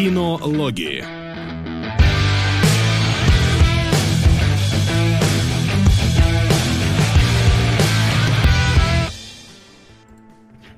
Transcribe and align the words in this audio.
Кинологии. 0.00 1.04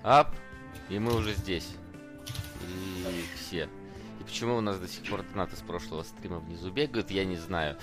Ап, 0.03 0.35
и 0.89 0.99
мы 0.99 1.15
уже 1.15 1.35
здесь. 1.35 1.69
И 2.67 3.25
все. 3.37 3.69
И 4.19 4.25
почему 4.25 4.57
у 4.57 4.61
нас 4.61 4.81
до 4.81 4.89
сих 4.89 5.09
пор 5.09 5.23
донаты 5.23 5.55
с 5.55 5.61
прошлого 5.61 6.03
стрима 6.03 6.41
внизу 6.41 6.73
бегают, 6.73 7.13
я 7.13 7.25
не 7.25 7.37
знаю. 7.37 7.77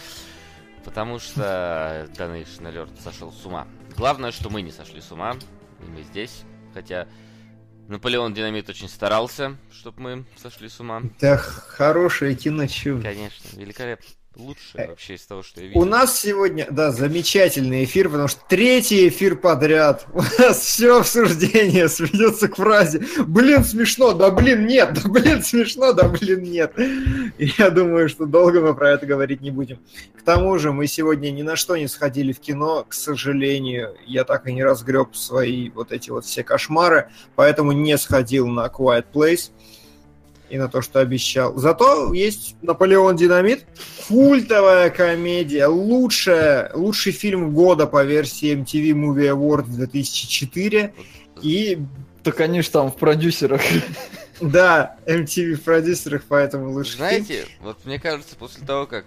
Потому 0.84 1.20
что 1.20 2.10
Donation 2.18 2.64
Alert 2.64 3.02
сошел 3.02 3.32
с 3.32 3.46
ума. 3.46 3.66
Главное, 3.96 4.34
что 4.34 4.50
мы 4.50 4.62
не 4.62 4.72
сошли 4.72 5.00
с 5.00 5.10
ума. 5.10 5.38
И 5.80 5.86
мы 5.90 6.04
здесь. 6.04 6.44
Хотя 6.74 7.08
Наполеон 7.90 8.36
Динамит 8.36 8.70
очень 8.70 8.88
старался, 8.88 9.58
чтобы 9.72 10.02
мы 10.02 10.26
сошли 10.38 10.70
с 10.70 10.80
ума. 10.80 11.02
Да, 11.20 11.38
хорошее 11.38 12.36
кино, 12.36 12.68
чё. 12.68 13.02
Конечно, 13.02 13.60
великолепно 13.60 14.06
лучшее 14.36 14.88
вообще 14.88 15.16
из 15.16 15.26
того, 15.26 15.44
что 15.44 15.62
я 15.62 15.68
видел. 15.68 15.82
У 15.82 15.86
нас 15.86 16.20
сегодня, 16.20 16.68
да, 16.70 16.92
замечательный 16.92 17.84
эфир, 17.84 18.10
потому 18.10 18.28
что 18.28 18.42
третий 18.48 19.08
эфир 19.08 19.36
подряд. 19.36 20.06
У 20.14 20.22
нас 20.22 20.60
все 20.60 21.00
обсуждение 21.00 21.90
сведется 21.90 22.48
к 22.48 22.56
фразе 22.56 23.06
«Блин, 23.26 23.64
смешно, 23.64 24.14
да 24.14 24.32
блин, 24.32 24.68
нет, 24.68 24.94
да 24.94 25.10
блин, 25.10 25.44
смешно, 25.44 25.94
да 25.94 26.08
блин, 26.08 26.44
нет». 26.44 26.74
Я 27.38 27.70
думаю, 27.70 28.10
что 28.10 28.26
долго 28.26 28.62
мы 28.62 28.76
про 28.76 28.92
это 28.92 29.06
говорить 29.06 29.42
не 29.42 29.52
будем. 29.52 29.80
К 30.18 30.22
тому 30.22 30.58
же 30.58 30.72
мы 30.72 30.88
сегодня 30.88 31.32
ни 31.32 31.42
на 31.42 31.56
что 31.56 31.76
не 31.78 31.88
сходили 31.88 32.32
в 32.32 32.40
кино, 32.40 32.86
к 32.88 32.94
сожалению. 32.94 33.96
Я 34.06 34.24
так 34.24 34.48
и 34.48 34.54
не 34.54 34.64
разгреб 34.64 35.16
свои 35.16 35.70
вот 35.70 35.92
эти 35.92 36.10
вот 36.10 36.26
все 36.26 36.44
кошмары, 36.44 37.10
поэтому 37.36 37.72
не 37.72 37.98
сходил 37.98 38.48
на 38.48 38.68
Quiet 38.68 39.06
Place 39.14 39.52
и 40.50 40.58
на 40.58 40.68
то, 40.68 40.82
что 40.82 41.00
обещал. 41.00 41.56
Зато 41.58 42.14
есть 42.14 42.56
Наполеон 42.62 43.16
Динамит, 43.16 43.66
культовая 44.08 44.90
комедия, 44.90 45.68
лучшая, 45.68 46.72
лучший 46.74 47.12
фильм 47.12 47.54
года 47.54 47.88
по 47.88 48.04
версии 48.04 48.54
MTV 48.56 48.92
Movie 48.92 49.30
Awards 49.34 49.70
2004. 49.70 50.94
И... 51.42 51.80
Так 52.22 52.42
они 52.42 52.62
же 52.62 52.70
там 52.70 52.92
в 52.92 52.98
продюсерах. 52.98 53.62
Да, 54.42 54.98
MTV 55.06 55.54
в 55.56 55.62
продюсерах, 55.64 56.24
поэтому 56.28 56.72
лучше. 56.72 56.98
Знаете, 56.98 57.46
вот 57.62 57.86
мне 57.86 57.98
кажется, 57.98 58.36
после 58.36 58.66
того, 58.66 58.88
как 58.88 59.06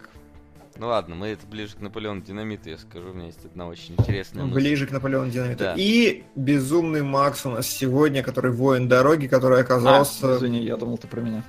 ну 0.83 0.89
ладно, 0.89 1.15
мы 1.15 1.29
это 1.29 1.47
ближе 1.47 1.77
к 1.77 1.81
Наполеону 1.81 2.23
Динамиту, 2.23 2.69
я 2.69 2.77
скажу, 2.77 3.11
у 3.11 3.15
меня 3.15 3.27
есть 3.27 3.45
одна 3.45 3.69
очень 3.69 3.95
интересная 3.97 4.43
мысль. 4.43 4.55
Ближе 4.57 4.87
к 4.89 4.91
Наполеону 4.91 5.31
Динамиту. 5.31 5.61
Да. 5.61 5.75
И 5.79 6.25
Безумный 6.35 7.03
Макс 7.03 7.47
у 7.47 7.51
нас 7.51 7.69
сегодня, 7.69 8.25
который 8.25 8.51
воин 8.51 8.89
дороги, 8.89 9.29
который 9.29 9.61
оказался... 9.61 10.35
А, 10.35 10.37
извини, 10.39 10.65
я 10.65 10.77
думал, 10.77 10.99
ты 10.99 11.07
про 11.07 11.21
меня. 11.21 11.45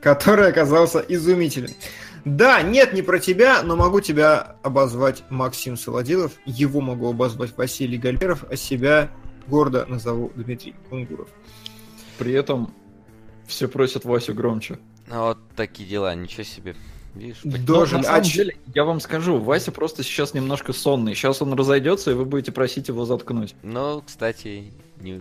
Который 0.00 0.46
оказался 0.46 1.00
изумителен. 1.00 1.70
Да, 2.24 2.62
нет, 2.62 2.92
не 2.92 3.02
про 3.02 3.18
тебя, 3.18 3.64
но 3.64 3.74
могу 3.74 4.00
тебя 4.00 4.54
обозвать 4.62 5.24
Максим 5.28 5.76
Солодилов, 5.76 6.34
его 6.46 6.80
могу 6.80 7.10
обозвать 7.10 7.56
Василий 7.56 7.98
Гальперов, 7.98 8.44
а 8.48 8.54
себя 8.54 9.10
гордо 9.48 9.86
назову 9.86 10.30
Дмитрий 10.36 10.76
Кунгуров. 10.88 11.30
При 12.16 12.32
этом 12.32 12.72
все 13.48 13.66
просят 13.66 14.04
Васю 14.04 14.34
громче. 14.34 14.78
Ну, 15.08 15.20
вот 15.22 15.38
такие 15.56 15.88
дела, 15.88 16.14
ничего 16.14 16.44
себе. 16.44 16.76
Видишь, 17.18 17.40
Должен, 17.42 17.98
на 17.98 18.04
самом 18.04 18.22
деле, 18.22 18.56
я 18.74 18.84
вам 18.84 19.00
скажу, 19.00 19.38
Вася 19.38 19.72
просто 19.72 20.04
сейчас 20.04 20.34
немножко 20.34 20.72
сонный. 20.72 21.14
Сейчас 21.14 21.42
он 21.42 21.52
разойдется, 21.54 22.12
и 22.12 22.14
вы 22.14 22.24
будете 22.24 22.52
просить 22.52 22.86
его 22.88 23.04
заткнуть. 23.04 23.56
Ну, 23.62 24.02
кстати, 24.06 24.72
не... 25.00 25.20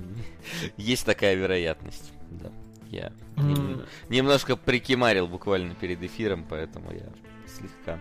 есть 0.77 1.05
такая 1.05 1.33
вероятность. 1.33 2.11
Да. 2.29 2.51
Я 2.91 3.11
mm. 3.35 3.85
немножко 4.09 4.55
прикимарил 4.55 5.27
буквально 5.27 5.73
перед 5.73 6.01
эфиром, 6.03 6.45
поэтому 6.47 6.91
я 6.91 7.07
слегка. 7.47 7.99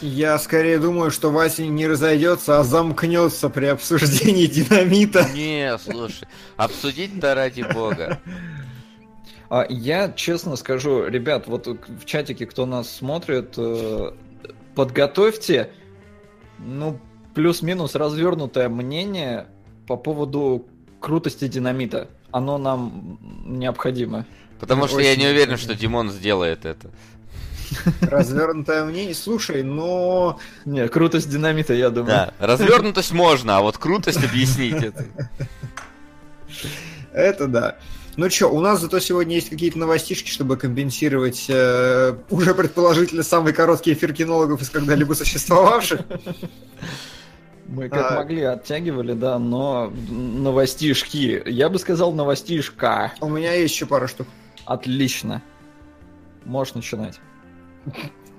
Я 0.00 0.38
скорее 0.38 0.78
думаю, 0.78 1.10
что 1.12 1.30
Вася 1.30 1.64
не 1.64 1.86
разойдется, 1.86 2.58
а 2.58 2.64
замкнется 2.64 3.48
при 3.48 3.66
обсуждении 3.66 4.46
динамита. 4.48 5.28
Не, 5.32 5.78
слушай, 5.78 6.26
обсудить-то 6.56 7.34
ради 7.36 7.62
бога. 7.62 8.20
А 9.50 9.66
я 9.68 10.12
честно 10.12 10.56
скажу, 10.56 11.06
ребят, 11.06 11.46
вот 11.46 11.66
в 11.66 12.04
чатике, 12.04 12.44
кто 12.46 12.66
нас 12.66 12.90
смотрит, 12.90 13.54
э, 13.56 14.12
подготовьте, 14.74 15.70
ну, 16.58 17.00
плюс-минус 17.34 17.94
развернутое 17.94 18.68
мнение 18.68 19.46
по 19.86 19.96
поводу 19.96 20.66
крутости 21.00 21.48
динамита. 21.48 22.08
Оно 22.30 22.58
нам 22.58 23.18
необходимо. 23.46 24.26
Потому 24.60 24.86
что 24.86 25.00
я 25.00 25.16
не 25.16 25.26
уверен, 25.26 25.56
что 25.56 25.74
Димон 25.74 26.10
сделает 26.10 26.66
это. 26.66 26.90
Развернутое 28.02 28.84
мнение. 28.84 29.14
Слушай, 29.14 29.62
но... 29.62 30.38
Не, 30.64 30.88
крутость 30.88 31.30
динамита, 31.30 31.74
я 31.74 31.90
думаю. 31.90 32.10
Да, 32.10 32.34
развернутость 32.38 33.12
можно, 33.12 33.58
а 33.58 33.60
вот 33.60 33.78
крутость 33.78 34.22
объяснить 34.22 34.82
это. 34.82 35.06
Это 37.12 37.46
да. 37.46 37.78
Ну 38.18 38.28
что, 38.30 38.48
у 38.48 38.60
нас 38.60 38.80
зато 38.80 38.98
сегодня 38.98 39.36
есть 39.36 39.48
какие-то 39.48 39.78
новостишки, 39.78 40.28
чтобы 40.28 40.56
компенсировать 40.56 41.46
э, 41.48 42.16
уже 42.30 42.52
предположительно 42.52 43.22
самый 43.22 43.52
короткий 43.52 43.92
эфир 43.92 44.12
кинологов 44.12 44.60
из 44.60 44.70
когда-либо 44.70 45.12
существовавших. 45.14 46.00
Мы 47.68 47.88
как 47.88 48.10
а... 48.10 48.14
могли 48.16 48.42
оттягивали, 48.42 49.12
да, 49.12 49.38
но 49.38 49.92
новостишки. 50.10 51.44
Я 51.46 51.68
бы 51.68 51.78
сказал 51.78 52.12
новостишка. 52.12 53.12
У 53.20 53.28
меня 53.28 53.52
есть 53.52 53.72
еще 53.72 53.86
пара 53.86 54.08
штук. 54.08 54.26
Отлично. 54.64 55.40
Можешь 56.44 56.74
начинать. 56.74 57.20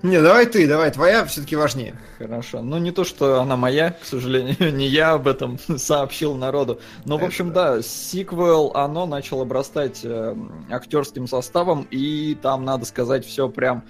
Не, 0.01 0.21
давай 0.21 0.45
ты, 0.45 0.65
давай, 0.65 0.91
твоя 0.91 1.25
все-таки 1.25 1.57
важнее. 1.57 1.93
Хорошо. 2.17 2.61
Ну, 2.61 2.77
не 2.77 2.91
то, 2.91 3.03
что 3.03 3.41
она 3.41 3.57
моя, 3.57 3.91
к 3.91 4.05
сожалению, 4.05 4.73
не 4.73 4.87
я 4.87 5.13
об 5.13 5.27
этом 5.27 5.57
сообщил 5.77 6.35
народу. 6.35 6.79
Но, 7.05 7.17
в 7.17 7.23
общем, 7.23 7.51
да, 7.51 7.81
сиквел, 7.81 8.71
оно 8.75 9.05
начало 9.05 9.41
обрастать 9.41 10.01
э, 10.03 10.35
актерским 10.69 11.27
составом, 11.27 11.85
и 11.91 12.37
там, 12.41 12.63
надо 12.63 12.85
сказать, 12.85 13.25
все 13.25 13.49
прям, 13.49 13.83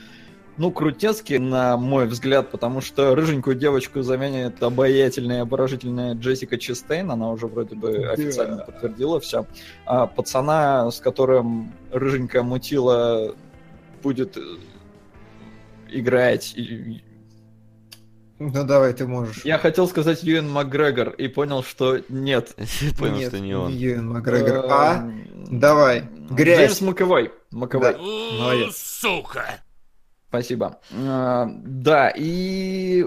ну, 0.58 0.72
крутецки, 0.72 1.36
на 1.36 1.78
мой 1.78 2.08
взгляд, 2.08 2.50
потому 2.50 2.82
что 2.82 3.14
рыженькую 3.14 3.56
девочку 3.56 4.02
заменит 4.02 4.64
обаятельная 4.64 5.38
и 5.38 5.42
обворожительная 5.42 6.16
Джессика 6.16 6.58
Честейн, 6.58 7.12
она 7.12 7.30
уже 7.30 7.46
вроде 7.46 7.76
бы 7.76 8.10
официально 8.10 8.62
yeah. 8.62 8.66
подтвердила 8.66 9.20
все. 9.20 9.46
А 9.86 10.08
пацана, 10.08 10.90
с 10.90 11.00
которым 11.00 11.72
рыженькая 11.92 12.42
мутила 12.42 13.36
будет 14.02 14.38
играть. 15.92 16.56
Ну 18.40 18.64
давай, 18.64 18.94
ты 18.94 19.06
можешь. 19.06 19.44
Я 19.44 19.58
хотел 19.58 19.88
сказать 19.88 20.24
Юэн 20.24 20.50
Макгрегор 20.50 21.10
и 21.10 21.28
понял, 21.28 21.62
что 21.62 22.00
нет. 22.08 22.56
Понял, 22.98 23.18
нет, 23.18 23.28
что 23.30 23.40
не 23.40 23.54
он. 23.54 23.74
Юэн 23.74 24.08
Макгрегор. 24.08 24.66
А? 24.70 25.12
Давай. 25.52 26.04
Грязь. 26.30 26.60
Джеймс 26.60 26.82
Маковой. 26.82 27.32
Маковой. 27.52 27.98
Молодец. 27.98 28.78
Сука. 28.78 29.62
Спасибо. 30.30 30.80
А, 30.94 31.50
да, 31.64 32.14
и 32.16 33.06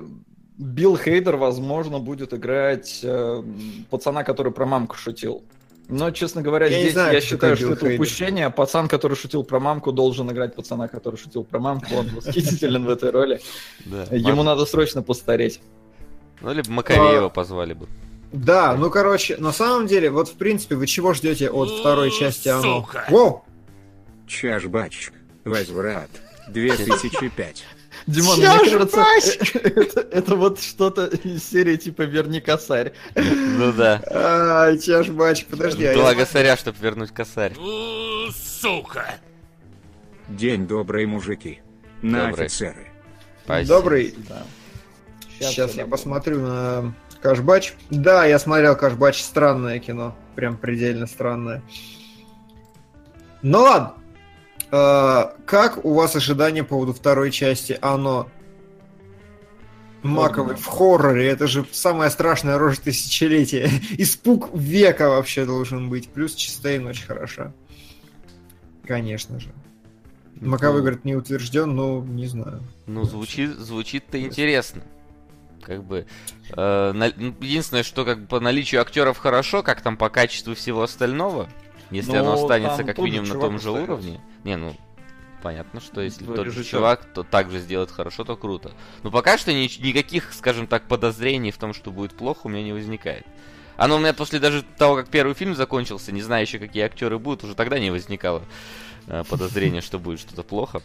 Билл 0.58 0.96
Хейдер, 0.98 1.36
возможно, 1.36 1.98
будет 1.98 2.34
играть 2.34 3.00
э, 3.02 3.42
пацана, 3.90 4.24
который 4.24 4.52
про 4.52 4.66
мамку 4.66 4.96
шутил. 4.96 5.44
Но, 5.88 6.10
честно 6.10 6.42
говоря, 6.42 6.66
я 6.66 6.80
здесь 6.80 6.92
знаю, 6.94 7.14
я 7.14 7.20
считаю, 7.20 7.56
что 7.56 7.72
это 7.72 7.86
упущение. 7.86 8.50
Пацан, 8.50 8.88
который 8.88 9.16
шутил 9.16 9.44
про 9.44 9.60
мамку, 9.60 9.92
должен 9.92 10.30
играть 10.30 10.54
пацана, 10.54 10.88
который 10.88 11.16
шутил 11.16 11.44
про 11.44 11.58
мамку. 11.58 11.94
Он 11.94 12.08
восхитителен 12.08 12.84
в 12.84 12.90
этой 12.90 13.10
роли. 13.10 13.40
Ему 13.84 14.42
надо 14.42 14.64
срочно 14.64 15.02
постареть. 15.02 15.60
Ну, 16.40 16.52
либо 16.52 16.70
Маковеева 16.70 17.28
позвали 17.28 17.74
бы. 17.74 17.86
Да, 18.32 18.74
ну, 18.74 18.90
короче, 18.90 19.36
на 19.36 19.52
самом 19.52 19.86
деле, 19.86 20.10
вот, 20.10 20.28
в 20.28 20.34
принципе, 20.34 20.74
вы 20.74 20.86
чего 20.86 21.12
ждете 21.12 21.50
от 21.50 21.70
второй 21.70 22.10
части 22.10 22.48
оно? 22.48 22.88
Воу! 23.10 23.44
Чашбач. 24.26 25.10
Возврат. 25.44 26.08
2005. 26.48 27.64
Димон, 28.06 28.38
мне 28.38 28.46
кажется, 28.46 29.04
это, 29.58 30.00
это 30.00 30.34
вот 30.36 30.60
что-то 30.60 31.06
из 31.06 31.48
серии 31.48 31.76
типа 31.76 32.02
«Верни 32.02 32.40
косарь». 32.40 32.92
Ну 33.14 33.72
да. 33.72 34.02
Ай, 34.10 34.78
чашбач, 34.78 35.46
подожди. 35.46 35.92
Два 35.94 36.14
косаря, 36.14 36.56
чтобы 36.56 36.78
вернуть 36.80 37.12
косарь. 37.12 37.54
Сука! 38.34 39.16
День 40.28 40.66
добрый, 40.66 41.06
мужики. 41.06 41.60
На 42.00 42.26
добрый. 42.26 42.46
офицеры. 42.46 42.88
Спасибо. 43.44 43.74
Добрый. 43.74 44.14
Да. 44.28 44.42
Сейчас, 45.38 45.52
Сейчас 45.52 45.74
я 45.74 45.86
посмотрю 45.86 46.40
на 46.40 46.94
Кашбач. 47.20 47.74
Да, 47.90 48.24
я 48.24 48.38
смотрел 48.38 48.76
Кашбач. 48.76 49.22
Странное 49.22 49.78
кино. 49.78 50.16
Прям 50.34 50.56
предельно 50.56 51.06
странное. 51.06 51.62
Ну 53.42 53.60
ладно. 53.60 53.94
А, 54.74 55.34
как 55.46 55.84
у 55.84 55.92
вас 55.94 56.16
ожидания 56.16 56.62
по 56.64 56.70
поводу 56.70 56.94
второй 56.94 57.30
части? 57.30 57.78
Оно 57.82 58.28
Маковый 60.02 60.56
в 60.56 60.66
хорроре, 60.66 61.28
это 61.28 61.46
же 61.46 61.64
самая 61.70 62.10
страшная 62.10 62.58
рожа 62.58 62.80
тысячелетия. 62.80 63.70
Испуг 63.98 64.50
века 64.52 65.08
вообще 65.10 65.44
должен 65.44 65.88
быть. 65.90 66.08
Плюс 66.08 66.34
Чистейн 66.34 66.84
очень 66.86 67.06
хороша. 67.06 67.52
Конечно 68.84 69.38
же. 69.38 69.52
Маковой, 70.40 70.78
Ну. 70.78 70.80
говорит, 70.80 71.04
не 71.04 71.14
утвержден, 71.14 71.76
но 71.76 72.00
не 72.00 72.26
знаю. 72.26 72.64
Ну, 72.86 73.04
звучит, 73.04 73.50
звучит-то 73.56 74.20
интересно. 74.20 74.82
Как 75.62 75.84
бы, 75.84 76.06
э, 76.56 76.92
на- 76.92 77.04
единственное, 77.04 77.84
что 77.84 78.04
как 78.04 78.22
бы 78.22 78.26
по 78.26 78.40
наличию 78.40 78.80
актеров 78.80 79.18
хорошо, 79.18 79.62
как 79.62 79.82
там 79.82 79.96
по 79.96 80.08
качеству 80.08 80.56
всего 80.56 80.82
остального, 80.82 81.48
если 81.92 82.12
Ну, 82.12 82.20
оно 82.20 82.32
останется 82.34 82.84
как 82.84 82.96
же 82.96 83.02
минимум 83.02 83.28
на 83.28 83.34
том 83.38 83.58
же 83.60 83.68
остается. 83.68 83.92
уровне. 83.92 84.20
Не, 84.44 84.56
ну, 84.56 84.74
понятно, 85.42 85.80
что 85.80 86.00
если 86.00 86.24
Да, 86.24 86.34
тот 86.34 86.46
же 86.46 86.52
режиссер. 86.52 86.70
чувак, 86.78 87.04
то 87.14 87.22
также 87.22 87.58
сделает 87.60 87.90
хорошо, 87.90 88.24
то 88.24 88.36
круто. 88.36 88.72
Но 89.02 89.10
пока 89.10 89.38
что 89.38 89.52
ни- 89.52 89.80
никаких, 89.86 90.32
скажем 90.32 90.66
так, 90.66 90.84
подозрений 90.88 91.50
в 91.50 91.58
том, 91.58 91.74
что 91.74 91.90
будет 91.90 92.12
плохо, 92.16 92.40
у 92.44 92.48
меня 92.48 92.62
не 92.64 92.72
возникает. 92.72 93.24
Оно 93.76 93.96
у 93.96 93.98
меня 93.98 94.12
после 94.12 94.38
даже 94.38 94.62
того, 94.62 94.96
как 94.96 95.08
первый 95.08 95.34
фильм 95.34 95.54
закончился, 95.56 96.12
не 96.12 96.22
зная 96.22 96.42
еще, 96.42 96.58
какие 96.58 96.82
актеры 96.84 97.18
будут, 97.18 97.42
уже 97.44 97.54
тогда 97.54 97.78
не 97.78 97.90
возникало 97.90 98.42
э, 99.08 99.24
подозрения, 99.28 99.80
что 99.80 99.98
будет 99.98 100.20
что-то 100.20 100.42
плохо. 100.42 100.82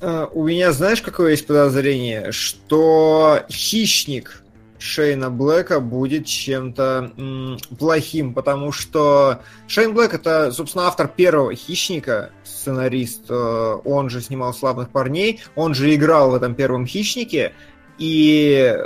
А, 0.00 0.26
У 0.26 0.46
меня, 0.46 0.70
знаешь, 0.72 1.02
какое 1.02 1.32
есть 1.32 1.46
подозрение? 1.46 2.30
Что 2.30 3.42
хищник 3.50 4.42
Шейна 4.78 5.30
Блэка 5.30 5.80
будет 5.80 6.26
чем-то 6.26 7.12
м, 7.16 7.58
плохим, 7.78 8.32
потому 8.32 8.70
что 8.72 9.40
Шейн 9.66 9.92
Блэк 9.92 10.14
это, 10.14 10.52
собственно, 10.52 10.86
автор 10.86 11.08
первого 11.08 11.54
хищника, 11.54 12.30
сценарист. 12.44 13.24
э, 13.28 13.78
Он 13.84 14.08
же 14.08 14.20
снимал 14.20 14.54
славных 14.54 14.90
парней, 14.90 15.40
он 15.56 15.74
же 15.74 15.94
играл 15.94 16.30
в 16.30 16.34
этом 16.34 16.54
первом 16.54 16.86
хищнике. 16.86 17.52
И 17.98 18.76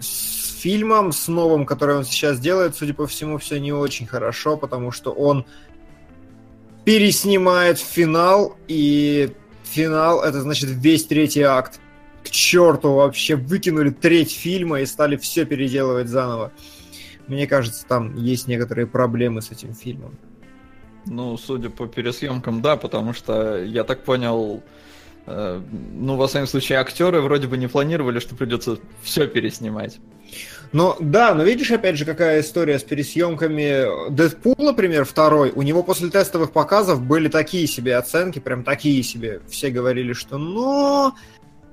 с 0.00 0.58
фильмом, 0.60 1.12
с 1.12 1.28
новым, 1.28 1.66
который 1.66 1.96
он 1.96 2.04
сейчас 2.04 2.38
делает, 2.38 2.74
судя 2.74 2.94
по 2.94 3.06
всему, 3.06 3.36
все 3.36 3.58
не 3.60 3.72
очень 3.72 4.06
хорошо, 4.06 4.56
потому 4.56 4.92
что 4.92 5.12
он 5.12 5.44
переснимает 6.84 7.78
финал, 7.78 8.56
и 8.68 9.32
финал 9.64 10.22
это 10.22 10.40
значит 10.40 10.70
весь 10.70 11.04
третий 11.04 11.42
акт. 11.42 11.80
К 12.24 12.30
черту 12.30 12.94
вообще 12.94 13.36
выкинули 13.36 13.90
треть 13.90 14.32
фильма 14.32 14.80
и 14.80 14.86
стали 14.86 15.16
все 15.16 15.44
переделывать 15.44 16.08
заново. 16.08 16.52
Мне 17.26 17.46
кажется, 17.46 17.86
там 17.86 18.16
есть 18.16 18.46
некоторые 18.46 18.86
проблемы 18.86 19.42
с 19.42 19.50
этим 19.50 19.74
фильмом. 19.74 20.16
Ну, 21.06 21.36
судя 21.36 21.70
по 21.70 21.86
пересъемкам, 21.86 22.62
да, 22.62 22.76
потому 22.76 23.12
что 23.12 23.62
я 23.62 23.84
так 23.84 24.04
понял, 24.04 24.62
э, 25.26 25.60
ну, 25.94 26.16
во 26.16 26.28
всяком 26.28 26.46
случае, 26.46 26.78
актеры 26.78 27.20
вроде 27.20 27.48
бы 27.48 27.56
не 27.56 27.66
планировали, 27.66 28.20
что 28.20 28.36
придется 28.36 28.78
все 29.02 29.26
переснимать. 29.26 29.98
Но 30.72 30.96
да, 31.00 31.34
но 31.34 31.42
видишь, 31.42 31.70
опять 31.70 31.96
же, 31.96 32.04
какая 32.04 32.40
история 32.40 32.78
с 32.78 32.82
пересъемками 32.82 34.10
Дэдпул, 34.10 34.54
например, 34.58 35.04
второй. 35.04 35.50
У 35.50 35.62
него 35.62 35.82
после 35.82 36.08
тестовых 36.08 36.52
показов 36.52 37.02
были 37.02 37.28
такие 37.28 37.66
себе 37.66 37.96
оценки, 37.96 38.38
прям 38.38 38.64
такие 38.64 39.02
себе. 39.02 39.42
Все 39.48 39.70
говорили, 39.70 40.14
что 40.14 40.38
ну 40.38 41.12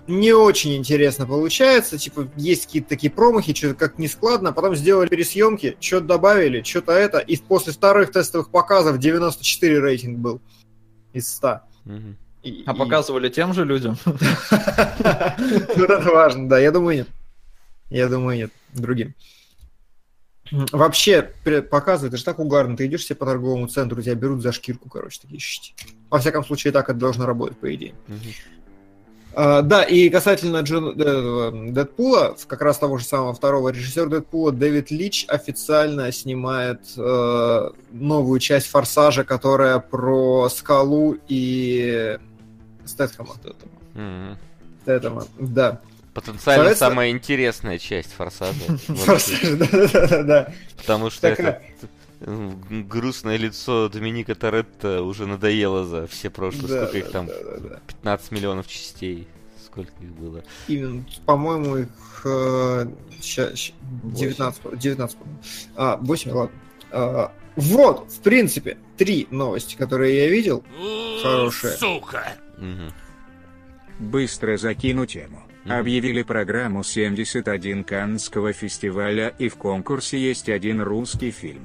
не 0.10 0.34
очень 0.34 0.76
интересно 0.76 1.26
получается, 1.26 1.98
типа 1.98 2.28
есть 2.36 2.66
какие-то 2.66 2.90
такие 2.90 3.12
промахи, 3.12 3.54
что-то 3.54 3.76
как 3.76 3.98
нескладно, 4.00 4.50
а 4.50 4.52
потом 4.52 4.76
сделали 4.76 5.08
пересъемки, 5.08 5.78
что-то 5.80 6.06
добавили, 6.08 6.62
что-то 6.64 6.92
это, 6.92 7.20
и 7.20 7.38
после 7.38 7.72
вторых 7.74 8.12
тестовых 8.12 8.50
показов 8.52 8.98
94 8.98 9.80
рейтинг 9.80 10.18
был 10.20 10.42
из 11.14 11.28
100. 11.34 11.62
Мгм. 11.86 12.18
И- 12.44 12.64
А 12.66 12.74
и- 12.74 12.78
показывали 12.78 13.30
тем 13.30 13.54
же 13.54 13.66
людям? 13.66 13.98
Вот 14.06 14.20
это 15.90 16.10
важно, 16.12 16.50
да, 16.50 16.60
я 16.60 16.72
думаю, 16.72 16.98
нет. 16.98 17.08
Я 17.90 18.08
думаю, 18.08 18.38
нет, 18.38 18.52
другим. 18.74 19.14
Вообще, 20.52 21.22
показывают, 21.70 22.14
это 22.14 22.18
же 22.18 22.24
так 22.24 22.40
угарно. 22.40 22.76
Ты 22.76 22.88
идешь 22.88 23.06
себе 23.06 23.16
по 23.18 23.26
торговому 23.26 23.68
центру, 23.68 24.02
тебя 24.02 24.16
берут 24.16 24.42
за 24.42 24.52
шкирку, 24.52 24.90
короче, 24.90 25.20
такие 25.22 25.40
щити. 25.40 25.74
Во 26.10 26.18
всяком 26.18 26.44
случае, 26.44 26.74
так 26.74 26.90
это 26.90 26.98
должно 26.98 27.28
работать, 27.28 27.60
по 27.60 27.74
идее. 27.74 27.94
Мгм. 28.08 28.20
А, 29.36 29.62
да, 29.62 29.84
и 29.84 30.10
касательно 30.10 30.62
Джон, 30.62 31.00
э, 31.00 31.72
Дэдпула, 31.72 32.36
в- 32.36 32.48
как 32.48 32.62
раз 32.62 32.78
того 32.80 32.98
же 32.98 33.06
самого 33.06 33.34
второго 33.34 33.70
режиссера 33.70 34.08
Дэдпула, 34.08 34.52
Дэвид 34.52 34.90
Лич 34.92 35.26
официально 35.28 36.12
снимает 36.12 36.81
э, 36.98 37.70
новую 37.92 38.40
часть 38.40 38.68
Форсажа, 38.68 39.24
которая 39.24 39.80
про 39.80 40.50
Скалу 40.50 41.18
и 41.28 42.18
Стэтхэма. 42.86 43.36
Стэтхэма, 44.81 45.26
да. 45.38 45.80
Потенциально 46.14 46.64
Соответственно- 46.64 46.90
самая 46.90 47.12
интересная 47.12 47.78
часть 47.78 48.12
Форсажа. 48.14 48.54
Вот, 48.88 48.98
Форсаж, 49.00 49.42
да-да-да. 49.42 50.52
Потому 50.78 51.10
что 51.12 51.28
это 51.28 51.62
грустное 52.21 53.38
лицо 53.38 53.89
Доминика 53.89 54.36
Торетто 54.36 55.04
уже 55.04 55.25
надоело 55.25 55.86
за 55.86 56.07
все 56.07 56.30
прошлые, 56.30 56.68
Да, 56.68 56.88
сколько 56.88 56.98
их 56.98 57.06
да, 57.06 57.12
там, 57.12 57.25
да, 57.27 57.33
да, 57.44 57.69
да. 57.69 57.80
15 57.88 58.31
миллионов 58.31 58.68
частей, 58.68 59.27
сколько 59.66 59.92
их 60.01 60.12
было. 60.12 60.44
Именно, 60.68 61.06
по-моему, 61.25 61.77
их 61.77 61.88
э, 62.25 62.88
ща- 63.21 63.56
ща- 63.56 63.74
19, 64.04 64.62
по- 64.62 64.75
19, 64.75 65.18
по-моему. 65.18 65.39
А, 65.75 65.98
8, 65.98 66.31
ладно. 66.31 66.56
А, 66.92 67.31
вот, 67.56 68.12
в 68.12 68.19
принципе, 68.22 68.77
три 68.98 69.27
новости, 69.31 69.75
которые 69.75 70.18
я 70.25 70.30
видел. 70.30 70.63
У, 70.80 71.22
Хорошая. 71.24 71.77
Сука. 71.77 72.33
Мгм. 72.57 72.92
Быстро 74.00 74.57
закину 74.57 75.06
тему. 75.06 75.44
Объявили 75.65 76.24
программу 76.24 76.83
71 76.83 77.83
Каннского 77.83 78.54
фестиваля 78.54 79.27
и 79.38 79.50
в 79.50 79.56
конкурсе 79.56 80.18
есть 80.18 80.50
один 80.50 80.81
русский 80.81 81.31
фильм. 81.31 81.62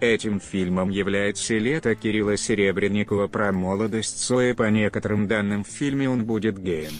Этим 0.00 0.40
фильмом 0.40 0.90
является 0.90 1.54
«Лето» 1.54 1.94
Кирилла 1.94 2.36
Серебренникова 2.36 3.28
про 3.28 3.50
молодость 3.50 4.22
Цоя. 4.22 4.54
По 4.54 4.68
некоторым 4.68 5.26
данным 5.26 5.64
в 5.64 5.68
фильме 5.68 6.10
он 6.10 6.24
будет 6.24 6.58
геем. 6.58 6.92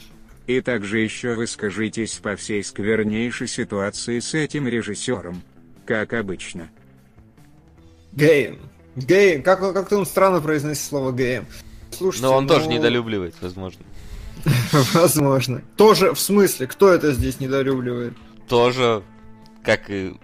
И 0.47 0.61
также 0.63 1.01
еще 1.01 1.35
вы 1.35 1.47
скажитесь 1.47 2.15
по 2.15 2.37
всей 2.37 2.65
сквернейшей 2.65 3.49
ситуации 3.49 4.21
с 4.21 4.33
этим 4.33 4.67
режиссером. 4.67 5.43
Как 5.85 6.15
обычно. 6.15 6.71
Гейм. 8.13 8.59
Гейм. 8.95 9.43
Как, 9.43 9.61
как 9.61 9.93
он 9.93 10.07
странно 10.07 10.41
произносит 10.41 10.85
слово 10.85 11.13
гейм. 11.13 11.47
Слушайте, 11.91 12.27
Но 12.27 12.35
он 12.35 12.47
тоже 12.47 12.65
ну, 12.65 12.73
недолюбливает, 12.73 13.35
возможно. 13.41 13.85
Возможно. 14.95 15.63
Тоже, 15.77 16.13
в 16.13 16.21
смысле, 16.21 16.67
кто 16.67 16.91
это 16.91 17.13
здесь 17.13 17.41
недолюбливает? 17.41 18.15
Тоже, 18.49 19.03
как 19.65 19.91
и... 19.91 20.15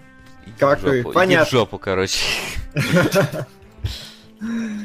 Как 0.59 0.79
в 0.79 0.83
жопу, 0.83 0.95
и- 0.95 1.01
иди 1.01 1.09
в 1.11 1.13
понятно. 1.13 1.51
жопу, 1.51 1.79
короче. 1.79 2.19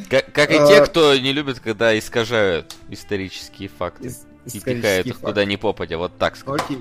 Как, 0.09 0.31
как 0.33 0.51
и 0.51 0.55
А. 0.55 0.67
те, 0.67 0.85
кто 0.85 1.15
не 1.17 1.33
любит, 1.33 1.59
когда 1.59 1.97
искажают 1.97 2.75
исторические 2.89 3.69
факты. 3.69 4.13
И 4.53 4.59
пихают 4.59 5.07
их 5.07 5.19
куда 5.19 5.43
ни 5.45 5.55
попадя, 5.55 5.97
вот 5.97 6.17
так 6.17 6.35
сказать. 6.37 6.61
Окей. 6.61 6.77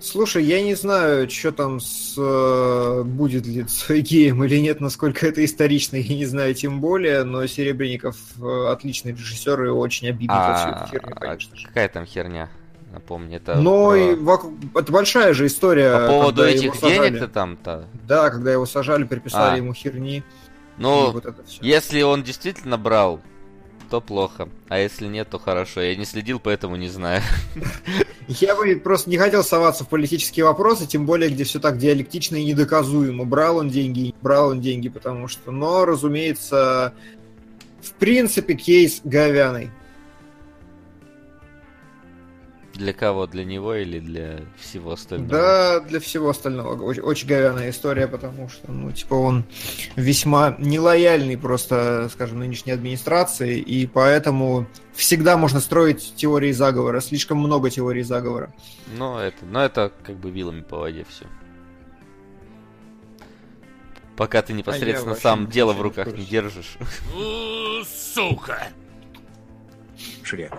Слушай, 0.00 0.44
я 0.44 0.62
не 0.62 0.74
знаю, 0.74 1.28
что 1.28 1.50
там 1.52 1.80
с 1.80 2.14
э, 2.16 3.02
будет 3.04 3.46
ли 3.46 3.66
с 3.66 3.88
геем 3.90 4.44
или 4.44 4.58
нет, 4.58 4.80
насколько 4.80 5.26
это 5.26 5.44
исторично, 5.44 5.96
я 5.96 6.14
не 6.16 6.24
знаю 6.26 6.54
тем 6.54 6.80
более, 6.80 7.24
но 7.24 7.46
Серебренников 7.46 8.16
э, 8.40 8.66
отличный 8.70 9.12
режиссер 9.12 9.64
и 9.64 9.68
очень 9.68 10.16
всю 10.16 10.26
А, 10.30 10.86
херню, 10.90 11.12
а 11.16 11.20
конечно 11.20 11.56
же. 11.56 11.66
какая 11.66 11.88
там 11.88 12.06
херня? 12.06 12.48
Напомни, 12.94 13.36
это 13.36 13.56
Но 13.56 13.88
про- 13.90 13.96
и 13.96 14.14
вокруг- 14.14 14.54
это 14.76 14.92
большая 14.92 15.34
же 15.34 15.46
история. 15.46 15.98
по 15.98 16.06
поводу 16.06 16.44
этих 16.44 16.80
денег-то 16.80 17.26
там-то. 17.26 17.86
Да, 18.06 18.30
когда 18.30 18.52
его 18.52 18.66
сажали, 18.66 19.02
приписали 19.02 19.54
А. 19.54 19.56
ему 19.56 19.74
херни. 19.74 20.22
Ну, 20.78 21.10
вот 21.10 21.24
если 21.60 22.02
он 22.02 22.22
действительно 22.22 22.78
брал, 22.78 23.20
то 23.90 24.00
плохо. 24.00 24.48
А 24.68 24.78
если 24.78 25.06
нет, 25.08 25.28
то 25.28 25.38
хорошо. 25.40 25.80
Я 25.80 25.96
не 25.96 26.04
следил, 26.04 26.38
поэтому 26.38 26.76
не 26.76 26.88
знаю. 26.88 27.20
Я 28.28 28.54
бы 28.54 28.74
просто 28.76 29.10
не 29.10 29.18
хотел 29.18 29.44
соваться 29.44 29.84
в 29.84 29.88
политические 29.88 30.46
вопросы, 30.46 30.86
тем 30.86 31.04
более, 31.04 31.28
где 31.30 31.44
все 31.44 31.60
так 31.60 31.76
диалектично 31.78 32.36
и 32.36 32.44
недоказуемо. 32.44 33.24
Брал 33.24 33.58
он 33.58 33.68
деньги, 33.68 34.00
не 34.00 34.14
брал 34.22 34.48
он 34.50 34.60
деньги, 34.62 34.88
потому 34.88 35.28
что... 35.28 35.50
Но, 35.50 35.84
разумеется, 35.84 36.94
в 37.82 37.92
принципе, 37.94 38.54
кейс 38.54 39.00
говяный. 39.04 39.70
Для 42.74 42.92
кого? 42.92 43.26
Для 43.26 43.44
него 43.44 43.74
или 43.74 44.00
для 44.00 44.40
всего 44.58 44.92
остального? 44.92 45.30
Да, 45.30 45.80
для 45.80 46.00
всего 46.00 46.30
остального. 46.30 46.82
Очень, 46.82 47.02
очень 47.02 47.28
говяная 47.28 47.70
история, 47.70 48.08
потому 48.08 48.48
что, 48.48 48.72
ну, 48.72 48.90
типа, 48.90 49.14
он 49.14 49.44
весьма 49.94 50.56
нелояльный 50.58 51.38
просто, 51.38 52.08
скажем, 52.12 52.40
нынешней 52.40 52.72
администрации, 52.72 53.60
и 53.60 53.86
поэтому 53.86 54.66
всегда 54.92 55.36
можно 55.36 55.60
строить 55.60 56.14
теории 56.16 56.50
заговора. 56.50 57.00
Слишком 57.00 57.38
много 57.38 57.70
теорий 57.70 58.02
заговора. 58.02 58.52
Ну, 58.96 59.18
это, 59.18 59.44
но 59.44 59.64
это 59.64 59.92
как 60.02 60.16
бы 60.16 60.30
вилами 60.30 60.62
по 60.62 60.78
воде 60.78 61.06
все. 61.08 61.26
Пока 64.16 64.42
ты 64.42 64.52
непосредственно 64.52 65.10
вообще 65.10 65.22
сам 65.22 65.48
дело 65.48 65.72
в 65.72 65.80
руках 65.80 66.08
не 66.08 66.24
держишь. 66.24 66.76
Сука. 67.86 68.68
Шрек. 70.22 70.52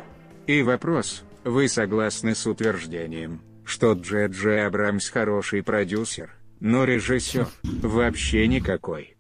И 0.48 0.62
вопрос, 0.62 1.24
вы 1.46 1.70
согласны 1.70 2.34
с 2.34 2.46
утверждением, 2.48 3.42
что 3.64 3.94
Дже 3.94 4.28
Дже 4.28 4.62
Абрамс 4.62 5.10
хороший 5.10 5.64
продюсер, 5.64 6.32
но 6.60 6.84
режиссер 6.84 7.48
вообще 7.84 8.48
никакой? 8.48 9.15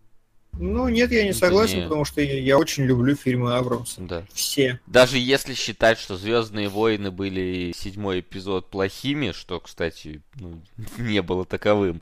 Ну, 0.57 0.87
нет, 0.87 1.11
я 1.11 1.23
не 1.23 1.29
Это 1.29 1.39
согласен, 1.39 1.77
не- 1.77 1.83
потому 1.83 2.05
что 2.05 2.21
я, 2.21 2.39
я 2.39 2.57
очень 2.57 2.85
люблю 2.85 3.15
фильмы 3.15 3.55
Абрамса. 3.55 4.01
Да. 4.01 4.23
Все. 4.33 4.79
Даже 4.87 5.17
если 5.17 5.53
считать, 5.53 5.99
что 5.99 6.15
Звездные 6.15 6.69
войны 6.69 7.11
были 7.11 7.73
седьмой 7.75 8.21
эпизод 8.21 8.69
плохими, 8.69 9.31
что, 9.31 9.59
кстати, 9.59 10.21
ну, 10.35 10.61
не 10.97 11.21
было 11.21 11.45
таковым, 11.45 12.01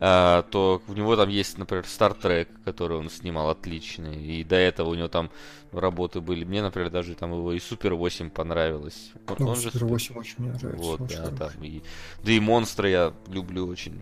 а, 0.00 0.42
то 0.42 0.82
у 0.88 0.92
него 0.92 1.14
там 1.16 1.28
есть, 1.28 1.56
например, 1.58 1.84
Trek, 1.84 2.48
который 2.64 2.98
он 2.98 3.10
снимал 3.10 3.50
отличный. 3.50 4.16
И 4.24 4.44
до 4.44 4.56
этого 4.56 4.90
у 4.90 4.94
него 4.94 5.08
там 5.08 5.30
работы 5.72 6.20
были. 6.20 6.44
Мне, 6.44 6.62
например, 6.62 6.90
даже 6.90 7.14
там 7.14 7.32
его 7.32 7.52
и 7.52 7.60
Супер 7.60 7.94
8 7.94 8.30
понравилось. 8.30 9.12
Он, 9.28 9.36
Ну, 9.38 9.48
он 9.48 9.56
же 9.56 9.70
Супер 9.70 9.84
8 9.86 10.16
очень 10.18 10.34
мне 10.38 10.52
нравится. 10.52 10.76
Вот, 10.84 11.00
очень 11.00 11.16
да, 11.16 11.24
хороший. 11.24 11.38
там. 11.38 11.64
И, 11.64 11.82
да 12.24 12.32
и 12.32 12.40
монстры 12.40 12.90
я 12.90 13.14
люблю 13.28 13.66
очень. 13.66 14.00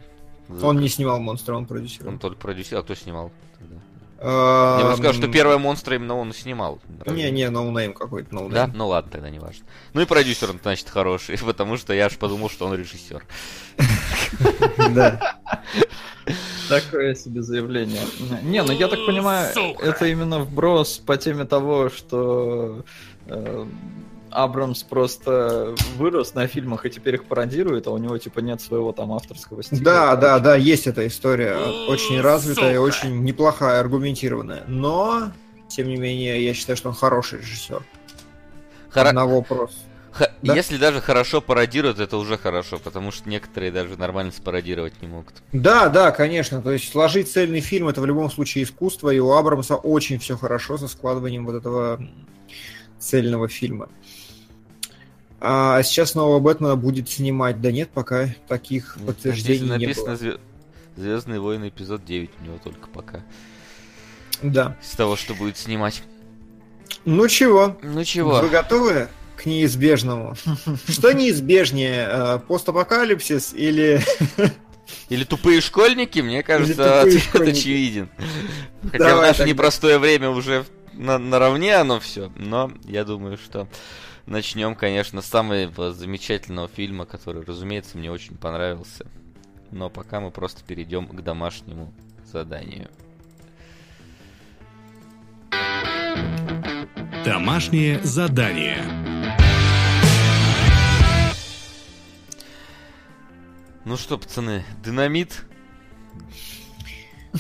Он 0.63 0.79
не 0.79 0.89
снимал 0.89 1.19
монстра, 1.21 1.57
он 1.57 1.67
продюсировал. 1.67 2.13
Он 2.13 2.19
только 2.19 2.39
продюсер. 2.39 2.79
А 2.79 2.83
кто 2.83 2.95
снимал? 2.95 3.33
Я 4.19 4.83
бы 4.89 4.95
сказал, 4.95 5.13
что 5.13 5.27
м, 5.27 5.33
первое 5.33 5.59
монстра 5.59 5.97
именно 5.97 6.17
он 6.17 6.33
снимал. 6.33 6.81
Не, 7.07 7.31
не, 7.31 7.51
no-name 7.51 7.93
какой-то, 7.93 8.31
Да? 8.31 8.37
no-name. 8.37 8.73
Ну 8.75 8.89
ладно, 8.89 9.11
тогда 9.11 9.29
не 9.31 9.39
важно. 9.39 9.65
Ну 9.93 10.01
и 10.01 10.07
продюсер 10.07 10.51
он, 10.51 10.59
значит, 10.63 10.89
хороший, 10.89 11.37
потому 11.45 11.77
что 11.77 11.93
я 11.93 12.07
аж 12.07 12.17
подумал, 12.17 12.49
что 12.49 12.67
он 12.67 12.75
режиссер. 12.75 13.23
Да. 14.95 15.37
Такое 16.69 17.15
себе 17.15 17.43
заявление. 17.43 18.01
Не, 18.43 18.63
ну 18.65 18.73
я 18.73 18.89
так 18.89 18.99
понимаю, 19.07 19.55
это 19.81 20.07
именно 20.07 20.41
вброс 20.41 20.99
по 20.99 21.17
теме 21.17 21.45
того, 21.45 21.89
что 21.91 22.85
э, 23.27 23.67
Абрамс 24.31 24.83
просто 24.83 25.75
вырос 25.97 26.35
на 26.35 26.47
фильмах 26.47 26.85
и 26.87 26.91
теперь 26.91 27.15
их 27.15 27.25
пародирует, 27.25 27.87
а 27.87 27.91
у 27.91 27.99
него 27.99 28.19
типа 28.19 28.41
нет 28.41 28.61
своего 28.61 28.93
там 28.93 29.13
авторского 29.13 29.63
стиля. 29.63 29.83
Да, 29.83 30.17
да, 30.17 30.39
да, 30.39 30.57
есть 30.57 30.87
эта 30.87 31.07
история. 31.07 31.57
Очень 31.89 32.21
развитая, 32.21 32.77
Сука. 32.77 32.81
очень 32.81 33.23
неплохая, 33.25 33.81
аргументированная. 33.81 34.65
Но, 34.67 35.31
тем 35.69 35.89
не 35.89 35.97
менее, 35.97 36.45
я 36.45 36.55
считаю, 36.55 36.77
что 36.77 36.89
он 36.89 36.95
хороший 36.95 37.39
режиссер. 37.41 37.83
Хоро- 38.91 39.13
На 39.13 39.27
вопрос. 39.27 39.73
х- 40.13 40.31
Да. 40.43 40.55
Если 40.55 40.77
даже 40.79 41.01
хорошо 41.01 41.41
пародируют, 41.41 41.99
это 41.99 42.17
уже 42.17 42.39
хорошо, 42.39 42.79
потому 42.79 43.11
что 43.13 43.29
некоторые 43.29 43.71
даже 43.71 43.97
нормально 43.97 44.33
спародировать 44.33 45.01
не 45.03 45.09
могут. 45.09 45.35
Да, 45.53 45.89
да, 45.89 46.11
конечно. 46.11 46.63
То 46.63 46.73
есть 46.73 46.91
сложить 46.91 47.31
цельный 47.31 47.61
фильм 47.61 47.89
это 47.89 48.01
в 48.01 48.07
любом 48.07 48.31
случае 48.31 48.65
искусство, 48.65 49.11
и 49.11 49.19
у 49.19 49.33
Абрамса 49.33 49.77
очень 49.77 50.19
все 50.19 50.37
хорошо 50.37 50.79
со 50.79 50.89
складыванием 50.89 51.45
вот 51.47 51.55
этого 51.57 52.01
цельного 52.99 53.49
фильма. 53.49 53.89
А 55.41 55.83
сейчас 55.83 56.15
нового 56.15 56.41
Бэтмена 56.41 56.77
будет 56.77 57.09
снимать. 57.09 57.61
Да 57.61 57.71
нет, 57.71 57.91
пока 57.91 58.35
таких 58.49 58.97
Нет, 58.97 59.07
подтверждений 59.07 59.59
здесь 59.59 59.69
не 59.71 59.87
написано 59.87 60.07
было. 60.07 60.15
«Зве- 60.17 60.41
Звездные 60.97 61.41
войны 61.41 61.69
эпизод 61.69 62.05
9 62.07 62.31
у 62.41 62.45
него 62.45 62.59
только 62.63 62.89
пока. 62.89 63.23
Да. 64.43 64.77
С 64.83 64.97
того, 64.97 65.17
что 65.17 65.35
будет 65.35 65.59
снимать. 65.59 66.03
Ну 67.05 67.29
чего? 67.29 67.77
Ну 67.83 68.03
чего? 68.05 68.41
Вы 68.41 68.49
готовы 68.49 69.09
к 69.37 69.45
неизбежному? 69.45 70.35
Что 70.89 71.13
неизбежнее, 71.13 72.09
э, 72.11 72.39
постапокалипсис 72.47 73.53
или... 73.55 74.01
Или 75.09 75.25
тупые 75.25 75.61
школьники, 75.61 76.21
мне 76.21 76.45
кажется, 76.45 77.01
ответ 77.03 77.35
очевиден. 77.35 78.09
Хотя 78.93 79.17
в 79.17 79.21
наше 79.21 79.45
непростое 79.45 79.99
время 79.99 80.31
уже 80.31 80.65
на, 80.97 81.19
наравне 81.19 81.77
оно 81.77 82.01
все, 82.01 82.33
но 82.37 82.73
я 82.85 83.05
думаю, 83.05 83.37
что 83.37 83.69
начнем, 84.27 84.75
конечно, 84.75 85.23
с 85.23 85.27
самого 85.27 85.93
замечательного 85.93 86.69
фильма, 86.69 87.07
который, 87.07 87.45
разумеется, 87.45 87.99
мне 87.99 88.11
очень 88.11 88.37
понравился. 88.37 89.07
Но 89.71 89.91
пока 89.91 90.21
мы 90.21 90.31
просто 90.31 90.65
перейдем 90.65 91.07
к 91.07 91.23
домашнему 91.23 91.93
заданию. 92.25 92.89
Домашнее 97.25 98.01
задание. 98.03 98.85
Ну 103.85 103.97
что, 103.97 104.19
пацаны, 104.19 104.65
динамит? 104.85 105.45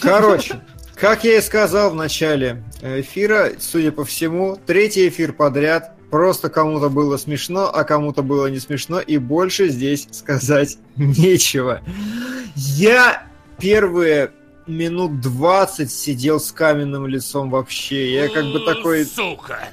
Короче, 0.00 0.60
как 0.98 1.24
я 1.24 1.38
и 1.38 1.40
сказал 1.40 1.90
в 1.90 1.94
начале 1.94 2.62
эфира, 2.82 3.52
судя 3.58 3.92
по 3.92 4.04
всему, 4.04 4.58
третий 4.66 5.08
эфир 5.08 5.32
подряд. 5.32 5.92
Просто 6.10 6.48
кому-то 6.48 6.88
было 6.88 7.16
смешно, 7.16 7.70
а 7.72 7.84
кому-то 7.84 8.22
было 8.22 8.46
не 8.46 8.60
смешно, 8.60 9.00
и 9.00 9.18
больше 9.18 9.68
здесь 9.68 10.08
сказать 10.12 10.78
нечего. 10.96 11.82
Я 12.54 13.26
первые 13.58 14.30
минут 14.66 15.20
20 15.20 15.90
сидел 15.90 16.40
с 16.40 16.52
каменным 16.52 17.06
лицом 17.06 17.50
вообще. 17.50 18.14
Я 18.14 18.28
как 18.28 18.44
бы 18.44 18.60
такой... 18.60 19.04
Сука! 19.04 19.68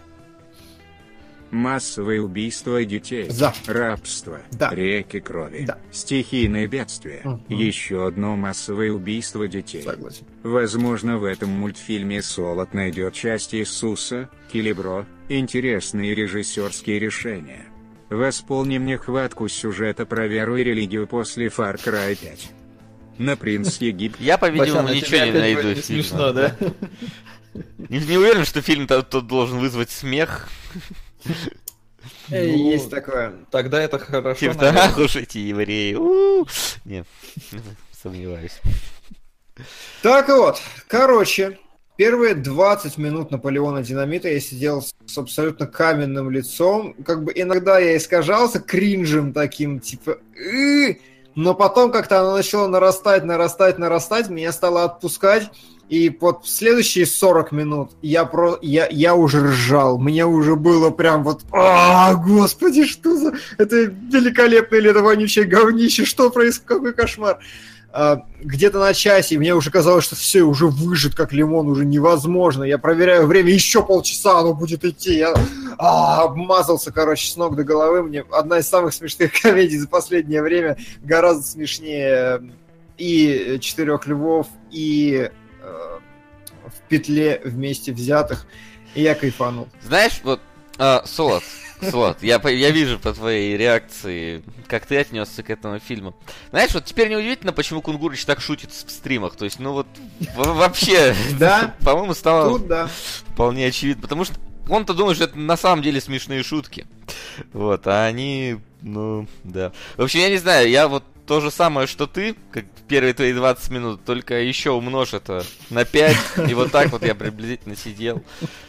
Массовые 1.54 2.20
убийства 2.20 2.84
детей. 2.84 3.30
За. 3.30 3.54
Рабство. 3.68 4.42
Да. 4.54 4.72
Реки 4.74 5.20
крови. 5.20 5.66
Да. 5.68 5.78
Стихийные 5.92 6.66
бедствия. 6.66 7.22
Мгм. 7.24 7.44
Еще 7.48 8.08
одно 8.08 8.36
массовое 8.36 8.92
убийство 8.92 9.48
детей. 9.48 9.84
Согласен. 9.84 10.26
Возможно, 10.42 11.20
в 11.20 11.26
этом 11.26 11.50
мультфильме 11.50 12.24
Солод 12.24 12.74
найдет 12.74 13.14
часть 13.14 13.54
Иисуса, 13.54 14.32
Килибро, 14.52 15.06
интересные 15.30 16.16
режиссерские 16.16 16.98
решения. 16.98 17.68
Восполним 18.10 18.88
нехватку 18.88 19.48
сюжета 19.48 20.08
про 20.08 20.26
веру 20.26 20.58
и 20.58 20.64
религию 20.64 21.06
после 21.06 21.48
Far 21.50 21.76
Cry 21.76 22.18
5. 22.20 22.50
На 23.20 23.38
принц 23.38 23.78
Египта. 23.78 24.24
Я, 24.24 24.40
по-видимому, 24.40 24.90
ничего 24.90 25.24
не 25.26 25.32
найду 25.32 25.62
фильме. 25.62 25.82
смешно, 25.84 26.34
да? 26.34 26.56
Не, 27.78 28.00
не 28.00 28.18
уверен, 28.18 28.44
что 28.44 28.64
фильм 28.64 28.88
тот, 28.88 29.12
тот 29.12 29.28
должен 29.28 29.60
вызвать 29.60 29.92
смех. 29.92 30.50
Э, 32.30 32.46
Ну, 32.46 32.72
Есть 32.72 32.90
такое. 32.90 33.34
Тогда 33.52 33.82
это 33.82 34.00
хорошо. 34.00 34.40
Типа, 34.40 34.56
наверное. 34.56 34.84
ах 34.84 34.98
уж 34.98 35.16
эти 35.16 35.38
евреи. 35.38 35.94
у 35.96 36.46
Не, 36.86 37.06
сомневаюсь. 38.02 38.60
Так 40.02 40.28
вот, 40.30 40.60
короче, 40.88 41.60
первые 41.96 42.36
20 42.36 42.98
минут 42.98 43.32
Наполеона 43.32 43.84
Динамита 43.84 44.30
я 44.30 44.40
сидел 44.40 44.82
с, 44.82 45.18
абсолютно 45.18 45.68
каменным 45.68 46.30
лицом. 46.32 46.94
Как 47.06 47.24
бы 47.24 47.32
иногда 47.36 47.80
я 47.80 47.98
искажался 47.98 48.60
кринжем 48.60 49.34
таким, 49.34 49.80
типа... 49.80 50.18
Но 51.36 51.56
потом 51.56 51.92
как-то 51.92 52.20
оно 52.20 52.36
начало 52.36 52.68
нарастать, 52.68 53.24
нарастать, 53.24 53.80
нарастать, 53.80 54.30
меня 54.30 54.52
стало 54.52 54.84
отпускать. 54.84 55.50
И 55.94 56.10
вот 56.20 56.48
следующие 56.48 57.06
40 57.06 57.52
минут 57.52 57.92
я, 58.02 58.26
про... 58.26 58.58
я, 58.64 58.88
я 58.90 59.14
уже 59.14 59.44
ржал. 59.44 60.00
Мне 60.00 60.26
уже 60.26 60.56
было 60.56 60.90
прям 60.90 61.24
вот... 61.24 61.42
А, 61.52 62.16
господи, 62.16 62.84
что 62.86 63.16
за... 63.16 63.34
Это 63.60 63.76
великолепное 63.76 64.80
или 64.80 64.90
это 64.90 65.04
вонючее 65.04 65.46
говнище? 65.46 66.04
Что 66.06 66.32
происходит? 66.32 66.68
Какой 66.68 66.94
кошмар? 66.94 67.38
А, 67.92 68.26
где-то 68.42 68.80
на 68.80 68.92
часе, 68.96 69.36
и 69.36 69.38
мне 69.38 69.54
уже 69.54 69.70
казалось, 69.70 70.06
что 70.06 70.16
все 70.16 70.42
уже 70.42 70.66
выжит, 70.66 71.14
как 71.14 71.32
лимон, 71.32 71.68
уже 71.68 71.86
невозможно. 71.86 72.64
Я 72.64 72.80
проверяю 72.80 73.28
время, 73.28 73.52
еще 73.52 73.84
полчаса 73.84 74.40
оно 74.40 74.56
будет 74.56 74.84
идти. 74.84 75.14
Я 75.14 75.36
а, 75.78 76.24
обмазался, 76.24 76.92
короче, 76.92 77.28
с 77.28 77.38
ног 77.38 77.56
до 77.56 77.64
головы. 77.64 78.02
Мне 78.02 78.26
одна 78.32 78.58
из 78.58 78.68
самых 78.68 78.96
смешных 78.96 79.32
комедий 79.44 79.78
за 79.78 79.88
последнее 79.88 80.42
время, 80.42 80.76
гораздо 81.04 81.44
смешнее 81.44 82.42
и 82.98 83.58
«Четырех 83.62 84.08
львов», 84.08 84.48
и 84.72 85.30
э, 85.30 85.30
«В 85.30 85.43
петле» 86.94 87.42
вместе 87.44 87.92
взятых. 87.92 88.46
И 88.94 89.02
я 89.02 89.16
кайфанул. 89.16 89.68
Знаешь, 89.82 90.22
вот, 90.24 90.40
а, 90.78 91.02
Солод, 91.06 91.44
Солод, 91.82 92.22
я, 92.22 92.40
я 92.48 92.70
вижу 92.70 93.00
по 93.00 93.12
твоей 93.14 93.58
реакции, 93.58 94.44
как 94.68 94.86
ты 94.86 94.98
отнесся 94.98 95.42
к 95.42 95.50
этому 95.50 95.80
фильму. 95.80 96.16
Знаешь, 96.52 96.72
вот 96.76 96.86
теперь 96.86 97.10
неудивительно, 97.10 97.52
почему 97.52 97.82
Кунгурыч 97.82 98.24
так 98.26 98.42
шутит 98.42 98.72
в 98.72 98.92
стримах. 98.92 99.36
То 99.36 99.46
есть, 99.46 99.60
ну 99.60 99.74
вот, 99.74 99.88
во- 100.36 100.54
вообще, 100.54 101.16
Да, 101.40 101.74
по-моему, 101.84 102.14
стало 102.14 102.60
тут 102.60 102.68
да. 102.68 102.88
вполне 103.34 103.66
очевидно. 103.66 104.04
Потому 104.04 104.24
что 104.26 104.36
он-то 104.70 104.94
думает, 104.94 105.16
что 105.18 105.26
это 105.26 105.38
на 105.40 105.58
самом 105.58 105.82
деле 105.82 106.00
смешные 106.00 106.44
шутки. 106.44 106.86
Вот, 107.52 107.88
а 107.88 108.06
они, 108.06 108.58
ну, 108.84 109.28
да. 109.44 109.72
В 109.98 110.04
общем, 110.04 110.20
я 110.20 110.30
не 110.30 110.38
знаю, 110.38 110.70
я 110.70 110.88
вот 110.88 111.04
то 111.26 111.40
же 111.40 111.52
самое, 111.52 111.88
что 111.88 112.06
ты, 112.06 112.36
как 112.52 112.66
первые 112.88 113.14
твои 113.14 113.34
20 113.34 113.72
минут, 113.72 114.06
только 114.06 114.42
еще 114.42 114.72
умножь 114.72 115.14
это 115.14 115.46
на 115.70 115.86
5, 115.86 116.18
и 116.50 116.54
вот 116.54 116.72
так 116.72 116.92
вот 116.92 117.04
я 117.04 117.16
приблизительно 117.16 117.76
сидел. 117.76 118.24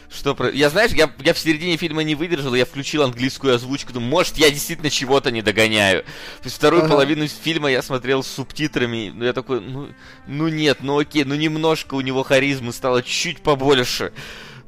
Что 0.09 0.33
про... 0.35 0.49
Я, 0.49 0.69
знаешь, 0.69 0.91
я, 0.91 1.11
я 1.19 1.33
в 1.33 1.39
середине 1.39 1.75
фильма 1.75 2.03
не 2.03 2.15
выдержал, 2.15 2.55
я 2.55 2.65
включил 2.65 3.03
английскую 3.03 3.55
озвучку, 3.55 3.91
думаю, 3.91 4.09
может, 4.09 4.37
я 4.37 4.49
действительно 4.49 4.89
чего-то 4.89 5.31
не 5.31 5.41
догоняю. 5.41 6.03
То 6.03 6.45
есть 6.45 6.55
вторую 6.55 6.83
Ага. 6.83 6.91
половину 6.91 7.27
фильма 7.27 7.69
я 7.69 7.81
смотрел 7.81 8.23
с 8.23 8.27
субтитрами, 8.27 9.11
но 9.13 9.25
я 9.25 9.33
такой, 9.33 9.59
ну, 9.59 9.89
ну 10.27 10.47
нет, 10.47 10.77
ну 10.81 10.97
окей, 10.99 11.25
ну 11.25 11.35
немножко 11.35 11.95
у 11.95 12.01
него 12.01 12.23
харизмы 12.23 12.71
стало 12.71 13.03
чуть 13.03 13.41
побольше. 13.41 14.13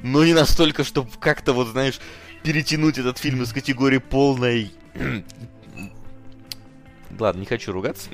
Но 0.01 0.25
не 0.25 0.34
настолько, 0.34 0.84
чтобы 0.84 1.10
как-то 1.20 1.53
вот, 1.53 1.67
знаешь, 1.67 2.00
перетянуть 2.44 2.98
этот 2.98 3.17
фильм 3.17 3.44
из 3.44 3.53
категории 3.53 4.00
полной... 4.00 4.72
Ладно, 7.19 7.39
не 7.39 7.45
хочу 7.45 7.71
ругаться. 7.71 8.09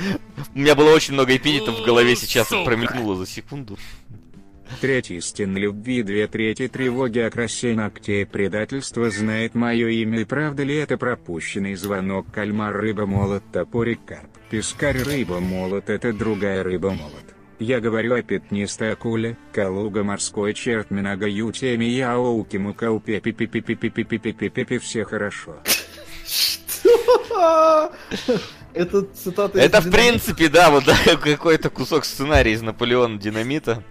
У 0.54 0.58
меня 0.58 0.74
было 0.74 0.92
очень 0.92 1.14
много 1.14 1.36
эпитетов 1.36 1.80
в 1.80 1.84
голове 1.84 2.16
сейчас, 2.16 2.48
промелькнуло 2.48 3.16
за 3.16 3.26
секунду. 3.26 3.78
Треть 4.80 5.10
истин 5.10 5.56
любви, 5.56 6.02
две 6.02 6.28
трети 6.28 6.68
тревоги 6.68 7.20
о 7.20 7.30
красе 7.30 7.74
ногтей 7.74 8.26
предательства 8.26 9.10
знает 9.10 9.54
мое 9.54 9.88
имя 9.88 10.20
и 10.20 10.24
правда 10.24 10.62
ли 10.62 10.76
это 10.76 10.98
пропущенный 10.98 11.74
звонок 11.74 12.30
кальмар 12.30 12.76
рыба 12.76 13.06
молот 13.06 13.42
топорик 13.50 14.04
карп 14.04 14.28
пескарь 14.50 15.02
рыба 15.02 15.40
молот 15.40 15.88
это 15.88 16.12
другая 16.12 16.62
рыба 16.62 16.90
молот. 16.90 17.34
Я 17.58 17.80
говорю 17.80 18.14
о 18.14 18.22
пятнистой 18.22 18.92
акуле, 18.92 19.36
калуга 19.52 20.04
морской 20.04 20.54
черт 20.54 20.92
минага 20.92 21.26
ютеми 21.26 21.86
яоуки 21.86 22.56
мукау 22.58 23.00
пепи 23.00 23.32
пипи 23.32 23.60
пипи 23.60 23.90
пипи 23.90 24.14
пипи 24.14 24.48
пипи 24.48 24.78
все 24.78 25.04
хорошо. 25.04 25.56
Это 28.74 29.02
цитата 29.14 29.58
Это 29.58 29.80
в 29.80 29.90
принципе, 29.90 30.48
да, 30.48 30.70
вот 30.70 30.84
да, 30.84 30.94
какой-то 31.22 31.70
кусок 31.70 32.04
сценария 32.04 32.52
из 32.52 32.62
Наполеона 32.62 33.18
Динамита. 33.18 33.82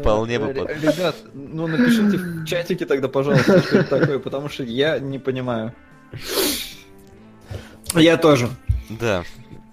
Вполне 0.00 0.38
бы 0.38 0.46
Э, 0.46 0.54
под- 0.54 0.70
Ребят, 0.82 1.16
ну 1.34 1.66
напишите 1.66 2.16
в 2.16 2.44
чатике 2.46 2.86
тогда, 2.86 3.08
пожалуйста, 3.08 3.60
что 3.60 3.78
это 3.78 3.98
такое, 4.00 4.18
потому 4.18 4.48
что 4.48 4.62
я 4.62 4.98
не 4.98 5.18
понимаю. 5.18 5.74
Я 7.94 8.16
тоже. 8.16 8.48
Да. 8.88 9.24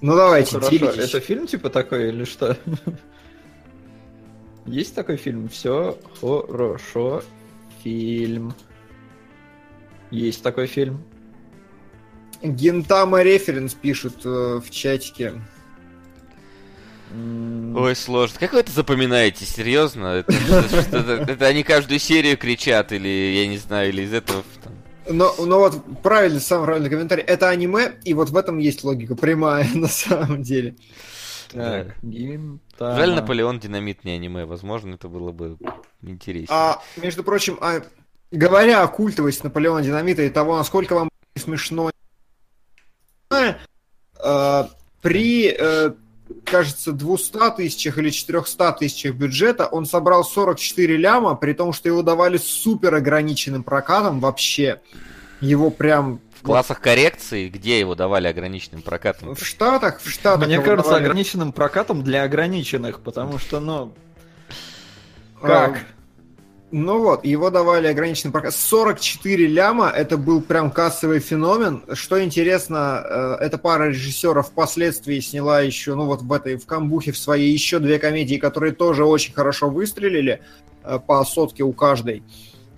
Ну 0.02 0.16
давайте, 0.16 0.52
Хорошо, 0.56 0.70
делитесь. 0.70 1.10
это 1.10 1.20
фильм 1.22 1.48
типа 1.48 1.70
такой 1.70 2.10
или 2.10 2.26
что? 2.26 2.58
Есть 4.66 4.96
такой 4.96 5.16
фильм? 5.18 5.48
Все 5.50 5.98
хорошо. 6.22 7.24
Фильм. 7.84 8.54
Есть 10.12 10.44
такой 10.44 10.68
фильм. 10.68 11.04
Гентама 12.42 13.22
референс 13.24 13.74
пишут 13.74 14.26
э, 14.26 14.62
в 14.64 14.70
чатике. 14.70 15.34
Ой, 17.76 17.96
сложно. 17.96 18.40
Как 18.40 18.54
вы 18.54 18.60
это 18.60 18.72
запоминаете? 18.72 19.46
Серьезно? 19.46 20.24
Это, 20.28 21.26
это 21.28 21.46
они 21.46 21.64
каждую 21.64 22.00
серию 22.00 22.38
кричат, 22.38 22.92
или 22.92 23.08
я 23.08 23.48
не 23.48 23.58
знаю, 23.58 23.90
или 23.90 24.04
из 24.04 24.14
этого. 24.14 24.44
там. 24.64 24.74
Но, 25.08 25.34
но 25.38 25.60
вот 25.60 25.82
правильный, 26.02 26.42
самый 26.42 26.66
правильный 26.66 26.90
комментарий. 26.90 27.24
Это 27.24 27.50
аниме, 27.50 27.94
и 28.04 28.14
вот 28.14 28.30
в 28.30 28.38
этом 28.38 28.58
есть 28.58 28.84
логика 28.84 29.16
прямая 29.16 29.68
на 29.74 29.88
самом 29.88 30.42
деле. 30.42 30.76
Так, 31.52 31.96
Гинтама. 32.02 32.96
Жаль, 32.98 33.14
Наполеон 33.14 33.60
Динамит 33.60 34.04
не 34.04 34.12
аниме. 34.12 34.46
Возможно, 34.46 34.96
это 34.96 35.08
было 35.08 35.32
бы 35.32 35.58
интереснее. 36.02 36.48
А, 36.50 36.82
между 36.98 37.24
прочим, 37.24 37.58
а, 37.62 37.82
говоря 38.32 38.82
о 38.84 38.88
культовости 38.88 39.44
Наполеона 39.44 39.82
Динамита 39.82 40.24
и 40.24 40.30
того, 40.30 40.58
насколько 40.58 40.96
вам 40.96 41.10
смешно, 41.38 41.92
э, 44.24 44.64
при, 45.02 45.56
э, 45.58 45.92
кажется, 46.44 46.92
200 46.92 47.56
тысячах 47.58 47.98
или 47.98 48.10
400 48.10 48.72
тысячах 48.74 49.16
бюджета 49.16 49.68
он 49.68 49.86
собрал 49.86 50.24
44 50.24 50.98
ляма, 50.98 51.36
при 51.36 51.54
том, 51.54 51.74
что 51.74 51.90
его 51.90 52.02
давали 52.02 52.38
с 52.38 52.44
супер 52.46 52.96
ограниченным 52.96 53.64
прокатом 53.64 54.20
вообще. 54.20 54.82
Его 55.42 55.70
прям 55.70 56.20
В 56.42 56.46
классах 56.46 56.80
коррекции, 56.80 57.50
где 57.50 57.80
его 57.80 57.94
давали 57.94 58.28
ограниченным 58.28 58.82
прокатом? 58.82 59.36
в 59.36 59.46
Штатах, 59.46 60.00
в 60.02 60.10
Штатах 60.10 60.48
Мне 60.48 60.60
кажется, 60.62 60.92
давали- 60.92 61.04
ограниченным 61.04 61.52
прокатом 61.52 62.04
для 62.04 62.24
ограниченных, 62.24 63.02
потому 63.02 63.38
что, 63.38 63.60
ну, 63.60 63.94
А, 65.42 65.48
как? 65.48 65.86
Ну 66.72 67.00
вот, 67.00 67.24
его 67.26 67.52
давали 67.52 67.88
ограниченный 67.88 68.32
прокат. 68.32 68.54
44 68.54 69.48
ляма, 69.48 69.88
это 69.88 70.18
был 70.18 70.42
прям 70.42 70.72
кассовый 70.72 71.20
феномен. 71.20 71.84
Что 71.94 72.22
интересно, 72.24 73.04
э, 73.06 73.38
эта 73.42 73.58
пара 73.58 73.90
режиссеров 73.90 74.48
впоследствии 74.48 75.20
сняла 75.20 75.62
еще, 75.62 75.94
ну 75.94 76.06
вот 76.06 76.24
в 76.24 76.34
этой, 76.34 76.58
в 76.58 76.66
камбухе 76.66 77.12
в 77.12 77.18
своей 77.18 77.54
еще 77.54 77.80
две 77.80 78.00
комедии, 78.00 78.38
которые 78.38 78.74
тоже 78.74 79.06
очень 79.06 79.34
хорошо 79.34 79.70
выстрелили, 79.70 80.42
э, 80.84 81.00
по 81.06 81.24
сотке 81.24 81.64
у 81.64 81.72
каждой 81.72 82.24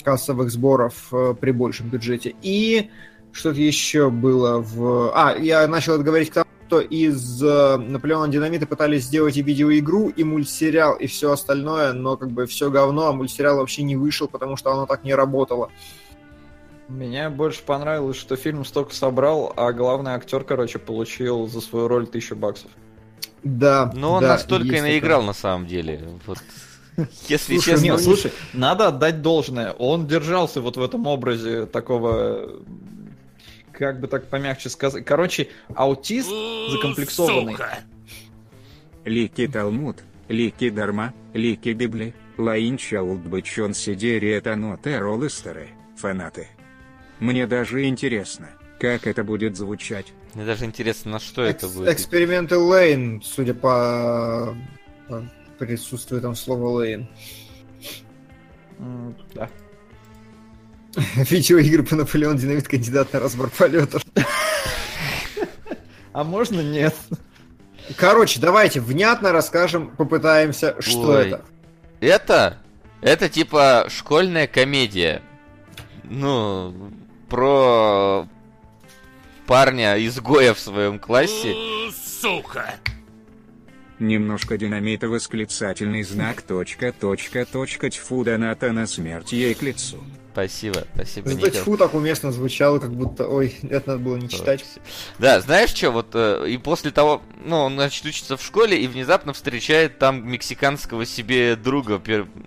кассовых 0.03 0.51
сборов 0.51 1.07
э, 1.13 1.33
при 1.39 1.51
большем 1.51 1.89
бюджете. 1.89 2.35
И 2.41 2.89
что-то 3.31 3.59
еще 3.59 4.09
было 4.09 4.59
в... 4.59 5.11
А, 5.15 5.35
я 5.37 5.65
начал 5.67 5.93
это 5.93 6.03
говорить 6.03 6.29
к 6.31 6.33
тому, 6.33 6.47
что 6.67 6.81
из 6.81 7.41
э, 7.41 7.77
Наполеона 7.77 8.27
Динамита 8.27 8.67
пытались 8.67 9.05
сделать 9.05 9.37
и 9.37 9.41
видеоигру, 9.41 10.09
и 10.09 10.23
мультсериал, 10.25 10.95
и 10.95 11.07
все 11.07 11.31
остальное, 11.31 11.93
но 11.93 12.17
как 12.17 12.29
бы 12.31 12.45
все 12.45 12.69
говно, 12.69 13.07
а 13.07 13.13
мультсериал 13.13 13.57
вообще 13.57 13.83
не 13.83 13.95
вышел, 13.95 14.27
потому 14.27 14.57
что 14.57 14.73
оно 14.73 14.85
так 14.85 15.05
не 15.05 15.15
работало. 15.15 15.71
Мне 16.89 17.29
больше 17.29 17.63
понравилось, 17.63 18.17
что 18.17 18.35
фильм 18.35 18.65
столько 18.65 18.93
собрал, 18.93 19.53
а 19.55 19.71
главный 19.71 20.11
актер, 20.11 20.43
короче, 20.43 20.77
получил 20.77 21.47
за 21.47 21.61
свою 21.61 21.87
роль 21.87 22.05
тысячу 22.05 22.35
баксов. 22.35 22.69
Да. 23.43 23.89
Но 23.95 24.15
он 24.15 24.21
да, 24.21 24.29
настолько 24.29 24.75
и 24.75 24.81
наиграл 24.81 25.23
на 25.23 25.33
самом 25.33 25.67
деле. 25.67 26.01
Вот. 26.25 26.39
Если 27.29 27.55
Слушай, 27.55 27.71
честно, 27.71 27.85
Нет, 27.85 27.97
ну, 27.97 28.03
слушай, 28.03 28.31
надо 28.51 28.87
отдать 28.87 29.21
должное. 29.21 29.71
Он 29.71 30.05
держался 30.05 30.59
вот 30.59 30.75
в 30.75 30.83
этом 30.83 31.07
образе 31.07 31.65
такого, 31.65 32.59
как 33.77 33.99
бы 33.99 34.07
так 34.07 34.27
помягче 34.27 34.69
сказать. 34.69 35.05
Короче, 35.05 35.47
аутист 35.75 36.29
закомплексованный. 36.71 37.53
Сука! 37.53 37.79
Лики 39.05 39.47
Талмуд, 39.47 39.97
Лики 40.27 40.69
Дарма, 40.69 41.13
Лики 41.33 41.69
Библи, 41.69 42.13
Лаин 42.37 42.77
Чаулдбычон 42.77 43.73
Сидери 43.73 44.29
Этано 44.37 44.77
Теролыстеры, 44.77 45.69
фанаты. 45.95 46.47
Мне 47.19 47.47
даже 47.47 47.85
интересно, 47.85 48.49
как 48.79 49.07
это 49.07 49.23
будет 49.23 49.55
звучать. 49.55 50.07
мне 50.33 50.45
даже 50.45 50.65
интересно, 50.65 51.11
на 51.13 51.19
что 51.19 51.43
это 51.43 51.65
Экс- 51.67 51.75
будет. 51.75 51.89
Эксперименты 51.93 52.57
Лейн, 52.57 53.21
судя 53.23 53.53
по 53.53 54.55
по 55.07 55.23
присутствию 55.57 56.21
там 56.21 56.35
слова 56.35 56.69
Лейн. 56.81 57.07
М, 58.79 59.15
Да. 59.33 59.49
Видеоигры 61.15 61.83
по 61.83 61.95
Наполеон 61.95 62.37
Динамит 62.37 62.67
кандидат 62.67 63.13
на 63.13 63.19
разбор 63.19 63.49
полетов. 63.49 64.03
А 66.13 66.23
можно 66.23 66.61
нет? 66.61 66.95
Короче, 67.95 68.39
давайте 68.39 68.81
внятно 68.81 69.31
расскажем, 69.31 69.89
попытаемся, 69.95 70.75
что 70.81 71.09
Ой. 71.09 71.27
это. 71.27 71.45
Это? 71.99 72.57
Это 73.01 73.29
типа 73.29 73.85
школьная 73.89 74.47
комедия. 74.47 75.21
Ну, 76.03 76.91
про 77.29 78.27
парня-изгоя 79.45 80.53
в 80.53 80.59
своем 80.59 80.97
классе. 80.97 81.53
Сука! 82.21 82.75
Немножко 83.99 84.57
динамита 84.57 85.07
восклицательный 85.07 86.03
знак 86.03 86.41
точка 86.41 86.91
точка 86.91 87.45
точка 87.45 87.89
тьфу 87.89 88.23
доната 88.23 88.71
на 88.71 88.87
смерть 88.87 89.33
ей 89.33 89.53
к 89.53 89.61
лицу. 89.61 90.03
Спасибо, 90.37 90.83
спасибо, 90.93 91.29
Зато 91.29 91.47
Никол. 91.47 91.61
тьфу 91.61 91.77
так 91.77 91.93
уместно 91.95 92.31
звучало, 92.31 92.77
как 92.77 92.93
будто, 92.93 93.27
ой, 93.27 93.55
это 93.63 93.89
надо 93.89 94.03
было 94.03 94.17
не 94.17 94.29
читать. 94.29 94.63
Да, 95.17 95.41
знаешь 95.41 95.71
что, 95.71 95.89
вот 95.89 96.09
э, 96.13 96.45
и 96.47 96.59
после 96.59 96.91
того, 96.91 97.23
ну, 97.43 97.61
он, 97.61 97.73
значит, 97.73 98.05
учится 98.05 98.37
в 98.37 98.43
школе 98.43 98.79
и 98.79 98.87
внезапно 98.87 99.33
встречает 99.33 99.97
там 99.97 100.29
мексиканского 100.29 101.07
себе 101.07 101.55
друга, 101.55 101.99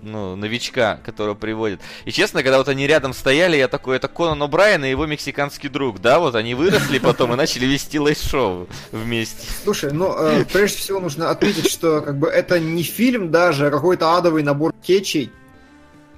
ну, 0.03 0.37
новичка, 0.37 1.01
которого 1.05 1.35
приводит. 1.35 1.81
И 2.05 2.13
честно, 2.13 2.45
когда 2.45 2.59
вот 2.59 2.69
они 2.69 2.87
рядом 2.87 3.13
стояли, 3.13 3.57
я 3.57 3.67
такой, 3.67 3.97
это 3.97 4.07
Конан 4.07 4.41
О'Брайен 4.41 4.87
и 4.87 4.91
его 4.91 5.07
мексиканский 5.07 5.69
друг, 5.69 6.01
да, 6.01 6.21
вот 6.21 6.37
они 6.37 6.55
выросли 6.55 7.01
потом 7.01 7.33
и 7.33 7.37
начали 7.37 7.67
вести 7.67 7.99
лайт-шоу 7.99 8.69
вместе. 8.93 9.49
Слушай, 9.65 9.91
ну, 9.93 10.15
э, 10.17 10.45
прежде 10.45 10.79
всего 10.79 11.01
нужно 11.01 11.31
отметить, 11.31 11.69
что 11.69 12.03
как 12.03 12.21
бы 12.21 12.29
это 12.29 12.61
не 12.61 12.85
фильм 12.85 13.33
даже, 13.33 13.67
а 13.67 13.71
какой-то 13.73 14.17
адовый 14.17 14.45
набор 14.45 14.73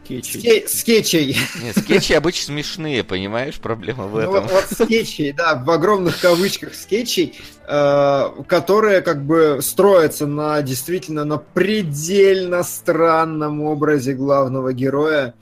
скетчей. 0.05 0.41
Ske- 0.41 0.69
скетчей. 0.69 1.37
Нет, 1.63 1.77
скетчи 1.79 2.13
обычно 2.13 2.55
смешные, 2.55 3.05
понимаешь, 3.05 3.59
проблема 3.61 4.07
в 4.07 4.15
Ну, 4.15 4.19
этом. 4.21 4.49
вот, 4.49 4.51
вот 4.51 4.87
скетчей, 4.87 5.33
да, 5.33 5.55
в 5.55 5.71
огромных 5.71 6.21
кавычках 6.21 6.75
скетчей, 6.75 7.39
э, 7.67 8.29
которые 8.47 9.01
как 9.03 9.25
бы 9.25 9.61
строятся 9.63 10.27
на 10.27 10.61
действительно 10.63 11.25
на 11.25 11.39
предельно 11.39 12.63
странном 12.63 13.63
образе 13.63 14.15
главного 14.15 14.73
героя, 14.73 15.35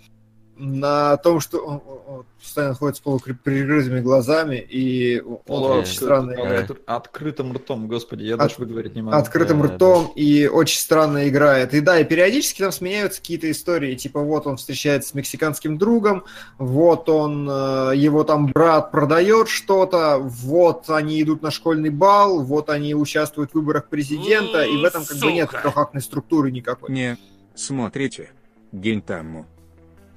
на 0.57 1.17
том, 1.17 1.41
что 1.41 1.59
он 1.59 2.25
постоянно 2.41 2.75
ходит 2.75 2.97
с 2.97 3.01
полуприкрытыми 3.01 4.01
глазами 4.01 4.57
и 4.57 5.21
он 5.21 5.63
очень 5.79 5.95
странно 5.95 6.33
играет. 6.33 6.71
Откры- 6.71 6.83
Открытым 6.87 7.53
ртом, 7.53 7.87
господи, 7.89 8.25
я 8.25 8.35
От- 8.35 8.41
даже 8.41 8.55
выговорить 8.59 8.95
не 8.95 9.03
могу. 9.03 9.17
Открытым 9.17 9.63
Да, 9.63 9.69
ртом 9.69 10.13
и 10.15 10.47
очень 10.47 10.79
странно 10.79 11.29
играет. 11.29 11.75
И 11.75 11.81
да, 11.81 11.99
и 12.01 12.05
периодически 12.05 12.63
там 12.63 12.73
сменяются 12.73 13.21
какие-то 13.21 13.51
истории, 13.51 13.95
типа 13.95 14.21
вот 14.21 14.47
он 14.47 14.57
встречается 14.57 15.11
с 15.11 15.15
мексиканским 15.15 15.79
другом, 15.79 16.25
вот 16.59 17.09
он, 17.09 17.49
э, 17.49 17.93
его 17.97 18.25
там 18.25 18.47
брат 18.49 18.91
продает 18.91 19.49
что-то, 19.49 20.19
вот 20.19 20.89
они 20.91 21.23
идут 21.23 21.43
на 21.43 21.51
школьный 21.51 21.91
бал, 21.91 22.43
вот 22.43 22.71
они 22.71 22.95
участвуют 22.95 23.53
в 23.53 23.55
выборах 23.55 23.89
президента, 23.89 24.63
и 24.65 24.77
в 24.77 24.85
этом 24.85 25.05
как 25.05 25.19
бы 25.19 25.33
нет 25.33 25.51
трехактной 25.51 26.03
структуры 26.03 26.51
никакой. 26.51 26.91
Не, 26.91 27.17
смотрите. 27.55 28.31
Гентамму. 28.73 29.47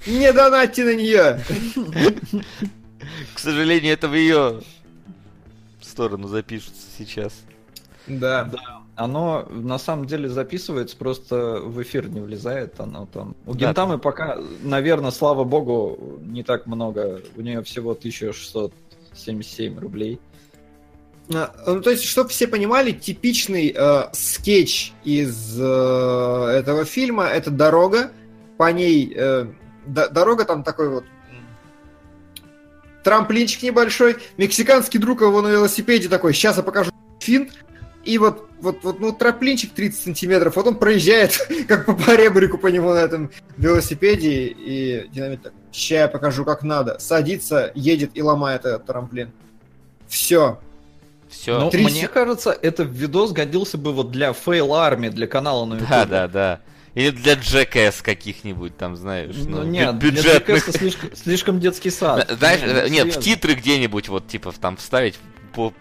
Не 0.06 0.34
донатьте 0.34 0.84
на 0.84 0.96
нее! 0.96 1.40
К 3.34 3.40
сожалению, 3.40 3.94
это 3.94 4.08
в 4.08 4.16
ее 4.16 4.62
сторону 5.82 6.28
запишется 6.28 6.88
сейчас. 6.98 7.34
Да. 8.08 8.50
Оно 8.96 9.48
на 9.50 9.80
самом 9.80 10.06
деле 10.06 10.30
записывается, 10.30 10.96
просто 10.98 11.60
в 11.64 11.82
эфир 11.82 12.10
не 12.10 12.20
влезает. 12.20 12.80
Оно 12.80 13.08
там. 13.12 13.36
У 13.46 13.54
Да. 13.54 13.68
Гентамы 13.68 13.98
пока, 13.98 14.38
наверное, 14.62 15.12
слава 15.12 15.44
богу, 15.44 16.20
не 16.22 16.44
так 16.44 16.68
много. 16.68 17.22
У 17.36 17.42
нее 17.42 17.64
всего 17.64 17.92
1677 17.92 19.80
рублей. 19.80 20.20
А, 21.34 21.54
Ну, 21.66 21.82
то 21.82 21.90
есть, 21.92 22.04
чтобы 22.04 22.30
все 22.30 22.48
понимали, 22.48 22.92
типичный 22.92 23.74
э, 23.76 24.04
скетч 24.12 24.92
из 25.04 25.58
э, 25.60 25.64
этого 25.64 26.86
фильма 26.86 27.26
это 27.26 27.50
дорога. 27.50 28.12
По 28.58 28.72
ней 28.72 29.12
э, 29.16 29.48
дорога 29.86 30.46
там 30.46 30.64
такой 30.64 30.90
вот 30.90 31.06
трамплинчик 33.04 33.64
небольшой. 33.64 34.18
Мексиканский 34.38 35.00
друг 35.00 35.22
его 35.22 35.42
на 35.42 35.50
велосипеде 35.50 36.10
такой. 36.10 36.34
Сейчас 36.34 36.58
я 36.58 36.64
покажу 36.64 36.92
финт. 37.20 37.52
И 38.04 38.18
вот, 38.18 38.50
вот, 38.60 38.84
вот, 38.84 39.00
ну, 39.00 39.14
трамплинчик 39.14 39.72
30 39.74 40.04
сантиметров, 40.04 40.58
вот 40.58 40.68
он 40.68 40.76
проезжает, 40.76 41.38
как 41.70 41.86
по 41.86 41.94
поребрику 41.94 42.58
по 42.58 42.68
нему 42.68 42.94
на 42.94 42.98
этом 42.98 43.32
велосипеде, 43.56 44.48
и 44.48 45.08
динамит 45.08 45.44
так, 45.44 45.54
ща 45.72 45.96
я 45.96 46.08
покажу, 46.10 46.44
как 46.44 46.64
надо. 46.64 47.00
Садится, 47.00 47.72
едет 47.76 48.12
и 48.14 48.22
ломает 48.22 48.66
этот 48.66 48.86
трамплин. 48.86 49.32
Все. 50.08 50.60
Все. 51.30 51.58
Ну, 51.60 51.70
Три 51.70 51.86
мне 51.86 52.02
се- 52.02 52.08
кажется, 52.10 52.52
этот 52.52 52.90
видос 52.92 53.32
годился 53.32 53.78
бы 53.78 53.94
вот 53.94 54.12
для 54.12 54.34
FailArmy, 54.34 55.08
для 55.08 55.26
канала 55.26 55.64
на 55.64 55.76
YouTube. 55.76 55.90
Да, 55.90 56.06
да, 56.06 56.28
да. 56.28 56.60
Или 56.96 57.10
для 57.10 57.34
Jackass 57.34 58.04
каких-нибудь 58.04 58.78
там, 58.78 58.96
знаешь, 58.96 59.36
Ну, 59.36 59.58
ну, 59.58 59.64
нет, 59.64 59.96
бю- 59.96 60.00
для 60.00 60.12
бюджетных. 60.12 60.68
Jackass 60.68 60.78
слишком, 60.78 61.16
слишком 61.16 61.60
детский 61.60 61.90
сад. 61.90 62.30
Знаешь, 62.38 62.62
Ну, 62.62 62.68
э, 62.68 62.90
нет, 62.90 63.16
в 63.16 63.20
титры 63.20 63.56
где-нибудь 63.56 64.10
вот, 64.10 64.28
типа, 64.28 64.52
там 64.52 64.78
вставить 64.78 65.16
по... 65.54 65.74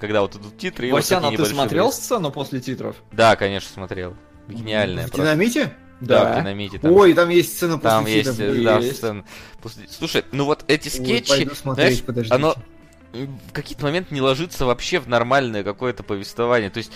Когда 0.00 0.22
вот 0.22 0.36
идут 0.36 0.56
титры... 0.56 0.88
и 0.88 0.90
вот 0.90 0.98
Васян, 0.98 1.24
а 1.24 1.30
ты 1.32 1.44
смотрел 1.44 1.86
врезки. 1.86 2.00
сцену 2.00 2.30
после 2.30 2.60
титров? 2.60 2.96
Да, 3.12 3.36
конечно, 3.36 3.68
смотрел. 3.74 4.16
Гениальная 4.48 5.06
В 5.06 5.10
просто. 5.10 5.22
динамите? 5.34 5.72
Да, 6.00 6.24
Да. 6.24 6.32
в 6.34 6.40
динамите 6.40 6.78
там. 6.78 6.92
Ой, 6.92 7.12
там 7.14 7.28
есть 7.28 7.54
сцена 7.56 7.76
после 7.78 7.90
Там 7.90 8.06
есть, 8.06 8.30
титров. 8.30 8.56
э, 8.56 8.62
да, 8.62 8.78
Есть. 8.78 8.96
сцена. 8.98 9.24
После- 9.60 9.88
Слушай, 9.88 10.24
ну 10.32 10.44
вот 10.44 10.64
эти 10.68 10.86
Ой, 10.88 10.90
скетчи, 11.04 11.28
пойду 11.28 11.54
смотреть, 11.54 11.86
знаешь, 11.88 12.02
подождите. 12.06 12.34
оно 12.34 12.54
в 13.12 13.52
какие-то 13.52 13.84
моменты 13.84 14.14
не 14.14 14.20
ложится 14.20 14.64
вообще 14.66 15.00
в 15.00 15.08
нормальное 15.08 15.64
какое-то 15.64 16.02
повествование. 16.02 16.70
То 16.70 16.78
есть, 16.78 16.92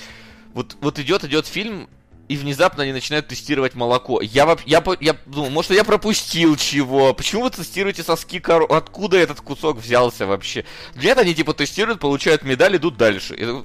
вот, 0.55 0.77
вот 0.81 0.99
идет, 0.99 1.25
идет 1.25 1.47
фильм, 1.47 1.89
и 2.31 2.37
внезапно 2.37 2.85
они 2.85 2.93
начинают 2.93 3.27
тестировать 3.27 3.75
молоко. 3.75 4.21
Я, 4.23 4.57
я, 4.65 4.85
я 5.01 5.17
думал, 5.27 5.51
может, 5.51 5.73
я 5.73 5.83
пропустил 5.83 6.55
чего? 6.57 7.13
Почему 7.13 7.43
вы 7.43 7.51
тестируете 7.51 8.05
соски 8.05 8.39
коров? 8.39 8.71
Откуда 8.71 9.19
этот 9.19 9.41
кусок 9.41 9.79
взялся 9.79 10.27
вообще? 10.29 10.65
Нет, 10.95 11.19
они 11.19 11.35
типа 11.35 11.55
тестируют, 11.55 11.99
получают 11.99 12.45
медаль, 12.45 12.77
идут 12.77 12.97
дальше. 12.97 13.35
Я 13.37 13.47
такой, 13.47 13.65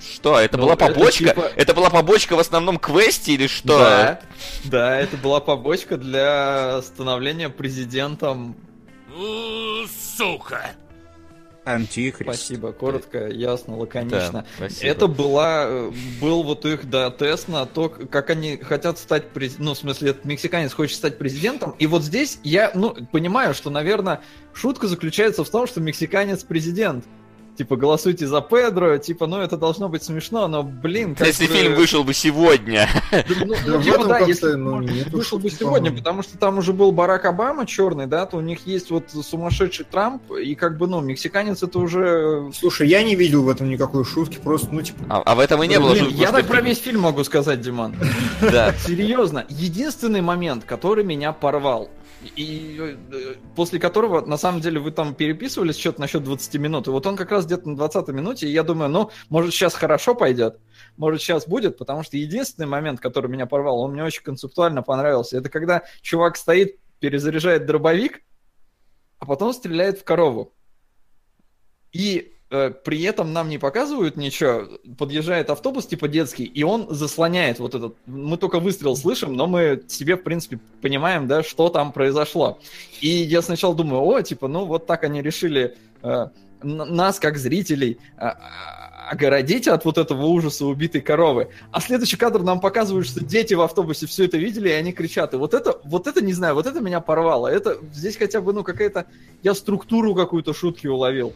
Что, 0.00 0.40
это 0.40 0.56
Ну, 0.56 0.64
была 0.64 0.74
это 0.74 0.86
побочка? 0.88 1.28
типа- 1.28 1.52
Это 1.54 1.74
была 1.74 1.88
побочка 1.90 2.34
в 2.34 2.40
основном 2.40 2.78
квесте 2.78 3.34
или 3.34 3.46
что? 3.46 3.78
Да, 3.78 4.20
да, 4.64 4.98
это 4.98 5.16
была 5.16 5.38
побочка 5.38 5.96
для 5.96 6.82
становления 6.82 7.48
президентом. 7.50 8.56
Сука! 10.16 10.72
Антихрист. 11.66 12.22
Спасибо, 12.22 12.72
коротко, 12.72 13.26
ясно, 13.26 13.76
лаконично. 13.76 14.32
Да, 14.32 14.46
спасибо. 14.56 14.88
Это 14.88 15.06
была, 15.08 15.90
был 16.20 16.44
вот 16.44 16.64
их, 16.64 16.88
да, 16.88 17.10
тест 17.10 17.48
на 17.48 17.66
то, 17.66 17.88
как 17.88 18.30
они 18.30 18.56
хотят 18.56 18.98
стать 18.98 19.30
президентом. 19.30 19.66
Ну, 19.66 19.74
в 19.74 19.78
смысле, 19.78 20.10
этот 20.10 20.24
мексиканец 20.24 20.72
хочет 20.72 20.96
стать 20.96 21.18
президентом. 21.18 21.74
И 21.80 21.88
вот 21.88 22.04
здесь 22.04 22.38
я, 22.44 22.70
ну, 22.74 22.94
понимаю, 23.10 23.52
что, 23.52 23.70
наверное, 23.70 24.20
шутка 24.54 24.86
заключается 24.86 25.42
в 25.42 25.50
том, 25.50 25.66
что 25.66 25.80
мексиканец 25.80 26.44
президент. 26.44 27.04
Типа, 27.56 27.76
голосуйте 27.76 28.26
за 28.26 28.42
Педро, 28.42 28.98
типа, 28.98 29.26
ну, 29.26 29.38
это 29.40 29.56
должно 29.56 29.88
быть 29.88 30.02
смешно, 30.02 30.46
но, 30.46 30.62
блин, 30.62 31.14
как 31.14 31.26
Если 31.26 31.46
бы- 31.46 31.52
фильм 31.54 31.74
вышел 31.74 32.04
бы 32.04 32.12
сегодня. 32.12 32.88
Да, 33.10 33.24
ну, 33.46 33.54
Да 33.66 33.78
ну, 33.78 33.82
типа, 33.82 34.04
да, 34.04 34.18
если 34.20 34.52
ну, 34.52 34.80
нету 34.82 35.10
вышел 35.16 35.38
бы 35.38 35.48
сегодня, 35.50 35.90
по-моему. 35.90 35.96
потому 35.98 36.22
что 36.22 36.36
там 36.38 36.58
уже 36.58 36.72
был 36.72 36.92
Барак 36.92 37.24
Обама 37.24 37.64
черный, 37.66 38.06
да, 38.06 38.26
то 38.26 38.36
у 38.36 38.40
них 38.40 38.66
есть 38.66 38.90
вот 38.90 39.04
сумасшедший 39.10 39.86
Трамп, 39.90 40.30
и 40.32 40.54
как 40.54 40.76
бы, 40.76 40.86
ну, 40.86 41.00
мексиканец 41.00 41.62
это 41.62 41.78
уже... 41.78 42.50
Слушай, 42.52 42.88
я 42.88 43.02
не 43.02 43.14
видел 43.16 43.42
в 43.42 43.48
этом 43.48 43.70
никакой 43.70 44.04
шутки, 44.04 44.38
просто, 44.42 44.68
ну, 44.70 44.82
типа, 44.82 44.98
А, 45.08 45.22
а 45.24 45.34
в 45.34 45.40
этом 45.40 45.62
и 45.62 45.66
не 45.66 45.80
было 45.80 45.92
Блин, 45.92 46.04
шутки, 46.04 46.20
я 46.20 46.32
так 46.32 46.46
про 46.46 46.60
весь 46.60 46.78
фильм 46.78 47.00
могу 47.02 47.24
сказать, 47.24 47.60
Диман. 47.62 47.96
Да. 48.40 48.74
Серьезно, 48.86 49.46
единственный 49.48 50.20
момент, 50.20 50.64
который 50.64 51.04
меня 51.04 51.32
порвал, 51.32 51.88
и 52.22 52.96
э, 53.12 53.34
после 53.54 53.78
которого, 53.78 54.24
на 54.24 54.36
самом 54.36 54.60
деле, 54.60 54.80
вы 54.80 54.90
там 54.90 55.14
переписывались 55.14 55.78
что-то 55.78 56.00
насчет 56.00 56.24
20 56.24 56.54
минут, 56.54 56.86
и 56.86 56.90
вот 56.90 57.06
он 57.06 57.16
как 57.16 57.30
раз 57.30 57.46
где-то 57.46 57.68
на 57.68 57.76
20 57.76 58.08
минуте, 58.08 58.48
и 58.48 58.52
я 58.52 58.62
думаю, 58.62 58.90
ну, 58.90 59.10
может, 59.28 59.52
сейчас 59.52 59.74
хорошо 59.74 60.14
пойдет, 60.14 60.58
может, 60.96 61.20
сейчас 61.20 61.46
будет, 61.46 61.78
потому 61.78 62.02
что 62.02 62.16
единственный 62.16 62.66
момент, 62.66 63.00
который 63.00 63.30
меня 63.30 63.46
порвал, 63.46 63.80
он 63.80 63.92
мне 63.92 64.04
очень 64.04 64.22
концептуально 64.22 64.82
понравился, 64.82 65.38
это 65.38 65.48
когда 65.48 65.82
чувак 66.02 66.36
стоит, 66.36 66.78
перезаряжает 67.00 67.66
дробовик, 67.66 68.22
а 69.18 69.26
потом 69.26 69.52
стреляет 69.52 70.00
в 70.00 70.04
корову. 70.04 70.54
И 71.92 72.35
при 72.48 73.02
этом 73.02 73.32
нам 73.32 73.48
не 73.48 73.58
показывают 73.58 74.16
ничего. 74.16 74.68
Подъезжает 74.96 75.50
автобус 75.50 75.86
типа 75.86 76.06
детский, 76.06 76.44
и 76.44 76.62
он 76.62 76.86
заслоняет 76.90 77.58
вот 77.58 77.74
этот. 77.74 77.96
Мы 78.06 78.36
только 78.36 78.60
выстрел 78.60 78.96
слышим, 78.96 79.34
но 79.34 79.46
мы 79.46 79.82
себе, 79.88 80.16
в 80.16 80.22
принципе, 80.22 80.60
понимаем, 80.80 81.26
да, 81.26 81.42
что 81.42 81.68
там 81.68 81.92
произошло. 81.92 82.58
И 83.00 83.08
я 83.08 83.42
сначала 83.42 83.74
думаю, 83.74 84.02
о, 84.02 84.22
типа, 84.22 84.46
ну 84.46 84.64
вот 84.64 84.86
так 84.86 85.02
они 85.02 85.22
решили 85.22 85.76
э, 86.02 86.28
нас, 86.62 87.18
как 87.18 87.36
зрителей, 87.36 87.98
а, 88.16 88.36
огородить 89.10 89.68
от 89.68 89.84
вот 89.84 89.98
этого 89.98 90.26
ужаса 90.26 90.66
убитой 90.66 91.00
коровы. 91.00 91.48
А 91.70 91.80
следующий 91.80 92.16
кадр 92.16 92.42
нам 92.42 92.60
показывают, 92.60 93.06
что 93.06 93.24
дети 93.24 93.54
в 93.54 93.60
автобусе 93.60 94.06
все 94.06 94.24
это 94.24 94.36
видели, 94.36 94.68
и 94.68 94.72
они 94.72 94.92
кричат. 94.92 95.34
И 95.34 95.36
вот 95.36 95.54
это, 95.54 95.80
вот 95.84 96.06
это, 96.06 96.22
не 96.22 96.32
знаю, 96.32 96.54
вот 96.54 96.66
это 96.66 96.80
меня 96.80 97.00
порвало. 97.00 97.46
Это 97.46 97.78
здесь 97.92 98.16
хотя 98.16 98.40
бы, 98.40 98.52
ну, 98.52 98.64
какая-то... 98.64 99.06
Я 99.42 99.54
структуру 99.54 100.14
какую-то 100.14 100.52
шутки 100.54 100.86
уловил. 100.86 101.32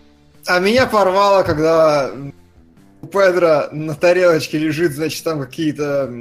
А 0.46 0.58
меня 0.58 0.86
порвало, 0.86 1.42
когда 1.42 2.10
у 3.02 3.06
Педро 3.06 3.68
на 3.72 3.94
тарелочке 3.94 4.58
лежит, 4.58 4.92
значит, 4.92 5.22
там 5.24 5.40
какие-то, 5.40 6.12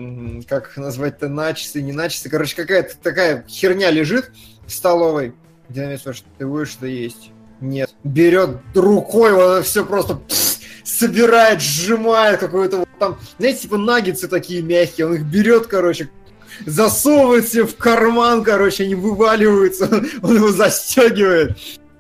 как 0.48 0.78
назвать-то, 0.78 1.28
начисы, 1.28 1.82
не 1.82 1.92
начисы, 1.92 2.30
короче, 2.30 2.56
какая-то 2.56 2.96
такая 3.02 3.46
херня 3.48 3.92
лежит 3.92 4.32
в 4.66 4.72
столовой. 4.72 5.34
Динамит 5.70 6.00
спрашивает, 6.00 6.32
ты 6.38 6.48
будешь 6.48 6.70
что 6.70 6.88
есть? 6.88 7.32
Нет. 7.62 7.90
Берет 8.04 8.58
рукой, 8.74 9.34
вот 9.34 9.66
все 9.66 9.86
просто 9.86 10.22
собирает, 10.84 11.62
сжимает 11.62 12.40
какой-то 12.40 12.78
вот 12.78 12.90
там, 12.98 13.20
знаете, 13.38 13.62
типа 13.62 13.78
наггетсы 13.78 14.28
такие 14.28 14.62
мягкие, 14.62 15.08
он 15.08 15.16
их 15.16 15.24
берет, 15.24 15.68
короче, 15.68 16.10
засовывает 16.66 17.48
себе 17.48 17.66
в 17.66 17.76
карман, 17.76 18.44
короче, 18.44 18.84
они 18.84 18.96
вываливаются, 18.96 19.90
он 20.22 20.36
его 20.36 20.52
застегивает. 20.52 21.58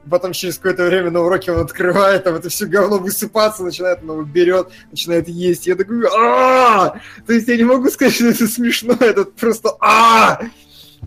Потом 0.09 0.33
через 0.33 0.57
какое-то 0.57 0.85
время 0.85 1.11
на 1.11 1.21
уроке 1.21 1.51
он 1.51 1.59
открывает, 1.59 2.23
там 2.23 2.35
это 2.35 2.49
все 2.49 2.65
говно 2.65 2.97
высыпаться 2.97 3.63
начинает, 3.63 3.99
он 4.01 4.09
его 4.09 4.23
берет, 4.23 4.69
начинает 4.91 5.27
есть. 5.27 5.67
Я 5.67 5.75
такой, 5.75 6.05
а 6.07 6.99
То 7.25 7.33
есть 7.33 7.47
я 7.47 7.57
не 7.57 7.63
могу 7.63 7.89
сказать, 7.89 8.13
что 8.13 8.27
это 8.27 8.47
смешно, 8.47 8.97
это 8.99 9.25
просто 9.25 9.75
а 9.79 10.41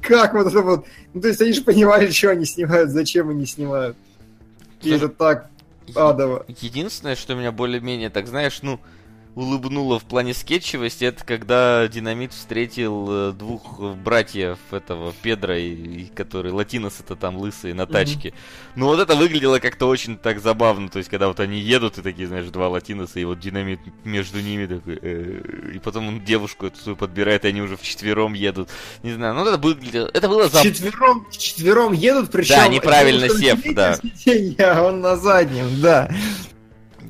Как 0.01 0.35
вот 0.35 0.47
это 0.47 0.61
вот? 0.61 0.87
Ну, 1.15 1.21
то 1.21 1.29
есть 1.29 1.41
они 1.41 1.53
же 1.53 1.63
понимали, 1.63 2.11
что 2.11 2.31
они 2.31 2.45
снимают, 2.45 2.91
зачем 2.91 3.31
они 3.31 3.47
снимают. 3.47 3.97
И 4.83 4.91
это 4.91 5.09
так 5.09 5.49
адово. 5.95 6.45
Единственное, 6.61 7.17
что 7.17 7.35
меня 7.35 7.53
более-менее, 7.53 8.11
так 8.11 8.27
знаешь, 8.27 8.61
ну, 8.63 8.81
улыбнуло 9.35 9.99
в 9.99 10.05
плане 10.05 10.35
скетчевости, 10.35 11.05
это 11.05 11.25
когда 11.25 11.89
Динамит 11.89 12.33
встретил 12.33 13.07
э, 13.09 13.33
двух 13.33 13.79
э, 13.79 13.95
братьев 13.95 14.59
этого 14.71 15.15
Педра, 15.23 15.59
и, 15.59 15.73
и 15.73 16.07
которые 16.07 16.53
латинос 16.53 17.01
это 17.01 17.17
там 17.17 17.37
лысые 17.37 17.75
на 17.75 17.87
тачке. 17.87 18.35
Ну 18.77 18.87
вот 18.87 19.01
это 19.01 19.15
выглядело 19.17 19.59
как-то 19.59 19.87
очень 19.87 20.19
так 20.19 20.41
забавно, 20.41 20.89
то 20.89 20.99
есть 20.99 21.09
когда 21.09 21.29
вот 21.29 21.41
они 21.41 21.59
едут 21.59 21.99
и 21.99 22.03
такие, 22.03 22.29
знаешь, 22.29 22.47
два 22.47 22.69
латиноса, 22.69 23.21
и 23.21 23.25
вот 23.25 23.41
Динамит 23.41 23.81
между 24.05 24.41
ними 24.41 24.67
такой, 24.67 24.99
э, 25.01 25.71
и 25.75 25.79
потом 25.79 26.09
он 26.09 26.25
девушку 26.25 26.67
эту 26.67 26.79
свою 26.79 26.97
подбирает, 26.97 27.45
и 27.45 27.49
они 27.49 27.63
уже 27.63 27.77
вчетвером 27.77 28.35
едут. 28.35 28.69
Не 29.03 29.13
знаю, 29.13 29.35
ну 29.35 29.47
это 29.47 29.57
выглядело, 29.57 30.11
это 30.13 30.29
было 30.29 30.45
забавно. 30.45 30.71
Четвером, 30.71 31.27
четвером 31.31 31.93
едут, 31.93 32.31
причем... 32.31 32.57
Да, 32.57 32.69
неправильно 32.69 33.29
сев, 33.31 33.61
да. 33.75 33.97
сиденье, 33.97 34.67
а 34.67 34.83
он 34.83 35.01
на 35.01 35.17
заднем, 35.17 35.81
да. 35.81 36.11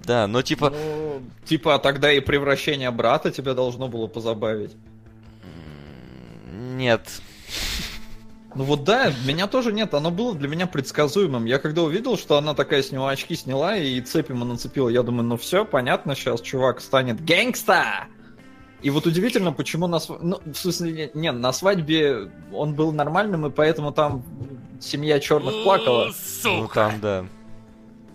Да, 0.05 0.27
но 0.27 0.43
типа... 0.43 0.71
Ну, 0.71 1.23
типа, 1.45 1.79
тогда 1.79 2.13
и 2.13 2.21
превращение 2.21 2.91
брата 2.91 3.31
тебя 3.31 3.55
должно 3.55 3.89
было 3.89 4.07
позабавить. 4.07 4.75
Нет. 6.53 7.23
Ну 8.55 8.65
вот 8.65 8.85
да, 8.85 9.13
меня 9.27 9.47
тоже 9.47 9.73
нет, 9.73 9.95
оно 9.95 10.11
было 10.11 10.35
для 10.35 10.49
меня 10.49 10.67
предсказуемым. 10.67 11.47
Я 11.47 11.59
когда 11.59 11.83
увидел, 11.83 12.19
что 12.19 12.37
она 12.37 12.55
такая 12.55 12.83
с 12.83 12.93
него 12.93 13.07
очки 13.07 13.35
сняла 13.35 13.77
и 13.77 14.01
цепь 14.03 14.29
ему 14.29 14.45
нацепила, 14.45 14.89
я 14.91 15.03
думаю, 15.03 15.25
ну 15.25 15.37
все, 15.39 15.65
понятно, 15.65 16.15
сейчас 16.15 16.41
чувак 16.41 16.81
станет 16.81 17.25
гэнгста! 17.25 18.09
И 18.83 18.91
вот 18.91 19.07
удивительно, 19.07 19.53
почему 19.53 19.87
на 19.87 20.01
свадьбе... 20.01 20.27
Ну, 20.27 20.41
в 20.45 20.57
смысле, 20.57 21.11
не, 21.15 21.33
на 21.33 21.53
свадьбе 21.53 22.31
он 22.53 22.75
был 22.75 22.93
нормальным, 22.93 23.47
и 23.47 23.51
поэтому 23.51 23.93
там 23.93 24.25
семья 24.81 25.21
черных 25.21 25.63
плакала. 25.63 26.07
У, 26.07 26.09
Ну 26.09 26.13
Сука! 26.13 26.75
там, 26.75 27.01
да. 27.01 27.25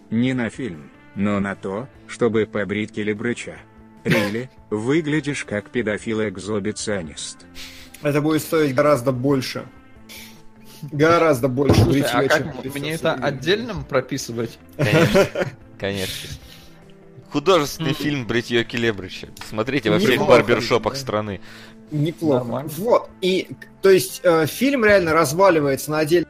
Не 0.10 0.34
на 0.34 0.50
фильм, 0.50 0.92
но 1.18 1.40
на 1.40 1.56
то, 1.56 1.90
чтобы 2.08 2.46
побрить 2.46 2.94
Келебрыча. 2.94 3.58
Рили, 4.04 4.50
выглядишь 4.70 5.44
как 5.44 5.70
педофил-экзобиционист. 5.70 7.40
Это 8.02 8.22
будет 8.22 8.42
стоить 8.42 8.74
гораздо 8.74 9.12
больше. 9.12 9.66
Гораздо 10.92 11.50
больше. 11.50 11.84
Слушай, 11.84 12.04
а 12.04 12.28
как 12.30 12.64
мне 12.64 12.72
500 12.72 12.84
это 12.84 13.14
отдельным 13.16 13.84
прописывать? 13.84 14.60
Конечно. 14.78 15.28
Конечно. 15.80 16.30
Художественный 17.32 17.94
фильм 17.94 18.26
Бритье 18.26 18.64
Келебрича. 18.64 19.28
Смотрите 19.50 19.90
во 19.90 20.00
всех 20.00 20.26
барбершопах 20.26 20.94
да. 20.94 21.00
страны. 21.00 21.42
Неплохо. 21.92 22.46
Нормально. 22.46 22.72
Вот. 22.78 23.10
И, 23.22 23.50
то 23.82 23.90
есть, 23.90 24.22
э, 24.24 24.46
фильм 24.46 24.86
реально 24.86 25.14
разваливается 25.14 25.92
на 25.92 26.00
отдельно 26.00 26.28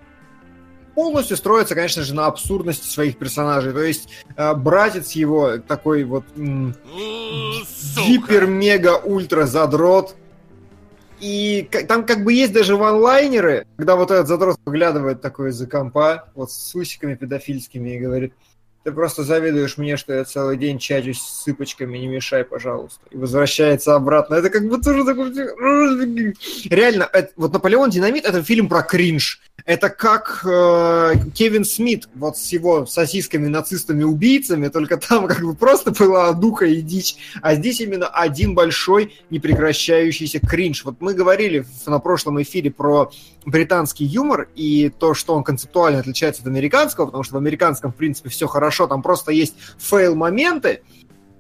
полностью 0.98 1.38
строится, 1.38 1.76
конечно 1.76 2.02
же, 2.02 2.16
на 2.16 2.26
абсурдности 2.26 2.88
своих 2.88 3.18
персонажей. 3.20 3.72
То 3.72 3.84
есть, 3.84 4.10
э, 4.36 4.54
братец 4.56 5.12
его 5.12 5.60
такой 5.60 6.04
вот 6.04 6.24
м, 6.36 6.74
гипер-мега-ультра-задрот. 8.08 10.16
И 11.20 11.68
к- 11.72 11.86
там 11.88 12.06
как 12.06 12.24
бы 12.24 12.34
есть 12.34 12.54
даже 12.54 12.76
ванлайнеры, 12.76 13.66
когда 13.78 13.96
вот 13.96 14.10
этот 14.10 14.28
задрот 14.28 14.58
выглядывает 14.66 15.22
такой 15.22 15.50
из-за 15.50 15.68
компа, 15.68 16.30
вот 16.36 16.52
с 16.52 16.76
усиками 16.76 17.16
педофильскими 17.16 17.96
и 17.96 18.00
говорит, 18.00 18.34
ты 18.84 18.92
просто 18.92 19.24
завидуешь 19.24 19.78
мне, 19.78 19.98
что 19.98 20.14
я 20.14 20.24
целый 20.26 20.58
день 20.58 20.80
чачусь 20.80 21.20
с 21.22 21.44
сыпочками, 21.44 21.98
не 21.98 22.08
мешай, 22.08 22.44
пожалуйста. 22.44 23.02
И 23.12 23.18
возвращается 23.18 23.96
обратно. 23.96 24.36
Это 24.36 24.50
как 24.50 24.68
бы 24.68 24.80
тоже 24.82 25.04
такой... 25.04 25.34
Реально, 26.70 27.10
это- 27.12 27.32
вот 27.36 27.52
«Наполеон 27.54 27.90
Динамит»— 27.90 28.26
это 28.26 28.42
фильм 28.44 28.70
про 28.70 28.82
кринж. 28.84 29.42
Это 29.68 29.90
как 29.90 30.46
э, 30.50 31.16
Кевин 31.36 31.66
Смит 31.66 32.08
вот 32.16 32.38
с 32.38 32.54
его 32.54 32.86
сосисками, 32.86 33.48
нацистами, 33.48 34.04
убийцами, 34.04 34.70
только 34.70 34.96
там 34.96 35.28
как 35.28 35.42
бы 35.42 35.56
просто 35.56 35.92
была 35.92 36.32
духа 36.32 36.66
и 36.66 36.82
дичь, 36.82 37.18
а 37.42 37.54
здесь 37.56 37.82
именно 37.82 38.08
один 38.08 38.56
большой 38.56 39.14
непрекращающийся 39.30 40.40
кринж. 40.40 40.86
Вот 40.86 40.96
мы 41.02 41.14
говорили 41.14 41.66
в- 41.84 41.88
на 41.88 42.00
прошлом 42.00 42.42
эфире 42.42 42.72
про 42.72 43.12
британский 43.46 44.06
юмор 44.06 44.48
и 44.56 44.90
то, 44.90 45.14
что 45.14 45.36
он 45.36 45.44
концептуально 45.44 46.00
отличается 46.00 46.44
от 46.44 46.48
американского, 46.48 47.08
потому 47.08 47.24
что 47.26 47.34
в 47.34 47.38
американском, 47.38 47.92
в 47.92 47.96
принципе, 47.96 48.30
все 48.30 48.48
хорошо, 48.48 48.88
там 48.88 49.02
просто 49.02 49.34
есть 49.34 49.56
fail-моменты, 49.80 50.82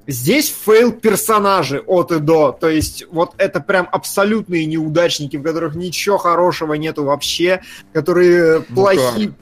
Здесь 0.07 0.49
fail 0.49 0.93
персонажи 0.93 1.83
от 1.85 2.13
и 2.13 2.19
до. 2.19 2.53
То 2.53 2.69
есть 2.69 3.05
вот 3.11 3.33
это 3.37 3.59
прям 3.59 3.89
абсолютные 3.91 4.65
неудачники, 4.65 5.35
в 5.35 5.43
которых 5.43 5.75
ничего 5.75 6.17
хорошего 6.17 6.73
нету 6.75 7.03
вообще, 7.03 7.61
которые 7.91 8.59
Ну 8.69 8.75
плохие. 8.75 9.33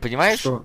Понимаешь, 0.00 0.40
Что? 0.40 0.64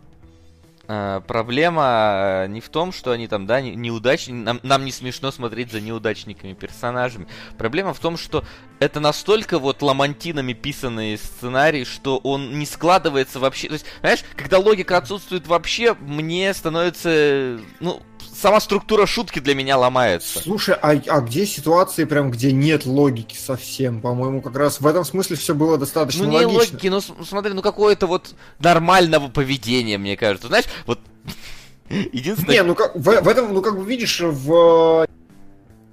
Э, 0.89 1.21
проблема 1.27 2.43
э, 2.43 2.47
не 2.47 2.59
в 2.59 2.67
том, 2.69 2.91
что 2.91 3.11
они 3.11 3.27
там, 3.27 3.45
да, 3.45 3.61
не- 3.61 3.75
неудачники, 3.75 4.35
нам, 4.35 4.59
нам 4.63 4.83
не 4.83 4.91
смешно 4.91 5.31
смотреть 5.31 5.71
за 5.71 5.79
неудачниками 5.79 6.53
персонажами. 6.53 7.27
Проблема 7.57 7.93
в 7.93 7.99
том, 7.99 8.17
что 8.17 8.43
это 8.79 8.99
настолько 8.99 9.59
вот 9.59 9.81
ламантинами 9.81 10.53
писанный 10.53 11.17
сценарий, 11.17 11.85
что 11.85 12.17
он 12.17 12.57
не 12.59 12.65
складывается 12.65 13.39
вообще. 13.39 13.67
То 13.67 13.73
есть, 13.75 13.85
знаешь, 14.01 14.23
когда 14.35 14.57
логика 14.59 14.97
отсутствует 14.97 15.47
вообще, 15.47 15.93
мне 15.99 16.53
становится, 16.53 17.59
ну, 17.79 18.01
сама 18.33 18.61
структура 18.61 19.05
шутки 19.05 19.39
для 19.39 19.53
меня 19.53 19.77
ломается. 19.77 20.39
Слушай, 20.39 20.75
а, 20.81 20.91
а 21.07 21.19
где 21.21 21.45
ситуации, 21.45 22.05
прям 22.05 22.31
где 22.31 22.53
нет 22.53 22.85
логики 22.85 23.35
совсем? 23.35 23.99
По-моему, 23.99 24.41
как 24.41 24.55
раз 24.55 24.79
в 24.79 24.87
этом 24.87 25.03
смысле 25.03 25.35
все 25.35 25.53
было 25.53 25.77
достаточно 25.77 26.23
Ну 26.23 26.29
не 26.29 26.37
логично. 26.37 26.57
логики, 26.59 26.87
ну 26.87 27.01
с- 27.01 27.11
смотри, 27.27 27.51
ну 27.51 27.61
какое-то 27.61 28.07
вот 28.07 28.33
нормального 28.59 29.27
поведения, 29.27 29.97
мне 29.97 30.15
кажется. 30.15 30.47
Знаешь, 30.47 30.65
вот 30.85 30.99
единственное, 31.89 32.55
Не, 32.55 32.63
ну 32.63 32.75
как 32.75 32.95
в, 32.95 33.01
в 33.01 33.27
этом, 33.27 33.53
ну 33.53 33.61
как 33.61 33.77
бы 33.77 33.85
видишь, 33.85 34.19
в 34.21 35.03
э, 35.03 35.07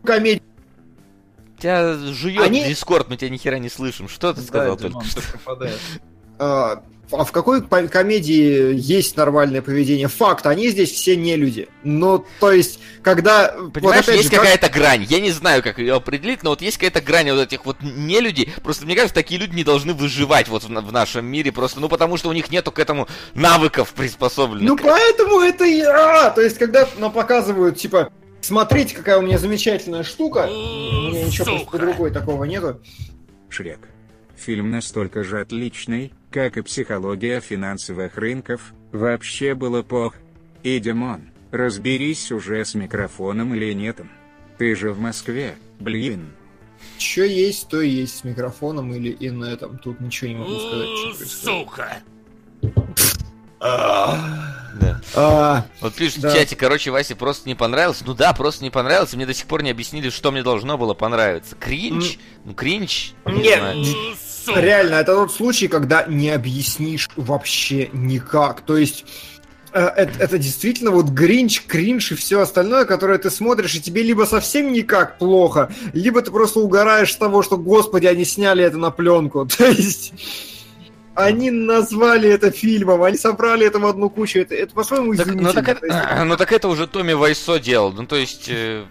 комедии 0.06 0.42
тебя 1.58 1.96
жует 2.12 2.40
Они- 2.40 2.64
Дискорд, 2.64 3.08
мы 3.08 3.16
тебя 3.16 3.30
ни 3.30 3.36
хера 3.36 3.58
не 3.58 3.68
слышим. 3.68 4.08
Что 4.08 4.32
ты 4.32 4.42
сказал 4.42 4.76
только 4.76 5.04
что? 5.04 5.22
А, 7.12 7.20
а 7.20 7.24
в 7.24 7.32
какой 7.32 7.62
комедии 7.62 8.74
есть 8.74 9.16
нормальное 9.16 9.62
поведение? 9.62 10.08
Факт, 10.08 10.46
они 10.46 10.68
здесь 10.68 10.90
все 10.90 11.16
не 11.16 11.36
люди. 11.36 11.68
Ну, 11.84 12.24
то 12.40 12.52
есть, 12.52 12.80
когда... 13.02 13.54
вот 13.56 13.72
Понимаешь, 13.72 14.04
опять 14.04 14.16
есть 14.16 14.30
же, 14.30 14.30
как- 14.30 14.40
какая-то 14.40 14.68
грань. 14.68 15.06
Я 15.08 15.20
не 15.20 15.30
знаю, 15.30 15.62
как 15.62 15.78
ее 15.78 15.94
определить, 15.94 16.42
но 16.42 16.50
вот 16.50 16.62
есть 16.62 16.78
какая-то 16.78 17.00
грань 17.00 17.30
вот 17.30 17.40
этих 17.40 17.64
вот 17.64 17.76
не 17.82 18.20
людей. 18.20 18.52
Просто 18.62 18.84
мне 18.84 18.94
кажется, 18.94 19.14
такие 19.14 19.40
люди 19.40 19.54
не 19.54 19.64
должны 19.64 19.94
выживать 19.94 20.48
вот 20.48 20.64
в, 20.64 20.68
в 20.68 20.92
нашем 20.92 21.26
мире 21.26 21.52
просто, 21.52 21.80
ну 21.80 21.88
потому 21.88 22.16
что 22.16 22.28
у 22.28 22.32
них 22.32 22.50
нету 22.50 22.72
к 22.72 22.78
этому 22.78 23.06
навыков 23.34 23.92
приспособленных. 23.94 24.68
Ну, 24.68 24.76
поэтому 24.76 25.40
это 25.40 25.64
я! 25.64 26.30
То 26.30 26.40
есть, 26.40 26.58
когда 26.58 26.88
нам 26.98 27.12
показывают, 27.12 27.78
типа, 27.78 28.10
смотрите, 28.40 28.94
какая 28.94 29.18
у 29.18 29.22
меня 29.22 29.38
замечательная 29.38 30.02
штука, 30.02 30.48
у 30.48 31.10
меня 31.10 31.24
ничего 31.24 31.44
просто 31.44 31.64
под 31.66 31.74
Сука. 31.80 31.86
рукой 31.86 32.10
такого 32.10 32.44
нету. 32.44 32.80
Шрек. 33.48 33.80
Фильм 34.36 34.70
настолько 34.70 35.24
же 35.24 35.40
отличный, 35.40 36.12
как 36.36 36.58
и 36.58 36.60
психология 36.60 37.40
финансовых 37.40 38.18
рынков, 38.18 38.74
вообще 38.92 39.54
было 39.54 39.82
пох. 39.82 40.12
И 40.62 40.78
Димон, 40.78 41.30
разберись 41.50 42.30
уже 42.30 42.62
с 42.62 42.74
микрофоном 42.74 43.54
или 43.54 43.72
нетом. 43.72 44.10
Ты 44.58 44.76
же 44.76 44.92
в 44.92 44.98
Москве, 45.00 45.54
блин. 45.80 46.34
Что 46.98 47.22
есть, 47.24 47.70
то 47.70 47.80
и 47.80 47.88
есть 47.88 48.18
с 48.18 48.24
микрофоном 48.24 48.92
или 48.92 49.08
и 49.12 49.30
на 49.30 49.46
этом. 49.46 49.78
Тут 49.78 49.98
ничего 50.00 50.28
не 50.28 50.36
могу 50.36 50.58
сказать, 50.58 50.88
что 50.88 51.16
происходит. 51.16 51.30
сука. 51.40 51.96
Да. 53.58 55.00
А, 55.14 55.66
Вот 55.80 55.94
пишут 55.94 56.20
Да. 56.20 56.28
в 56.30 56.34
чате, 56.34 56.54
короче, 56.54 56.90
Васе 56.90 57.14
просто 57.14 57.48
не 57.48 57.54
понравилось. 57.54 58.02
Ну 58.04 58.12
да, 58.12 58.34
просто 58.34 58.62
не 58.62 58.68
понравилось. 58.70 59.14
Мне 59.14 59.24
до 59.24 59.32
сих 59.32 59.46
пор 59.46 59.62
не 59.62 59.70
объяснили, 59.70 60.10
что 60.10 60.30
мне 60.30 60.42
должно 60.42 60.76
было 60.76 60.92
понравиться. 60.92 61.56
Кринж? 61.56 62.18
Ну, 62.44 62.52
кринж? 62.52 63.14
Не 63.24 63.40
Нет, 63.42 63.62
сука. 64.46 64.60
Реально, 64.60 64.94
это 64.96 65.14
тот 65.14 65.32
случай, 65.32 65.68
когда 65.68 66.04
не 66.04 66.30
объяснишь 66.30 67.08
вообще 67.16 67.88
никак. 67.92 68.62
То 68.62 68.76
есть 68.76 69.04
э, 69.72 69.80
это, 69.80 70.12
это 70.18 70.38
действительно 70.38 70.90
вот 70.90 71.06
гринч, 71.06 71.62
кринж 71.66 72.12
и 72.12 72.14
все 72.14 72.40
остальное, 72.40 72.84
которое 72.84 73.18
ты 73.18 73.30
смотришь, 73.30 73.74
и 73.74 73.80
тебе 73.80 74.02
либо 74.02 74.24
совсем 74.24 74.72
никак 74.72 75.18
плохо, 75.18 75.70
либо 75.92 76.22
ты 76.22 76.30
просто 76.30 76.60
угораешь 76.60 77.12
с 77.12 77.16
того, 77.16 77.42
что, 77.42 77.56
господи, 77.56 78.06
они 78.06 78.24
сняли 78.24 78.64
это 78.64 78.78
на 78.78 78.90
пленку. 78.90 79.46
То 79.58 79.66
есть 79.66 80.14
они 81.14 81.50
назвали 81.50 82.28
это 82.28 82.50
фильмом, 82.50 83.02
они 83.02 83.16
собрали 83.16 83.66
это 83.66 83.78
в 83.78 83.86
одну 83.86 84.10
кучу. 84.10 84.40
Это, 84.40 84.54
это 84.54 84.74
по-своему, 84.74 85.14
Так, 85.14 85.26
ну, 85.26 85.32
изумительно. 85.32 85.52
так 85.62 85.80
То 85.80 85.86
есть, 85.86 85.96
это, 85.96 86.24
ну 86.24 86.36
так 86.36 86.52
это 86.52 86.68
уже 86.68 86.86
Томми 86.86 87.12
Вайсо 87.14 87.58
делал. 87.58 87.92
Ну 87.92 88.06
то 88.06 88.16
есть... 88.16 88.46
э, 88.48 88.84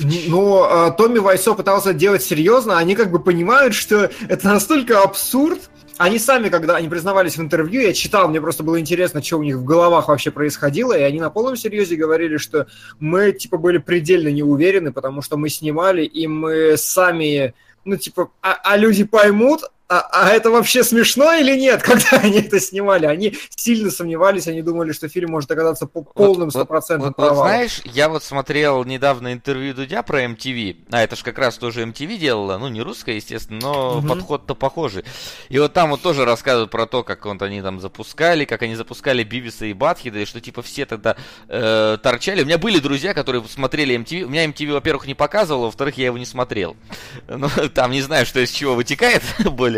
Но 0.00 0.88
э, 0.88 0.96
Томми 0.96 1.18
Вайсо 1.18 1.54
пытался 1.54 1.92
делать 1.92 2.22
серьезно, 2.22 2.78
они 2.78 2.94
как 2.94 3.10
бы 3.10 3.18
понимают, 3.18 3.74
что 3.74 4.10
это 4.28 4.46
настолько 4.46 5.02
абсурд. 5.02 5.70
Они 5.96 6.20
сами, 6.20 6.48
когда 6.48 6.76
они 6.76 6.88
признавались 6.88 7.36
в 7.36 7.42
интервью, 7.42 7.80
я 7.80 7.92
читал, 7.92 8.28
мне 8.28 8.40
просто 8.40 8.62
было 8.62 8.78
интересно, 8.78 9.20
что 9.20 9.38
у 9.38 9.42
них 9.42 9.56
в 9.56 9.64
головах 9.64 10.06
вообще 10.06 10.30
происходило, 10.30 10.96
и 10.96 11.02
они 11.02 11.18
на 11.18 11.28
полном 11.28 11.56
серьезе 11.56 11.96
говорили, 11.96 12.36
что 12.36 12.68
мы, 13.00 13.32
типа, 13.32 13.56
были 13.56 13.78
предельно 13.78 14.28
не 14.28 14.44
уверены, 14.44 14.92
потому 14.92 15.22
что 15.22 15.36
мы 15.36 15.48
снимали, 15.48 16.04
и 16.04 16.28
мы 16.28 16.76
сами, 16.76 17.52
ну, 17.84 17.96
типа, 17.96 18.30
а, 18.42 18.56
а 18.62 18.76
люди 18.76 19.02
поймут, 19.02 19.62
а, 19.88 20.06
а 20.12 20.28
это 20.30 20.50
вообще 20.50 20.84
смешно 20.84 21.32
или 21.34 21.56
нет, 21.58 21.82
когда 21.84 22.18
они 22.18 22.38
это 22.40 22.60
снимали? 22.60 23.06
Они 23.06 23.36
сильно 23.50 23.90
сомневались, 23.90 24.46
они 24.46 24.62
думали, 24.62 24.92
что 24.92 25.08
фильм 25.08 25.30
может 25.30 25.50
оказаться 25.50 25.86
по- 25.86 26.02
полным 26.02 26.46
вот- 26.48 26.52
стопроцентным 26.54 27.08
Вот, 27.08 27.16
вот 27.18 27.26
провалом. 27.26 27.48
знаешь, 27.48 27.80
я 27.84 28.08
вот 28.08 28.22
смотрел 28.22 28.84
недавно 28.84 29.32
интервью 29.32 29.74
Дудя 29.74 30.02
про 30.02 30.24
MTV. 30.24 30.76
А, 30.90 31.02
это 31.02 31.16
ж 31.16 31.22
как 31.22 31.38
раз 31.38 31.56
тоже 31.58 31.82
MTV 31.84 32.16
делала. 32.18 32.58
Ну, 32.58 32.68
не 32.68 32.82
русская, 32.82 33.16
естественно, 33.16 33.58
но 33.62 33.98
Мгм. 34.00 34.08
подход-то 34.08 34.54
похожий. 34.54 35.04
И 35.48 35.58
вот 35.58 35.72
там 35.72 35.90
вот 35.90 36.02
тоже 36.02 36.24
рассказывают 36.24 36.70
про 36.70 36.86
то, 36.86 37.02
как 37.02 37.24
вот 37.24 37.40
они 37.42 37.62
там 37.62 37.80
запускали, 37.80 38.44
как 38.44 38.62
они 38.62 38.74
запускали 38.74 39.22
Бивиса 39.24 39.64
и 39.66 39.72
Батхида, 39.72 40.18
и 40.20 40.24
что 40.24 40.40
типа 40.40 40.62
все 40.62 40.84
тогда 40.86 41.16
э, 41.48 41.96
торчали. 42.02 42.42
У 42.42 42.46
меня 42.46 42.58
были 42.58 42.78
друзья, 42.78 43.14
которые 43.14 43.42
смотрели 43.48 43.96
MTV. 43.96 44.22
У 44.24 44.28
меня 44.28 44.44
MTV, 44.46 44.72
во-первых, 44.74 45.06
не 45.06 45.14
показывал, 45.14 45.62
во-вторых, 45.62 45.96
я 45.98 46.06
его 46.06 46.18
не 46.18 46.26
смотрел. 46.26 46.76
Ну, 47.28 47.48
там 47.72 47.92
не 47.92 48.02
знаю, 48.02 48.26
что 48.26 48.40
из 48.40 48.50
чего 48.50 48.74
вытекает 48.74 49.22
более 49.44 49.77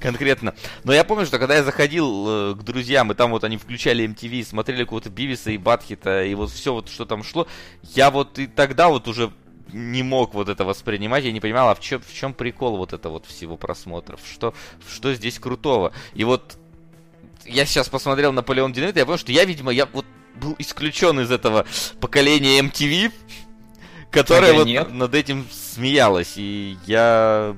конкретно. 0.00 0.54
Но 0.84 0.92
я 0.92 1.04
помню, 1.04 1.26
что 1.26 1.38
когда 1.38 1.56
я 1.56 1.64
заходил 1.64 2.26
э, 2.28 2.54
к 2.54 2.62
друзьям, 2.62 3.12
и 3.12 3.14
там 3.14 3.30
вот 3.30 3.44
они 3.44 3.56
включали 3.56 4.04
MTV, 4.04 4.44
смотрели 4.44 4.84
какого-то 4.84 5.10
Бивиса 5.10 5.50
и 5.50 5.58
Батхита, 5.58 6.24
и 6.24 6.34
вот 6.34 6.50
все 6.50 6.72
вот, 6.72 6.88
что 6.88 7.04
там 7.04 7.22
шло, 7.22 7.46
я 7.94 8.10
вот 8.10 8.38
и 8.38 8.46
тогда 8.46 8.88
вот 8.88 9.08
уже 9.08 9.32
не 9.72 10.02
мог 10.02 10.34
вот 10.34 10.48
это 10.48 10.64
воспринимать, 10.64 11.24
я 11.24 11.32
не 11.32 11.40
понимал, 11.40 11.68
а 11.68 11.74
в 11.74 11.80
чем, 11.80 12.00
в 12.00 12.12
чем 12.12 12.34
прикол 12.34 12.76
вот 12.76 12.92
это 12.92 13.08
вот 13.08 13.26
всего 13.26 13.56
просмотров, 13.56 14.20
что, 14.30 14.54
что 14.88 15.14
здесь 15.14 15.38
крутого. 15.38 15.92
И 16.14 16.24
вот 16.24 16.58
я 17.46 17.64
сейчас 17.66 17.88
посмотрел 17.88 18.32
Наполеон 18.32 18.72
Динамит, 18.72 18.96
я 18.96 19.06
понял, 19.06 19.18
что 19.18 19.32
я, 19.32 19.44
видимо, 19.44 19.72
я 19.72 19.86
вот 19.86 20.06
был 20.36 20.54
исключен 20.58 21.20
из 21.20 21.30
этого 21.30 21.66
поколения 22.00 22.60
MTV, 22.60 23.12
которое 24.10 24.52
А 24.52 24.54
вот 24.54 24.66
нет. 24.66 24.92
над 24.92 25.14
этим 25.14 25.46
смеялось, 25.50 26.34
и 26.36 26.76
я 26.86 27.56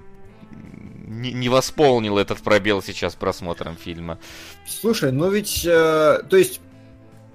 не, 1.13 1.33
не 1.33 1.49
восполнил 1.49 2.19
этот 2.19 2.39
пробел 2.39 2.83
сейчас 2.83 3.15
просмотром 3.15 3.77
фильма. 3.77 4.19
Слушай, 4.67 5.13
ну 5.13 5.31
ведь, 5.31 5.65
э, 5.65 6.23
то 6.29 6.37
есть, 6.37 6.61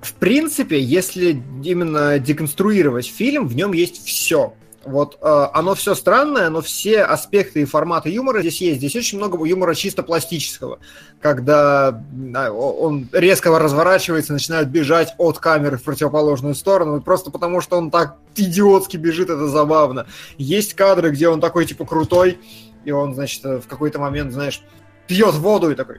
в 0.01 0.13
принципе, 0.13 0.79
если 0.79 1.41
именно 1.63 2.19
деконструировать 2.19 3.07
фильм, 3.07 3.47
в 3.47 3.55
нем 3.55 3.73
есть 3.73 4.05
все. 4.05 4.53
Вот 4.87 5.17
э, 5.21 5.47
оно 5.53 5.75
все 5.75 5.95
странное, 5.95 6.49
но 6.49 6.61
все 6.61 7.03
аспекты 7.03 7.61
и 7.61 7.65
форматы 7.65 8.09
юмора 8.09 8.39
здесь 8.39 8.61
есть. 8.61 8.77
Здесь 8.77 8.95
очень 8.95 9.17
много 9.17 9.43
юмора 9.45 9.75
чисто 9.75 10.01
пластического, 10.01 10.79
когда 11.19 12.03
а, 12.35 12.51
он 12.51 13.09
резко 13.11 13.57
разворачивается, 13.59 14.31
начинает 14.31 14.69
бежать 14.69 15.13
от 15.17 15.39
камеры 15.39 15.77
в 15.77 15.83
противоположную 15.83 16.55
сторону, 16.55 17.01
просто 17.01 17.31
потому 17.31 17.59
что 17.59 17.77
он 17.77 17.91
так 17.91 18.15
идиотски 18.37 18.95
бежит, 18.95 19.29
это 19.29 19.49
забавно. 19.49 20.07
Есть 20.37 20.73
кадры, 20.73 21.09
где 21.11 21.27
он 21.27 21.41
такой 21.41 21.65
типа 21.65 21.85
крутой, 21.85 22.39
и 22.87 22.91
он, 22.91 23.13
значит, 23.13 23.43
в 23.43 23.67
какой-то 23.67 23.99
момент, 23.99 24.31
знаешь, 24.31 24.63
пьет 25.07 25.35
воду 25.35 25.69
и 25.71 25.75
такой, 25.75 25.97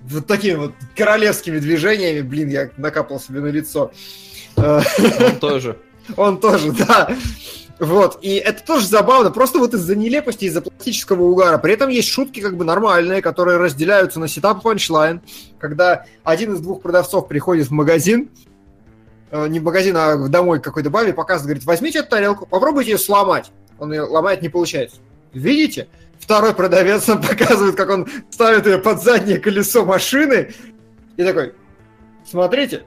вот 0.00 0.26
такими 0.26 0.54
вот 0.54 0.72
королевскими 0.96 1.58
движениями, 1.58 2.22
блин, 2.22 2.48
я 2.48 2.70
накапал 2.78 3.20
себе 3.20 3.40
на 3.40 3.48
лицо. 3.48 3.92
Он 4.56 4.82
тоже. 5.40 5.76
Он 6.16 6.40
тоже, 6.40 6.72
да. 6.72 7.14
Вот, 7.78 8.20
и 8.22 8.36
это 8.36 8.64
тоже 8.64 8.86
забавно, 8.86 9.30
просто 9.30 9.58
вот 9.58 9.74
из-за 9.74 9.94
нелепости, 9.94 10.46
из-за 10.46 10.62
пластического 10.62 11.24
угара. 11.24 11.58
При 11.58 11.74
этом 11.74 11.90
есть 11.90 12.08
шутки 12.08 12.40
как 12.40 12.56
бы 12.56 12.64
нормальные, 12.64 13.20
которые 13.20 13.58
разделяются 13.58 14.18
на 14.18 14.28
setup 14.28 14.60
и 14.60 14.62
punchline, 14.62 15.20
когда 15.58 16.06
один 16.24 16.54
из 16.54 16.60
двух 16.60 16.80
продавцов 16.80 17.28
приходит 17.28 17.68
в 17.68 17.70
магазин, 17.70 18.30
э, 19.30 19.46
не 19.48 19.60
в 19.60 19.64
магазин, 19.64 19.94
а 19.98 20.16
домой 20.28 20.60
к 20.60 20.64
какой-то 20.64 20.88
бабе, 20.88 21.12
показывает, 21.12 21.48
говорит, 21.48 21.64
возьмите 21.66 21.98
эту 21.98 22.08
тарелку, 22.08 22.46
попробуйте 22.46 22.92
ее 22.92 22.98
сломать. 22.98 23.50
Он 23.78 23.92
ее 23.92 24.02
ломает, 24.02 24.40
не 24.40 24.48
получается. 24.48 24.96
Видите? 25.32 25.88
Второй 26.18 26.54
продавец 26.54 27.06
нам 27.06 27.22
показывает, 27.28 27.76
как 27.76 27.90
он 27.90 28.08
ставит 28.30 28.66
ее 28.66 28.78
под 28.78 29.02
заднее 29.02 29.38
колесо 29.38 29.84
машины, 29.84 30.52
и 31.16 31.24
такой, 31.24 31.54
смотрите, 32.28 32.84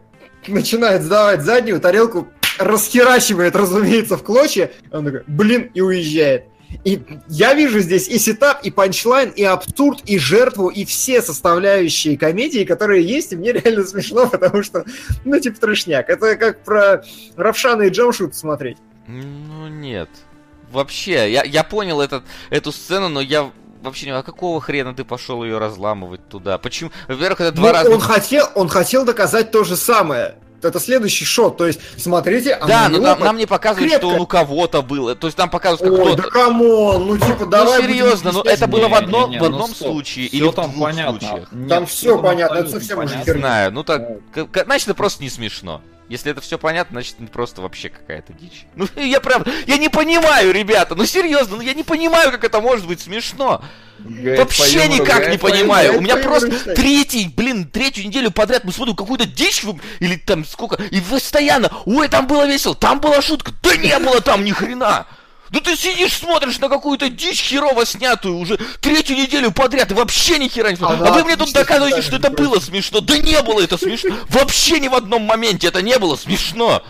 начинает 0.48 1.04
сдавать 1.04 1.42
заднюю 1.42 1.80
тарелку, 1.80 2.28
расхерачивает, 2.60 3.56
разумеется, 3.56 4.18
в 4.18 4.24
клочья. 4.24 4.72
Он 4.92 5.06
такой, 5.06 5.24
блин, 5.28 5.72
и 5.74 5.82
уезжает. 5.82 6.46
И 6.84 7.02
я 7.28 7.54
вижу 7.54 7.80
здесь 7.80 8.08
и 8.08 8.18
setup, 8.18 8.64
и 8.64 8.72
punchline, 8.72 9.30
и 9.30 9.44
абсурд, 9.44 10.02
и 10.06 10.18
жертву, 10.18 10.70
и 10.70 10.86
все 10.86 11.22
составляющие 11.22 12.18
комедии, 12.18 12.64
которые 12.64 13.06
есть, 13.06 13.34
и 13.34 13.36
мне 13.36 13.52
реально 13.52 13.84
смешно, 13.86 14.28
потому 14.28 14.64
что, 14.64 14.86
ну, 15.24 15.40
типа, 15.40 15.60
трешняк. 15.60 16.10
Это 16.10 16.36
как 16.36 16.64
про 16.64 17.04
Равшана 17.36 17.84
и 17.84 17.90
Джамшут 17.90 18.36
смотреть. 18.36 18.78
Ну, 19.08 19.68
нет. 19.68 20.10
Вообще, 20.74 21.32
я, 21.32 21.44
я 21.44 21.64
понял 21.64 22.02
этот, 22.02 22.24
эту 22.50 22.72
сцену, 22.72 23.08
но 23.10 23.22
я 23.22 23.50
вообще 23.82 24.06
не 24.08 24.12
а 24.12 24.24
какого 24.24 24.60
хрена 24.62 24.94
ты 24.96 25.04
пошел 25.04 25.44
ее 25.44 25.58
разламывать 25.60 26.28
туда? 26.30 26.58
Почему? 26.58 26.92
Во-первых, 27.08 27.42
это 27.42 27.52
два 27.52 27.68
Ну, 27.68 27.74
разных... 27.74 27.94
он 27.96 28.02
хотел, 28.02 28.48
он 28.56 28.70
хотел 28.70 29.06
доказать 29.06 29.52
то 29.52 29.64
же 29.64 29.76
самое. 29.78 30.36
Это 30.62 30.80
следующий 30.80 31.26
shot. 31.26 31.58
То 31.58 31.68
есть, 31.68 31.82
смотрите, 31.98 32.54
а 32.54 32.66
Да, 32.66 32.88
но 32.88 32.96
него 32.96 33.06
нам, 33.08 33.20
нам 33.20 33.38
не 33.38 33.46
показывают, 33.46 33.90
крепко. 33.92 34.08
что 34.08 34.16
он 34.16 34.22
у 34.22 34.26
кого-то 34.26 34.82
был. 34.82 35.14
То 35.14 35.28
есть 35.28 35.36
там 35.36 35.50
показывают, 35.50 35.82
как 35.98 36.06
Ой, 36.06 36.14
кто-то... 36.14 36.24
да 36.24 36.30
come 36.30 36.73
on, 36.73 37.06
ну 37.06 37.18
типа, 37.18 37.46
давай 37.48 37.82
ну 37.82 37.88
серьезно, 37.90 38.32
ну 38.32 38.42
это 38.44 38.66
было 38.68 38.88
в, 38.88 38.92
Не, 38.92 38.96
одном 38.96 39.30
не, 39.32 39.38
в 39.40 39.42
ну 39.42 39.46
одном 39.48 39.68
стоп. 39.76 39.88
случае 39.90 40.30
Всё 40.30 40.38
или 40.38 40.48
в 40.48 40.54
там 40.54 40.72
двух 40.72 40.86
понятно. 40.86 41.20
случаях. 41.20 41.52
Нет, 41.52 41.70
Там 41.70 41.86
всё 41.86 41.98
всё 42.16 42.22
понятно, 42.24 42.58
это 42.60 42.70
совсем 42.70 43.00
уже 43.00 43.10
понятно. 43.10 43.32
Не 43.34 43.40
знаю, 43.40 43.72
ну 43.74 43.84
так, 43.84 44.04
значит, 44.66 44.88
это 44.88 44.96
просто 44.96 45.22
не 45.22 45.30
смешно. 45.30 45.82
Если 46.10 46.32
это 46.32 46.42
все 46.42 46.58
понятно, 46.58 46.96
значит, 46.96 47.16
это 47.20 47.32
просто 47.32 47.62
вообще 47.62 47.90
какая-то 47.90 48.34
дичь. 48.34 48.66
Ну, 48.76 48.88
я 48.96 49.20
прям, 49.22 49.44
я 49.68 49.78
не 49.78 49.90
понимаю, 49.90 50.52
ребята, 50.52 50.96
ну 50.96 51.06
серьезно, 51.06 51.58
ну 51.58 51.62
я 51.62 51.74
не 51.74 51.84
понимаю, 51.84 52.32
как 52.32 52.44
это 52.44 52.60
может 52.60 52.86
быть 52.88 53.00
смешно. 53.00 53.64
Гайд 54.00 54.40
Вообще 54.40 54.82
по 54.82 54.88
никак 54.88 55.20
гайд 55.20 55.32
не 55.32 55.38
по 55.38 55.48
понимаю. 55.50 55.90
гайд 55.90 56.00
У 56.00 56.04
меня 56.04 56.18
по 56.18 56.24
просто 56.24 56.48
юмору, 56.48 56.76
третий, 56.76 57.32
блин, 57.36 57.70
третью 57.70 58.06
неделю 58.06 58.32
подряд 58.32 58.66
мы 58.66 58.74
смотрим 58.74 58.96
какую-то 58.96 59.26
дичь 59.26 59.64
или 60.00 60.18
там 60.18 60.46
сколько, 60.46 60.82
и 60.84 61.00
постоянно, 61.00 61.72
ой, 61.86 62.08
там 62.10 62.28
было 62.28 62.46
весело, 62.46 62.76
там 62.76 63.00
была 63.00 63.22
шутка, 63.22 63.52
да 63.62 63.76
не 63.78 63.98
было 64.00 64.20
там 64.20 64.44
ни 64.44 64.52
хрена. 64.52 65.06
Ну 65.54 65.62
ты 65.62 65.76
сидишь, 65.78 66.18
смотришь 66.18 66.58
на 66.58 66.68
какую-то 66.68 67.10
дичь 67.10 67.40
херово 67.40 67.86
снятую 67.86 68.38
уже 68.38 68.58
третью 68.82 69.16
неделю 69.16 69.52
подряд, 69.52 69.92
и 69.92 69.94
вообще 69.94 70.40
ни 70.40 70.48
хера 70.48 70.72
не 70.72 70.78
смешно. 70.78 70.96
Она 70.96 71.10
А 71.10 71.12
вы 71.12 71.24
мне 71.24 71.36
тут 71.36 71.54
доказываете, 71.54 72.02
что 72.02 72.16
это 72.16 72.32
было 72.32 72.60
смешно. 72.60 73.02
Да 73.02 73.16
не 73.20 73.40
было 73.44 73.62
это 73.62 73.78
смешно. 73.78 74.16
Вообще 74.30 74.80
ни 74.80 74.88
в 74.88 74.96
одном 74.96 75.22
моменте 75.22 75.68
это 75.68 75.84
не 75.84 76.00
было 76.00 76.16
смешно. 76.16 76.82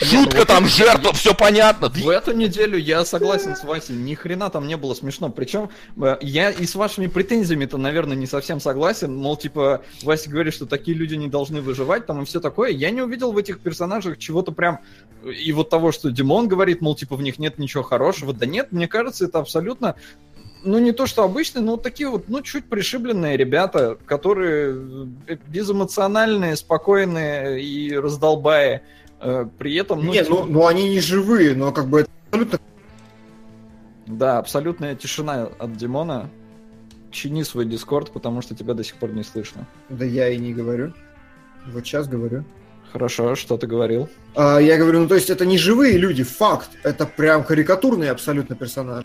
Шутка 0.00 0.44
там, 0.44 0.66
жертва, 0.66 1.12
все 1.12 1.34
понятно. 1.34 1.88
В 1.88 2.08
эту 2.08 2.32
неделю 2.32 2.78
я 2.78 3.04
согласен 3.04 3.56
с 3.56 3.64
Васей, 3.64 3.96
ни 3.96 4.14
хрена 4.14 4.48
там 4.48 4.66
не 4.66 4.76
было 4.76 4.94
смешно. 4.94 5.28
Причем 5.28 5.70
э, 6.00 6.16
я 6.20 6.50
и 6.50 6.66
с 6.66 6.74
вашими 6.74 7.08
претензиями-то, 7.08 7.78
наверное, 7.78 8.16
не 8.16 8.26
совсем 8.26 8.60
согласен. 8.60 9.14
Мол, 9.16 9.36
типа, 9.36 9.82
Вася 10.02 10.30
говорит, 10.30 10.54
что 10.54 10.66
такие 10.66 10.96
люди 10.96 11.14
не 11.14 11.28
должны 11.28 11.60
выживать, 11.60 12.06
там 12.06 12.22
и 12.22 12.24
все 12.24 12.40
такое. 12.40 12.70
Я 12.70 12.90
не 12.90 13.02
увидел 13.02 13.32
в 13.32 13.38
этих 13.38 13.60
персонажах 13.60 14.18
чего-то 14.18 14.52
прям... 14.52 14.80
И 15.24 15.50
вот 15.52 15.68
того, 15.68 15.90
что 15.90 16.10
Димон 16.10 16.46
говорит, 16.46 16.80
мол, 16.80 16.94
типа, 16.94 17.16
в 17.16 17.22
них 17.22 17.38
нет 17.38 17.58
ничего 17.58 17.82
хорошего. 17.82 18.32
Да 18.32 18.46
нет, 18.46 18.70
мне 18.70 18.86
кажется, 18.86 19.24
это 19.24 19.40
абсолютно 19.40 19.96
ну, 20.64 20.78
не 20.78 20.92
то, 20.92 21.06
что 21.06 21.22
обычные, 21.24 21.62
но 21.62 21.72
вот 21.72 21.82
такие 21.82 22.08
вот, 22.08 22.28
ну, 22.28 22.42
чуть 22.42 22.66
пришибленные 22.66 23.36
ребята, 23.36 23.96
которые 24.06 24.74
э, 25.26 25.36
безэмоциональные, 25.48 26.56
спокойные 26.56 27.62
и 27.62 27.96
раздолбая. 27.96 28.82
Э, 29.20 29.46
При 29.58 29.74
этом, 29.74 30.04
ну, 30.04 30.12
Нет, 30.12 30.26
типа, 30.26 30.40
ну, 30.40 30.46
ну 30.46 30.66
они 30.66 30.88
не 30.88 31.00
живые, 31.00 31.54
но 31.54 31.72
как 31.72 31.88
бы 31.88 32.00
это 32.00 32.10
абсолютно 32.30 32.58
Да, 34.06 34.38
абсолютная 34.38 34.94
тишина 34.94 35.48
от 35.58 35.76
Димона. 35.76 36.30
Чини 37.10 37.42
свой 37.42 37.64
дискорд, 37.64 38.10
потому 38.10 38.42
что 38.42 38.54
тебя 38.54 38.74
до 38.74 38.84
сих 38.84 38.96
пор 38.96 39.12
не 39.12 39.22
слышно. 39.22 39.66
Да 39.88 40.04
я 40.04 40.28
и 40.28 40.36
не 40.36 40.52
говорю. 40.52 40.92
Вот 41.66 41.86
сейчас 41.86 42.06
говорю. 42.06 42.44
Хорошо, 42.92 43.34
что 43.34 43.56
ты 43.56 43.66
говорил? 43.66 44.08
А, 44.34 44.58
я 44.58 44.76
говорю, 44.78 45.00
ну 45.00 45.08
то 45.08 45.14
есть 45.14 45.30
это 45.30 45.44
не 45.44 45.58
живые 45.58 45.98
люди, 45.98 46.22
факт. 46.22 46.70
Это 46.82 47.06
прям 47.06 47.44
карикатурный 47.44 48.10
абсолютно 48.10 48.56
персонаж. 48.56 49.04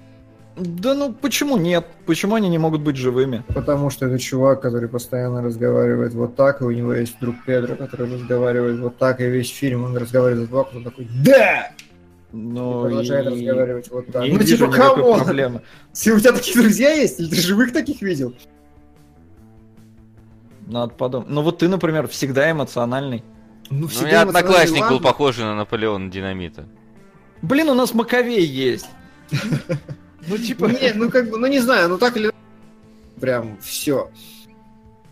Да 0.56 0.94
ну 0.94 1.12
почему 1.14 1.58
нет? 1.58 1.86
Почему 2.06 2.36
они 2.36 2.48
не 2.50 2.60
могут 2.60 2.82
быть 2.82 2.96
живыми? 2.96 3.44
Потому 3.56 3.90
что 3.90 4.06
это 4.06 4.20
чувак, 4.20 4.62
который 4.62 4.88
постоянно 4.88 5.42
разговаривает 5.42 6.14
вот 6.14 6.36
так, 6.36 6.62
и 6.62 6.66
у 6.66 6.72
него 6.72 6.94
есть 6.94 7.20
друг 7.20 7.36
Педро, 7.46 7.76
который 7.76 8.14
разговаривает 8.14 8.80
вот 8.80 8.98
так, 8.98 9.20
и 9.20 9.26
весь 9.28 9.50
фильм 9.50 9.84
он 9.86 9.98
разговаривает 9.98 10.50
вот 10.50 10.66
так, 10.68 10.76
он 10.76 10.84
такой 10.84 11.08
«Да!» 11.26 11.72
и 12.32 12.36
Ну, 12.36 12.82
продолжает 12.84 13.26
и- 13.26 13.30
разговаривать 13.30 13.90
вот 13.92 14.08
так. 14.12 14.24
не 14.24 14.32
ну 14.34 14.38
вижу 14.40 14.58
типа, 14.58 14.72
come 14.72 15.01
on! 15.01 15.24
проблемы. 15.24 15.62
Если 15.94 16.12
у 16.12 16.20
тебя 16.20 16.32
такие 16.34 16.56
друзья 16.62 16.92
есть, 16.92 17.20
или 17.20 17.30
ты 17.30 17.36
живых 17.38 17.74
таких 17.74 18.02
видел? 18.04 18.36
Надо 20.68 20.94
подумать. 20.94 21.30
Ну 21.30 21.42
вот 21.42 21.58
ты, 21.60 21.68
например, 21.68 22.08
всегда 22.08 22.50
эмоциональный. 22.52 23.24
Ну, 23.70 23.80
Ну, 23.80 23.86
у 23.86 23.88
всегда 23.90 24.08
меня 24.08 24.24
эмоциональный, 24.24 24.40
одноклассник 24.50 24.82
был 24.84 24.94
ладно. 24.98 25.08
похож 25.10 25.38
на 25.40 25.56
Наполеона 25.56 26.12
Динамита. 26.12 26.66
Блин, 27.42 27.70
у 27.70 27.74
нас 27.74 27.94
Маковей 27.94 28.46
есть. 28.46 28.88
Ну 30.28 30.38
типа... 30.38 30.66
Не, 30.66 30.94
ну 30.94 31.10
как 31.10 31.30
бы, 31.30 31.38
ну 31.38 31.48
не 31.48 31.60
знаю, 31.60 31.90
ну 31.90 31.98
так 31.98 32.16
или 32.18 32.32
прям 33.20 33.58
все. 33.62 34.10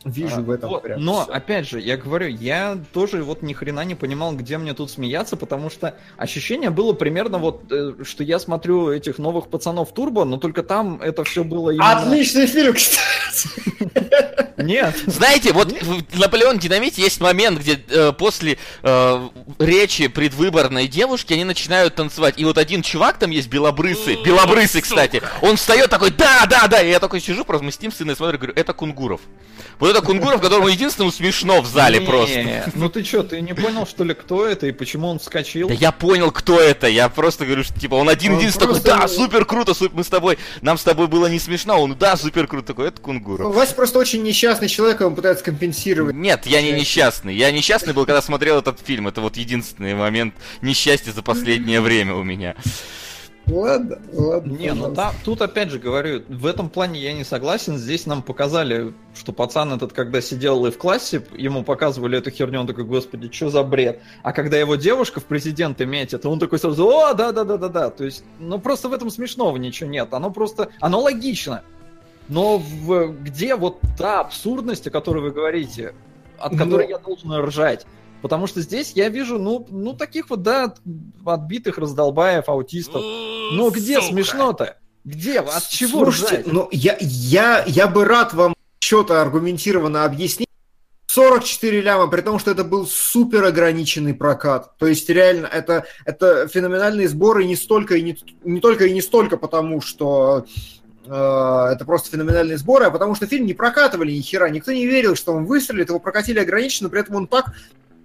Вижу 0.03 0.37
А, 0.37 0.41
в 0.41 0.49
этом 0.49 0.69
вот, 0.69 0.81
прям 0.81 0.99
Но, 0.99 1.23
всё. 1.23 1.31
опять 1.31 1.69
же, 1.69 1.79
я 1.79 1.95
говорю, 1.95 2.27
я 2.27 2.79
тоже 2.91 3.23
вот 3.23 3.43
ни 3.43 3.53
хрена 3.53 3.85
не 3.85 3.93
понимал, 3.93 4.33
где 4.33 4.57
мне 4.57 4.73
тут 4.73 4.89
смеяться, 4.89 5.37
потому 5.37 5.69
что 5.69 5.95
ощущение 6.17 6.71
было 6.71 6.93
примерно 6.93 7.37
вот, 7.37 7.71
э, 7.71 7.93
что 8.03 8.23
я 8.23 8.39
смотрю 8.39 8.91
этих 8.91 9.19
новых 9.19 9.49
пацанов 9.49 9.93
Турбо, 9.93 10.25
но 10.25 10.37
только 10.37 10.63
там 10.63 10.99
это 11.01 11.23
все 11.23 11.43
было 11.43 11.69
именно... 11.69 11.91
Отличный 11.91 12.47
фильм, 12.47 12.73
кстати. 12.75 13.49
Нет. 14.57 14.95
Знаете, 15.05 15.53
вот 15.53 15.71
в 15.71 16.19
Наполеон 16.19 16.57
Динамите 16.59 17.01
есть 17.01 17.19
момент, 17.21 17.59
где 17.59 17.79
э, 17.89 18.11
после 18.11 18.57
э, 18.83 19.29
речи 19.59 20.07
предвыборной 20.07 20.87
девушки 20.87 21.33
они 21.33 21.43
начинают 21.43 21.95
танцевать. 21.95 22.35
И 22.37 22.45
вот 22.45 22.57
один 22.57 22.81
чувак 22.81 23.17
там 23.17 23.31
есть 23.31 23.49
белобрысый, 23.49 24.17
белобрысый, 24.23 24.81
кстати. 24.81 25.21
Он 25.41 25.57
встает 25.57 25.89
такой, 25.89 26.11
да, 26.11 26.45
да, 26.47 26.67
да. 26.67 26.81
И 26.81 26.89
я 26.89 26.99
такой 26.99 27.21
сижу, 27.21 27.45
просто 27.45 27.65
мы 27.65 27.71
с 27.71 27.79
ним 27.81 27.91
сыном 27.91 28.15
смотрю, 28.15 28.37
говорю, 28.37 28.53
это 28.55 28.73
Кунгуров. 28.73 29.21
Вот 29.79 29.90
это 29.91 30.01
Кунгуров, 30.01 30.41
которому 30.41 30.67
единственному 30.67 31.11
смешно 31.11 31.61
в 31.61 31.67
зале 31.67 31.99
Не, 31.99 32.05
просто. 32.05 32.71
Ну 32.75 32.89
ты 32.89 33.03
что, 33.03 33.23
ты 33.23 33.41
не 33.41 33.53
понял, 33.53 33.85
что 33.85 34.03
ли, 34.03 34.13
кто 34.13 34.45
это 34.45 34.67
и 34.67 34.71
почему 34.71 35.07
он 35.07 35.19
вскочил? 35.19 35.67
Да 35.67 35.73
я 35.73 35.91
понял, 35.91 36.31
кто 36.31 36.59
это. 36.59 36.87
Я 36.87 37.09
просто 37.09 37.45
говорю, 37.45 37.63
что 37.63 37.79
типа 37.79 37.95
он 37.95 38.09
один 38.09 38.37
единственный 38.37 38.75
такой, 38.75 38.81
да, 38.81 39.07
супер 39.07 39.45
круто, 39.45 39.73
мы 39.93 40.03
с 40.03 40.07
тобой, 40.07 40.37
нам 40.61 40.77
с 40.77 40.83
тобой 40.83 41.07
было 41.07 41.27
не 41.27 41.39
смешно. 41.39 41.81
Он, 41.81 41.95
да, 41.95 42.17
супер 42.17 42.47
круто, 42.47 42.67
такой, 42.67 42.87
это 42.87 43.01
Кунгуров. 43.01 43.53
Вася 43.53 43.75
просто 43.75 43.99
очень 43.99 44.23
несчастный 44.23 44.69
человек, 44.69 45.01
он 45.01 45.15
пытается 45.15 45.43
компенсировать. 45.43 46.15
Нет, 46.15 46.45
я 46.45 46.61
не 46.61 46.71
несчастный. 46.71 47.35
Я 47.35 47.51
несчастный 47.51 47.93
был, 47.93 48.05
когда 48.05 48.21
смотрел 48.21 48.59
этот 48.59 48.79
фильм. 48.79 49.07
Это 49.07 49.21
вот 49.21 49.37
единственный 49.37 49.93
момент 49.93 50.33
несчастья 50.61 51.11
за 51.11 51.21
последнее 51.21 51.81
время 51.81 52.15
у 52.15 52.23
меня. 52.23 52.55
Ладно, 53.51 53.99
ладно. 54.13 54.51
Не, 54.51 54.73
ну 54.73 54.93
там, 54.93 55.13
тут 55.25 55.41
опять 55.41 55.69
же 55.69 55.79
говорю, 55.79 56.23
в 56.29 56.45
этом 56.45 56.69
плане 56.69 57.01
я 57.01 57.13
не 57.13 57.23
согласен. 57.23 57.77
Здесь 57.77 58.05
нам 58.05 58.23
показали, 58.23 58.93
что 59.13 59.33
пацан 59.33 59.73
этот, 59.73 59.93
когда 59.93 60.21
сидел 60.21 60.65
и 60.65 60.71
в 60.71 60.77
классе, 60.77 61.23
ему 61.37 61.63
показывали 61.63 62.17
эту 62.17 62.31
херню, 62.31 62.61
он 62.61 62.67
такой, 62.67 62.85
господи, 62.85 63.29
что 63.31 63.49
за 63.49 63.63
бред? 63.63 64.01
А 64.23 64.31
когда 64.31 64.57
его 64.57 64.75
девушка 64.75 65.19
в 65.19 65.25
президенты 65.25 65.85
метит, 65.85 66.25
он 66.25 66.39
такой 66.39 66.59
сразу, 66.59 66.87
о, 66.87 67.13
да-да-да-да-да. 67.13 67.89
То 67.89 68.05
есть, 68.05 68.23
ну 68.39 68.59
просто 68.59 68.89
в 68.89 68.93
этом 68.93 69.09
смешного 69.09 69.57
ничего 69.57 69.89
нет. 69.89 70.13
Оно 70.13 70.31
просто, 70.31 70.69
оно 70.79 71.01
логично. 71.01 71.63
Но 72.29 72.57
в, 72.59 73.07
где 73.21 73.55
вот 73.55 73.79
та 73.97 74.21
абсурдность, 74.21 74.87
о 74.87 74.91
которой 74.91 75.21
вы 75.21 75.31
говорите, 75.31 75.93
от 76.37 76.53
Ну- 76.53 76.57
которой 76.57 76.87
я 76.87 76.97
должен 76.97 77.33
ржать? 77.33 77.85
Потому 78.21 78.47
что 78.47 78.61
здесь 78.61 78.91
я 78.93 79.09
вижу, 79.09 79.39
ну, 79.39 79.65
ну 79.69 79.93
таких 79.93 80.29
вот, 80.29 80.43
да, 80.43 80.75
отбитых 81.25 81.77
раздолбаев, 81.77 82.47
аутистов. 82.49 83.01
Ну 83.01 83.71
где 83.71 83.95
Сука. 83.95 84.07
смешно-то? 84.07 84.77
Где? 85.03 85.39
От 85.39 85.67
чего 85.67 86.03
Слушайте, 86.03 86.35
ржать? 86.35 86.47
ну 86.47 86.69
я, 86.71 86.97
я, 86.99 87.63
я 87.65 87.87
бы 87.87 88.05
рад 88.05 88.33
вам 88.33 88.53
что-то 88.79 89.21
аргументированно 89.21 90.05
объяснить. 90.05 90.47
44 91.07 91.81
ляма, 91.81 92.07
при 92.07 92.21
том, 92.21 92.39
что 92.39 92.51
это 92.51 92.63
был 92.63 92.87
супер 92.87 93.43
ограниченный 93.43 94.13
прокат. 94.13 94.77
То 94.77 94.87
есть 94.87 95.09
реально 95.09 95.47
это, 95.47 95.85
это 96.05 96.47
феноменальные 96.47 97.09
сборы 97.09 97.43
не 97.43 97.57
столько 97.57 97.95
и 97.95 98.01
не, 98.01 98.17
не 98.45 98.61
только 98.61 98.85
и 98.85 98.93
не 98.93 99.01
столько 99.01 99.35
потому, 99.35 99.81
что 99.81 100.45
э, 101.05 101.09
это 101.09 101.83
просто 101.85 102.11
феноменальные 102.11 102.57
сборы, 102.57 102.85
а 102.85 102.91
потому 102.91 103.15
что 103.15 103.27
фильм 103.27 103.45
не 103.45 103.53
прокатывали 103.53 104.13
ни 104.13 104.21
хера. 104.21 104.49
Никто 104.49 104.71
не 104.71 104.85
верил, 104.85 105.15
что 105.15 105.33
он 105.33 105.43
выстрелит, 105.45 105.89
его 105.89 105.99
прокатили 105.99 106.39
ограниченно, 106.39 106.87
при 106.87 107.01
этом 107.01 107.15
он 107.15 107.27
так 107.27 107.51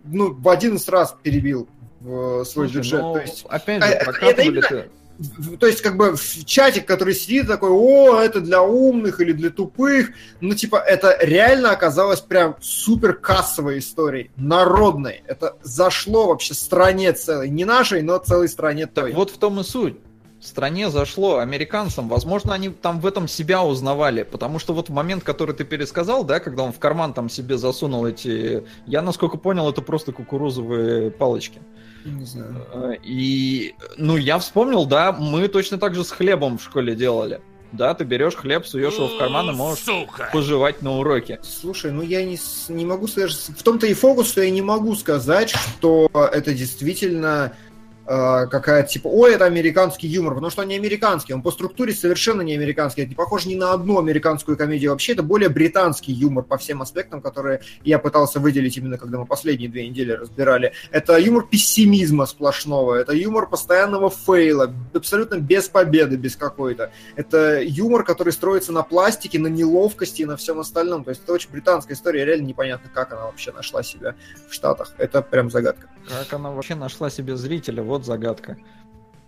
ну, 0.06 0.32
в 0.34 0.48
11 0.48 0.88
раз 0.88 1.14
перебил 1.22 1.68
э, 2.00 2.04
свой 2.04 2.44
Слушай, 2.68 2.76
бюджет. 2.76 3.02
ну, 3.02 3.12
То 3.14 3.20
есть 3.20 3.44
опять 3.48 3.82
а, 3.82 3.86
же, 3.86 3.92
это- 3.94 4.04
прокатывали 4.04 4.58
это 4.58 4.74
это... 4.74 4.88
в- 5.18 5.56
то 5.56 5.66
есть, 5.66 5.80
как 5.82 5.96
бы 5.96 6.14
в 6.16 6.44
чатик, 6.44 6.86
который 6.86 7.14
сидит 7.14 7.46
такой, 7.46 7.70
о, 7.70 8.20
это 8.20 8.40
для 8.40 8.62
умных 8.62 9.20
или 9.20 9.32
для 9.32 9.50
тупых. 9.50 10.10
Ну, 10.40 10.54
типа, 10.54 10.76
это 10.76 11.16
реально 11.22 11.70
оказалось 11.70 12.20
прям 12.20 12.56
супер 12.60 13.14
кассовой 13.14 13.78
историей, 13.78 14.30
народной. 14.36 15.22
Это 15.26 15.56
зашло 15.62 16.28
вообще 16.28 16.54
стране 16.54 17.12
целой. 17.12 17.48
Не 17.48 17.64
нашей, 17.64 18.02
но 18.02 18.18
целой 18.18 18.48
стране 18.48 18.86
той. 18.86 19.10
Так 19.10 19.14
вот 19.18 19.30
в 19.30 19.38
том 19.38 19.58
и 19.60 19.64
суть. 19.64 19.96
В 20.46 20.48
стране 20.48 20.90
зашло 20.90 21.38
американцам, 21.38 22.08
возможно, 22.08 22.54
они 22.54 22.68
там 22.68 23.00
в 23.00 23.06
этом 23.06 23.26
себя 23.26 23.64
узнавали, 23.64 24.22
потому 24.22 24.60
что 24.60 24.74
вот 24.74 24.88
в 24.88 24.92
момент, 24.92 25.24
который 25.24 25.56
ты 25.56 25.64
пересказал, 25.64 26.22
да, 26.22 26.38
когда 26.38 26.62
он 26.62 26.72
в 26.72 26.78
карман 26.78 27.14
там 27.14 27.28
себе 27.28 27.58
засунул 27.58 28.06
эти, 28.06 28.62
я 28.86 29.02
насколько 29.02 29.38
понял, 29.38 29.68
это 29.68 29.82
просто 29.82 30.12
кукурузовые 30.12 31.10
палочки. 31.10 31.58
Не 32.04 32.24
знаю. 32.24 32.64
Э, 32.72 32.92
И, 33.02 33.74
ну, 33.96 34.16
я 34.16 34.38
вспомнил, 34.38 34.86
да, 34.86 35.10
мы 35.10 35.48
точно 35.48 35.78
так 35.78 35.96
же 35.96 36.04
с 36.04 36.12
хлебом 36.12 36.58
в 36.58 36.62
школе 36.62 36.94
делали. 36.94 37.40
Да, 37.72 37.92
ты 37.94 38.04
берешь 38.04 38.36
хлеб, 38.36 38.64
суешь 38.64 38.94
его 38.94 39.08
в 39.08 39.18
карман 39.18 39.50
и 39.50 39.52
можешь 39.52 39.84
Сука. 39.84 40.30
пожевать 40.32 40.80
на 40.80 40.96
уроке. 40.98 41.40
Слушай, 41.42 41.90
ну 41.90 42.02
я 42.02 42.24
не, 42.24 42.38
не 42.68 42.84
могу 42.84 43.08
сказать, 43.08 43.32
в 43.32 43.62
том-то 43.64 43.88
и 43.88 43.94
фокус, 43.94 44.28
что 44.28 44.42
я 44.42 44.50
не 44.50 44.62
могу 44.62 44.94
сказать, 44.94 45.50
что 45.50 46.08
это 46.14 46.54
действительно 46.54 47.52
какая-то 48.06 48.88
типа, 48.88 49.08
ой, 49.08 49.34
это 49.34 49.44
американский 49.44 50.06
юмор, 50.06 50.34
потому 50.34 50.50
что 50.50 50.62
он 50.62 50.68
не 50.68 50.76
американский, 50.76 51.34
он 51.34 51.42
по 51.42 51.50
структуре 51.50 51.92
совершенно 51.92 52.42
не 52.42 52.54
американский, 52.54 53.02
это 53.02 53.10
не 53.10 53.16
похож 53.16 53.46
ни 53.46 53.54
на 53.54 53.72
одну 53.72 53.98
американскую 53.98 54.56
комедию 54.56 54.92
вообще, 54.92 55.12
это 55.12 55.22
более 55.22 55.48
британский 55.48 56.12
юмор 56.12 56.44
по 56.44 56.56
всем 56.56 56.82
аспектам, 56.82 57.20
которые 57.20 57.60
я 57.84 57.98
пытался 57.98 58.40
выделить 58.40 58.76
именно 58.76 58.98
когда 58.98 59.18
мы 59.18 59.26
последние 59.26 59.68
две 59.68 59.88
недели 59.88 60.12
разбирали. 60.12 60.72
Это 60.90 61.16
юмор 61.18 61.46
пессимизма 61.46 62.26
сплошного, 62.26 62.94
это 62.94 63.12
юмор 63.12 63.48
постоянного 63.48 64.10
фейла, 64.10 64.72
абсолютно 64.94 65.36
без 65.36 65.68
победы, 65.68 66.16
без 66.16 66.36
какой-то. 66.36 66.90
Это 67.16 67.60
юмор, 67.60 68.04
который 68.04 68.32
строится 68.32 68.72
на 68.72 68.82
пластике, 68.82 69.38
на 69.38 69.48
неловкости 69.48 70.22
и 70.22 70.24
на 70.24 70.36
всем 70.36 70.60
остальном. 70.60 71.04
То 71.04 71.10
есть 71.10 71.22
это 71.24 71.32
очень 71.32 71.50
британская 71.50 71.94
история, 71.94 72.24
реально 72.24 72.46
непонятно, 72.46 72.90
как 72.92 73.12
она 73.12 73.26
вообще 73.26 73.52
нашла 73.52 73.82
себя 73.82 74.14
в 74.48 74.54
Штатах. 74.54 74.94
Это 74.98 75.22
прям 75.22 75.50
загадка. 75.50 75.88
Как 76.08 76.32
она 76.32 76.50
вообще 76.50 76.74
нашла 76.74 77.10
себе 77.10 77.36
зрителя, 77.36 77.82
вот 77.82 77.95
загадка. 78.04 78.56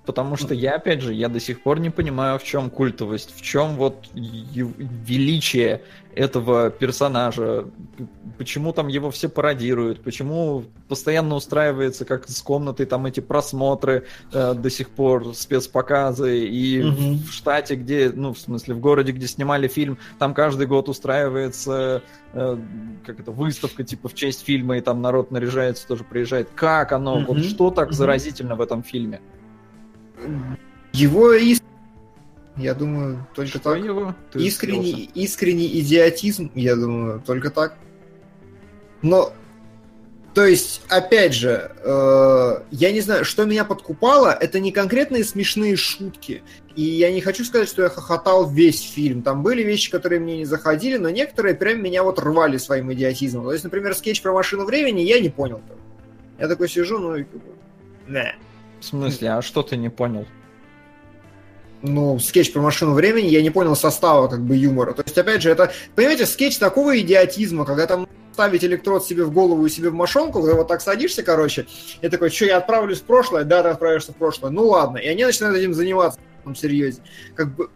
Потому 0.09 0.37
что 0.37 0.55
я, 0.55 0.77
опять 0.77 1.03
же, 1.03 1.13
я 1.13 1.29
до 1.29 1.39
сих 1.39 1.63
пор 1.63 1.81
не 1.81 1.91
понимаю, 1.91 2.39
в 2.39 2.43
чем 2.43 2.71
культовость, 2.71 3.37
в 3.37 3.43
чем 3.43 3.77
вот 3.77 4.07
величие 4.15 5.83
этого 6.15 6.71
персонажа, 6.71 7.67
почему 8.39 8.73
там 8.73 8.89
его 8.89 9.11
все 9.11 9.29
пародируют, 9.29 10.03
почему 10.03 10.65
постоянно 10.89 11.35
устраивается, 11.35 12.07
как 12.07 12.27
с 12.27 12.41
комнатой, 12.41 12.87
там 12.87 13.05
эти 13.05 13.21
просмотры 13.21 14.07
э, 14.33 14.55
до 14.55 14.71
сих 14.71 14.89
пор, 14.89 15.35
спецпоказы, 15.35 16.47
и 16.49 16.83
Мгм. 16.83 17.19
в 17.19 17.31
штате, 17.31 17.75
где, 17.75 18.11
ну, 18.13 18.33
в 18.33 18.39
смысле, 18.39 18.75
в 18.75 18.81
городе, 18.81 19.13
где 19.13 19.27
снимали 19.27 19.69
фильм, 19.69 19.99
там 20.19 20.33
каждый 20.33 20.67
год 20.67 20.89
устраивается 20.89 22.03
э, 22.33 22.57
как 23.05 23.21
это, 23.21 23.31
выставка 23.31 23.85
типа 23.85 24.09
в 24.09 24.15
честь 24.15 24.43
фильма, 24.43 24.79
и 24.79 24.81
там 24.81 25.03
народ 25.03 25.31
наряжается, 25.31 25.87
тоже 25.87 26.05
приезжает. 26.05 26.49
Как 26.55 26.93
оно? 26.93 27.21
Вот 27.21 27.37
Мгм. 27.37 27.45
что 27.45 27.71
так 27.71 27.89
Мгм. 27.89 27.95
заразительно 27.95 28.57
в 28.57 28.63
этом 28.63 28.83
фильме? 28.83 29.21
Его 30.93 31.33
иск... 31.33 31.63
Я 32.57 32.75
думаю, 32.75 33.27
только 33.35 33.59
Что 33.59 33.75
так. 33.75 33.85
его? 33.85 34.15
Ты 34.33 34.41
Искренний, 34.41 34.93
слился. 34.93 35.11
искренний 35.15 35.81
идиотизм, 35.81 36.51
я 36.57 36.75
думаю, 36.75 37.23
только 37.25 37.51
так. 37.51 37.77
Но, 39.01 39.33
то 40.35 40.45
есть, 40.45 40.83
опять 40.89 41.35
же, 41.35 41.71
э, 41.85 42.63
я 42.73 42.91
не 42.91 43.01
знаю, 43.01 43.25
что 43.25 43.45
меня 43.45 43.65
подкупало, 43.65 44.33
это 44.33 44.59
не 44.59 44.73
конкретные 44.73 45.23
смешные 45.23 45.77
шутки. 45.77 46.43
И 46.75 46.83
я 46.83 47.13
не 47.13 47.21
хочу 47.21 47.45
сказать, 47.45 47.69
что 47.69 47.83
я 47.83 47.91
хохотал 47.91 48.51
весь 48.51 48.81
фильм. 48.83 49.23
Там 49.23 49.45
были 49.45 49.63
вещи, 49.63 49.89
которые 49.91 50.19
мне 50.19 50.39
не 50.39 50.45
заходили, 50.45 50.97
но 50.97 51.11
некоторые 51.11 51.55
прям 51.55 51.81
меня 51.81 52.03
вот 52.03 52.19
рвали 52.19 52.57
своим 52.57 52.93
идиотизмом. 52.93 53.45
То 53.45 53.53
есть, 53.53 53.65
например, 53.65 53.95
скетч 53.95 54.21
про 54.21 54.33
машину 54.33 54.65
времени 54.65 55.03
я 55.03 55.21
не 55.21 55.29
понял. 55.29 55.61
Я 56.41 56.49
такой 56.49 56.69
сижу, 56.69 56.99
ну 56.99 57.15
и 57.17 57.23
как 57.23 57.35
бы... 57.35 57.53
«Не». 58.09 58.35
В 58.81 58.85
смысле, 58.85 59.31
а 59.33 59.43
что 59.43 59.63
ты 59.63 59.77
не 59.77 59.89
понял? 59.89 60.27
ну, 61.83 62.19
скетч 62.19 62.53
про 62.53 62.61
машину 62.61 62.93
времени, 62.93 63.27
я 63.27 63.43
не 63.43 63.51
понял 63.51 63.77
состава 63.77 64.29
как 64.29 64.41
бы 64.41 64.57
юмора. 64.57 64.93
То 64.93 65.03
есть, 65.03 65.17
опять 65.17 65.43
же, 65.43 65.51
это, 65.51 65.73
понимаете, 65.95 66.27
скетч 66.27 66.59
такого 66.59 66.99
идиотизма, 66.99 67.65
когда 67.65 67.87
там 67.87 68.09
ставить 68.33 68.65
электрод 68.65 69.05
себе 69.05 69.25
в 69.25 69.33
голову 69.33 69.67
и 69.67 69.71
себе 69.71 69.91
в 69.91 69.95
мошонку, 69.95 70.41
когда 70.41 70.55
вот 70.55 70.69
так 70.69 70.81
садишься, 70.81 71.23
короче, 71.23 71.67
и 72.01 72.09
такой, 72.09 72.31
что, 72.31 72.47
я 72.47 72.59
отправлюсь 72.59 73.01
в 73.01 73.05
прошлое? 73.05 73.45
Да, 73.45 73.63
ты 73.63 73.69
отправишься 73.69 74.13
в 74.13 74.17
прошлое. 74.17 74.51
Ну 74.51 74.67
ладно. 74.67 74.99
И 74.99 75.09
они 75.09 75.25
начинают 75.25 75.57
этим 75.57 75.75
заниматься, 75.75 76.21
там, 76.45 76.55
серьезе. 76.55 77.03
Как 77.35 77.55
бы 77.55 77.71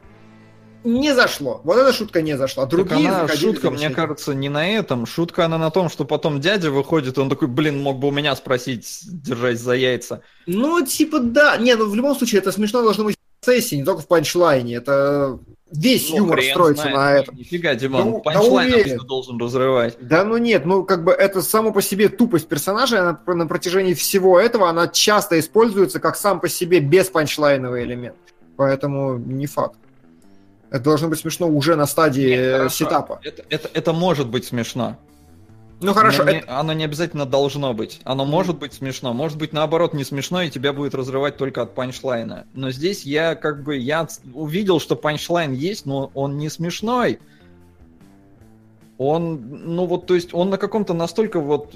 не 0.84 1.14
зашло. 1.14 1.60
Вот 1.64 1.76
эта 1.78 1.92
шутка 1.92 2.22
не 2.22 2.36
зашла. 2.36 2.64
Так 2.64 2.70
Другие 2.70 3.08
она, 3.08 3.22
заходили 3.22 3.52
шутка, 3.52 3.70
мне 3.70 3.90
кажется, 3.90 4.34
не 4.34 4.48
на 4.48 4.68
этом. 4.68 5.06
Шутка 5.06 5.44
она 5.44 5.58
на 5.58 5.70
том, 5.70 5.88
что 5.88 6.04
потом 6.04 6.40
дядя 6.40 6.70
выходит, 6.70 7.18
он 7.18 7.28
такой, 7.28 7.48
блин, 7.48 7.82
мог 7.82 7.98
бы 7.98 8.08
у 8.08 8.10
меня 8.10 8.34
спросить, 8.36 9.00
держась 9.04 9.60
за 9.60 9.74
яйца. 9.74 10.22
Ну, 10.46 10.84
типа, 10.84 11.20
да. 11.20 11.56
Не, 11.56 11.76
ну, 11.76 11.88
в 11.88 11.94
любом 11.94 12.16
случае, 12.16 12.40
это 12.40 12.52
смешно 12.52 12.82
должно 12.82 13.04
быть 13.04 13.16
в 13.16 13.44
процессе, 13.44 13.76
не 13.76 13.84
только 13.84 14.02
в 14.02 14.06
панчлайне. 14.08 14.74
Это 14.76 15.38
весь 15.70 16.10
Ну, 16.10 16.16
юмор 16.18 16.42
строится 16.42 16.82
знает. 16.82 16.96
на 16.96 17.12
этом. 17.22 17.36
Нифига, 17.36 17.74
Диман, 17.74 18.12
Да, 18.12 18.18
панчлайн 18.18 18.70
да 18.70 18.76
уверен. 18.76 18.98
должен 19.06 19.38
разрывать. 19.38 19.96
Да 20.00 20.24
ну 20.24 20.36
нет, 20.36 20.66
ну 20.66 20.84
как 20.84 21.02
бы 21.04 21.12
это 21.12 21.40
само 21.42 21.72
по 21.72 21.80
себе 21.80 22.08
тупость 22.08 22.46
персонажа 22.48 23.18
на, 23.26 23.34
на 23.34 23.46
протяжении 23.46 23.94
всего 23.94 24.38
этого, 24.38 24.68
она 24.68 24.88
часто 24.88 25.38
используется 25.40 25.98
как 25.98 26.16
сам 26.16 26.40
по 26.40 26.48
себе 26.48 26.80
беспанчлайновый 26.80 27.84
элемент. 27.84 28.16
Поэтому 28.56 29.16
не 29.16 29.46
факт. 29.46 29.76
Это 30.72 30.84
должно 30.84 31.08
быть 31.08 31.18
смешно 31.18 31.48
уже 31.48 31.76
на 31.76 31.84
стадии 31.86 32.30
Нет, 32.30 32.38
э, 32.38 32.68
сетапа. 32.70 33.20
Это, 33.22 33.44
это, 33.50 33.68
это 33.74 33.92
может 33.92 34.28
быть 34.28 34.46
смешно. 34.46 34.96
Ну 35.82 35.92
хорошо, 35.92 36.24
Но 36.24 36.30
не- 36.30 36.38
это- 36.38 36.58
оно 36.58 36.72
не 36.72 36.84
обязательно 36.84 37.26
должно 37.26 37.74
быть. 37.74 38.00
Оно 38.04 38.24
может 38.24 38.58
быть 38.58 38.72
смешно, 38.72 39.12
может 39.12 39.36
быть 39.36 39.52
наоборот 39.52 39.92
не 39.92 40.02
смешно, 40.04 40.40
и 40.40 40.48
тебя 40.50 40.72
будет 40.72 40.94
разрывать 40.94 41.36
только 41.36 41.60
от 41.60 41.74
панчлайна. 41.74 42.46
Но 42.54 42.70
здесь 42.70 43.04
я 43.04 43.34
как 43.34 43.62
бы 43.62 43.76
я 43.76 44.08
увидел, 44.32 44.80
что 44.80 44.96
панчлайн 44.96 45.52
есть, 45.52 45.84
но 45.84 46.10
он 46.14 46.38
не 46.38 46.48
смешной. 46.48 47.18
Он, 48.96 49.40
ну 49.74 49.84
вот, 49.84 50.06
то 50.06 50.14
есть 50.14 50.32
он 50.32 50.48
на 50.48 50.56
каком-то 50.56 50.94
настолько 50.94 51.38
вот 51.40 51.74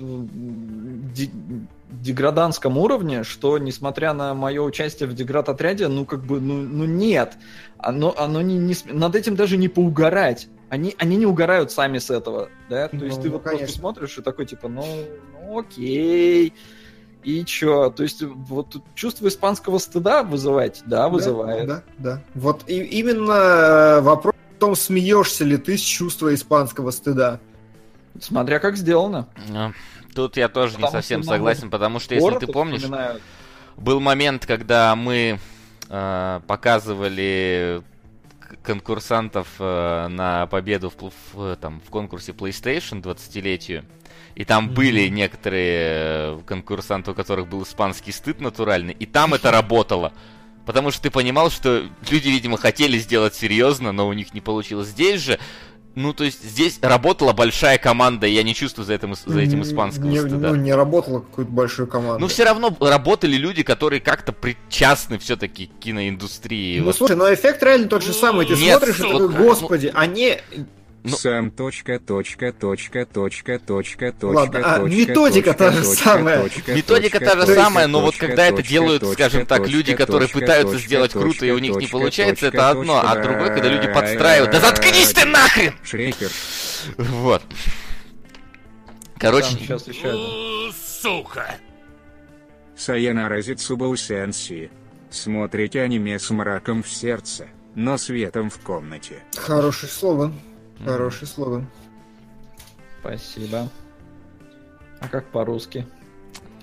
м, 1.90 1.98
де- 2.02 2.12
деграданском 2.12 2.78
уровне, 2.78 3.24
что 3.24 3.58
несмотря 3.58 4.12
на 4.12 4.34
мое 4.34 4.62
участие 4.62 5.08
в 5.08 5.14
деград-отряде, 5.14 5.88
ну 5.88 6.04
как 6.04 6.24
бы, 6.24 6.40
ну, 6.40 6.54
ну 6.54 6.84
нет. 6.84 7.36
Оно, 7.78 8.14
оно 8.16 8.40
не, 8.42 8.58
не 8.58 8.74
над 8.92 9.14
этим 9.16 9.36
даже 9.36 9.56
не 9.56 9.68
поугарать. 9.68 10.48
Они, 10.68 10.94
они 10.98 11.16
не 11.16 11.26
угорают 11.26 11.70
сами 11.70 11.98
с 11.98 12.10
этого, 12.10 12.48
да? 12.68 12.88
То 12.88 13.04
есть 13.04 13.18
Ну, 13.18 13.22
ты 13.22 13.30
вот 13.30 13.42
конечно. 13.42 13.58
просто 13.66 13.78
смотришь 13.78 14.18
и 14.18 14.22
такой 14.22 14.46
типа, 14.46 14.68
ну, 14.68 14.84
ну 15.32 15.58
окей. 15.60 16.52
И 17.22 17.44
чё? 17.44 17.90
То 17.90 18.02
есть 18.04 18.22
вот 18.22 18.76
чувство 18.94 19.28
испанского 19.28 19.78
стыда 19.78 20.22
вызывать? 20.22 20.82
Да, 20.86 21.08
вызывает. 21.08 21.66
Да, 21.66 21.82
да. 21.98 22.22
Вот 22.34 22.62
и, 22.68 22.80
именно 22.82 23.32
э, 23.32 24.00
вопрос 24.00 24.34
в 24.56 24.58
том, 24.58 24.74
смеешься 24.76 25.44
ли 25.44 25.56
ты 25.56 25.76
с 25.76 25.80
чувства 25.80 26.32
испанского 26.34 26.90
стыда. 26.90 27.40
Смотря 28.20 28.58
как 28.60 28.76
сделано. 28.76 29.26
А, 29.54 29.72
Тут 30.16 30.38
я 30.38 30.48
тоже 30.48 30.72
не 30.72 30.82
Потому 30.82 30.92
совсем 30.92 31.22
что 31.22 31.30
нам 31.30 31.38
согласен, 31.38 31.70
потому 31.70 31.98
что 32.00 32.14
если 32.14 32.38
ты 32.38 32.46
помнишь, 32.46 32.80
вспоминают. 32.80 33.22
был 33.76 34.00
момент, 34.00 34.46
когда 34.46 34.96
мы 34.96 35.38
э, 35.90 36.40
показывали 36.46 37.82
конкурсантов 38.62 39.48
э, 39.58 40.08
на 40.08 40.46
победу 40.46 40.90
в, 40.90 41.12
в, 41.34 41.56
там, 41.56 41.82
в 41.86 41.90
конкурсе 41.90 42.32
PlayStation 42.32 43.02
20-летию. 43.02 43.84
И 44.34 44.44
там 44.44 44.64
Мгм. 44.66 44.74
были 44.74 45.08
некоторые 45.08 45.76
э, 45.78 46.38
конкурсанты, 46.46 47.10
у 47.10 47.14
которых 47.14 47.46
был 47.48 47.62
испанский 47.62 48.12
стыд 48.12 48.40
натуральный, 48.40 48.94
и 48.98 49.04
там 49.04 49.34
это 49.34 49.50
работало. 49.50 50.12
Потому 50.64 50.90
что 50.90 51.02
ты 51.02 51.10
понимал, 51.10 51.50
что 51.50 51.84
люди, 52.10 52.28
видимо, 52.28 52.56
хотели 52.56 52.98
сделать 52.98 53.34
серьезно, 53.34 53.92
но 53.92 54.08
у 54.08 54.12
них 54.14 54.34
не 54.34 54.40
получилось. 54.40 54.88
Здесь 54.88 55.20
же 55.20 55.38
Ну, 55.96 56.12
то 56.12 56.24
есть 56.24 56.44
здесь 56.44 56.78
работала 56.82 57.32
большая 57.32 57.78
команда, 57.78 58.26
и 58.26 58.30
я 58.30 58.42
не 58.42 58.54
чувствую 58.54 58.84
за 58.84 58.92
этим, 58.92 59.14
за 59.14 59.40
этим 59.40 59.62
испанского 59.62 60.04
не, 60.06 60.18
стыда. 60.18 60.50
Ну, 60.50 60.54
не 60.56 60.74
работала 60.74 61.20
какую-то 61.20 61.50
большую 61.50 61.88
команду. 61.88 62.20
Ну, 62.20 62.26
все 62.28 62.44
равно 62.44 62.76
работали 62.78 63.36
люди, 63.36 63.62
которые 63.62 64.00
как-то 64.00 64.32
причастны 64.32 65.18
все-таки 65.18 65.68
к 65.68 65.78
киноиндустрии. 65.78 66.80
Ну, 66.80 66.84
Вот. 66.84 66.96
слушай, 66.96 67.16
но 67.16 67.32
эффект 67.32 67.62
реально 67.62 67.88
тот 67.88 68.04
же 68.04 68.12
самый. 68.12 68.44
Ты 68.44 68.56
Нет, 68.56 68.76
смотришь 68.76 68.98
и 68.98 69.02
сука, 69.02 69.12
такой, 69.12 69.28
ну- 69.28 69.44
господи, 69.44 69.90
они... 69.94 70.36
Ну- 71.08 71.16
Сам 71.16 71.52
точка, 71.52 72.00
точка, 72.00 72.52
точка, 72.52 73.06
точка, 73.06 73.58
точка, 73.58 74.12
точка, 74.12 74.14
Ладно, 74.22 74.60
а 74.64 74.80
точка, 74.80 74.96
методика 74.96 75.52
точка, 75.52 75.64
та 75.64 75.70
же 75.70 75.82
точка, 75.84 76.04
самая. 76.04 76.42
точка, 76.42 76.74
Методика 76.74 77.18
точка, 77.20 77.32
та 77.32 77.40
же 77.40 77.46
точка, 77.46 77.62
самая, 77.62 77.86
но 77.86 78.00
вот 78.00 78.10
точка, 78.10 78.26
когда 78.26 78.46
это 78.46 78.56
точка, 78.56 78.70
делают, 78.70 79.00
точка, 79.02 79.14
скажем 79.14 79.46
так, 79.46 79.58
точка, 79.58 79.72
люди, 79.76 79.94
которые 79.94 80.26
точка, 80.26 80.40
пытаются 80.40 80.72
точка, 80.72 80.86
сделать 80.88 81.12
круто, 81.12 81.46
и 81.46 81.50
у 81.50 81.54
точка, 81.54 81.62
них 81.62 81.70
не 81.74 81.80
точка, 81.82 81.92
получается, 81.92 82.44
точка, 82.46 82.56
это 82.56 82.70
одно, 82.70 82.98
а 82.98 83.14
точка, 83.14 83.22
другое, 83.22 83.54
когда 83.54 83.68
люди 83.68 83.86
подстраивают. 83.92 84.50
Да 84.50 84.60
заткнись 84.60 85.12
ты 85.12 85.24
нахрен! 85.26 85.74
Шрекер. 85.84 86.30
Вот. 86.98 87.42
Короче, 89.18 89.50
сейчас 89.50 89.86
еще 89.86 90.08
один. 90.08 90.74
Сука! 91.02 91.54
Саяна 92.76 93.28
Разицубау 93.28 93.94
Сенси. 93.94 94.70
Смотрите 95.08 95.82
аниме 95.82 96.18
с 96.18 96.28
мраком 96.30 96.82
в 96.82 96.88
сердце, 96.88 97.46
но 97.76 97.96
светом 97.96 98.50
в 98.50 98.58
комнате. 98.58 99.22
Хороший 99.36 99.88
слоган. 99.88 100.34
Хороший 100.84 101.26
слоган. 101.26 101.66
Спасибо. 103.00 103.68
А 105.00 105.08
как 105.08 105.26
по-русски? 105.30 105.86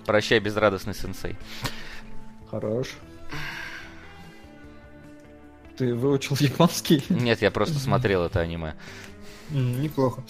прощай, 0.06 0.40
безрадостный 0.40 0.94
сенсей. 0.94 1.38
Хорош. 2.52 2.90
Ты 5.78 5.96
выучил 5.96 6.36
японский? 6.40 7.04
Нет, 7.10 7.42
я 7.42 7.52
просто 7.52 7.80
смотрел 7.80 8.24
это 8.24 8.42
аниме. 8.42 8.76
Неплохо. 9.50 10.24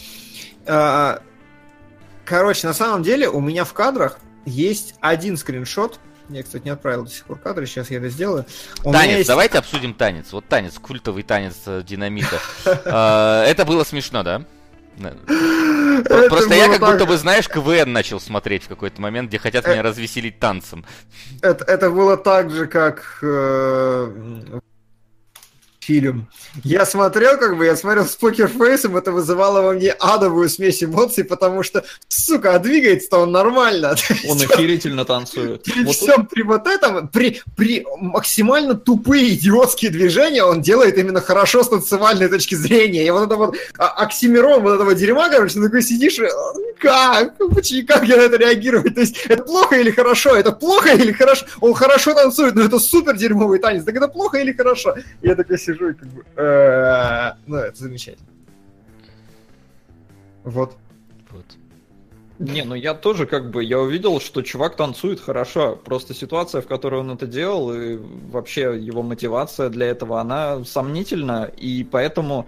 А, 0.67 1.21
Короче, 2.25 2.67
на 2.67 2.73
самом 2.73 3.03
деле 3.03 3.27
у 3.29 3.41
меня 3.41 3.65
в 3.65 3.73
кадрах 3.73 4.19
есть 4.45 4.95
один 5.01 5.37
скриншот. 5.37 5.99
Я, 6.29 6.43
кстати, 6.43 6.63
не 6.63 6.69
отправил 6.71 7.03
до 7.03 7.09
сих 7.09 7.25
пор 7.25 7.37
кадры, 7.37 7.65
сейчас 7.65 7.91
я 7.91 7.97
это 7.97 8.09
сделаю. 8.09 8.45
У 8.83 8.91
Танец, 8.91 9.17
есть- 9.17 9.27
давайте 9.27 9.57
обсудим 9.57 9.93
танец. 9.93 10.31
Вот 10.31 10.45
танец, 10.47 10.73
культовый 10.79 11.23
танец 11.23 11.55
э, 11.65 11.83
динамита. 11.85 12.39
А, 12.85 13.43
Это 13.45 13.65
было 13.65 13.83
смешно, 13.83 14.23
да? 14.23 14.43
Просто 16.29 16.53
я 16.55 16.69
как 16.69 16.79
будто 16.79 17.05
бы, 17.05 17.17
знаешь, 17.17 17.47
КВН 17.49 17.91
начал 17.91 18.19
смотреть 18.19 18.63
в 18.63 18.67
какой-то 18.67 19.01
момент, 19.01 19.29
где 19.29 19.39
хотят 19.39 19.67
меня 19.67 19.81
развеселить 19.81 20.39
танцем. 20.39 20.85
Это, 21.41 21.65
это 21.65 21.89
было 21.89 22.15
так 22.17 22.51
же, 22.51 22.67
как 22.67 23.19
э, 23.21 24.59
фильм. 25.83 26.27
Я 26.63 26.85
смотрел, 26.85 27.37
как 27.37 27.57
бы, 27.57 27.65
я 27.65 27.75
смотрел 27.75 28.05
с 28.05 28.15
покерфейсом, 28.15 28.97
это 28.97 29.11
вызывало 29.11 29.61
во 29.61 29.73
мне 29.73 29.91
адовую 29.91 30.49
смесь 30.49 30.83
эмоций, 30.83 31.23
потому 31.23 31.63
что, 31.63 31.83
сука, 32.07 32.55
а 32.55 32.59
двигается-то 32.59 33.19
он 33.19 33.31
нормально. 33.31 33.95
Он 34.29 34.41
охерительно 34.41 35.05
танцует. 35.05 35.63
При 35.63 35.83
Вот 35.83 35.95
всем 35.95 36.25
при 36.25 36.43
вот 36.43 36.67
этом, 36.67 37.07
при, 37.07 37.41
при 37.55 37.85
максимально 37.99 38.75
тупые 38.75 39.33
идиотские 39.33 39.91
движения 39.91 40.43
он 40.43 40.61
делает 40.61 40.97
именно 40.97 41.21
хорошо 41.21 41.63
с 41.63 41.69
танцевальной 41.69 42.29
точки 42.29 42.55
зрения. 42.55 43.05
И 43.05 43.11
вот 43.11 43.25
это 43.25 43.35
вот 43.35 43.55
оксимирон 43.77 44.61
вот 44.61 44.75
этого 44.75 44.95
дерьма, 44.95 45.29
короче, 45.29 45.55
ты 45.55 45.63
такой 45.63 45.83
сидишь 45.83 46.19
и 46.19 46.25
«А, 46.25 46.53
как? 46.79 47.37
Как 47.87 48.07
я 48.07 48.17
на 48.17 48.21
это 48.21 48.37
реагирую? 48.37 48.83
То 48.93 49.01
есть 49.01 49.17
это 49.27 49.43
плохо 49.43 49.75
или 49.75 49.91
хорошо? 49.91 50.35
Это 50.35 50.51
плохо 50.51 50.93
или 50.93 51.11
хорошо? 51.11 51.45
Он 51.61 51.73
хорошо 51.73 52.13
танцует, 52.13 52.55
но 52.55 52.63
это 52.63 52.79
супер 52.79 53.15
дерьмовый 53.15 53.59
танец. 53.59 53.83
Так 53.83 53.95
это 53.95 54.07
плохо 54.07 54.37
или 54.37 54.53
хорошо? 54.53 54.95
Я 55.21 55.35
такой 55.35 55.57
сижу 55.73 55.89
и 55.89 55.93
как 55.93 56.07
бы... 56.09 56.25
«Э, 56.35 57.33
Ну, 57.45 57.57
это 57.57 57.77
замечательно. 57.77 58.27
Вот. 60.43 60.75
Вот. 61.31 61.45
Не, 62.39 62.63
ну 62.63 62.75
я 62.75 62.93
тоже 62.93 63.25
как 63.25 63.51
бы, 63.51 63.63
я 63.63 63.79
увидел, 63.79 64.19
что 64.19 64.41
чувак 64.41 64.75
танцует 64.75 65.19
хорошо. 65.19 65.75
Просто 65.75 66.13
ситуация, 66.13 66.61
в 66.61 66.67
которой 66.67 66.99
он 66.99 67.11
это 67.11 67.27
делал, 67.27 67.73
и 67.73 67.97
вообще 67.97 68.77
его 68.79 69.03
мотивация 69.03 69.69
для 69.69 69.87
этого, 69.87 70.19
она 70.19 70.65
сомнительна, 70.65 71.49
и 71.55 71.83
поэтому 71.83 72.47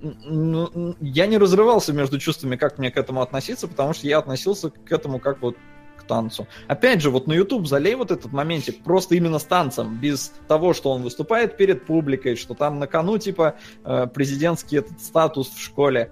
ну, 0.00 0.96
я 1.00 1.26
не 1.26 1.38
разрывался 1.38 1.92
между 1.92 2.18
чувствами, 2.18 2.56
как 2.56 2.78
мне 2.78 2.90
к 2.90 2.96
этому 2.96 3.22
относиться, 3.22 3.68
потому 3.68 3.92
что 3.92 4.06
я 4.06 4.18
относился 4.18 4.70
к 4.70 4.90
этому 4.90 5.18
как 5.18 5.42
вот 5.42 5.56
к 6.02 6.06
танцу. 6.06 6.46
Опять 6.68 7.00
же, 7.00 7.10
вот 7.10 7.26
на 7.26 7.32
YouTube 7.32 7.66
залей 7.66 7.94
вот 7.94 8.10
этот 8.10 8.32
моментик 8.32 8.82
просто 8.82 9.14
именно 9.14 9.38
с 9.38 9.44
танцем, 9.44 9.98
без 9.98 10.32
того, 10.48 10.74
что 10.74 10.90
он 10.90 11.02
выступает 11.02 11.56
перед 11.56 11.86
публикой, 11.86 12.36
что 12.36 12.54
там 12.54 12.78
на 12.78 12.86
кону, 12.86 13.18
типа, 13.18 13.54
э, 13.84 14.06
президентский 14.12 14.76
этот 14.76 15.00
статус 15.00 15.48
в 15.48 15.60
школе. 15.60 16.10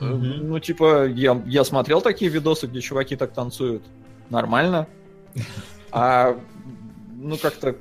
Мгм. 0.00 0.48
Ну, 0.48 0.60
типа, 0.60 1.06
я, 1.06 1.42
я 1.46 1.64
смотрел 1.64 2.00
такие 2.00 2.30
видосы, 2.30 2.66
где 2.66 2.80
чуваки 2.80 3.16
так 3.16 3.32
танцуют. 3.32 3.82
Нормально. 4.30 4.86
А, 5.90 6.38
ну, 7.16 7.36
как-то... 7.36 7.76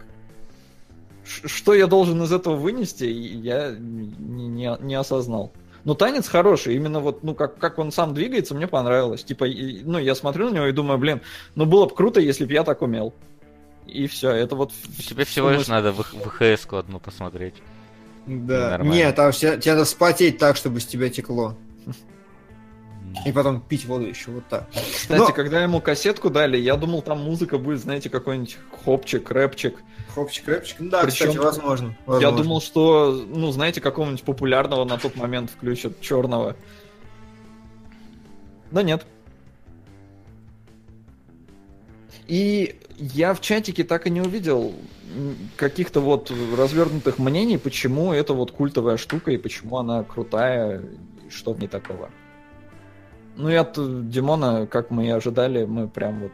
Что 1.23 1.73
я 1.73 1.87
должен 1.87 2.23
из 2.23 2.31
этого 2.31 2.55
вынести, 2.55 3.03
я 3.03 3.71
не, 3.77 4.47
не- 4.47 4.77
не 4.79 4.95
осознал. 4.95 5.51
Ну, 5.87 5.95
танец 5.95 6.27
хороший, 6.27 6.75
именно 6.75 6.99
вот, 6.99 7.23
ну, 7.23 7.33
как, 7.33 7.59
как 7.59 7.79
он 7.79 7.93
сам 7.93 8.13
двигается, 8.13 8.53
мне 8.53 8.67
понравилось. 8.67 9.23
Типа, 9.23 9.45
и- 9.45 9.83
ну, 9.85 9.97
я 9.97 10.15
смотрю 10.15 10.49
на 10.49 10.55
него 10.55 10.65
и 10.65 10.73
думаю, 10.73 10.97
блин, 10.99 11.21
ну, 11.55 11.65
было 11.65 11.85
бы 11.85 11.95
круто, 11.95 12.19
если 12.19 12.43
бы 12.43 12.51
я 12.51 12.65
так 12.65 12.81
умел. 12.81 13.13
И 13.85 14.05
все, 14.07 14.31
это 14.31 14.57
вот... 14.57 14.73
Тебе 14.99 15.23
всего 15.23 15.49
лишь 15.49 15.69
надо 15.69 15.93
в 15.93 16.01
ВХС-ку 16.01 16.75
одну 16.75 16.99
посмотреть. 16.99 17.53
Да. 18.25 18.71
Нормально. 18.71 18.93
Нет, 18.93 19.15
там 19.15 19.31
все- 19.31 19.57
тебе 19.61 19.75
надо 19.75 19.85
вспотеть 19.85 20.37
так, 20.37 20.57
чтобы 20.57 20.81
с 20.81 20.85
тебя 20.85 21.07
текло. 21.09 21.55
И 23.25 23.31
потом 23.31 23.61
пить 23.61 23.85
воду 23.85 24.07
еще 24.07 24.31
вот 24.31 24.43
так. 24.49 24.69
Кстати, 24.93 25.17
Но- 25.17 25.31
когда 25.31 25.63
ему 25.63 25.79
кассетку 25.79 26.29
дали, 26.29 26.57
я 26.57 26.75
думал, 26.75 27.01
там 27.01 27.19
музыка 27.23 27.57
будет, 27.57 27.79
знаете, 27.79 28.09
какой-нибудь 28.09 28.57
хопчик, 28.83 29.31
рэпчик. 29.31 29.77
Хопчик, 30.17 30.47
рэпчик. 30.47 30.77
Да, 30.79 31.03
Причем- 31.03 31.27
кстати, 31.27 31.37
возможно. 31.37 31.95
Я 32.07 32.13
возможно. 32.13 32.37
думал, 32.43 32.59
что, 32.61 33.23
ну, 33.27 33.51
знаете, 33.51 33.81
какого-нибудь 33.81 34.23
популярного 34.23 34.83
на 34.83 34.97
тот 34.97 35.15
момент 35.15 35.51
включат 35.51 36.01
черного. 36.01 36.55
Но 38.71 38.81
нет. 38.81 39.05
И 42.25 42.79
я 42.97 43.35
в 43.35 43.41
чатике 43.41 43.83
так 43.83 44.07
и 44.07 44.09
не 44.09 44.21
увидел 44.21 44.73
каких-то 45.55 45.99
вот 45.99 46.31
развернутых 46.57 47.19
мнений, 47.19 47.59
почему 47.59 48.11
это 48.11 48.33
вот 48.33 48.51
культовая 48.51 48.97
штука 48.97 49.29
и 49.29 49.37
почему 49.37 49.77
она 49.77 50.03
крутая, 50.03 50.81
и 51.27 51.29
что 51.29 51.53
в 51.53 51.59
ней 51.59 51.67
такого. 51.67 52.09
Ну 53.35 53.49
и 53.49 53.53
от 53.53 53.75
Димона, 54.09 54.65
как 54.65 54.89
мы 54.89 55.05
и 55.05 55.09
ожидали, 55.09 55.65
мы 55.65 55.87
прям 55.87 56.21
вот 56.21 56.31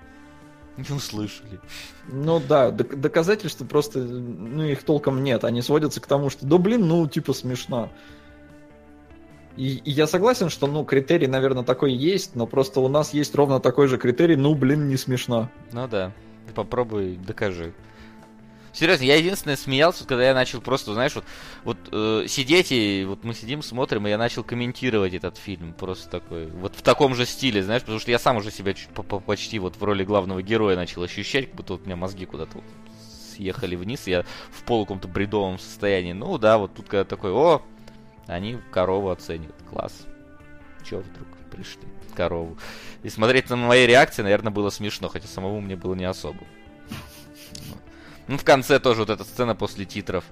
Не 0.77 0.95
услышали. 0.95 1.59
ну 2.07 2.39
да, 2.39 2.71
док- 2.71 2.99
доказательств 2.99 3.65
просто, 3.67 3.99
ну 3.99 4.63
их 4.63 4.83
толком 4.83 5.23
нет. 5.23 5.43
Они 5.43 5.61
сводятся 5.61 6.01
к 6.01 6.07
тому, 6.07 6.29
что 6.29 6.45
да 6.45 6.57
блин, 6.57 6.87
ну 6.87 7.07
типа 7.07 7.33
смешно. 7.33 7.91
И, 9.55 9.75
и 9.75 9.91
я 9.91 10.07
согласен, 10.07 10.49
что 10.49 10.65
ну 10.65 10.83
критерий, 10.83 11.27
наверное, 11.27 11.63
такой 11.63 11.93
есть, 11.93 12.35
но 12.35 12.47
просто 12.47 12.79
у 12.79 12.87
нас 12.87 13.13
есть 13.13 13.35
ровно 13.35 13.59
такой 13.59 13.87
же 13.87 13.97
критерий, 13.99 14.35
ну 14.35 14.55
блин, 14.55 14.87
не 14.87 14.97
смешно. 14.97 15.49
Ну 15.71 15.87
да. 15.87 16.11
Попробуй, 16.55 17.15
докажи. 17.17 17.73
Серьезно, 18.73 19.03
я 19.03 19.15
единственное 19.17 19.55
смеялся, 19.55 20.03
когда 20.05 20.25
я 20.25 20.33
начал 20.33 20.59
просто, 20.59 20.93
знаешь, 20.95 21.13
вот, 21.13 21.23
вот 21.63 21.77
э, 21.91 22.25
сидеть 22.27 22.71
и 22.71 23.05
вот 23.07 23.23
мы 23.23 23.35
сидим, 23.35 23.61
смотрим, 23.61 24.07
и 24.07 24.09
я 24.09 24.17
начал 24.17 24.43
комментировать 24.43 25.13
этот 25.13 25.37
фильм. 25.37 25.73
Просто 25.73 26.09
такой, 26.09 26.47
вот 26.47 26.75
в 26.75 26.81
таком 26.81 27.13
же 27.13 27.27
стиле, 27.27 27.61
знаешь, 27.61 27.83
потому 27.83 27.99
что 27.99 28.09
я 28.09 28.17
сам 28.17 28.37
уже 28.37 28.49
себя 28.49 28.73
чуть 28.73 28.89
по- 28.89 29.03
по- 29.03 29.19
почти 29.19 29.59
вот 29.59 29.75
в 29.75 29.83
роли 29.83 30.03
главного 30.03 30.41
героя 30.41 30.75
начал 30.75 31.03
ощущать, 31.03 31.45
как 31.47 31.55
будто 31.55 31.73
вот 31.73 31.83
у 31.83 31.85
меня 31.85 31.95
мозги 31.95 32.25
куда-то 32.25 32.55
вот 32.55 32.63
съехали 33.35 33.75
вниз, 33.75 34.07
я 34.07 34.25
в 34.51 34.63
полу 34.63 34.85
каком-то 34.85 35.07
бредовом 35.07 35.59
состоянии. 35.59 36.13
Ну 36.13 36.39
да, 36.39 36.57
вот 36.57 36.73
тут 36.73 36.87
когда 36.87 37.05
такой, 37.05 37.31
о, 37.31 37.61
они 38.25 38.57
корову 38.71 39.11
оценивают, 39.11 39.55
класс. 39.69 39.93
Чё 40.83 40.99
вдруг 40.99 41.27
пришли? 41.51 41.83
Корову. 42.15 42.57
И 43.03 43.09
смотреть 43.09 43.49
на 43.51 43.55
мои 43.55 43.85
реакции, 43.85 44.23
наверное, 44.23 44.51
было 44.51 44.71
смешно, 44.71 45.09
хотя 45.09 45.27
самому 45.27 45.61
мне 45.61 45.75
было 45.75 45.93
не 45.93 46.05
особо. 46.05 46.43
Ну, 48.27 48.37
в 48.37 48.43
конце 48.43 48.79
тоже 48.79 49.01
вот 49.01 49.09
эта 49.09 49.23
сцена 49.23 49.55
после 49.55 49.85
титров. 49.85 50.25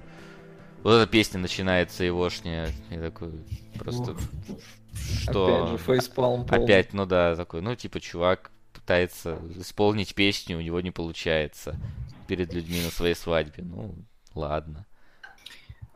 Вот 0.82 0.94
эта 0.94 1.10
песня 1.10 1.38
начинается 1.38 2.04
егошняя. 2.04 2.70
И 2.90 2.96
такой, 2.96 3.32
просто... 3.78 4.16
Что? 5.22 5.46
Опять 5.46 5.70
же, 5.70 5.78
фейспалм. 5.78 6.46
Опять, 6.50 6.92
ну 6.92 7.06
да, 7.06 7.34
такой, 7.36 7.62
ну, 7.62 7.74
типа, 7.74 8.00
чувак 8.00 8.50
пытается 8.72 9.38
исполнить 9.56 10.14
песню, 10.14 10.58
у 10.58 10.60
него 10.60 10.80
не 10.80 10.90
получается 10.90 11.76
перед 12.26 12.52
людьми 12.52 12.80
на 12.82 12.90
своей 12.90 13.14
свадьбе. 13.14 13.62
Ну, 13.62 13.94
ладно. 14.34 14.86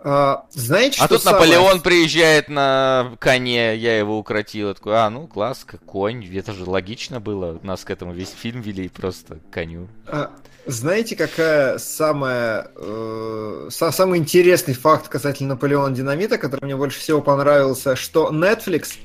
А, 0.08 0.46
знаете, 0.50 0.98
А 1.00 1.06
что 1.06 1.14
тут 1.16 1.22
самое- 1.24 1.52
Наполеон 1.52 1.80
приезжает 1.80 2.48
на 2.48 3.16
коне, 3.18 3.74
я 3.74 3.98
его 3.98 4.18
укротил. 4.20 4.68
Я 4.68 4.74
такой, 4.74 4.94
а, 4.94 5.10
ну 5.10 5.26
класс, 5.26 5.66
конь, 5.84 6.24
это 6.32 6.52
же 6.52 6.64
логично 6.64 7.18
было. 7.18 7.58
Нас 7.64 7.82
к 7.84 7.90
этому 7.90 8.12
весь 8.12 8.30
фильм 8.30 8.60
вели 8.60 8.88
просто 8.88 9.40
коню. 9.50 9.88
А, 10.06 10.30
Знаете, 10.68 11.14
какая 11.16 11.78
самая 11.78 12.68
э, 12.76 13.68
са- 13.70 13.92
самый 13.92 14.18
интересный 14.18 14.74
факт 14.74 15.08
касательно 15.08 15.50
Наполеона 15.54 15.94
Динамита, 15.94 16.38
который 16.38 16.64
мне 16.64 16.76
больше 16.76 16.98
всего 17.00 17.20
понравился, 17.20 17.94
что 17.96 18.30
Netflix 18.32 18.96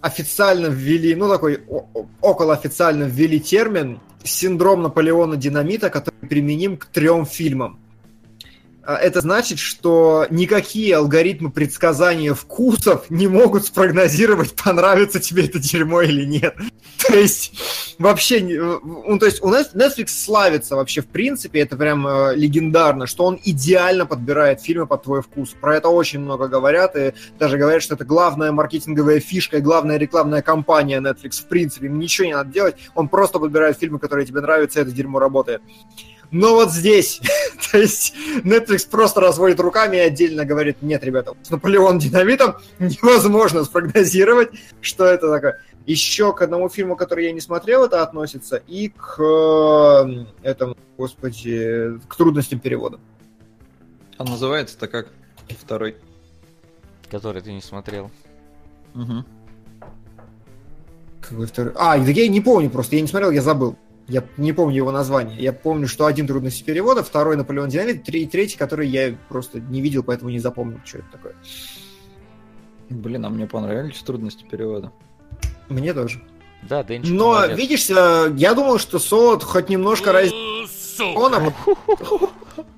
официально 0.00 0.66
ввели, 0.66 1.14
ну 1.14 1.28
такой 1.28 1.62
около 2.20 2.54
официально 2.54 3.04
ввели 3.04 3.40
термин 3.40 4.00
синдром 4.24 4.82
Наполеона 4.82 5.36
Динамита, 5.36 5.90
который 5.90 6.26
применим 6.28 6.76
к 6.76 6.86
трем 6.86 7.26
фильмам. 7.26 7.78
А 8.88 8.94
Это 8.94 9.20
значит, 9.20 9.58
что 9.58 10.26
никакие 10.30 10.96
алгоритмы 10.96 11.50
предсказания 11.50 12.32
вкусов 12.32 13.10
не 13.10 13.26
могут 13.26 13.66
спрогнозировать, 13.66 14.54
понравится 14.54 15.20
тебе 15.20 15.44
это 15.44 15.58
дерьмо 15.58 16.00
или 16.00 16.24
нет. 16.24 16.56
То 17.06 17.12
есть, 17.12 17.52
вообще, 17.98 18.40
ну, 18.40 19.18
то 19.18 19.26
есть 19.26 19.42
у 19.42 19.48
нас 19.48 19.74
Netflix 19.74 20.08
славится 20.08 20.74
вообще, 20.74 21.02
в 21.02 21.06
принципе, 21.06 21.60
это 21.60 21.76
прям 21.76 22.06
э, 22.06 22.34
легендарно, 22.34 23.06
что 23.06 23.24
он 23.24 23.38
идеально 23.44 24.04
подбирает 24.04 24.60
фильмы 24.60 24.86
под 24.86 25.04
твой 25.04 25.22
вкус. 25.22 25.50
Про 25.60 25.76
это 25.76 25.88
очень 25.88 26.20
много 26.20 26.48
говорят, 26.48 26.96
и 26.96 27.12
даже 27.38 27.56
говорят, 27.56 27.82
что 27.82 27.94
это 27.94 28.04
главная 28.04 28.52
маркетинговая 28.52 29.20
фишка 29.20 29.58
и 29.58 29.60
главная 29.60 29.96
рекламная 29.96 30.42
кампания 30.42 31.00
Netflix. 31.00 31.42
В 31.42 31.46
принципе, 31.48 31.86
им 31.86 31.98
ничего 31.98 32.26
не 32.26 32.34
надо 32.34 32.50
делать, 32.50 32.76
он 32.94 33.08
просто 33.08 33.38
подбирает 33.38 33.78
фильмы, 33.78 33.98
которые 33.98 34.26
тебе 34.26 34.40
нравятся, 34.40 34.80
и 34.80 34.82
это 34.82 34.90
дерьмо 34.90 35.18
работает. 35.18 35.62
Но 36.30 36.54
вот 36.54 36.70
здесь, 36.72 37.20
то 37.70 37.78
есть 37.78 38.14
Netflix 38.44 38.88
просто 38.88 39.20
разводит 39.20 39.60
руками 39.60 39.96
и 39.96 40.00
отдельно 40.00 40.44
говорит, 40.44 40.82
нет, 40.82 41.02
ребята, 41.04 41.34
с 41.42 41.50
Наполеон 41.50 41.98
Динамитом 41.98 42.56
невозможно 42.78 43.64
спрогнозировать, 43.64 44.50
что 44.80 45.06
это 45.06 45.30
такое. 45.30 45.60
Еще 45.86 46.34
к 46.34 46.42
одному 46.42 46.68
фильму, 46.68 46.96
который 46.96 47.24
я 47.24 47.32
не 47.32 47.40
смотрел, 47.40 47.84
это 47.84 48.02
относится, 48.02 48.62
и 48.66 48.90
к 48.90 49.18
э, 49.22 50.26
этому, 50.42 50.76
господи, 50.98 51.98
к 52.06 52.14
трудностям 52.14 52.60
перевода. 52.60 53.00
А 54.18 54.24
называется-то 54.24 54.86
как? 54.86 55.08
Второй. 55.48 55.96
Который 57.10 57.40
ты 57.40 57.52
не 57.52 57.62
смотрел. 57.62 58.10
Мгм. 58.92 59.24
Какой 61.22 61.46
второй? 61.46 61.72
А, 61.76 61.96
я 61.96 62.28
не 62.28 62.42
помню 62.42 62.68
просто, 62.68 62.96
я 62.96 63.02
не 63.02 63.08
смотрел, 63.08 63.30
я 63.30 63.40
забыл. 63.40 63.78
Я 64.08 64.24
не 64.38 64.52
помню 64.54 64.74
его 64.76 64.90
название. 64.90 65.38
Я 65.38 65.52
помню, 65.52 65.86
что 65.86 66.06
один 66.06 66.26
трудности 66.26 66.62
перевода, 66.62 67.02
второй 67.02 67.36
Наполеон 67.36 67.68
Динамит, 67.68 68.04
три- 68.04 68.26
третий, 68.26 68.56
который 68.56 68.88
я 68.88 69.14
просто 69.28 69.60
не 69.60 69.82
видел, 69.82 70.02
поэтому 70.02 70.30
не 70.30 70.38
запомнил, 70.38 70.80
что 70.84 70.98
это 70.98 71.08
такое. 71.12 71.34
Блин, 72.88 73.26
а 73.26 73.28
мне 73.28 73.46
понравились 73.46 74.02
трудности 74.02 74.44
перевода. 74.50 74.92
Мне 75.68 75.92
тоже. 75.92 76.22
Да, 76.62 76.82
Денчик 76.82 77.12
Но, 77.12 77.26
молодец. 77.34 77.58
видишь, 77.58 77.90
э, 77.90 78.32
я 78.36 78.54
думал, 78.54 78.78
что 78.78 78.98
Солод 78.98 79.44
хоть 79.44 79.68
немножко 79.68 80.10
раз... 80.12 80.30
Сука. 80.96 81.52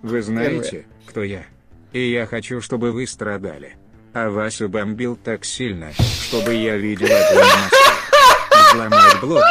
Вы 0.02 0.22
знаете, 0.22 0.86
кто 1.06 1.22
я? 1.22 1.46
И 1.92 2.10
я 2.10 2.26
хочу, 2.26 2.60
чтобы 2.60 2.90
вы 2.92 3.06
страдали. 3.06 3.76
А 4.12 4.28
вас 4.28 4.60
убомбил 4.60 5.16
так 5.16 5.44
сильно, 5.44 5.92
чтобы 6.24 6.54
я 6.54 6.76
видел 6.76 7.06
огонь 7.06 7.44
в 8.74 8.90
Москве. 8.90 9.46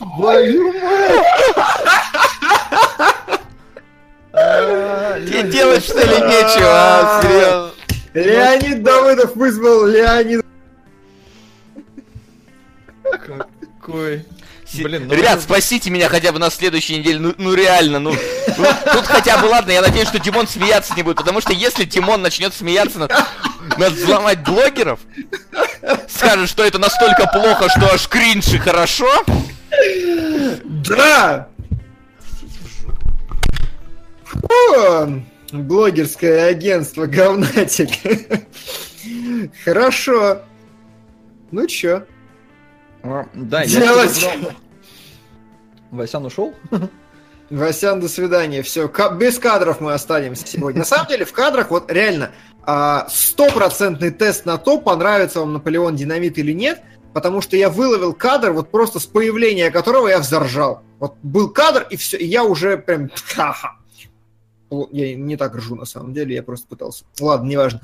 Взломать 0.00 0.16
блогеров. 0.16 0.74
Тебе 5.26 5.42
делать 5.50 5.84
что 5.84 5.98
ли 6.00 6.18
нечего, 6.26 6.68
а? 6.68 7.20
Серьезно? 7.22 7.72
Леонид 8.14 8.82
Давыдов 8.82 9.36
вызвал 9.36 9.86
Леонид... 9.86 10.44
Какой? 13.02 14.24
Си- 14.70 14.82
Блин, 14.82 15.06
ну 15.06 15.14
Ребят, 15.14 15.34
это- 15.34 15.42
спасите 15.42 15.90
меня 15.90 16.08
хотя 16.08 16.32
бы 16.32 16.38
на 16.38 16.50
следующей 16.50 16.98
неделе, 16.98 17.18
ну, 17.20 17.34
ну 17.38 17.54
реально, 17.54 18.00
ну, 18.00 18.10
ну, 18.58 18.66
тут 18.92 19.06
хотя 19.06 19.38
бы 19.38 19.46
ладно, 19.46 19.70
я 19.70 19.80
надеюсь, 19.80 20.08
что 20.08 20.18
Тимон 20.18 20.48
смеяться 20.48 20.94
не 20.96 21.02
будет, 21.04 21.16
потому 21.18 21.40
что 21.40 21.52
если 21.52 21.84
Тимон 21.84 22.20
начнет 22.22 22.52
смеяться 22.52 22.98
над, 22.98 23.12
над 23.78 23.92
взломать 23.92 24.40
блогеров, 24.42 24.98
скажет, 26.08 26.48
что 26.48 26.64
это 26.64 26.78
настолько 26.78 27.26
плохо, 27.28 27.68
что 27.68 27.92
аж 27.94 28.08
кринж 28.08 28.48
и 28.54 28.58
хорошо, 28.58 29.08
Да! 30.64 31.48
Фу, 34.24 35.22
блогерское 35.52 36.48
агентство 36.48 37.06
говнатик. 37.06 37.90
Хорошо. 39.64 40.42
Ну 41.52 41.66
чё? 41.66 42.04
А, 43.08 43.26
Да, 43.34 43.62
я 43.62 43.66
Делать. 43.80 44.12
тебе 44.14 44.38
знал. 44.38 44.52
Васян 45.90 46.24
ушел? 46.26 46.54
Васян, 47.50 48.00
до 48.00 48.08
свидания. 48.08 48.62
Все, 48.62 48.90
без 49.18 49.38
кадров 49.38 49.80
мы 49.80 49.92
останемся 49.92 50.46
сегодня. 50.46 50.80
На 50.80 50.84
самом 50.84 51.06
деле, 51.06 51.24
в 51.24 51.32
кадрах 51.32 51.70
вот 51.70 51.90
реально 51.90 52.32
а, 52.62 53.06
стопроцентный 53.08 54.10
тест 54.10 54.46
на 54.46 54.58
то, 54.58 54.78
понравится 54.78 55.40
вам 55.40 55.52
Наполеон 55.52 55.94
Динамит 55.94 56.38
или 56.38 56.52
нет, 56.52 56.82
потому 57.14 57.40
что 57.40 57.56
я 57.56 57.70
выловил 57.70 58.12
кадр, 58.14 58.50
вот 58.52 58.70
просто 58.70 58.98
с 58.98 59.06
появления 59.06 59.70
которого 59.70 60.08
я 60.08 60.18
взоржал. 60.18 60.82
Вот 60.98 61.14
был 61.22 61.48
кадр, 61.50 61.86
и 61.88 61.96
все, 61.96 62.16
и 62.16 62.26
я 62.26 62.42
уже 62.42 62.76
прям... 62.78 63.10
О, 64.68 64.88
Я 64.90 65.14
не 65.14 65.36
так 65.36 65.54
ржу, 65.54 65.76
на 65.76 65.84
самом 65.84 66.12
деле, 66.12 66.34
я 66.34 66.42
просто 66.42 66.66
пытался. 66.66 67.04
Ладно, 67.20 67.48
неважно. 67.48 67.80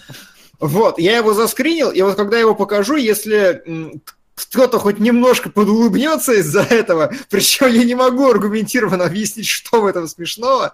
Вот, 0.59 0.99
я 0.99 1.17
его 1.17 1.33
заскринил, 1.35 1.91
и 1.93 2.03
вот 2.03 2.17
когда 2.17 2.37
я 2.37 2.43
его 2.43 2.57
покажу, 2.57 2.97
если 2.97 4.01
кто-то 4.35 4.79
хоть 4.79 4.99
немножко 4.99 5.51
подулыбнется 5.51 6.33
из-за 6.35 6.63
этого, 6.63 7.13
причем 7.31 7.69
я 7.69 7.85
не 7.85 7.95
могу 7.95 8.29
аргументированно 8.29 9.05
объяснить, 9.05 9.47
что 9.47 9.83
в 9.83 9.87
этом 9.87 10.09
смешного, 10.09 10.73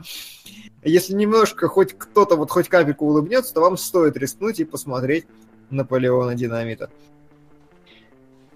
если 0.84 1.12
немножко 1.14 1.68
хоть 1.68 1.96
кто-то 1.96 2.36
вот 2.36 2.50
хоть 2.50 2.68
капельку 2.68 3.06
улыбнется, 3.06 3.54
то 3.54 3.60
вам 3.60 3.76
стоит 3.76 4.16
рискнуть 4.16 4.60
и 4.60 4.64
посмотреть 4.64 5.26
Наполеона 5.70 6.34
Динамита. 6.34 6.90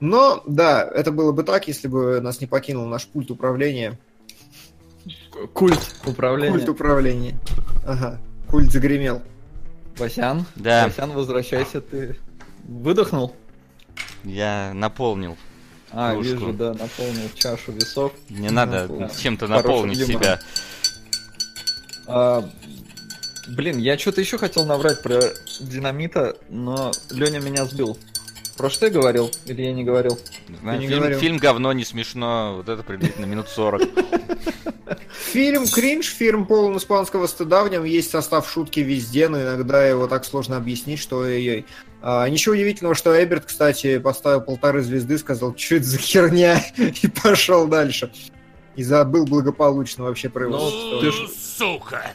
Но, 0.01 0.43
да, 0.47 0.83
это 0.83 1.13
было 1.13 1.33
бы 1.33 1.45
так, 1.45 1.69
если 1.69 1.87
бы 1.87 2.21
нас 2.21 2.41
не 2.41 2.47
покинул 2.47 2.87
наш 2.87 3.07
пульт 3.07 3.31
управления. 3.31 3.99
Культ 5.53 5.95
управления. 6.07 6.53
Культ 6.53 6.69
управления. 6.69 7.39
Ага, 7.87 8.21
культ 8.49 8.73
загремел. 8.73 9.23
Васян? 9.97 10.45
Да. 10.57 10.87
Васян, 10.87 11.13
возвращайся, 11.13 11.81
ты 11.81 12.17
выдохнул? 12.65 13.35
Я 14.25 14.73
наполнил. 14.75 15.37
А, 15.91 16.13
Кружку. 16.15 16.33
вижу, 16.33 16.53
да, 16.55 16.73
наполнил 16.75 17.29
чашу 17.35 17.73
весов. 17.73 18.13
Не 18.31 18.51
надо 18.51 18.89
Да. 18.89 19.09
чем-то 19.23 19.47
Хорошим 19.47 19.69
наполнить 19.71 19.99
юмором. 19.99 20.21
себя. 20.23 20.41
А, 22.07 22.49
блин, 23.49 23.79
я 23.79 23.99
что-то 23.99 24.21
еще 24.21 24.39
хотел 24.39 24.65
наврать 24.65 25.03
про 25.03 25.21
динамита, 25.61 26.37
но 26.49 26.93
Леня 27.11 27.41
меня 27.41 27.65
сбил. 27.67 27.99
Про 28.57 28.71
что 28.71 28.87
я 28.87 28.93
говорил? 28.93 29.31
Или 29.47 29.63
я 29.63 29.73
не 29.73 29.83
говорил? 29.85 30.19
Знаю, 30.61 30.81
не 30.81 30.87
фильм, 30.87 30.99
говорил. 31.01 31.19
фильм 31.19 31.37
говно, 31.39 31.73
не 31.73 31.85
смешно, 31.85 32.55
вот 32.57 32.69
это 32.69 32.83
приблизительно 32.83 33.25
минут 33.27 33.49
40. 33.49 33.83
Фильм 35.33 35.67
кринж, 35.67 36.07
фильм 36.09 36.45
полон 36.47 36.77
испанского 36.77 37.27
стыда, 37.27 37.65
в 37.65 37.71
нем 37.71 37.85
есть 37.85 38.11
состав 38.11 38.49
шутки 38.51 38.81
везде, 38.81 39.29
но 39.29 39.41
иногда 39.41 39.87
его 39.87 40.07
так 40.07 40.25
сложно 40.27 40.59
объяснить, 40.59 40.99
что 40.99 41.19
ой-ой. 41.21 41.65
А, 42.03 42.29
ничего 42.29 42.55
удивительного, 42.55 42.95
что 42.95 43.11
Эберт, 43.23 43.47
кстати, 43.47 43.99
поставил 43.99 44.43
полторы 44.43 44.83
звезды, 44.83 45.17
сказал, 45.19 45.57
что 45.57 45.77
это 45.77 45.85
за 45.87 45.99
херня, 45.99 46.63
и 46.77 47.09
пошел 47.09 47.67
дальше. 47.67 48.13
И 48.77 48.83
забыл 48.83 49.25
благополучно 49.25 50.05
вообще 50.05 50.29
про 50.29 50.45
его 50.47 50.57
Ну, 50.59 50.71
существование. 50.71 51.11
ты 51.13 51.17
ж- 51.17 51.31
Сука. 51.59 52.11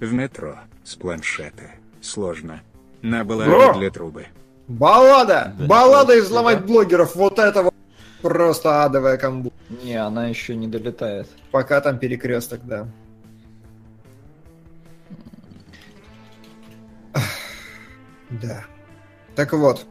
В 0.00 0.12
метро. 0.12 0.58
С 0.82 0.94
планшета. 0.96 1.70
Сложно. 2.02 2.62
На 3.02 3.20
О! 3.20 3.24
балларе 3.24 3.78
для 3.78 3.90
трубы. 3.90 4.26
Баллада! 4.68 5.54
Да, 5.58 5.66
Баллада 5.66 6.16
и 6.16 6.22
да. 6.22 6.56
блогеров, 6.56 7.14
вот 7.16 7.38
это 7.38 7.62
вот 7.62 7.74
просто 8.22 8.84
адовая 8.84 9.18
комбу. 9.18 9.52
Не, 9.82 9.96
она 9.96 10.28
еще 10.28 10.56
не 10.56 10.66
долетает. 10.66 11.28
Пока 11.50 11.80
там 11.80 11.98
перекресток, 11.98 12.60
да. 12.64 12.88
Да. 18.30 18.64
Так 19.36 19.52
вот. 19.52 19.86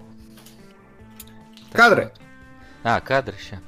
Кадры. 1.71 2.11
А, 2.83 2.99
кадр 2.99 3.33
сейчас. 3.39 3.59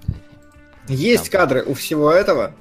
Есть 0.87 1.31
Там. 1.31 1.41
кадры 1.41 1.63
у 1.63 1.73
всего 1.73 2.11
этого. 2.11 2.53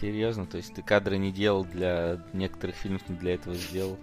Серьезно, 0.00 0.46
то 0.46 0.56
есть 0.56 0.74
ты 0.74 0.82
кадры 0.82 1.18
не 1.18 1.32
делал 1.32 1.64
для 1.64 2.18
некоторых 2.32 2.76
фильмов, 2.76 3.02
не 3.08 3.16
для 3.16 3.34
этого 3.34 3.54
сделал? 3.54 3.98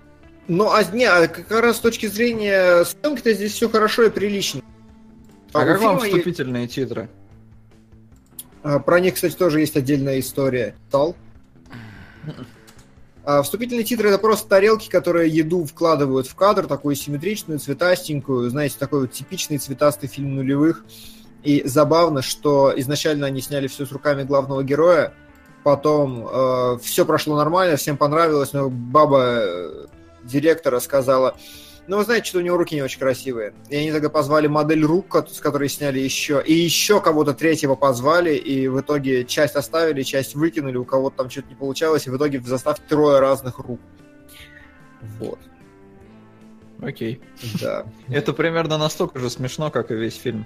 Ну, 0.47 0.71
а 0.71 0.83
не, 0.83 1.05
а 1.05 1.27
как 1.27 1.51
раз 1.51 1.77
с 1.77 1.79
точки 1.79 2.05
зрения 2.05 2.85
съемки-то 2.85 3.33
здесь 3.33 3.53
все 3.53 3.69
хорошо 3.69 4.03
и 4.03 4.09
прилично. 4.09 4.61
А, 5.53 5.63
у 5.63 5.65
как 5.65 5.81
вам 5.81 5.99
вступительные 5.99 6.67
титры? 6.67 7.09
А, 8.63 8.79
Про 8.79 8.99
них, 8.99 9.15
кстати, 9.15 9.35
тоже 9.35 9.59
есть 9.59 9.75
отдельная 9.75 10.19
история. 10.19 10.75
Стал? 10.87 11.15
А 13.25 13.41
вступительные 13.41 13.83
титры 13.83 14.07
это 14.07 14.19
просто 14.19 14.47
тарелки, 14.47 14.89
которые 14.89 15.29
еду 15.29 15.65
вкладывают 15.65 16.27
в 16.27 16.35
кадр, 16.35 16.65
такую 16.65 16.95
симметричную, 16.95 17.59
цветастенькую, 17.59 18.49
знаете, 18.49 18.75
такой 18.79 19.01
вот 19.01 19.11
типичный 19.11 19.57
цветастый 19.57 20.07
фильм 20.07 20.35
нулевых. 20.35 20.85
И 21.43 21.61
забавно, 21.65 22.21
что 22.21 22.71
изначально 22.77 23.27
они 23.27 23.41
сняли 23.41 23.67
все 23.67 23.85
с 23.85 23.91
руками 23.91 24.23
главного 24.23 24.63
героя, 24.63 25.13
потом 25.63 26.25
э, 26.25 26.77
все 26.81 27.05
прошло 27.05 27.35
нормально, 27.35 27.75
всем 27.75 27.97
понравилось, 27.97 28.53
но 28.53 28.69
баба 28.69 29.39
э, 29.41 29.85
директора 30.27 30.79
сказала, 30.79 31.37
ну, 31.87 31.97
вы 31.97 32.03
знаете, 32.03 32.27
что 32.27 32.39
у 32.39 32.41
него 32.41 32.57
руки 32.57 32.75
не 32.75 32.81
очень 32.81 32.99
красивые. 32.99 33.53
И 33.69 33.75
они 33.77 33.91
тогда 33.91 34.09
позвали 34.09 34.47
модель 34.47 34.83
рук, 34.83 35.15
с 35.31 35.39
которой 35.39 35.69
сняли 35.69 35.99
еще, 35.99 36.43
и 36.45 36.53
еще 36.53 37.01
кого-то 37.01 37.33
третьего 37.33 37.75
позвали, 37.75 38.35
и 38.35 38.67
в 38.67 38.81
итоге 38.81 39.23
часть 39.23 39.55
оставили, 39.55 40.03
часть 40.03 40.35
выкинули, 40.35 40.75
у 40.75 40.85
кого-то 40.85 41.17
там 41.17 41.29
что-то 41.29 41.47
не 41.47 41.55
получалось, 41.55 42.05
и 42.05 42.09
в 42.09 42.17
итоге 42.17 42.39
в 42.39 42.47
заставке 42.47 42.83
трое 42.89 43.19
разных 43.19 43.59
рук. 43.59 43.79
Вот, 45.19 45.39
Окей. 46.81 47.21
да. 47.61 47.85
Это 48.09 48.33
примерно 48.33 48.77
настолько 48.77 49.19
же 49.19 49.29
смешно, 49.29 49.71
как 49.71 49.91
и 49.91 49.95
весь 49.95 50.15
фильм. 50.15 50.45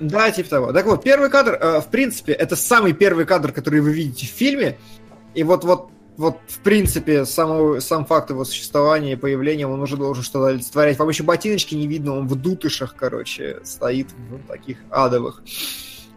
Да, 0.00 0.30
типа 0.30 0.48
того. 0.48 0.72
Так 0.72 0.86
вот, 0.86 1.02
первый 1.02 1.30
кадр, 1.30 1.58
э, 1.60 1.80
в 1.80 1.88
принципе, 1.88 2.32
это 2.32 2.56
самый 2.56 2.92
первый 2.92 3.24
кадр, 3.24 3.52
который 3.52 3.80
вы 3.80 3.92
видите 3.92 4.26
в 4.26 4.30
фильме. 4.30 4.78
И 5.34 5.42
вот, 5.42 5.64
вот, 5.64 5.90
вот, 6.16 6.38
в 6.46 6.60
принципе, 6.60 7.24
само, 7.24 7.80
сам 7.80 8.06
факт 8.06 8.30
его 8.30 8.44
существования 8.44 9.12
и 9.12 9.16
появления, 9.16 9.66
он 9.66 9.80
уже 9.80 9.96
должен 9.96 10.22
что-то 10.22 10.46
олицетворять. 10.46 10.98
Вам 10.98 11.08
еще 11.08 11.22
ботиночки 11.22 11.74
не 11.74 11.86
видно, 11.86 12.16
он 12.16 12.28
в 12.28 12.36
дутышах, 12.36 12.94
короче, 12.96 13.58
стоит 13.64 14.08
в 14.12 14.46
таких 14.46 14.78
адовых. 14.90 15.42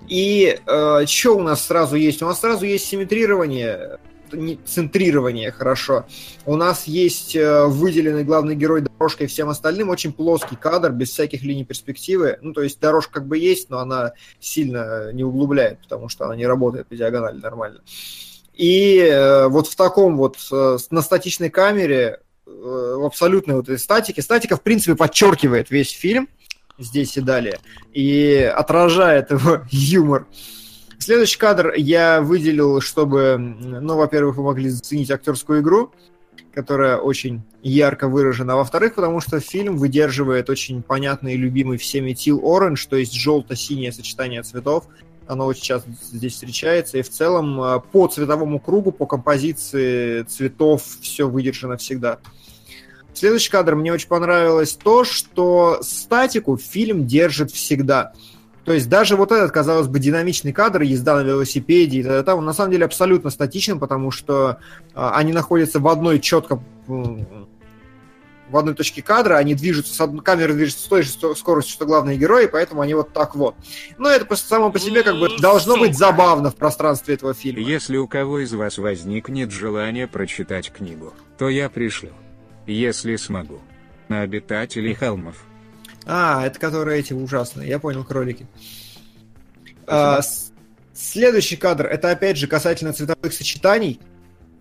И 0.08 0.60
что 0.66 1.38
у 1.38 1.42
нас 1.42 1.66
сразу 1.66 1.96
есть? 1.96 2.22
У 2.22 2.26
нас 2.26 2.40
сразу 2.40 2.66
есть 2.66 2.86
симметрирование, 2.86 4.00
не- 4.32 4.60
центрирование, 4.66 5.52
хорошо. 5.52 6.06
У 6.46 6.56
нас 6.56 6.86
есть 6.86 7.36
э, 7.36 7.66
выделенный 7.66 8.24
главный 8.24 8.56
герой 8.56 8.82
дорожкой 8.82 9.28
всем 9.28 9.50
остальным, 9.50 9.90
очень 9.90 10.14
плоский 10.14 10.56
кадр, 10.56 10.92
без 10.92 11.10
всяких 11.10 11.44
линий 11.44 11.66
перспективы. 11.66 12.38
Ну, 12.42 12.54
то 12.54 12.62
есть 12.62 12.80
дорожка 12.80 13.16
как 13.16 13.28
бы 13.28 13.38
есть, 13.38 13.70
но 13.70 13.80
она 13.80 14.14
сильно 14.40 15.12
не 15.14 15.24
углубляет, 15.24 15.82
потому 15.82 16.10
что 16.10 16.26
она 16.26 16.36
не 16.36 16.46
работает 16.46 16.88
по 16.88 16.96
диагонали 16.96 17.40
нормально. 17.40 17.82
И 18.58 18.98
э, 18.98 19.48
вот 19.48 19.68
в 19.68 19.76
таком 19.76 20.18
вот, 20.18 20.38
э, 20.52 20.78
на 20.90 21.02
статичной 21.04 21.52
камере, 21.52 22.20
э, 22.48 22.50
в 22.50 23.06
абсолютной 23.06 23.56
вот 23.56 23.70
этой 23.70 23.78
статике, 23.78 24.24
статика, 24.24 24.58
в 24.58 24.64
принципе, 24.64 24.96
подчеркивает 24.96 25.70
весь 25.70 25.92
фильм, 25.92 26.28
здесь 26.80 27.18
и 27.18 27.22
далее, 27.22 27.60
и 27.94 28.52
отражает 28.56 29.30
его 29.30 29.62
юмор. 29.70 30.26
Следующий 30.98 31.38
кадр 31.38 31.74
я 31.78 32.22
выделил, 32.22 32.82
чтобы, 32.82 33.38
ну, 33.38 33.96
во-первых, 33.96 34.38
вы 34.38 34.44
могли 34.44 34.70
заценить 34.70 35.12
актерскую 35.12 35.62
игру, 35.62 35.92
которая 36.56 36.98
очень 36.98 37.44
ярко 37.62 38.08
выражена, 38.08 38.54
а 38.54 38.56
во-вторых, 38.56 38.96
потому 38.96 39.22
что 39.22 39.40
фильм 39.40 39.78
выдерживает 39.78 40.50
очень 40.50 40.82
понятный 40.82 41.36
и 41.36 41.38
любимый 41.38 41.78
всеми 41.78 42.14
Teal 42.14 42.42
Orange, 42.42 42.88
то 42.90 42.96
есть 42.96 43.14
желто-синее 43.14 43.92
сочетание 43.92 44.42
цветов. 44.42 44.88
Оно 45.28 45.46
очень 45.46 45.64
часто 45.64 45.90
здесь 46.12 46.34
встречается, 46.34 46.98
и 46.98 47.02
в 47.02 47.10
целом 47.10 47.62
э, 47.62 47.80
по 47.92 48.08
цветовому 48.08 48.60
кругу, 48.60 48.92
по 48.92 49.06
композиции 49.06 50.24
цветов 50.24 50.84
все 51.02 51.28
выдержано 51.28 51.78
всегда. 51.78 52.20
Следующий 53.14 53.50
кадр 53.50 53.76
мне 53.76 53.92
очень 53.92 54.08
понравилось 54.08 54.74
то, 54.74 55.04
что 55.04 55.80
статику 55.82 56.56
фильм 56.56 57.08
держит 57.08 57.52
всегда. 57.52 58.14
То 58.64 58.74
есть 58.74 58.90
даже 58.90 59.16
вот 59.16 59.32
этот, 59.32 59.52
казалось 59.52 59.88
бы, 59.88 59.98
динамичный 59.98 60.52
кадр, 60.52 60.82
езда 60.82 61.16
на 61.16 61.22
велосипеде, 61.22 62.00
и 62.00 62.04
т.д., 62.04 62.34
он 62.34 62.46
на 62.46 62.54
самом 62.54 62.72
деле 62.72 62.86
абсолютно 62.86 63.30
статичен, 63.30 63.80
потому 63.80 64.12
что 64.12 64.58
а, 64.94 65.16
они 65.16 65.32
находятся 65.32 65.80
в 65.80 65.88
одной 65.88 66.20
четко 66.20 66.62
в 68.50 68.58
одной 68.58 68.74
точке 68.76 69.02
кадра, 69.02 69.36
они 69.36 69.56
движутся, 69.56 69.94
с 69.94 70.02
одной, 70.02 70.24
камера 70.24 70.54
движется 70.54 70.84
с 70.84 70.88
той 70.88 71.02
же 71.04 71.10
скоростью, 71.36 71.74
что 71.74 71.86
главные 71.86 72.18
герои, 72.18 72.46
поэтому 72.46 72.82
они 72.82 72.94
вот 72.94 73.14
так 73.14 73.36
вот. 73.36 73.56
Но 73.98 74.10
это 74.10 74.26
просто 74.26 74.48
само 74.48 74.72
по 74.72 74.80
себе 74.80 75.04
как 75.04 75.18
бы 75.18 75.38
должно 75.38 75.78
быть 75.78 75.98
забавно 75.98 76.50
в 76.52 76.56
пространстве 76.56 77.16
этого 77.16 77.34
фильма. 77.34 77.62
Если 77.68 77.98
у 77.98 78.08
кого 78.08 78.40
из 78.40 78.54
вас 78.54 78.78
возникнет 78.78 79.52
желание 79.52 80.08
прочитать 80.08 80.72
книгу, 80.72 81.14
то 81.38 81.50
я 81.50 81.70
пришлю. 81.70 82.12
Если 82.66 83.16
смогу. 83.16 83.60
На 84.10 84.22
обитателей 84.22 84.94
холмов. 84.94 85.36
А, 86.06 86.46
это 86.48 86.58
которые 86.60 87.00
эти 87.02 87.12
ужасные, 87.12 87.68
я 87.68 87.80
понял, 87.80 88.06
кролики. 88.06 88.48
А, 89.86 90.22
с- 90.22 90.52
следующий 90.94 91.58
кадр, 91.58 91.86
это 91.88 92.12
опять 92.12 92.38
же 92.38 92.48
касательно 92.48 92.94
цветовых 92.94 93.34
сочетаний. 93.34 94.00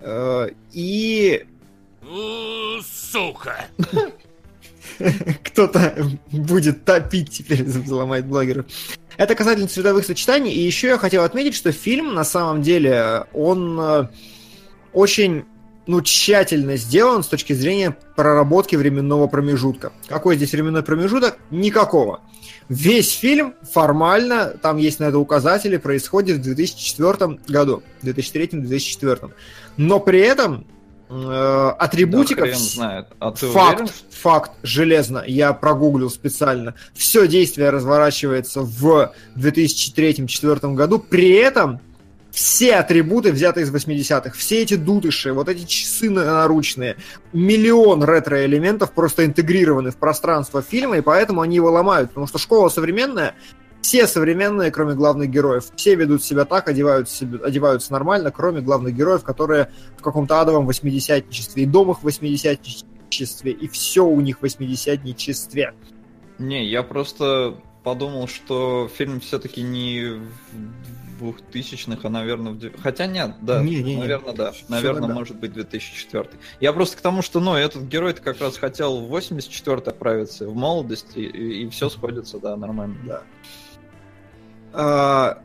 Э, 0.01 0.49
И 0.73 1.47
Сука! 3.17 3.65
кто-то 5.43 5.95
будет 6.31 6.85
топить 6.85 7.31
теперь, 7.31 7.65
взломать 7.65 8.27
блогеров. 8.27 8.67
Это 9.17 9.35
касательно 9.35 9.69
цветовых 9.69 10.05
сочетаний. 10.05 10.53
И 10.53 10.61
еще 10.61 10.89
я 10.89 10.99
хотел 10.99 11.25
отметить, 11.25 11.55
что 11.55 11.73
фильм, 11.73 12.15
на 12.15 12.25
самом 12.25 12.63
деле, 12.63 13.25
он 13.33 13.81
э, 13.81 14.09
очень 14.93 15.45
ну, 15.87 16.03
тщательно 16.03 16.77
сделан 16.77 17.23
с 17.23 17.29
точки 17.29 17.53
зрения 17.55 17.97
проработки 18.17 18.77
временного 18.77 19.29
промежутка. 19.29 19.93
Какой 20.09 20.37
здесь 20.37 20.53
временной 20.53 20.83
промежуток? 20.83 21.39
Никакого. 21.51 22.21
Весь 22.69 23.13
фильм 23.13 23.55
формально, 23.73 24.59
там 24.61 24.77
есть 24.77 25.01
на 25.01 25.05
это 25.05 25.19
указатели, 25.19 25.79
происходит 25.79 26.39
в 26.39 26.43
2004 26.43 27.39
году. 27.49 27.83
2003-2004. 28.03 29.33
Но 29.79 30.01
при 30.01 30.21
этом 30.21 30.67
э, 31.09 31.73
атрибутика... 31.79 32.47
Да 32.47 32.55
знает. 32.55 33.07
А 33.19 33.31
ты 33.33 33.47
Факт, 33.49 33.81
уверен, 33.81 33.95
факт, 34.11 34.53
железно. 34.63 35.23
Я 35.27 35.53
прогуглил 35.53 36.11
специально. 36.11 36.75
Все 36.95 37.27
действие 37.27 37.71
разворачивается 37.71 38.63
в 38.63 39.13
2003-2004 39.37 40.75
году. 40.75 40.99
При 40.99 41.31
этом 41.33 41.81
все 42.37 42.75
атрибуты 42.75 43.33
взяты 43.33 43.63
из 43.63 43.73
80-х. 43.73 44.33
Все 44.37 44.61
эти 44.63 44.75
дутыши, 44.75 45.33
вот 45.33 45.49
эти 45.49 45.65
часы 45.65 46.11
на- 46.11 46.25
наручные, 46.25 46.97
миллион 47.33 48.05
ретро-элементов 48.05 48.93
просто 48.93 49.25
интегрированы 49.25 49.91
в 49.91 49.97
пространство 49.97 50.61
фильма, 50.61 50.99
и 50.99 51.01
поэтому 51.01 51.41
они 51.41 51.57
его 51.57 51.71
ломают. 51.71 52.11
Потому 52.11 52.27
что 52.27 52.37
школа 52.39 52.69
современная, 52.69 53.35
все 53.87 54.09
современные, 54.09 54.73
кроме 54.73 54.95
главных 54.95 55.31
героев, 55.31 55.71
все 55.77 55.95
ведут 55.95 56.25
себя 56.25 56.45
так, 56.45 56.69
одеваются, 56.69 57.25
одеваются 57.25 57.93
нормально, 57.93 58.33
кроме 58.33 58.61
главных 58.61 58.97
героев, 58.97 59.23
которые 59.23 59.71
в 59.97 60.03
каком-то 60.03 60.41
адовом 60.41 60.67
восьмидесятничестве, 60.67 61.63
и 61.63 61.67
домах 61.67 62.01
в 62.01 62.03
восьмидесятничестве, 62.03 63.53
и 63.53 63.69
все 63.69 64.05
у 64.05 64.21
них 64.21 64.39
в 64.39 64.43
восьмидесятничестве. 64.43 65.73
Не, 66.41 66.67
я 66.67 66.83
просто 66.83 67.59
подумал, 67.85 68.27
что 68.27 68.91
фильм 68.93 69.21
все-таки 69.21 69.63
не 69.63 70.21
в 70.53 71.19
двухтысячных, 71.21 72.05
а, 72.05 72.09
наверное, 72.09 72.55
в... 72.55 72.83
Хотя 72.83 73.07
нет, 73.07 73.37
да, 73.41 73.63
Не-не-не. 73.63 73.99
наверное, 73.99 74.35
да. 74.35 74.51
Всё 74.51 74.65
Наверное, 74.69 75.03
тогда. 75.03 75.15
может 75.15 75.37
быть, 75.37 75.53
2004. 75.53 76.29
Я 76.59 76.73
просто 76.73 76.97
к 76.97 77.01
тому, 77.01 77.23
что, 77.23 77.39
ну, 77.39 77.55
этот 77.55 77.85
герой-то 77.85 78.21
как 78.21 78.41
раз 78.41 78.59
хотел 78.59 78.99
в 78.99 79.07
84 79.07 79.77
отправиться, 79.77 80.49
в 80.49 80.57
молодости, 80.57 81.21
и, 81.21 81.69
все 81.71 81.89
сходится, 81.89 82.41
да, 82.41 82.57
нормально. 82.57 82.97
Да. 83.07 83.23
А, 84.79 85.39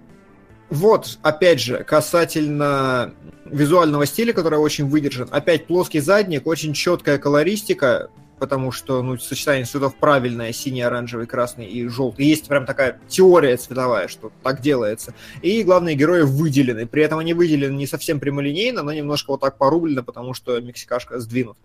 вот, 0.70 1.20
опять 1.22 1.62
же, 1.62 1.84
касательно 1.86 3.14
визуального 3.46 4.06
стиля, 4.06 4.34
который 4.34 4.60
очень 4.60 4.90
выдержан. 4.90 5.30
Опять 5.32 5.68
плоский 5.68 6.02
задник, 6.02 6.46
очень 6.46 6.74
четкая 6.74 7.18
колористика, 7.18 8.10
потому 8.40 8.74
что 8.74 9.02
ну, 9.02 9.18
сочетание 9.18 9.66
цветов 9.66 9.96
правильное, 9.96 10.52
синий, 10.52 10.82
оранжевый, 10.82 11.28
красный 11.28 11.66
и 11.68 11.88
желтый. 11.88 12.26
Есть 12.26 12.48
прям 12.48 12.66
такая 12.66 13.00
теория 13.08 13.56
цветовая, 13.56 14.10
что 14.10 14.34
так 14.44 14.60
делается. 14.62 15.14
И 15.42 15.64
главные 15.64 15.96
герои 15.96 16.24
выделены. 16.24 16.86
При 16.86 17.04
этом 17.04 17.20
они 17.20 17.34
выделены 17.34 17.76
не 17.76 17.88
совсем 17.88 18.20
прямолинейно, 18.20 18.84
но 18.84 18.92
немножко 18.92 19.32
вот 19.32 19.40
так 19.40 19.58
порублено, 19.58 20.04
потому 20.04 20.34
что 20.34 20.60
мексикашка 20.60 21.20
сдвинут. 21.20 21.58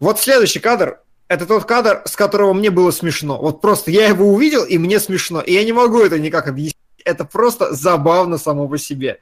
Вот 0.00 0.18
следующий 0.18 0.58
кадр. 0.58 0.98
Это 1.32 1.46
тот 1.46 1.64
кадр, 1.64 2.02
с 2.04 2.14
которого 2.14 2.52
мне 2.52 2.68
было 2.70 2.90
смешно. 2.90 3.38
Вот 3.38 3.62
просто 3.62 3.90
я 3.90 4.06
его 4.06 4.26
увидел, 4.30 4.66
и 4.66 4.76
мне 4.76 5.00
смешно. 5.00 5.40
И 5.40 5.54
я 5.54 5.64
не 5.64 5.72
могу 5.72 6.00
это 6.00 6.18
никак 6.18 6.46
объяснить. 6.46 6.76
Это 7.06 7.24
просто 7.24 7.72
забавно 7.72 8.36
само 8.36 8.68
по 8.68 8.76
себе. 8.76 9.18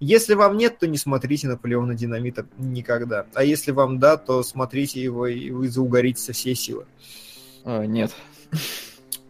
Если 0.00 0.34
вам 0.34 0.58
нет, 0.58 0.78
то 0.78 0.86
не 0.86 0.98
смотрите 0.98 1.48
Наполеона 1.48 1.94
Динамита 1.94 2.46
никогда. 2.58 3.24
А 3.32 3.42
если 3.42 3.70
вам 3.70 3.98
да, 3.98 4.18
то 4.18 4.42
смотрите 4.42 5.02
его, 5.02 5.26
и 5.26 5.50
вы 5.50 5.70
заугорите 5.70 6.20
со 6.20 6.34
всей 6.34 6.54
силы. 6.54 6.84
А, 7.64 7.86
нет. 7.86 8.12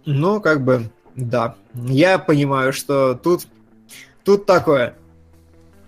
Ну, 0.04 0.40
как 0.40 0.64
бы, 0.64 0.90
да. 1.14 1.54
Я 1.74 2.18
понимаю, 2.18 2.72
что 2.72 3.14
тут, 3.14 3.46
тут 4.24 4.46
такое. 4.46 4.96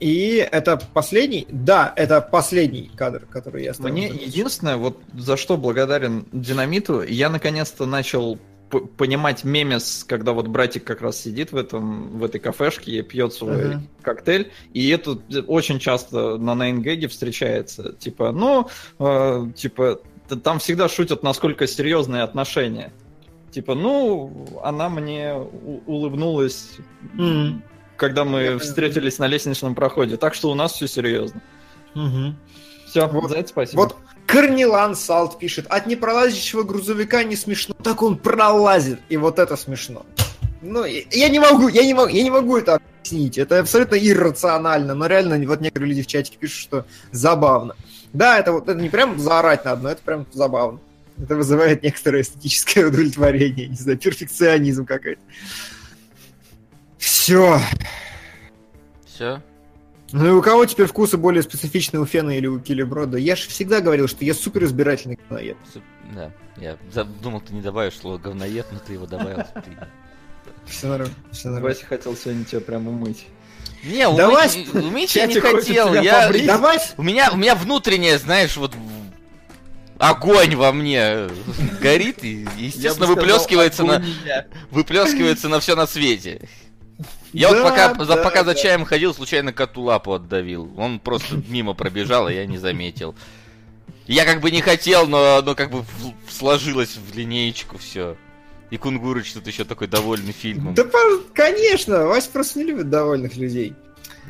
И 0.01 0.36
это 0.51 0.80
последний? 0.94 1.46
Да, 1.51 1.92
это 1.94 2.20
последний 2.22 2.90
кадр, 2.96 3.26
который 3.30 3.64
я 3.64 3.74
ставлю. 3.74 3.92
Мне 3.92 4.09
единственное, 4.09 4.76
вот 4.76 4.98
за 5.14 5.36
что 5.36 5.57
благодарен 5.59 6.26
Динамиту, 6.32 7.03
я 7.03 7.28
наконец-то 7.28 7.84
начал 7.86 8.38
понимать 8.96 9.44
мемес, 9.44 10.05
когда 10.09 10.32
вот 10.32 10.46
братик 10.46 10.84
как 10.84 11.03
раз 11.03 11.20
сидит 11.20 11.53
в 11.53 11.57
этом 11.57 12.18
в 12.18 12.24
этой 12.24 12.40
кафешке 12.40 12.92
и 12.92 13.03
пьет 13.03 13.34
свой 13.34 13.66
Ага. 13.74 13.82
коктейль, 14.01 14.53
и 14.72 14.88
это 14.90 15.18
очень 15.48 15.78
часто 15.80 16.36
на 16.38 16.55
Найнгеге 16.55 17.09
встречается. 17.09 17.92
Типа, 17.94 18.30
ну, 18.32 18.68
э, 19.01 19.46
типа, 19.57 20.01
там 20.44 20.61
всегда 20.61 20.88
шутят, 20.88 21.22
насколько 21.22 21.66
серьезные 21.66 22.22
отношения. 22.22 22.92
Типа, 23.51 23.74
ну, 23.74 24.46
она 24.62 24.88
мне 24.88 25.34
улыбнулась, 25.86 26.70
Мгм. 27.14 27.64
Когда 28.01 28.24
мы 28.24 28.59
встретились 28.59 29.18
на 29.18 29.26
лестничном 29.26 29.74
проходе. 29.74 30.16
Так 30.16 30.32
что 30.34 30.51
у 30.51 30.55
нас 30.55 30.72
все 30.72 30.88
серьезно. 30.88 31.42
Мгм. 31.94 32.34
Все, 32.88 33.07
Вот- 33.07 33.28
за 33.28 33.36
это 33.36 33.48
спасибо. 33.48 33.80
Вот 33.80 33.96
Корнилан 34.26 34.96
Салт 34.96 35.38
пишет, 35.38 35.66
от 35.68 35.86
непролазящего 35.86 36.62
грузовика 36.62 37.22
не 37.24 37.36
смешно, 37.36 37.74
так 37.82 38.03
он 38.03 38.16
пролазит, 38.16 39.01
и 39.11 39.18
вот 39.18 39.38
это 39.38 39.55
смешно. 39.57 40.07
Ну, 40.62 40.84
я 40.84 41.03
я 41.11 41.28
не 41.28 41.38
могу, 41.38 41.68
я 41.68 41.84
не 41.84 41.92
могу, 41.92 42.09
я 42.09 42.22
не 42.22 42.30
могу 42.30 42.57
это 42.57 42.76
объяснить, 42.76 43.36
это 43.36 43.59
абсолютно 43.61 43.96
иррационально, 43.96 44.94
но 44.94 45.07
реально 45.07 45.46
вот 45.46 45.61
некоторые 45.61 45.90
люди 45.90 46.03
в 46.03 46.07
чатике 46.07 46.38
пишут, 46.38 46.59
что 46.59 46.86
забавно. 47.12 47.76
Да, 48.14 48.38
это 48.38 48.53
вот 48.53 48.68
это 48.68 48.80
не 48.80 48.88
прям 48.88 49.18
заорать 49.18 49.64
надо, 49.64 49.82
но 49.82 49.90
это 49.90 50.01
прям 50.03 50.26
забавно. 50.32 50.80
Это 51.22 51.36
вызывает 51.36 51.82
некоторое 51.82 52.22
эстетическое 52.22 52.86
удовлетворение, 52.86 53.68
не 53.68 53.76
знаю, 53.76 53.98
перфекционизм 53.98 54.86
какой-то. 54.86 55.20
Все. 57.01 57.59
Все? 59.07 59.42
Ну 60.12 60.26
и 60.26 60.30
у 60.30 60.42
кого 60.42 60.66
теперь 60.66 60.86
вкусы 60.86 61.16
более 61.16 61.42
специфичные 61.42 62.01
у 62.01 62.07
Фена 62.07 62.36
или 62.36 62.46
у 62.46 62.61
Киллиброда? 62.61 63.16
Я 63.16 63.36
же 63.36 63.48
всегда 63.48 63.80
говорил, 63.80 64.07
что 64.07 64.24
я 64.24 64.34
супер 64.34 64.64
избирательный 64.64 65.18
говноед. 65.28 65.57
Да. 66.14 66.30
Я 66.57 66.76
думал, 67.22 67.40
ты 67.40 67.55
не 67.55 67.62
добавишь 67.62 67.96
слово 67.96 68.18
говноед, 68.18 68.66
но 68.70 68.78
ты 68.78 68.92
его 68.92 69.07
добавил. 69.07 69.38
Ты- 69.55 69.76
Все 70.66 70.88
нормально, 70.88 71.14
все 71.32 71.48
нормально. 71.48 71.68
Вася 71.68 71.86
хотел 71.86 72.16
сегодня 72.16 72.44
тебя 72.44 72.61
прям 72.61 72.88
умыть. 72.88 73.26
Не, 73.84 74.09
умыть, 74.09 74.18
Давай, 74.18 74.66
умыть 74.74 75.16
я 75.16 75.26
не 75.26 75.40
хотел. 75.40 75.94
Я. 75.94 76.30
Давай, 76.46 76.78
у 76.96 77.03
меня, 77.03 77.30
у 77.32 77.36
меня 77.36 77.55
внутреннее, 77.55 78.18
знаешь, 78.18 78.57
вот 78.57 78.74
огонь 79.98 80.57
во 80.57 80.72
мне 80.72 81.28
горит 81.80 82.24
и, 82.24 82.46
естественно, 82.59 83.07
выплескивается 83.07 83.84
на, 83.84 84.05
выплескивается 84.70 85.48
на 85.48 85.61
все 85.61 85.76
на 85.76 85.86
свете. 85.86 86.48
Я 87.32 87.50
Да, 87.50 87.62
вот 87.62 87.70
пока, 87.70 88.04
за, 88.04 88.16
да, 88.16 88.22
пока 88.22 88.40
за 88.40 88.52
да. 88.52 88.54
чаем 88.54 88.84
ходил, 88.84 89.14
случайно 89.14 89.52
коту 89.52 89.82
лапу 89.82 90.12
отдавил. 90.12 90.72
Он 90.76 90.98
просто 90.98 91.36
мимо 91.48 91.74
пробежал, 91.74 92.26
а 92.26 92.32
я 92.32 92.46
не 92.46 92.58
заметил. 92.58 93.14
Я 94.06 94.24
как 94.24 94.40
бы 94.40 94.50
не 94.50 94.60
хотел, 94.60 95.06
но, 95.06 95.40
но 95.42 95.54
как 95.54 95.70
бы 95.70 95.84
сложилось 96.28 96.96
в 96.96 97.16
линеечку 97.16 97.78
все. 97.78 98.16
И 98.70 98.76
Кунгурыч 98.76 99.32
тут 99.32 99.46
еще 99.46 99.64
такой 99.64 99.88
довольный 99.88 100.32
фильмом. 100.32 100.74
Да, 100.74 100.84
конечно, 101.34 102.06
Вася 102.06 102.30
просто 102.30 102.60
не 102.60 102.66
любит 102.66 102.88
довольных 102.88 103.36
людей. 103.36 103.74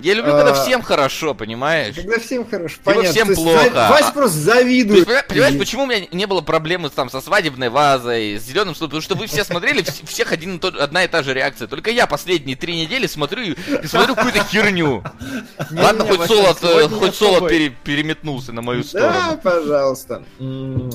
Я 0.02 0.14
люблю, 0.14 0.32
когда 0.32 0.50
А, 0.50 0.54
всем 0.54 0.82
хорошо, 0.82 1.34
понимаешь? 1.34 1.94
Когда 1.96 2.18
всем 2.18 2.48
хорошо, 2.48 2.76
понятно. 2.84 3.10
всем 3.10 3.34
плохо. 3.34 3.70
Вася 3.90 4.12
просто 4.12 4.38
То 4.38 4.44
завидует. 4.44 5.08
понимаешь, 5.28 5.58
почему 5.58 5.84
у 5.84 5.86
меня 5.86 6.06
не 6.12 6.26
было 6.26 6.40
проблемы 6.40 6.88
там 6.90 7.10
со 7.10 7.20
свадебной 7.20 7.68
вазой, 7.68 8.36
с 8.38 8.42
зеленым 8.42 8.74
столом? 8.74 8.90
Потому 8.90 9.02
что 9.02 9.14
вы 9.14 9.26
все 9.26 9.44
смотрели, 9.44 9.82
вс- 9.82 10.06
всех 10.06 10.32
один 10.32 10.60
одна 10.80 11.04
и 11.04 11.08
та 11.08 11.22
же 11.22 11.34
реакция. 11.34 11.68
Только 11.68 11.90
я 11.90 12.06
последние 12.06 12.56
три 12.56 12.76
недели 12.76 13.06
смотрю 13.06 13.42
и, 13.42 13.86
смотрю 13.86 14.14
какую-то 14.14 14.44
херню. 14.44 15.02
Ладно, 15.70 16.04
хоть 16.06 16.26
солод, 16.26 16.58
хоть 16.92 17.14
солод 17.14 17.48
переметнулся 17.48 18.52
на 18.52 18.62
мою 18.62 18.82
Да, 18.82 18.88
сторону. 18.88 19.40
пожалуйста. 19.42 20.22
М. 20.38 20.90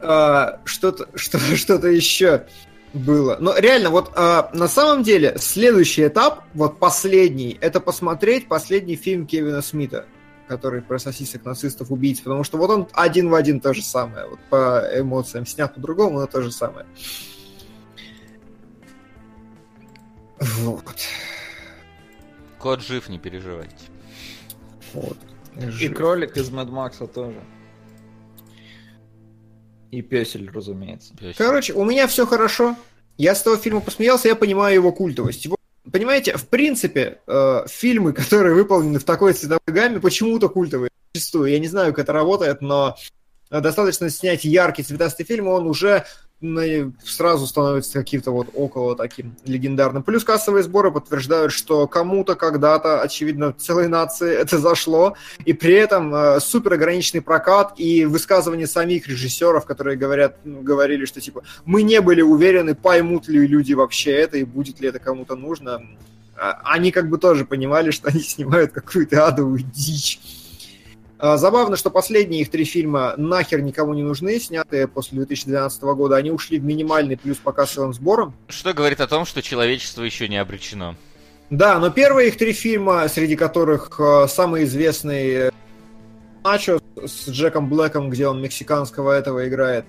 А, 0.00 0.60
Что-то 0.64 1.08
что- 1.14 1.38
что-то 1.56 1.88
еще 1.88 2.44
было. 2.92 3.36
Но 3.40 3.56
реально, 3.56 3.90
вот 3.90 4.12
а, 4.14 4.50
на 4.52 4.68
самом 4.68 5.02
деле 5.02 5.36
следующий 5.38 6.06
этап, 6.06 6.44
вот 6.54 6.78
последний, 6.78 7.56
это 7.60 7.80
посмотреть 7.80 8.48
последний 8.48 8.96
фильм 8.96 9.26
Кевина 9.26 9.62
Смита, 9.62 10.06
который 10.48 10.82
про 10.82 10.98
сосисок 10.98 11.44
нацистов 11.44 11.90
убийц, 11.90 12.20
потому 12.20 12.44
что 12.44 12.58
вот 12.58 12.70
он 12.70 12.88
один 12.92 13.28
в 13.28 13.34
один 13.34 13.60
то 13.60 13.74
же 13.74 13.82
самое, 13.82 14.26
вот 14.28 14.38
по 14.50 14.88
эмоциям 14.94 15.46
снят 15.46 15.74
по-другому, 15.74 16.20
но 16.20 16.26
то 16.26 16.42
же 16.42 16.52
самое. 16.52 16.86
Вот. 20.38 20.84
Кот 22.58 22.82
жив, 22.82 23.08
не 23.08 23.18
переживайте. 23.18 23.86
вот. 24.92 25.18
И 25.80 25.88
кролик 25.88 26.36
из 26.36 26.50
Мэд 26.50 26.68
Макса 26.68 27.06
тоже. 27.06 27.40
И 29.96 30.02
песель, 30.02 30.50
разумеется. 30.52 31.14
Короче, 31.38 31.72
у 31.72 31.82
меня 31.84 32.06
все 32.06 32.26
хорошо. 32.26 32.76
Я 33.16 33.34
с 33.34 33.42
того 33.42 33.56
фильма 33.56 33.80
посмеялся, 33.80 34.28
я 34.28 34.36
понимаю 34.36 34.74
его 34.74 34.92
культовость. 34.92 35.46
Его- 35.46 35.56
Понимаете, 35.90 36.36
в 36.36 36.46
принципе, 36.48 37.20
э, 37.26 37.64
фильмы, 37.66 38.12
которые 38.12 38.54
выполнены 38.54 38.98
в 38.98 39.04
такой 39.04 39.32
цветовой 39.32 39.60
гамме, 39.66 39.98
почему-то 40.00 40.50
культовые. 40.50 40.90
Зачастую. 41.14 41.50
Я 41.50 41.58
не 41.60 41.68
знаю, 41.68 41.94
как 41.94 42.00
это 42.04 42.12
работает, 42.12 42.60
но 42.60 42.94
э, 43.50 43.60
достаточно 43.62 44.10
снять 44.10 44.44
яркий 44.44 44.82
цветастый 44.82 45.24
фильм, 45.24 45.46
и 45.46 45.48
он 45.52 45.66
уже 45.66 46.04
сразу 47.02 47.46
становится 47.46 47.98
каким-то 47.98 48.30
вот 48.30 48.48
около 48.52 48.94
таким 48.94 49.34
легендарным. 49.46 50.02
Плюс 50.02 50.22
кассовые 50.22 50.62
сборы 50.62 50.92
подтверждают, 50.92 51.52
что 51.52 51.86
кому-то 51.86 52.34
когда-то, 52.34 53.00
очевидно, 53.00 53.54
целой 53.54 53.88
нации 53.88 54.34
это 54.42 54.58
зашло, 54.58 55.16
и 55.46 55.54
при 55.54 55.74
этом 55.74 56.14
э, 56.14 56.40
супер 56.40 56.74
ограниченный 56.74 57.22
прокат 57.22 57.74
и 57.78 58.04
высказывания 58.04 58.66
самих 58.66 59.08
режиссеров, 59.08 59.64
которые 59.64 59.96
говорят, 59.96 60.36
ну, 60.44 60.60
говорили, 60.60 61.06
что 61.06 61.20
типа 61.20 61.42
мы 61.64 61.82
не 61.82 62.00
были 62.02 62.20
уверены, 62.20 62.74
поймут 62.74 63.28
ли 63.28 63.46
люди 63.46 63.72
вообще 63.72 64.12
это 64.12 64.36
и 64.36 64.44
будет 64.44 64.80
ли 64.80 64.88
это 64.88 64.98
кому-то 64.98 65.36
нужно. 65.36 65.80
А, 66.36 66.60
Они 66.64 66.92
как 66.92 67.08
бы 67.08 67.16
тоже 67.16 67.46
понимали, 67.46 67.90
что 67.90 68.08
они 68.08 68.20
снимают 68.20 68.72
какую-то 68.72 69.26
адовую 69.26 69.60
дичь. 69.60 70.20
А, 71.18 71.36
Забавно, 71.36 71.76
что 71.76 71.90
последние 71.90 72.42
их 72.42 72.50
три 72.50 72.64
фильма 72.64 73.14
нахер 73.16 73.62
никому 73.62 73.94
не 73.94 74.02
нужны, 74.02 74.38
снятые 74.38 74.86
после 74.86 75.16
2012 75.18 75.82
года. 75.82 76.16
Они 76.16 76.30
ушли 76.30 76.58
в 76.58 76.64
минимальный 76.64 77.16
плюс 77.16 77.38
по 77.38 77.52
кассовым 77.52 77.94
сборам. 77.94 78.34
Что 78.48 78.74
говорит 78.74 79.00
о 79.00 79.06
том, 79.06 79.24
что 79.24 79.42
человечество 79.42 80.02
еще 80.02 80.28
не 80.28 80.36
обречено. 80.36 80.96
Да, 81.48 81.78
но 81.78 81.90
первые 81.90 82.28
их 82.28 82.36
три 82.36 82.52
фильма, 82.52 83.08
среди 83.08 83.36
которых 83.36 84.00
э, 84.00 84.26
самый 84.28 84.64
известный 84.64 85.30
э, 85.32 85.50
Начо 86.42 86.78
с 86.96 87.28
Джеком 87.28 87.68
Блэком, 87.68 88.10
где 88.10 88.28
он 88.28 88.40
мексиканского 88.40 89.10
этого 89.10 89.48
играет, 89.48 89.84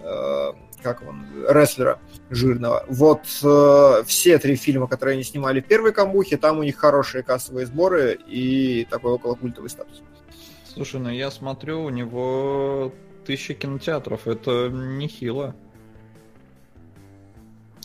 э, 0.00 0.52
как 0.82 1.02
он, 1.02 1.24
рестлера 1.48 1.98
жирного. 2.30 2.84
Вот 2.88 3.22
э, 3.42 4.02
все 4.06 4.38
три 4.38 4.56
фильма, 4.56 4.86
которые 4.86 5.14
они 5.14 5.24
снимали 5.24 5.60
в 5.60 5.66
первой 5.66 5.92
камбухе, 5.92 6.36
там 6.36 6.58
у 6.58 6.62
них 6.62 6.76
хорошие 6.76 7.22
кассовые 7.22 7.66
сборы 7.66 8.18
и 8.26 8.86
такой 8.90 9.12
околокультовый 9.12 9.70
статус. 9.70 10.02
Слушай, 10.74 11.00
ну 11.00 11.10
я 11.10 11.30
смотрю, 11.30 11.82
у 11.84 11.90
него 11.90 12.92
тысяча 13.26 13.54
кинотеатров, 13.54 14.26
это 14.26 14.68
нехило. 14.70 15.54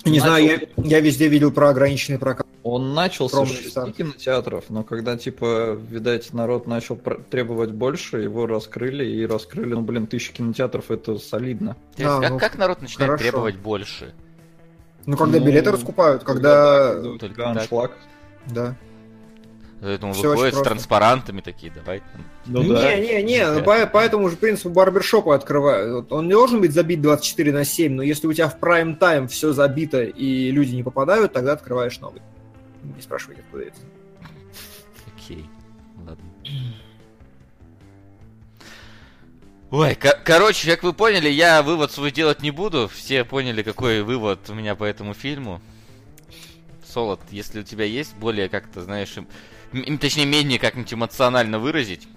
Не 0.05 0.19
знаю, 0.21 0.45
я, 0.45 0.53
Начал- 0.53 0.83
я 0.83 0.99
везде 1.01 1.27
видел 1.27 1.51
про 1.51 1.69
ограниченный 1.69 2.17
прокат. 2.17 2.47
Он 2.63 2.93
начал 2.93 3.29
с 3.29 3.45
шести 3.49 3.91
кинотеатров, 3.91 4.65
но 4.69 4.83
когда, 4.83 5.17
типа, 5.17 5.73
видать, 5.73 6.33
народ 6.33 6.65
начал 6.65 6.95
пр- 6.95 7.21
требовать 7.29 7.71
больше, 7.71 8.19
его 8.21 8.45
раскрыли 8.45 9.05
и 9.05 9.25
раскрыли, 9.25 9.73
ну, 9.73 9.81
блин, 9.81 10.07
тысяча 10.07 10.33
кинотеатров, 10.33 10.91
это 10.91 11.17
солидно. 11.17 11.75
То 11.95 12.01
есть 12.03 12.09
А, 12.15 12.21
как, 12.21 12.29
ну, 12.31 12.39
как 12.39 12.57
народ 12.57 12.81
начинает 12.81 13.09
хорошо. 13.11 13.23
требовать 13.23 13.55
больше? 13.57 14.13
Ну, 15.05 15.17
когда 15.17 15.39
Ну, 15.39 15.45
билеты 15.45 15.71
раскупают, 15.71 16.23
когда... 16.23 16.93
когда 16.93 17.09
у 17.09 17.17
Только 17.17 17.35
тебя 17.35 17.53
так. 17.53 17.61
аншлаг. 17.63 17.91
Да. 18.47 18.75
Поэтому 19.79 20.11
очень 20.11 20.27
выходят 20.27 20.55
с 20.55 20.61
транспарантами 20.61 21.41
такие, 21.41 21.71
давай. 21.71 22.01
Ну 22.47 22.63
не, 22.63 22.69
да. 22.73 22.95
не, 22.95 23.21
не, 23.21 23.51
ну, 23.51 23.63
по, 23.63 23.85
по 23.85 23.99
этому 23.99 24.27
же 24.29 24.35
принципу 24.35 24.69
барбершопы 24.69 25.33
открывают. 25.33 25.91
Вот 25.91 26.11
Он 26.11 26.25
не 26.27 26.33
должен 26.33 26.61
быть 26.61 26.73
забит 26.73 27.01
24 27.01 27.51
на 27.53 27.63
7, 27.63 27.93
но 27.93 28.01
если 28.01 28.25
у 28.25 28.33
тебя 28.33 28.49
в 28.49 28.59
прайм-тайм 28.59 29.27
все 29.27 29.53
забито 29.53 30.03
и 30.03 30.49
люди 30.49 30.73
не 30.73 30.83
попадают, 30.83 31.33
тогда 31.33 31.53
открываешь 31.53 31.99
новый. 31.99 32.21
Не 32.83 33.01
спрашивайте, 33.01 33.43
откуда 33.43 33.65
это. 33.65 33.77
Окей, 35.15 35.45
ладно. 36.07 36.25
Ой, 39.69 39.95
ко- 39.95 40.17
короче, 40.23 40.71
как 40.71 40.83
вы 40.83 40.93
поняли, 40.93 41.29
я 41.29 41.61
вывод 41.61 41.91
свой 41.91 42.11
делать 42.11 42.41
не 42.41 42.51
буду. 42.51 42.87
Все 42.87 43.25
поняли, 43.25 43.61
какой 43.61 44.01
вывод 44.01 44.49
у 44.49 44.53
меня 44.53 44.75
по 44.75 44.85
этому 44.85 45.13
фильму. 45.13 45.61
Солод, 46.87 47.19
если 47.31 47.59
у 47.59 47.63
тебя 47.63 47.83
есть 47.83 48.15
более 48.15 48.47
как-то, 48.47 48.81
знаешь, 48.81 49.15
им- 49.17 49.27
м- 49.73 49.97
точнее, 49.97 50.25
менее 50.25 50.59
как-нибудь 50.59 50.93
эмоционально 50.93 51.59
выразить. 51.59 52.07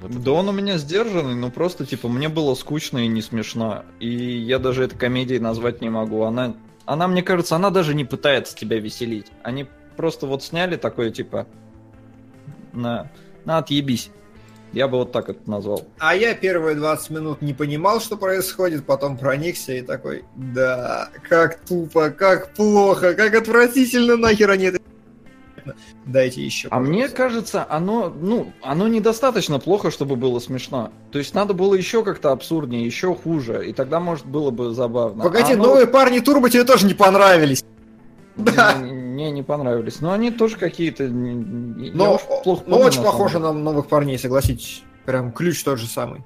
вот 0.00 0.10
это 0.10 0.20
Да 0.20 0.32
он 0.32 0.48
у 0.48 0.52
меня 0.52 0.78
сдержанный, 0.78 1.34
но 1.34 1.50
просто, 1.50 1.86
типа, 1.86 2.08
мне 2.08 2.28
было 2.28 2.54
скучно 2.54 2.98
и 2.98 3.08
не 3.08 3.22
смешно. 3.22 3.84
И 4.00 4.08
я 4.08 4.58
даже 4.58 4.84
это 4.84 4.96
комедией 4.96 5.40
назвать 5.40 5.80
не 5.80 5.90
могу. 5.90 6.22
Она, 6.22 6.56
она, 6.84 7.08
мне 7.08 7.22
кажется, 7.22 7.56
она 7.56 7.70
даже 7.70 7.94
не 7.94 8.04
пытается 8.04 8.56
тебя 8.56 8.78
веселить. 8.78 9.26
Они 9.42 9.66
просто 9.96 10.26
вот 10.26 10.42
сняли 10.42 10.76
такое, 10.76 11.10
типа, 11.10 11.46
на, 12.72 13.10
на 13.44 13.58
отъебись. 13.58 14.10
Я 14.74 14.88
бы 14.88 14.98
вот 14.98 15.12
так 15.12 15.28
это 15.28 15.48
назвал. 15.48 15.86
А 16.00 16.16
я 16.16 16.34
первые 16.34 16.74
20 16.74 17.10
минут 17.10 17.42
не 17.42 17.54
понимал, 17.54 18.00
что 18.00 18.16
происходит, 18.16 18.84
потом 18.84 19.16
проникся 19.16 19.72
и 19.72 19.82
такой, 19.82 20.24
да, 20.34 21.10
как 21.28 21.60
тупо, 21.60 22.10
как 22.10 22.54
плохо, 22.54 23.14
как 23.14 23.34
отвратительно 23.34 24.16
нахер 24.16 24.50
они 24.50 24.64
это... 24.66 24.80
Дайте 26.06 26.44
еще. 26.44 26.68
А 26.70 26.80
мне 26.80 27.08
кажется, 27.08 27.66
оно, 27.68 28.08
ну, 28.10 28.52
оно 28.62 28.88
недостаточно 28.88 29.58
плохо, 29.58 29.90
чтобы 29.90 30.16
было 30.16 30.38
смешно. 30.38 30.90
То 31.10 31.18
есть 31.18 31.34
надо 31.34 31.54
было 31.54 31.74
еще 31.74 32.04
как-то 32.04 32.32
абсурднее, 32.32 32.84
еще 32.84 33.14
хуже, 33.14 33.68
и 33.68 33.72
тогда, 33.72 34.00
может, 34.00 34.26
было 34.26 34.50
бы 34.50 34.72
забавно. 34.72 35.22
Погоди, 35.24 35.52
А 35.52 35.54
оно- 35.54 35.66
новые 35.66 35.86
парни 35.86 36.20
Турбо 36.20 36.50
тебе 36.50 36.64
тоже 36.64 36.86
не 36.86 36.94
понравились. 36.94 37.64
Да. 38.36 38.76
Мне, 38.76 39.30
не 39.30 39.42
понравились. 39.42 40.00
Но 40.00 40.12
они 40.12 40.30
тоже 40.30 40.56
какие-то... 40.56 41.04
Но, 41.08 42.18
плохо 42.42 42.64
но 42.66 42.76
помню, 42.76 42.86
очень 42.86 43.02
похоже 43.02 43.38
на 43.38 43.52
новых 43.52 43.86
парней, 43.86 44.18
согласитесь. 44.18 44.82
Прям 45.04 45.32
ключ 45.32 45.62
тот 45.62 45.78
же 45.78 45.86
самый. 45.86 46.24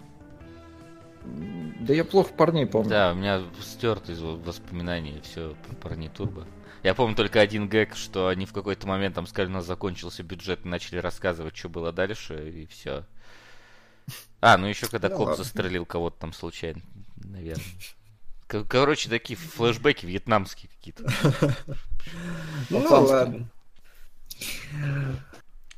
Да 1.81 1.93
я 1.95 2.05
плохо 2.05 2.31
парней 2.37 2.67
помню. 2.67 2.91
Да, 2.91 3.13
у 3.13 3.17
меня 3.17 3.43
стерто 3.61 4.13
из 4.13 4.21
воспоминаний 4.21 5.21
все 5.23 5.55
про 5.67 5.75
парни 5.89 6.11
Турбо. 6.15 6.45
Я 6.83 6.95
помню 6.95 7.17
только 7.17 7.41
один 7.41 7.69
гэг, 7.69 7.97
что 7.97 8.29
они 8.29 8.47
в 8.47 8.53
какой-то 8.53 8.87
момент 8.87 9.15
там 9.15 9.27
сказали, 9.27 9.51
у 9.51 9.55
нас 9.55 9.67
закончился 9.67 10.23
бюджет, 10.23 10.65
и 10.65 10.69
начали 10.69 10.99
рассказывать, 10.99 11.57
что 11.57 11.69
было 11.69 11.93
дальше, 11.93 12.49
и 12.51 12.67
все. 12.67 13.05
А, 14.41 14.57
ну 14.57 14.67
еще 14.69 14.87
когда 14.87 15.09
Ну 15.09 15.17
коп 15.17 15.29
ладно. 15.29 15.45
застрелил 15.45 15.85
кого-то 15.85 16.17
там 16.21 16.33
случайно, 16.33 16.81
наверное. 17.17 17.65
Короче, 18.47 19.11
такие 19.11 19.37
флешбеки 19.37 20.07
вьетнамские 20.07 20.71
какие-то. 20.77 21.05
Ну 22.71 22.79
ладно. 22.89 23.49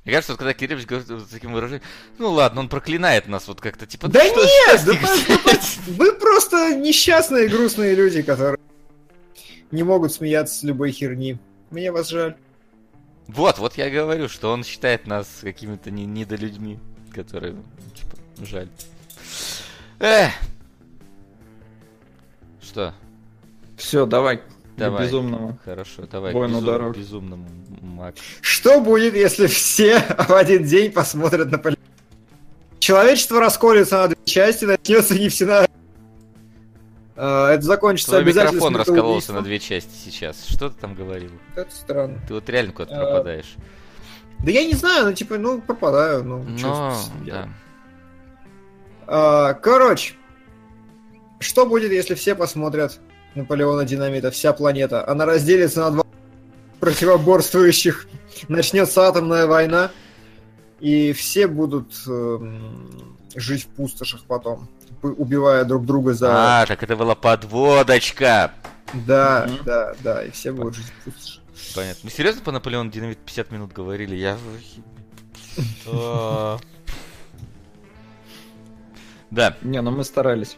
Мне 0.05 0.13
кажется, 0.15 0.33
вот 0.33 0.39
когда 0.39 0.55
Кириллович 0.55 0.87
говорит 0.87 1.09
вот 1.11 1.29
таким 1.31 1.53
выражением, 1.53 1.83
ну 2.19 2.31
ладно, 2.31 2.61
он 2.61 2.69
проклинает 2.69 3.27
нас 3.27 3.49
вот 3.49 3.61
как-то, 3.61 3.87
типа, 3.87 4.09
Да 4.09 4.25
что- 4.25 4.45
нет, 4.45 4.81
что 4.81 4.93
да 4.93 4.99
взять? 4.99 5.79
Вы 5.89 6.13
просто 6.15 6.75
несчастные 6.77 7.49
грустные 7.49 7.95
люди, 7.95 8.23
которые 8.23 8.59
не 9.71 9.83
могут 9.83 10.13
смеяться 10.13 10.55
с 10.59 10.63
любой 10.63 10.91
херни. 10.93 11.39
Мне 11.71 11.93
вас 11.93 12.09
жаль. 12.09 12.37
Вот, 13.29 13.59
вот 13.59 13.77
я 13.79 13.91
говорю, 13.91 14.29
что 14.29 14.51
он 14.53 14.65
считает 14.65 15.07
нас 15.07 15.29
какими-то 15.41 15.91
не- 15.91 16.07
недолюдьми, 16.07 16.79
которые, 17.15 17.55
типа, 17.95 18.17
жаль. 18.45 18.69
Эх. 20.01 20.33
Что? 22.63 22.95
Все, 23.77 24.07
давай. 24.07 24.41
Давай. 24.77 25.07
Безумному. 25.07 25.59
Хорошо, 25.65 26.07
давай 26.11 26.33
Бой 26.33 26.49
к 26.49 26.51
на 26.51 26.57
безум- 26.57 26.65
дорог. 26.65 26.97
безумному 26.97 27.47
Максу. 27.83 28.23
Что 28.41 28.81
будет, 28.81 29.15
если 29.15 29.47
все 29.47 30.01
в 30.29 30.31
один 30.33 30.65
день 30.65 30.91
посмотрят 30.91 31.51
на 31.51 31.59
поле? 31.59 31.77
Человечество 32.79 33.41
расколется 33.41 33.99
на 33.99 34.09
две 34.09 34.25
части, 34.25 34.65
начнется 34.65 35.15
нефтяная... 35.19 35.69
А, 37.23 37.51
Это 37.53 37.63
закончится 37.65 38.13
Твой 38.13 38.23
обязательно 38.23 38.55
микрофон 38.57 38.77
раскололся 38.77 39.33
на 39.35 39.43
две 39.43 39.59
части 39.59 39.93
сейчас. 39.95 40.47
Что 40.49 40.71
ты 40.71 40.81
там 40.81 40.95
говорил? 40.95 41.31
Это 41.55 41.71
странно. 41.71 42.19
Ты 42.27 42.33
вот 42.33 42.49
реально 42.49 42.73
куда-то 42.73 42.97
А, 42.99 43.05
пропадаешь. 43.05 43.57
Да 44.43 44.51
я 44.51 44.65
не 44.65 44.73
знаю, 44.73 45.05
ну 45.05 45.13
типа, 45.13 45.37
ну 45.37 45.61
пропадаю, 45.61 46.25
ну 46.25 46.39
Но, 46.43 46.57
делать? 46.57 46.97
да. 47.27 47.49
А, 49.07 49.53
Короче, 49.53 50.15
что 51.41 51.67
будет, 51.67 51.93
если 51.93 52.15
все 52.15 52.35
посмотрят 52.35 53.01
Наполеона 53.35 53.85
Динамита, 53.85 54.31
вся 54.31 54.55
планета? 54.55 55.07
Она 55.07 55.27
разделится 55.27 55.81
на 55.81 55.91
два 55.91 56.05
противоборствующих, 56.81 58.07
начнется 58.49 59.03
атомная 59.07 59.47
война, 59.47 59.91
и 60.81 61.13
все 61.13 61.47
будут 61.47 61.93
эм, 62.09 63.19
жить 63.35 63.65
в 63.65 63.69
пустошах 63.69 64.23
потом, 64.25 64.69
убивая 65.03 65.65
друг 65.65 65.87
друга 65.87 66.15
за... 66.15 66.61
А, 66.63 66.67
так 66.67 66.83
это 66.83 66.97
была 66.97 67.15
подводочка. 67.15 68.53
Да, 68.93 69.47
Мгм. 69.49 69.65
да, 69.65 69.95
да, 70.01 70.25
и 70.25 70.31
все 70.31 70.53
будут 70.53 70.75
жить 70.75 70.87
в 70.87 71.05
пустошах. 71.05 71.43
Понятно. 71.75 72.01
Мы 72.05 72.11
серьезно 72.11 72.43
по 72.43 72.53
Наполеону 72.53 72.91
Динамит 72.91 73.19
50 73.19 73.51
минут 73.53 73.73
говорили? 73.73 74.17
Я... 74.17 74.37
Да. 79.31 79.57
Не, 79.63 79.81
ну 79.81 79.91
мы 79.91 80.05
старались. 80.05 80.57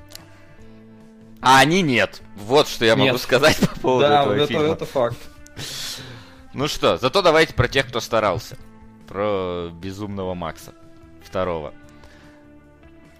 А 1.41 1.59
они 1.59 1.83
нет. 1.83 2.23
Вот 2.37 2.68
что 2.68 2.85
я 2.85 2.97
могу 2.97 3.18
сказать 3.18 3.59
по 3.59 3.81
поводу 3.81 4.09
да, 4.09 4.23
этого 4.23 4.47
фильма. 4.47 4.73
это 4.75 4.87
факт. 4.87 5.18
Ну 6.55 6.68
что, 6.68 6.97
зато 6.99 7.20
давайте 7.23 7.53
про 7.55 7.68
тех, 7.68 7.89
кто 7.89 8.01
старался. 8.01 8.57
Про 9.09 9.70
безумного 9.73 10.35
Макса. 10.35 10.73
Второго. 11.25 11.75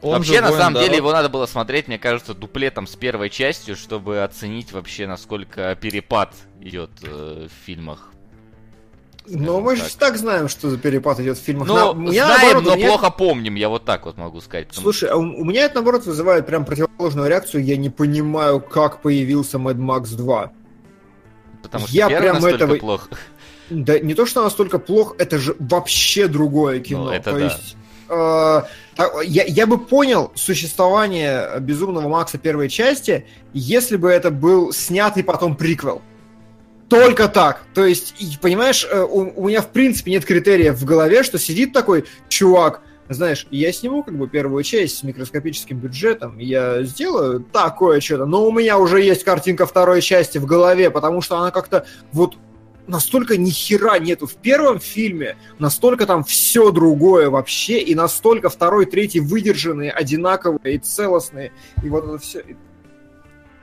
Он 0.03 0.16
вообще, 0.16 0.40
на 0.40 0.50
самом 0.53 0.74
деле, 0.74 0.86
дорог. 0.86 0.96
его 0.98 1.12
надо 1.12 1.28
было 1.28 1.46
смотреть, 1.46 1.86
мне 1.88 1.98
кажется, 1.98 2.34
дуплетом 2.34 2.86
с 2.86 2.96
первой 2.96 3.30
частью, 3.30 3.76
чтобы 3.76 4.22
оценить 4.22 4.72
вообще, 4.72 5.07
насколько 5.07 5.76
перепад 5.80 6.34
идет 6.61 6.90
э, 7.03 7.46
в 7.48 7.66
фильмах. 7.66 8.09
Но 9.26 9.61
мы 9.61 9.76
же 9.76 9.82
так. 9.82 9.92
так 9.92 10.16
знаем, 10.16 10.48
что 10.48 10.68
за 10.68 10.78
перепад 10.78 11.20
идет 11.20 11.38
в 11.38 11.40
фильмах. 11.40 11.68
Ну, 11.68 11.74
На- 11.94 12.11
знаем, 12.12 12.28
наоборот, 12.28 12.64
но 12.64 12.74
меня- 12.76 12.88
плохо 12.88 13.11
помним, 13.11 13.55
я 13.55 13.68
вот 13.68 13.84
так 13.84 14.05
вот 14.05 14.16
могу 14.16 14.40
сказать. 14.40 14.68
потому- 14.68 14.82
Слушай, 14.82 15.11
а 15.11 15.16
у, 15.16 15.20
у 15.20 15.44
меня 15.44 15.64
это, 15.64 15.76
наоборот, 15.76 16.05
вызывает 16.05 16.44
прям 16.46 16.64
противоположную 16.64 17.28
реакцию. 17.28 17.64
Я 17.64 17.76
не 17.76 17.88
понимаю, 17.88 18.61
как 18.61 19.00
появился 19.00 19.59
Mad 19.59 19.76
Max 19.76 20.16
2. 20.16 20.50
потому 21.62 21.86
что 21.86 21.94
я 21.96 22.09
первый 22.09 22.22
прям 22.22 22.34
настолько 22.34 22.64
этого- 22.64 22.76
плохо. 22.78 23.09
Да 23.70 23.98
не 24.00 24.14
то, 24.14 24.26
что 24.26 24.42
настолько 24.42 24.78
плохо, 24.80 25.14
это 25.18 25.38
же 25.38 25.55
вообще 25.61 26.26
другое 26.26 26.80
кино. 26.80 27.05
Ну, 27.05 27.11
это 27.12 27.30
то 27.30 27.38
да. 27.38 27.44
есть, 27.44 27.76
э, 28.12 28.62
я, 29.24 29.44
я 29.44 29.66
бы 29.66 29.78
понял 29.78 30.32
существование 30.34 31.58
Безумного 31.60 32.08
Макса 32.08 32.38
первой 32.38 32.68
части, 32.68 33.26
если 33.52 33.96
бы 33.96 34.10
это 34.10 34.30
был 34.30 34.72
снятый 34.72 35.24
потом 35.24 35.56
приквел. 35.56 36.02
Только 36.88 37.28
так. 37.28 37.62
То 37.74 37.86
есть, 37.86 38.38
понимаешь, 38.40 38.86
э, 38.90 39.00
у, 39.02 39.32
у 39.34 39.48
меня 39.48 39.62
в 39.62 39.68
принципе 39.68 40.10
нет 40.10 40.24
критериев 40.24 40.74
в 40.74 40.84
голове, 40.84 41.22
что 41.22 41.38
сидит 41.38 41.72
такой 41.72 42.04
чувак, 42.28 42.82
знаешь, 43.08 43.46
я 43.50 43.72
сниму 43.72 44.02
как 44.02 44.16
бы 44.16 44.28
первую 44.28 44.62
часть 44.62 44.98
с 44.98 45.02
микроскопическим 45.02 45.78
бюджетом, 45.78 46.38
я 46.38 46.82
сделаю 46.82 47.40
такое 47.40 48.00
что-то, 48.00 48.26
но 48.26 48.46
у 48.46 48.52
меня 48.52 48.78
уже 48.78 49.02
есть 49.02 49.24
картинка 49.24 49.66
второй 49.66 50.02
части 50.02 50.38
в 50.38 50.46
голове, 50.46 50.90
потому 50.90 51.20
что 51.20 51.38
она 51.38 51.50
как-то 51.50 51.86
вот 52.12 52.36
настолько 52.86 53.36
ни 53.36 53.50
хера 53.50 53.98
нету 53.98 54.26
в 54.26 54.34
первом 54.34 54.80
фильме, 54.80 55.36
настолько 55.58 56.06
там 56.06 56.24
все 56.24 56.70
другое 56.70 57.30
вообще, 57.30 57.80
и 57.80 57.94
настолько 57.94 58.48
второй, 58.50 58.86
третий 58.86 59.20
выдержанные, 59.20 59.90
одинаковые 59.90 60.76
и 60.76 60.78
целостные, 60.78 61.52
и 61.82 61.88
вот 61.88 62.04
это 62.04 62.18
все. 62.18 62.44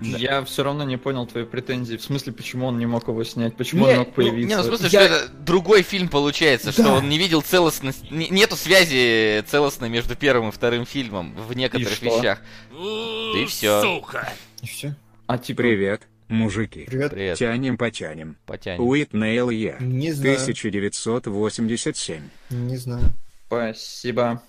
Я 0.01 0.43
все 0.45 0.63
равно 0.63 0.85
не 0.85 0.95
понял 0.97 1.27
твои 1.27 1.43
претензии. 1.43 1.97
В 1.97 2.01
смысле, 2.01 2.31
почему 2.31 2.67
он 2.67 2.79
не 2.79 2.85
мог 2.85 3.07
его 3.09 3.21
снять? 3.25 3.57
Почему 3.57 3.85
Не, 3.85 3.91
он 3.91 3.97
мог 3.99 4.07
ну, 4.07 4.13
появиться? 4.13 4.47
Не, 4.47 4.55
ну 4.55 4.61
в 4.61 4.65
смысле, 4.67 4.89
Я- 4.91 5.05
что 5.05 5.15
это 5.15 5.27
другой 5.33 5.81
фильм 5.81 6.07
получается, 6.07 6.71
что 6.71 6.83
Да. 6.83 6.93
он 6.93 7.09
не 7.09 7.17
видел 7.17 7.41
целостность, 7.41 8.09
не- 8.09 8.29
нету 8.29 8.55
связи 8.55 9.43
целостной 9.47 9.89
между 9.89 10.15
первым 10.15 10.49
и 10.49 10.51
вторым 10.53 10.85
фильмом 10.85 11.35
в 11.35 11.53
некоторых 11.53 11.95
что? 11.95 12.05
вещах. 12.05 12.41
И 12.71 13.45
всё. 13.47 13.81
Сука. 13.81 14.31
И 14.61 14.67
все. 14.67 14.95
А 15.27 15.37
типа... 15.37 15.63
Привет, 15.63 16.03
мужики. 16.29 16.85
Привет. 16.85 17.11
Привет, 17.11 17.37
Тянем 17.37 17.77
потянем. 17.77 18.37
потянем. 18.45 18.81
Уитнейл 18.87 19.49
я. 19.49 19.75
Не 19.79 20.11
знаю. 20.13 20.35
1987. 20.35 22.21
Не 22.49 22.77
знаю. 22.77 23.03
Спасибо. 23.47 24.41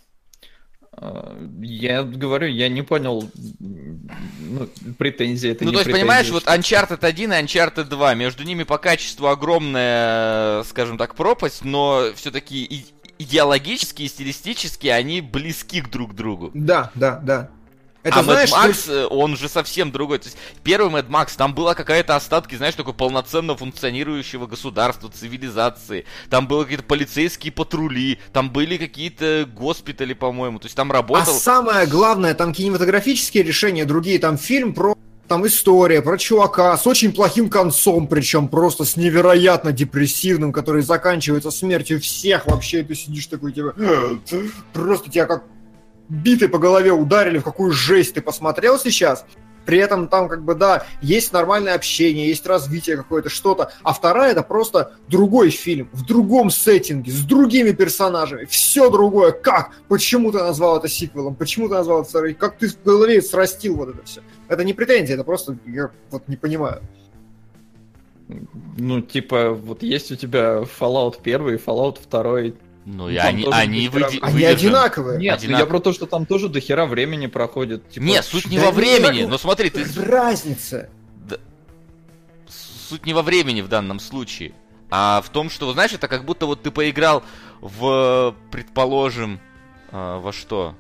Э, 0.97 1.49
Я 1.61 2.03
говорю, 2.03 2.49
я 2.49 2.69
не 2.69 2.83
понял 2.83 3.31
ну, 3.59 4.69
претензии. 4.99 5.51
Это 5.51 5.65
Ну, 5.65 5.71
не 5.71 5.75
то 5.77 5.81
есть, 5.81 5.87
претензии, 5.87 6.01
понимаешь, 6.03 6.31
вот 6.31 6.45
Uncharted 6.45 7.05
1 7.05 7.33
и 7.33 7.37
Uncharted 7.37 7.85
2, 7.85 8.15
между 8.15 8.45
ними 8.45 8.65
по 8.65 8.79
качеству 8.79 9.29
огромная, 9.29 10.63
скажем 10.65 10.99
так, 10.99 11.15
пропасть, 11.15 11.65
но 11.65 12.11
все-таки 12.15 12.87
идеологически 13.19 14.03
и 14.03 14.09
стилистически 14.09 14.89
они 14.89 15.21
близки 15.21 15.81
к 15.81 15.91
друг 15.91 16.15
другу. 16.15 16.51
Да, 16.55 16.91
да, 16.95 17.21
да. 17.23 17.51
Это 18.03 18.21
а 18.21 18.23
знаешь, 18.23 18.51
Mad 18.51 18.63
ну, 18.63 18.71
Max, 18.71 18.93
э, 18.93 19.07
он 19.07 19.37
же 19.37 19.49
совсем 19.49 19.93
другой. 19.93 20.19
То 20.19 20.27
есть, 20.27 20.39
первый 20.63 20.91
Mad 20.91 21.09
Max, 21.09 21.33
там 21.37 21.55
была 21.55 21.75
какая-то 21.75 22.17
остатки, 22.17 22.55
знаешь, 22.55 22.75
такой 22.75 22.95
полноценно 22.95 23.57
функционирующего 23.57 24.47
государства, 24.47 25.11
цивилизации. 25.11 26.07
Там 26.31 26.49
были 26.49 26.63
какие-то 26.63 26.85
полицейские 26.85 27.53
патрули, 27.53 28.19
там 28.33 28.51
были 28.51 28.79
какие-то 28.79 29.47
госпитали, 29.53 30.15
по-моему. 30.15 30.59
То 30.59 30.67
есть, 30.67 30.77
там 30.77 30.91
А 30.91 30.95
работал... 30.95 31.35
самое 31.35 31.87
главное, 31.87 32.35
там 32.35 32.55
кинематографические 32.55 33.43
решения 33.43 33.85
другие, 33.85 34.19
там 34.19 34.39
фильм 34.39 34.73
про 34.73 34.95
там 35.29 35.47
история 35.47 36.03
про 36.03 36.19
чувака 36.19 36.77
с 36.77 36.89
очень 36.89 37.13
плохим 37.13 37.51
концом, 37.51 38.09
причем 38.09 38.49
просто 38.49 38.85
с 38.85 38.97
невероятно 38.97 39.71
депрессивным, 39.71 40.53
который 40.53 40.83
заканчивается 40.83 41.53
смертью 41.53 42.01
всех 42.01 42.47
вообще, 42.47 42.81
и 42.81 42.83
ты 42.83 42.97
сидишь 42.97 43.27
такой, 43.27 43.53
типа, 43.53 43.73
просто 44.73 45.09
тебя 45.09 45.27
как 45.27 45.45
битой 46.11 46.49
по 46.49 46.59
голове 46.59 46.93
ударили, 46.93 47.39
в 47.39 47.45
какую 47.45 47.73
жесть 47.73 48.15
ты 48.15 48.21
посмотрел 48.21 48.79
сейчас. 48.79 49.25
при 49.65 49.79
этом 49.79 50.09
там 50.09 50.29
как 50.29 50.45
бы, 50.45 50.55
да, 50.55 50.85
есть 51.01 51.33
нормальное 51.33 51.75
общение, 51.75 52.29
есть 52.29 52.47
развитие 52.47 52.97
какое-то, 52.97 53.29
что-то, 53.29 53.71
а 53.83 53.93
вторая 53.93 54.33
это 54.33 54.43
просто 54.43 54.95
другой 55.09 55.51
фильм, 55.51 55.89
в 55.93 56.05
другом 56.05 56.51
сеттинге, 56.51 57.13
с 57.13 57.23
другими 57.23 57.73
персонажами, 57.73 58.47
все 58.47 58.91
другое. 58.91 59.33
Как? 59.33 59.71
Почему 59.89 60.33
ты 60.33 60.39
назвал 60.39 60.79
это 60.79 60.89
сиквелом? 60.89 61.35
Почему 61.35 61.69
ты 61.69 61.75
назвал 61.75 62.01
это 62.01 62.11
второй? 62.11 62.35
Как 62.35 62.59
ты 62.59 62.69
в 62.69 62.83
голове 62.83 63.23
срастил 63.23 63.77
вот 63.77 63.91
это 63.91 64.05
все? 64.05 64.23
Это 64.49 64.65
не 64.65 64.75
претензия, 64.75 65.15
это 65.15 65.25
просто, 65.25 65.57
я 65.67 65.91
вот 66.11 66.27
не 66.29 66.37
понимаю. 66.37 66.81
Ну, 68.77 69.01
типа, 69.01 69.51
вот 69.51 69.83
есть 69.83 70.13
у 70.13 70.17
тебя 70.17 70.63
Fallout 70.81 71.17
1 71.23 71.49
и 71.49 71.57
Fallout 71.57 71.99
2. 72.11 72.57
Ну, 72.93 73.09
и 73.09 73.17
Там 73.17 73.27
они, 73.29 73.47
они, 73.51 73.89
выде- 73.89 74.19
Они 74.21 74.45
одинаковые. 74.45 75.19
Нет, 75.19 75.33
ну, 75.33 75.45
Одинаково. 75.45 75.65
я 75.65 75.67
про 75.67 75.81
то, 75.81 75.93
что 75.93 76.07
там 76.07 76.27
тоже 76.27 76.49
до 76.49 76.61
хера 76.61 76.87
времени 76.87 77.29
проходит. 77.29 77.89
Типа, 77.89 78.03
Нет, 78.03 78.25
суть 78.25 78.47
не 78.47 78.59
Да 78.59 78.67
во 78.67 78.71
времени. 78.73 79.25
Но 79.25 79.39
смотри, 79.39 79.71
ты 79.71 79.85
Разница. 80.03 80.89
суть 82.89 83.07
не 83.07 83.15
во 83.15 83.23
времени 83.23 83.61
в 83.61 83.69
данном 83.69 84.01
случае, 84.01 84.53
а 84.91 85.23
в 85.23 85.29
том, 85.31 85.51
что, 85.51 85.73
знаешь, 85.73 85.93
это 85.93 86.09
как 86.09 86.25
будто 86.25 86.47
вот 86.47 86.63
ты 86.63 86.73
поиграл 86.73 87.23
в, 87.61 88.35
предположим, 88.51 89.39
а, 89.93 90.19
во 90.19 90.33
что? 90.33 90.75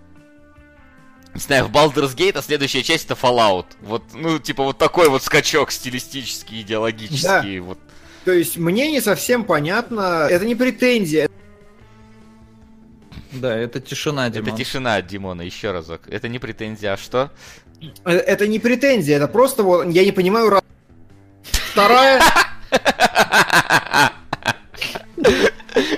Не 1.33 1.41
знаю, 1.41 1.67
в 1.67 1.71
Baldur's 1.71 2.17
Gate, 2.17 2.37
а 2.39 2.43
следующая 2.43 2.83
часть 2.83 3.05
это 3.05 3.15
Fallout. 3.15 3.67
Вот, 3.81 4.03
ну, 4.15 4.41
типа, 4.41 4.65
вот 4.65 4.79
такой 4.79 5.09
вот 5.09 5.23
скачок 5.23 5.71
стилистический, 5.71 6.63
идеологический. 6.63 7.61
Вот. 7.61 7.79
То 8.25 8.33
есть 8.33 8.59
мне 8.59 8.91
не 8.91 9.01
совсем 9.01 9.45
понятно, 9.45 10.27
это 10.29 10.45
не 10.45 10.57
претензия, 10.57 11.30
Да, 13.33 13.57
это 13.57 13.81
тишина, 13.81 14.27
Это 14.29 14.41
Димон. 14.43 14.57
тишина 14.59 14.97
от 14.97 15.07
Димона, 15.07 15.43
еще 15.43 15.71
разок. 15.73 16.03
Это 16.09 16.29
не 16.29 16.39
претензия, 16.39 16.93
а 16.95 16.97
что? 16.97 17.31
Э, 18.05 18.13
Это 18.13 18.47
не 18.47 18.59
претензия, 18.59 19.17
это 19.17 19.29
просто 19.29 19.63
вот, 19.63 19.87
я 19.89 20.05
не 20.05 20.13
понимаю... 20.13 20.51
раз- 20.51 20.63
Вторая... 21.73 22.21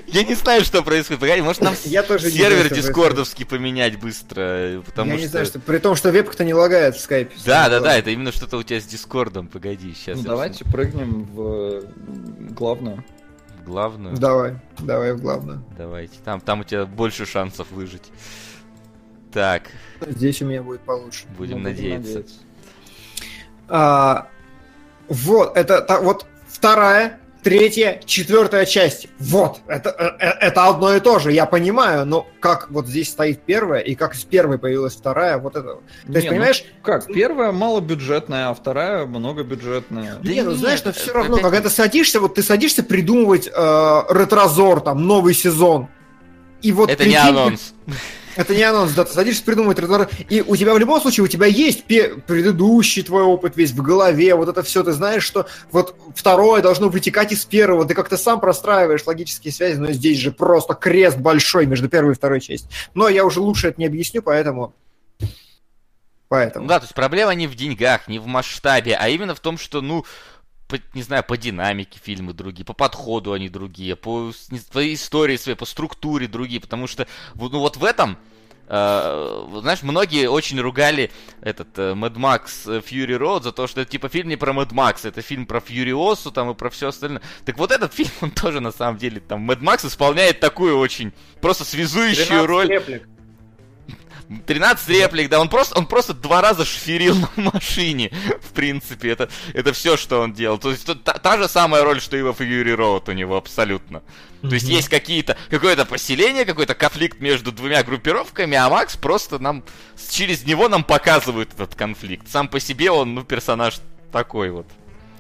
Я 0.06 0.24
не 0.24 0.34
знаю, 0.34 0.62
что 0.64 0.82
происходит. 0.82 1.20
Погоди, 1.20 1.40
может 1.40 1.62
нам 1.62 1.74
Я 1.84 2.02
тоже 2.02 2.30
сервер 2.30 2.66
знаю, 2.68 2.82
дискордовский 2.82 3.46
поменять 3.46 3.98
быстро, 3.98 4.82
потому 4.84 5.12
я 5.12 5.16
что... 5.16 5.22
не 5.22 5.28
знаю, 5.28 5.46
что... 5.46 5.58
При 5.60 5.78
том, 5.78 5.96
что 5.96 6.12
вебка-то 6.12 6.44
не 6.44 6.52
лагает 6.52 6.96
в 6.96 7.00
скайпе. 7.00 7.34
Да, 7.46 7.70
да, 7.70 7.80
да, 7.80 7.96
это 7.96 8.10
именно 8.10 8.30
что-то 8.32 8.58
у 8.58 8.62
тебя 8.62 8.80
с 8.80 8.84
дискордом. 8.84 9.48
Погоди, 9.48 9.94
сейчас. 9.94 10.18
Ну, 10.18 10.24
давайте 10.24 10.64
прыгнем 10.66 11.24
в 11.24 11.40
э, 12.50 12.54
главную. 13.62 14.16
Главную. 14.16 14.18
Давай, 14.20 14.56
давай 14.86 15.12
в 15.14 15.20
главное. 15.20 15.58
Давайте. 15.76 16.18
Там, 16.24 16.40
там 16.40 16.60
у 16.60 16.64
тебя 16.64 16.86
больше 16.86 17.26
шансов 17.26 17.70
выжить. 17.70 18.10
Так, 19.32 19.70
Здесь 20.00 20.42
у 20.42 20.46
меня 20.46 20.62
будет 20.62 20.82
получше. 20.82 21.24
будем 21.38 21.58
Ну, 21.58 21.64
надеяться. 21.70 22.22
А, 23.68 24.28
вот, 25.08 25.56
это 25.56 25.80
та- 25.80 26.00
вот 26.00 26.26
вторая, 26.46 27.18
третья, 27.42 28.00
четвертая 28.04 28.64
часть. 28.66 29.08
Вот, 29.18 29.60
это, 29.66 29.90
э, 29.90 30.24
э, 30.24 30.30
это 30.40 30.66
одно 30.68 30.94
и 30.94 31.00
то 31.00 31.18
же, 31.18 31.32
я 31.32 31.46
понимаю, 31.46 32.06
но 32.06 32.26
как 32.40 32.70
вот 32.70 32.86
здесь 32.86 33.10
стоит 33.10 33.42
первая, 33.42 33.80
и 33.80 33.94
как 33.94 34.14
с 34.14 34.24
первой 34.24 34.58
появилась 34.58 34.94
вторая, 34.94 35.38
вот 35.38 35.56
это. 35.56 35.74
То 35.74 35.80
есть, 36.06 36.14
Не, 36.14 36.22
ну, 36.22 36.28
понимаешь, 36.30 36.64
Как, 36.82 37.06
первая 37.06 37.52
малобюджетная, 37.52 38.48
а 38.50 38.54
вторая 38.54 39.06
многобюджетная. 39.06 40.16
Да 40.22 40.32
не, 40.32 40.42
ну 40.42 40.50
нет, 40.50 40.58
знаешь, 40.60 40.84
но 40.84 40.92
все 40.92 41.04
это 41.04 41.14
равно, 41.14 41.34
опять- 41.36 41.42
когда 41.50 41.60
ты 41.68 41.70
садишься, 41.70 42.20
вот 42.20 42.34
ты 42.34 42.42
садишься 42.42 42.82
придумывать 42.82 43.48
э, 43.48 43.50
ретрозор, 44.10 44.80
там, 44.80 45.06
новый 45.06 45.34
сезон. 45.34 45.88
И 46.62 46.70
вот 46.70 46.90
Это 46.90 47.04
не 47.04 47.14
прикинь, 47.14 47.28
анонс. 47.28 47.74
Это 48.36 48.54
не 48.54 48.62
анонс, 48.62 48.92
да, 48.92 49.04
ты 49.04 49.12
садишься 49.12 49.44
придумывать 49.44 49.78
ретрозор, 49.78 50.08
и 50.28 50.40
у 50.40 50.56
тебя 50.56 50.74
в 50.74 50.78
любом 50.78 51.00
случае, 51.00 51.24
у 51.24 51.28
тебя 51.28 51.46
есть 51.46 51.84
предыдущий 51.84 53.02
твой 53.02 53.22
опыт 53.22 53.56
весь 53.56 53.72
в 53.72 53.82
голове, 53.82 54.34
вот 54.34 54.48
это 54.48 54.62
все, 54.62 54.82
ты 54.82 54.92
знаешь, 54.92 55.22
что 55.22 55.46
вот 55.70 55.94
второе 56.14 56.62
должно 56.62 56.88
вытекать 56.88 57.32
из 57.32 57.44
первого, 57.44 57.84
ты 57.84 57.94
как-то 57.94 58.16
сам 58.16 58.40
простраиваешь 58.40 59.06
логические 59.06 59.52
связи, 59.52 59.78
но 59.78 59.92
здесь 59.92 60.18
же 60.18 60.32
просто 60.32 60.74
крест 60.74 61.18
большой 61.18 61.66
между 61.66 61.88
первой 61.88 62.12
и 62.12 62.16
второй 62.16 62.40
частью. 62.40 62.70
Но 62.94 63.08
я 63.08 63.24
уже 63.24 63.40
лучше 63.40 63.68
это 63.68 63.80
не 63.80 63.86
объясню, 63.86 64.22
поэтому... 64.22 64.74
Поэтому. 66.28 66.64
Ну 66.64 66.68
да, 66.70 66.78
то 66.78 66.84
есть 66.84 66.94
проблема 66.94 67.34
не 67.34 67.46
в 67.46 67.54
деньгах, 67.54 68.08
не 68.08 68.18
в 68.18 68.26
масштабе, 68.26 68.96
а 68.98 69.10
именно 69.10 69.34
в 69.34 69.40
том, 69.40 69.58
что, 69.58 69.82
ну, 69.82 70.06
по, 70.68 70.78
не 70.94 71.02
знаю, 71.02 71.24
по 71.24 71.36
динамике 71.36 72.00
фильмы 72.02 72.32
другие, 72.32 72.64
по 72.64 72.72
подходу 72.72 73.32
они 73.32 73.48
другие, 73.48 73.96
по, 73.96 74.32
по 74.72 74.94
истории 74.94 75.36
своей, 75.36 75.56
по 75.56 75.66
структуре 75.66 76.26
другие, 76.26 76.60
потому 76.60 76.86
что, 76.86 77.06
ну 77.34 77.58
вот 77.58 77.76
в 77.76 77.84
этом, 77.84 78.16
э, 78.68 79.46
знаешь, 79.60 79.82
многие 79.82 80.28
очень 80.28 80.60
ругали 80.60 81.10
этот 81.40 81.78
э, 81.78 81.92
Mad 81.92 82.14
Max 82.14 82.82
Fury 82.82 83.18
Road 83.18 83.42
за 83.42 83.52
то, 83.52 83.66
что 83.66 83.82
это 83.82 83.90
типа 83.90 84.08
фильм 84.08 84.28
не 84.28 84.36
про 84.36 84.52
Mad 84.52 84.70
Max, 84.70 85.06
это 85.06 85.20
фильм 85.20 85.46
про 85.46 85.60
Фьюриосу 85.60 86.32
там 86.32 86.50
и 86.50 86.54
про 86.54 86.70
все 86.70 86.88
остальное. 86.88 87.22
Так 87.44 87.58
вот 87.58 87.70
этот 87.70 87.92
фильм, 87.94 88.10
он 88.20 88.30
тоже 88.30 88.60
на 88.60 88.72
самом 88.72 88.98
деле, 88.98 89.20
там, 89.20 89.50
Mad 89.50 89.60
Max 89.60 89.86
исполняет 89.86 90.40
такую 90.40 90.78
очень 90.78 91.12
просто 91.40 91.64
связующую 91.64 92.26
13 92.26 92.48
роль. 92.48 92.68
реплик. 92.68 93.08
13 94.46 94.88
реплик, 94.88 95.28
да, 95.28 95.40
он 95.40 95.48
просто, 95.48 95.78
он 95.78 95.86
просто 95.86 96.14
два 96.14 96.40
раза 96.40 96.64
шоферил 96.64 97.16
на 97.36 97.50
машине, 97.52 98.10
в 98.40 98.52
принципе, 98.52 99.10
это, 99.10 99.28
это 99.54 99.72
все, 99.72 99.96
что 99.96 100.20
он 100.20 100.32
делал. 100.32 100.58
То 100.58 100.70
есть 100.70 100.86
тут 100.86 101.04
та, 101.04 101.14
та 101.14 101.36
же 101.38 101.48
самая 101.48 101.84
роль, 101.84 102.00
что 102.00 102.16
и 102.16 102.22
во 102.22 102.32
Фьюри 102.32 102.72
Роуд 102.72 103.08
у 103.08 103.12
него 103.12 103.36
абсолютно. 103.36 104.02
То 104.40 104.54
есть 104.54 104.68
есть 104.68 104.88
какие-то, 104.88 105.36
какое-то 105.50 105.84
поселение, 105.86 106.44
какой-то 106.44 106.74
конфликт 106.74 107.20
между 107.20 107.52
двумя 107.52 107.82
группировками, 107.84 108.56
а 108.56 108.68
Макс 108.68 108.96
просто 108.96 109.38
нам, 109.38 109.62
через 110.10 110.44
него 110.44 110.68
нам 110.68 110.82
показывают 110.82 111.52
этот 111.54 111.74
конфликт. 111.76 112.28
Сам 112.28 112.48
по 112.48 112.58
себе 112.58 112.90
он, 112.90 113.14
ну, 113.14 113.22
персонаж 113.24 113.76
такой 114.10 114.50
вот. 114.50 114.66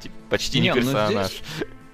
Типа, 0.02 0.14
почти 0.30 0.58
не, 0.58 0.68
Не, 0.68 0.74
ну 0.74 0.80
персонаж. 0.80 1.26
здесь- 1.28 1.42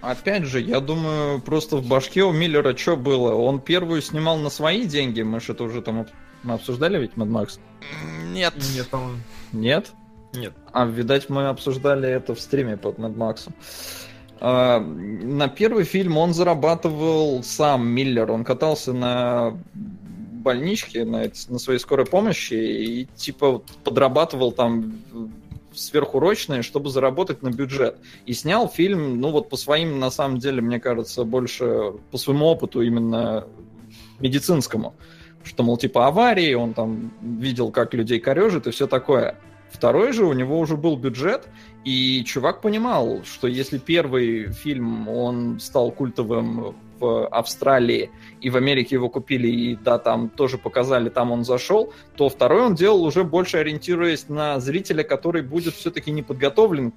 Опять 0.00 0.44
же, 0.44 0.60
я 0.60 0.78
думаю, 0.78 1.40
просто 1.40 1.76
в 1.76 1.84
башке 1.86 2.22
у 2.22 2.32
Миллера 2.32 2.76
что 2.76 2.96
было? 2.96 3.34
Он 3.34 3.60
первую 3.60 4.00
снимал 4.00 4.38
на 4.38 4.48
свои 4.48 4.84
деньги, 4.84 5.22
мы 5.22 5.40
же 5.40 5.52
это 5.52 5.64
уже 5.64 5.82
там 5.82 6.06
мы 6.42 6.54
обсуждали 6.54 6.98
ведь 6.98 7.12
Mad 7.12 7.28
Max? 7.28 7.58
Нет. 8.32 8.54
Нет, 8.74 8.88
по-моему. 8.88 9.18
Нет? 9.52 9.92
Нет. 10.34 10.52
А, 10.72 10.86
видать, 10.86 11.28
мы 11.28 11.48
обсуждали 11.48 12.08
это 12.08 12.34
в 12.34 12.40
стриме 12.40 12.76
под 12.76 12.98
Mad 12.98 13.14
Max. 13.14 13.48
А, 14.40 14.80
на 14.80 15.48
первый 15.48 15.84
фильм 15.84 16.16
он 16.16 16.34
зарабатывал 16.34 17.42
сам 17.42 17.86
Миллер. 17.88 18.30
Он 18.30 18.44
катался 18.44 18.92
на 18.92 19.58
больничке, 19.72 21.04
на, 21.04 21.30
на 21.48 21.58
своей 21.58 21.78
скорой 21.78 22.06
помощи 22.06 22.54
и 22.54 23.08
типа 23.16 23.62
подрабатывал 23.84 24.52
там 24.52 24.98
сверхурочные, 25.74 26.62
чтобы 26.62 26.90
заработать 26.90 27.42
на 27.42 27.50
бюджет. 27.50 27.98
И 28.26 28.32
снял 28.32 28.68
фильм, 28.68 29.20
ну 29.20 29.30
вот 29.30 29.48
по 29.48 29.56
своим, 29.56 29.98
на 29.98 30.10
самом 30.10 30.38
деле, 30.38 30.60
мне 30.60 30.80
кажется, 30.80 31.24
больше 31.24 31.94
по 32.10 32.18
своему 32.18 32.46
опыту 32.46 32.82
именно 32.82 33.46
медицинскому. 34.20 34.94
Что, 35.44 35.62
мол, 35.62 35.76
типа 35.76 36.06
аварии, 36.06 36.54
он 36.54 36.74
там 36.74 37.12
видел, 37.20 37.70
как 37.70 37.94
людей 37.94 38.20
корежит 38.20 38.66
и 38.66 38.70
все 38.70 38.86
такое. 38.86 39.36
Второй 39.70 40.12
же 40.12 40.24
у 40.24 40.32
него 40.32 40.58
уже 40.58 40.76
был 40.76 40.96
бюджет, 40.96 41.48
и 41.84 42.24
чувак 42.24 42.60
понимал, 42.60 43.22
что 43.24 43.46
если 43.46 43.78
первый 43.78 44.52
фильм, 44.52 45.08
он 45.08 45.60
стал 45.60 45.90
культовым 45.90 46.74
в 46.98 47.26
Австралии, 47.28 48.10
и 48.40 48.50
в 48.50 48.56
Америке 48.56 48.96
его 48.96 49.08
купили, 49.08 49.48
и 49.48 49.76
да, 49.76 49.98
там 49.98 50.30
тоже 50.30 50.58
показали, 50.58 51.10
там 51.10 51.30
он 51.30 51.44
зашел, 51.44 51.92
то 52.16 52.28
второй 52.28 52.62
он 52.62 52.74
делал 52.74 53.04
уже 53.04 53.24
больше 53.24 53.58
ориентируясь 53.58 54.28
на 54.28 54.58
зрителя, 54.58 55.04
который 55.04 55.42
будет 55.42 55.74
все-таки 55.74 56.10
не 56.10 56.22
подготовлен 56.22 56.92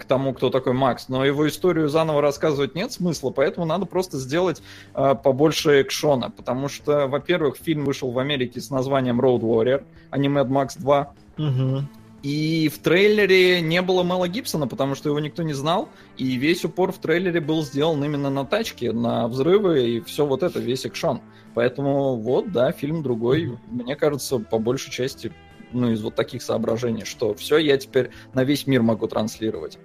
к 0.00 0.04
тому, 0.04 0.32
кто 0.34 0.50
такой 0.50 0.72
Макс, 0.72 1.08
но 1.08 1.24
его 1.24 1.46
историю 1.46 1.88
заново 1.88 2.20
рассказывать 2.22 2.74
нет 2.74 2.90
смысла, 2.92 3.30
поэтому 3.30 3.66
надо 3.66 3.86
просто 3.86 4.18
сделать 4.18 4.62
э, 4.94 5.14
побольше 5.22 5.82
экшона, 5.82 6.30
потому 6.30 6.68
что, 6.68 7.06
во-первых, 7.06 7.56
фильм 7.56 7.84
вышел 7.84 8.10
в 8.10 8.18
Америке 8.18 8.60
с 8.60 8.70
названием 8.70 9.20
Road 9.20 9.40
Warrior, 9.40 9.84
а 10.10 10.18
не 10.18 10.28
Mad 10.28 10.48
Max 10.48 10.78
2, 10.78 11.12
Мгм. 11.36 11.88
и 12.22 12.68
в 12.68 12.78
трейлере 12.78 13.60
не 13.60 13.80
было 13.82 14.02
Мела 14.02 14.28
Гибсона, 14.28 14.66
потому 14.66 14.94
что 14.94 15.08
его 15.08 15.20
никто 15.20 15.42
не 15.42 15.54
знал, 15.54 15.88
и 16.16 16.36
весь 16.36 16.64
упор 16.64 16.92
в 16.92 16.98
трейлере 16.98 17.40
был 17.40 17.62
сделан 17.62 18.02
именно 18.04 18.30
на 18.30 18.44
тачке, 18.44 18.92
на 18.92 19.26
взрывы 19.28 19.88
и 19.88 20.00
все 20.00 20.26
вот 20.26 20.42
это, 20.42 20.60
весь 20.60 20.84
экшон. 20.84 21.20
Поэтому 21.54 22.16
вот, 22.16 22.52
да, 22.52 22.72
фильм 22.72 23.02
другой, 23.02 23.58
мне 23.70 23.96
кажется, 23.96 24.38
по 24.38 24.58
большей 24.58 24.92
части, 24.92 25.32
ну, 25.72 25.90
из 25.90 26.02
вот 26.02 26.14
таких 26.14 26.42
соображений, 26.42 27.04
что 27.04 27.34
все, 27.34 27.56
я 27.58 27.76
теперь 27.76 28.10
на 28.34 28.44
весь 28.44 28.66
мир 28.66 28.82
могу 28.82 29.06
транслировать. 29.08 29.78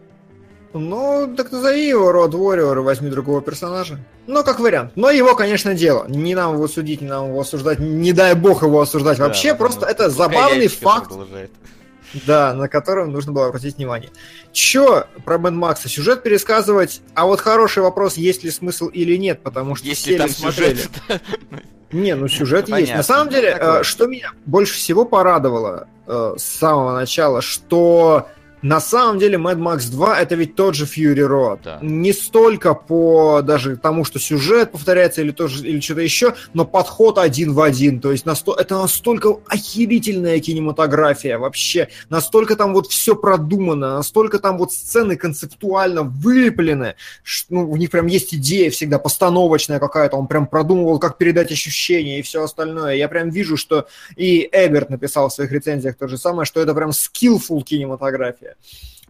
Ну, 0.80 1.34
так 1.36 1.52
назови 1.52 1.88
его 1.88 2.12
Род 2.12 2.34
Warrior 2.34 2.74
и 2.80 2.84
возьми 2.84 3.10
другого 3.10 3.42
персонажа. 3.42 4.00
Ну, 4.28 4.44
как 4.44 4.60
вариант. 4.60 4.92
Но 4.96 5.10
его, 5.10 5.34
конечно, 5.36 5.74
дело. 5.74 6.06
Не 6.10 6.36
нам 6.36 6.56
его 6.56 6.68
судить, 6.68 7.02
не 7.02 7.08
нам 7.08 7.30
его 7.30 7.40
осуждать. 7.42 7.80
Не 7.80 8.12
дай 8.12 8.36
бог 8.36 8.62
его 8.64 8.82
осуждать 8.82 9.18
Да, 9.18 9.28
вообще. 9.28 9.54
ну, 9.54 9.58
просто 9.60 9.82
ну, 9.82 9.88
это 9.88 10.10
забавный 10.10 10.68
факт, 10.68 11.08
продолжает. 11.08 11.52
да, 12.26 12.54
на 12.54 12.68
котором 12.68 13.12
нужно 13.14 13.32
было 13.32 13.48
обратить 13.48 13.78
внимание. 13.78 14.10
Чё 14.52 15.06
про 15.24 15.38
Мэн 15.38 15.56
Макса? 15.56 15.88
Сюжет 15.88 16.24
пересказывать, 16.24 17.02
а 17.14 17.26
вот 17.26 17.40
хороший 17.40 17.82
вопрос, 17.84 18.16
есть 18.16 18.44
ли 18.44 18.52
смысл 18.52 18.88
или 18.88 19.16
нет, 19.16 19.42
потому 19.44 19.76
что 19.76 19.88
Если 19.88 20.10
все 20.10 20.18
там 20.18 20.28
ли 20.28 20.34
смотрели. 20.34 20.76
сюжет, 20.76 20.92
да. 21.08 21.20
Не, 21.92 22.16
ну 22.16 22.28
сюжет 22.28 22.68
Ну, 22.68 22.76
есть. 22.76 22.90
понятно. 22.92 22.98
На 22.98 23.04
самом 23.04 23.30
деле, 23.32 23.52
Ну, 23.54 23.60
такое. 23.60 23.80
э, 23.80 23.84
что 23.84 24.08
меня 24.08 24.32
больше 24.46 24.74
всего 24.74 25.06
порадовало 25.06 25.88
э, 26.08 26.34
с 26.38 26.44
самого 26.44 26.94
начала, 26.94 27.42
что 27.42 28.28
На 28.66 28.82
самом 28.82 29.20
деле 29.20 29.38
Mad 29.38 29.58
Max 29.58 29.92
2 29.92 30.20
это 30.22 30.34
ведь 30.34 30.56
тот 30.56 30.74
же 30.74 30.86
Fury 30.86 31.14
Road. 31.28 31.60
Да. 31.64 31.80
Не 31.84 32.12
столько 32.14 32.74
по 32.74 33.44
даже 33.44 33.78
тому, 33.78 34.04
что 34.06 34.18
сюжет 34.18 34.72
повторяется 34.72 35.22
или, 35.22 35.30
тоже, 35.30 35.68
или 35.68 35.80
что-то 35.80 36.02
еще, 36.02 36.34
но 36.56 36.66
подход 36.66 37.20
один 37.20 37.54
в 37.54 37.62
один. 37.62 38.00
То 38.00 38.12
есть 38.12 38.26
насто... 38.26 38.56
это 38.56 38.78
настолько 38.82 39.36
охерительная 39.46 40.40
кинематография 40.40 41.38
вообще. 41.38 41.90
Настолько 42.10 42.56
там 42.56 42.74
вот 42.74 42.88
все 42.88 43.16
продумано, 43.16 43.98
настолько 43.98 44.40
там 44.40 44.58
вот 44.58 44.74
сцены 44.74 45.16
концептуально 45.16 46.02
вылеплены. 46.02 46.96
ш- 47.22 47.46
Ну, 47.50 47.70
у 47.70 47.78
них 47.78 47.92
прям 47.92 48.08
есть 48.08 48.34
идея 48.34 48.72
всегда 48.72 48.98
постановочная 48.98 49.80
какая-то. 49.80 50.18
Он 50.18 50.26
прям 50.26 50.48
продумывал, 50.48 50.98
как 50.98 51.20
передать 51.20 51.52
ощущения 51.52 52.18
и 52.18 52.24
все 52.24 52.44
остальное. 52.44 52.96
Я 52.96 53.10
прям 53.10 53.30
вижу, 53.30 53.58
что 53.58 53.86
и 54.16 54.50
Эггерт 54.52 54.90
написал 54.90 55.30
в 55.30 55.34
своих 55.34 55.52
рецензиях 55.52 55.98
то 55.98 56.08
же 56.08 56.18
самое, 56.18 56.48
что 56.48 56.60
это 56.62 56.74
прям 56.74 56.90
skillful 56.90 57.62
кинематография. 57.62 58.55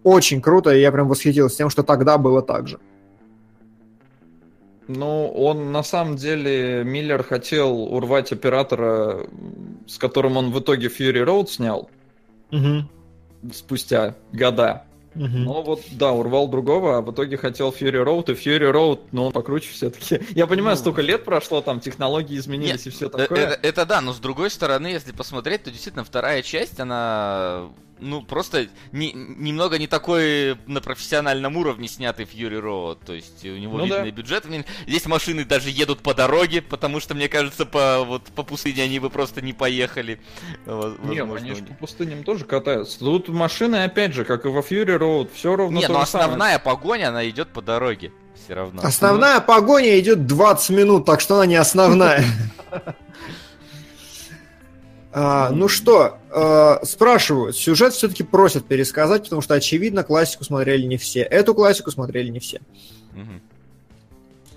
Очень 0.04 0.42
круто, 0.42 0.74
и 0.76 0.82
я 0.82 0.92
прям 0.92 1.08
восхитился 1.08 1.58
тем, 1.58 1.70
что 1.70 1.82
тогда 1.84 2.18
было 2.18 2.42
так 2.42 2.68
же. 2.68 2.80
Ну, 4.88 5.28
он 5.32 5.72
на 5.72 5.82
самом 5.82 6.16
деле, 6.16 6.84
Миллер 6.84 7.24
хотел 7.24 7.76
урвать 7.92 8.32
оператора, 8.32 9.28
с 9.88 9.98
которым 9.98 10.38
он 10.38 10.52
в 10.52 10.60
итоге 10.60 10.88
Fury 10.88 11.24
Road 11.26 11.48
снял 11.48 11.90
спустя 13.52 14.16
года. 14.32 14.84
Но 15.16 15.64
вот, 15.64 15.82
да, 15.94 16.12
урвал 16.12 16.48
другого, 16.50 16.98
а 16.98 17.02
в 17.02 17.10
итоге 17.12 17.38
хотел 17.38 17.70
Fury 17.72 18.04
Road, 18.04 18.32
и 18.32 18.36
Fury 18.36 18.70
Road, 18.72 19.00
ну, 19.14 19.26
он 19.28 19.32
покруче 19.32 19.72
все-таки. 19.72 20.20
Я 20.36 20.46
понимаю, 20.46 20.76
Ну. 20.76 20.82
столько 20.82 21.02
лет 21.02 21.24
прошло, 21.24 21.62
там 21.62 21.80
технологии 21.80 22.38
изменились 22.38 22.86
и 22.86 22.90
все 22.90 23.08
Э, 23.08 23.10
такое. 23.10 23.38
Это, 23.40 23.60
это 23.68 23.86
да, 23.86 24.02
но 24.02 24.12
с 24.14 24.20
другой 24.20 24.50
стороны, 24.50 24.88
если 24.88 25.14
посмотреть, 25.14 25.64
то 25.64 25.72
действительно 25.72 26.04
вторая 26.04 26.42
часть, 26.42 26.82
она 26.82 27.70
ну 28.00 28.22
просто 28.22 28.68
не- 28.92 29.14
немного 29.14 29.78
не 29.78 29.88
такой 29.88 30.58
на 30.68 30.82
профессиональном 30.82 31.56
уровне 31.58 31.88
снятый 31.88 32.26
Fury 32.26 32.62
Road. 32.62 33.00
То 33.06 33.14
есть 33.14 33.44
у 33.46 33.56
него 33.58 33.78
Ну 33.78 33.88
да. 33.88 33.98
видный 33.98 34.12
бюджет. 34.12 34.46
Блин, 34.46 34.66
Здесь 34.88 35.06
машины 35.06 35.46
даже 35.46 35.70
едут 35.70 36.02
по 36.02 36.14
дороге, 36.14 36.62
потому 36.62 37.00
что, 37.00 37.14
мне 37.16 37.30
кажется, 37.30 37.66
по, 37.66 38.04
вот, 38.04 38.24
по 38.36 38.44
пустыне 38.44 38.84
они 38.84 39.00
бы 39.00 39.10
просто 39.10 39.42
не 39.42 39.54
поехали. 39.54 40.20
Вот, 40.66 41.00
Не, 41.04 41.22
возможно, 41.22 41.48
они 41.48 41.56
же 41.56 41.64
по 41.64 41.74
пустыням 41.76 42.24
тоже 42.24 42.46
катаются. 42.46 43.00
Тут 43.00 43.30
машины, 43.30 43.84
опять 43.84 44.14
же, 44.14 44.26
как 44.26 44.46
и 44.46 44.50
во 44.50 44.60
Fury 44.62 44.98
Road, 44.98 45.30
все 45.34 45.56
ровно 45.56 45.78
Не, 45.78 45.88
то 45.88 45.94
но 45.94 46.02
же 46.02 46.06
самое. 46.08 46.26
основная 46.26 46.60
погоня, 46.60 47.10
она 47.10 47.28
идет 47.30 47.50
по 47.50 47.62
дороге. 47.62 48.12
Все 48.44 48.54
равно. 48.54 48.82
Основная 48.84 49.40
погоня 49.40 49.98
идет 50.00 50.28
20 50.28 50.70
минут, 50.72 51.06
так 51.06 51.22
что 51.22 51.36
она 51.36 51.46
не 51.46 51.56
основная. 51.56 52.24
А, 55.18 55.50
ну 55.50 55.70
что, 55.70 56.18
э, 56.30 56.86
спрашивают, 56.86 57.56
сюжет 57.56 57.94
все-таки 57.94 58.22
просят 58.22 58.66
пересказать, 58.66 59.24
потому 59.24 59.42
что, 59.42 59.54
очевидно, 59.54 60.04
классику 60.04 60.44
смотрели 60.44 60.84
не 60.84 60.98
все. 60.98 61.22
Эту 61.22 61.56
классику 61.56 61.90
смотрели 61.90 62.28
не 62.28 62.40
все. 62.40 62.60
Мгм. 63.14 63.42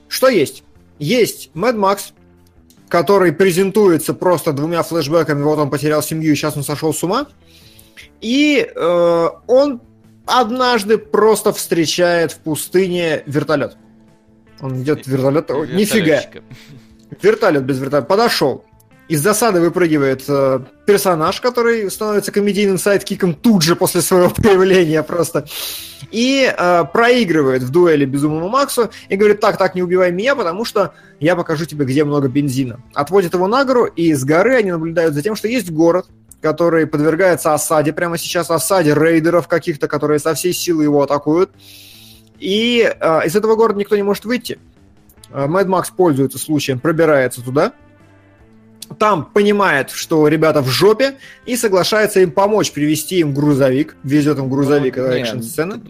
Что 0.08 0.26
есть? 0.26 0.64
Есть 0.98 1.50
Мэд 1.54 1.76
Макс, 1.76 2.12
который 2.88 3.32
презентуется 3.32 4.14
просто 4.14 4.52
двумя 4.52 4.82
флешбэками. 4.82 5.44
Вот 5.44 5.60
он 5.60 5.70
потерял 5.70 6.02
семью, 6.02 6.32
и 6.32 6.34
сейчас 6.34 6.56
он 6.56 6.64
сошел 6.64 6.92
с 6.92 7.04
ума. 7.04 7.28
И 8.20 8.68
э, 8.74 9.28
он 9.46 9.80
однажды 10.26 10.98
просто 10.98 11.52
встречает 11.52 12.32
в 12.32 12.38
пустыне 12.38 13.22
вертолет. 13.26 13.76
Он 14.60 14.82
идет 14.82 15.06
в 15.06 15.08
вертолет. 15.08 15.50
Нифига. 15.72 16.20
Вертолет 17.22 17.62
без 17.62 17.78
вертолета. 17.78 18.08
Подошел. 18.08 18.64
Из 19.08 19.22
засады 19.22 19.60
выпрыгивает 19.60 20.24
э, 20.28 20.60
персонаж, 20.84 21.40
который 21.40 21.90
становится 21.90 22.30
комедийным 22.30 22.76
сайдкиком 22.76 23.32
тут 23.32 23.62
же 23.62 23.74
после 23.74 24.02
своего 24.02 24.28
появления 24.36 25.02
просто. 25.02 25.46
И 26.10 26.44
э, 26.46 26.84
проигрывает 26.92 27.62
в 27.62 27.70
дуэли 27.70 28.04
Безумному 28.04 28.50
Максу 28.50 28.90
и 29.08 29.16
говорит, 29.16 29.40
так, 29.40 29.56
так, 29.56 29.74
не 29.74 29.82
убивай 29.82 30.12
меня, 30.12 30.36
потому 30.36 30.66
что 30.66 30.92
я 31.20 31.36
покажу 31.36 31.64
тебе, 31.64 31.86
где 31.86 32.04
много 32.04 32.28
бензина. 32.28 32.80
Отводит 32.92 33.32
его 33.32 33.48
на 33.48 33.64
гору, 33.64 33.86
и 33.86 34.12
с 34.12 34.24
горы 34.24 34.56
они 34.56 34.72
наблюдают 34.72 35.14
за 35.14 35.22
тем, 35.22 35.36
что 35.36 35.48
есть 35.48 35.70
город, 35.70 36.06
который 36.42 36.86
подвергается 36.86 37.54
осаде 37.54 37.94
прямо 37.94 38.18
сейчас, 38.18 38.50
осаде 38.50 38.92
рейдеров 38.92 39.48
каких-то, 39.48 39.88
которые 39.88 40.18
со 40.18 40.34
всей 40.34 40.52
силы 40.52 40.82
его 40.82 41.02
атакуют. 41.02 41.50
И 42.38 42.94
э, 43.00 43.20
из 43.24 43.34
этого 43.34 43.56
города 43.56 43.78
никто 43.78 43.96
не 43.96 44.02
может 44.02 44.26
выйти. 44.26 44.58
Мэд 45.30 45.66
Макс 45.66 45.90
пользуется 45.90 46.38
случаем, 46.38 46.78
пробирается 46.78 47.42
туда, 47.42 47.74
там 48.98 49.26
понимает, 49.26 49.90
что 49.90 50.26
ребята 50.28 50.62
в 50.62 50.68
жопе, 50.68 51.16
и 51.46 51.56
соглашается 51.56 52.20
им 52.20 52.30
помочь 52.30 52.72
привести 52.72 53.18
им 53.20 53.34
грузовик, 53.34 53.96
везет 54.02 54.38
им 54.38 54.48
грузовик, 54.48 54.96
Ну, 54.96 55.02
это 55.04 55.18
экшн-сцена. 55.18 55.80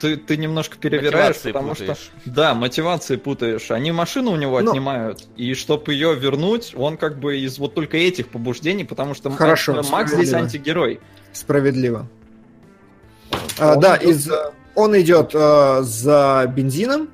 Ты, 0.00 0.16
ты 0.16 0.36
немножко 0.36 0.76
перевираешь, 0.78 1.36
Мотивации 1.36 1.52
потому 1.52 1.70
путаешь. 1.74 1.98
что... 1.98 2.30
Да, 2.30 2.54
мотивации 2.54 3.16
путаешь. 3.16 3.70
Они 3.70 3.92
машину 3.92 4.32
у 4.32 4.36
него 4.36 4.60
Ну. 4.60 4.70
отнимают, 4.70 5.26
и 5.36 5.54
чтобы 5.54 5.92
ее 5.92 6.14
вернуть, 6.14 6.72
он 6.76 6.96
как 6.96 7.18
бы 7.18 7.38
из 7.38 7.58
вот 7.58 7.74
только 7.74 7.96
этих 7.96 8.28
побуждений, 8.28 8.84
потому 8.84 9.14
что 9.14 9.30
Хорошо, 9.30 9.76
М- 9.78 9.86
Макс 9.90 10.12
здесь 10.12 10.32
антигерой. 10.32 11.00
Справедливо. 11.32 12.06
А, 13.58 13.76
да, 13.76 13.96
идет 13.96 14.08
из, 14.08 14.30
он 14.74 14.98
идет 15.00 15.30
э, 15.34 15.80
за 15.82 16.52
бензином, 16.54 17.10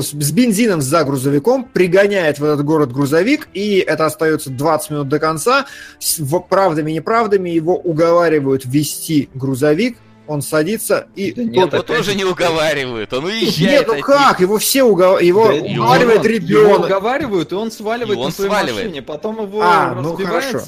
с, 0.00 0.10
с 0.10 0.32
бензином 0.32 0.80
за 0.80 1.04
грузовиком, 1.04 1.64
пригоняет 1.64 2.38
в 2.38 2.44
этот 2.44 2.64
город 2.64 2.92
грузовик, 2.92 3.48
и 3.54 3.78
это 3.78 4.06
остается 4.06 4.50
20 4.50 4.90
минут 4.90 5.08
до 5.08 5.18
конца. 5.18 5.66
С 5.98 6.20
правдами 6.48 6.90
и 6.90 6.94
неправдами 6.94 7.50
его 7.50 7.76
уговаривают 7.76 8.64
вести 8.64 9.28
грузовик, 9.34 9.96
он 10.26 10.40
садится 10.40 11.06
и... 11.14 11.32
Да 11.32 11.42
нет, 11.44 11.72
Его 11.72 11.82
тоже 11.82 12.12
же- 12.12 12.14
не 12.14 12.24
уговаривают, 12.24 13.12
он 13.12 13.26
уезжает. 13.26 13.86
Нет, 13.86 13.86
ну 13.88 14.00
как? 14.00 14.40
Его 14.40 14.56
все 14.58 14.82
угов... 14.82 15.20
его 15.20 15.48
Да, 15.48 15.54
уговаривает 15.54 16.24
его- 16.24 16.34
Его 16.34 16.62
ребенок. 16.68 16.86
уговаривают, 16.86 17.52
и 17.52 17.54
он 17.54 17.70
сваливает 17.70 18.16
И 18.18 18.20
он 18.22 18.26
на 18.28 18.32
своей 18.32 18.50
сваливает. 18.50 18.84
машине. 18.86 19.02
Потом 19.02 19.42
его 19.42 19.60
А, 19.62 19.94
ну 20.00 20.16
хорошо. 20.16 20.62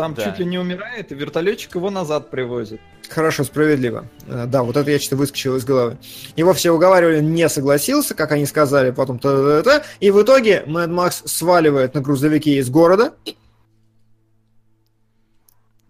Там 0.00 0.14
Да. 0.14 0.24
чуть 0.24 0.38
ли 0.38 0.46
не 0.46 0.58
умирает, 0.58 1.12
и 1.12 1.14
вертолетчик 1.14 1.74
его 1.74 1.90
назад 1.90 2.30
привозит. 2.30 2.80
Хорошо, 3.08 3.44
справедливо. 3.44 4.06
Э, 4.26 4.46
Да, 4.46 4.62
вот 4.62 4.76
это 4.76 4.90
я 4.90 4.98
что-то 4.98 5.16
выскочил 5.16 5.56
из 5.56 5.64
головы. 5.64 5.98
Его 6.36 6.52
все 6.54 6.70
уговаривали, 6.70 7.20
не 7.20 7.48
согласился, 7.48 8.14
как 8.14 8.32
они 8.32 8.46
сказали, 8.46 8.90
потом 8.92 9.18
то 9.18 9.62
то 9.62 9.82
и 10.00 10.10
в 10.10 10.22
итоге 10.22 10.62
Мэд 10.66 10.88
Макс 10.90 11.22
сваливает 11.26 11.94
на 11.94 12.00
грузовике 12.00 12.58
из 12.58 12.70
города. 12.70 13.12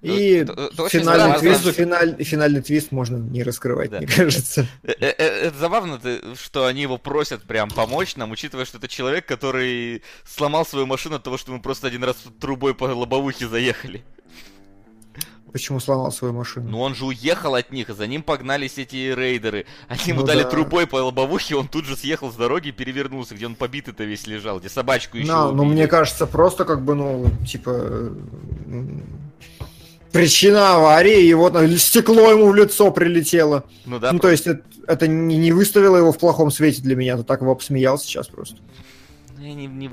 И 0.02 0.36
Это- 0.36 0.52
это 0.72 0.88
финальный, 0.88 1.38
твист, 1.38 1.64
финаль- 1.76 2.24
финальный 2.24 2.62
твист 2.62 2.90
можно 2.90 3.16
не 3.18 3.42
раскрывать, 3.42 3.90
Да. 3.90 3.98
мне 3.98 4.06
кажется. 4.06 4.66
Э, 4.82 4.92
э, 4.98 5.14
э, 5.18 5.24
Это 5.48 5.58
забавно, 5.58 6.00
что 6.42 6.64
они 6.64 6.82
его 6.82 6.96
просят 6.96 7.42
прям 7.42 7.68
помочь 7.68 8.16
нам, 8.16 8.30
учитывая, 8.30 8.64
что 8.64 8.78
это 8.78 8.88
человек, 8.88 9.26
который 9.26 10.02
сломал 10.26 10.64
свою 10.64 10.86
машину 10.86 11.16
от 11.16 11.22
того, 11.22 11.36
что 11.36 11.52
мы 11.52 11.60
просто 11.60 11.86
один 11.86 12.02
раз 12.02 12.16
трубой 12.40 12.74
по 12.74 12.84
лобовухе 12.84 13.46
заехали. 13.46 14.02
Почему 15.52 15.80
сломал 15.80 16.12
свою 16.12 16.32
машину? 16.32 16.70
Но 16.70 16.80
он 16.80 16.94
же 16.94 17.04
уехал 17.06 17.56
от 17.56 17.72
них, 17.72 17.88
за 17.88 18.06
ним 18.06 18.22
погнались 18.22 18.78
эти 18.78 19.12
рейдеры. 19.12 19.66
Они 19.88 20.00
ему 20.06 20.20
Ну 20.20 20.26
дали 20.26 20.44
да. 20.44 20.48
трубой 20.48 20.86
по 20.86 20.96
лобовухе, 20.96 21.56
он 21.56 21.66
тут 21.66 21.86
же 21.86 21.96
съехал 21.96 22.30
с 22.30 22.36
дороги 22.36 22.68
и 22.68 22.72
перевернулся, 22.72 23.34
где 23.34 23.46
он 23.46 23.56
побитый-то 23.56 24.04
весь 24.04 24.28
лежал, 24.28 24.60
где 24.60 24.68
собачку 24.68 25.16
еще 25.18 25.26
ну, 25.32 25.48
убили. 25.48 25.64
мне 25.72 25.86
кажется, 25.88 26.26
просто 26.28 26.64
как 26.64 26.84
бы, 26.84 26.94
ну, 26.94 27.26
типа... 27.46 28.12
Причина 30.12 30.74
аварии, 30.76 31.22
и 31.24 31.34
вот 31.34 31.54
стекло 31.78 32.30
ему 32.32 32.48
в 32.48 32.54
лицо 32.54 32.90
прилетело. 32.90 33.64
Ну 33.86 33.98
да, 33.98 34.12
ну, 34.12 34.18
то 34.18 34.28
есть 34.30 34.46
это, 34.46 34.62
это 34.86 35.06
не, 35.06 35.36
не 35.38 35.52
выставило 35.52 35.96
его 35.96 36.12
в 36.12 36.18
плохом 36.18 36.50
свете 36.50 36.82
для 36.82 36.96
меня, 36.96 37.16
то 37.16 37.22
так 37.22 37.42
его 37.42 37.54
посмеял 37.54 37.98
сейчас 37.98 38.26
просто. 38.28 38.56
Ну, 39.38 39.44
я 39.44 39.54
не- 39.54 39.66
не- 39.66 39.90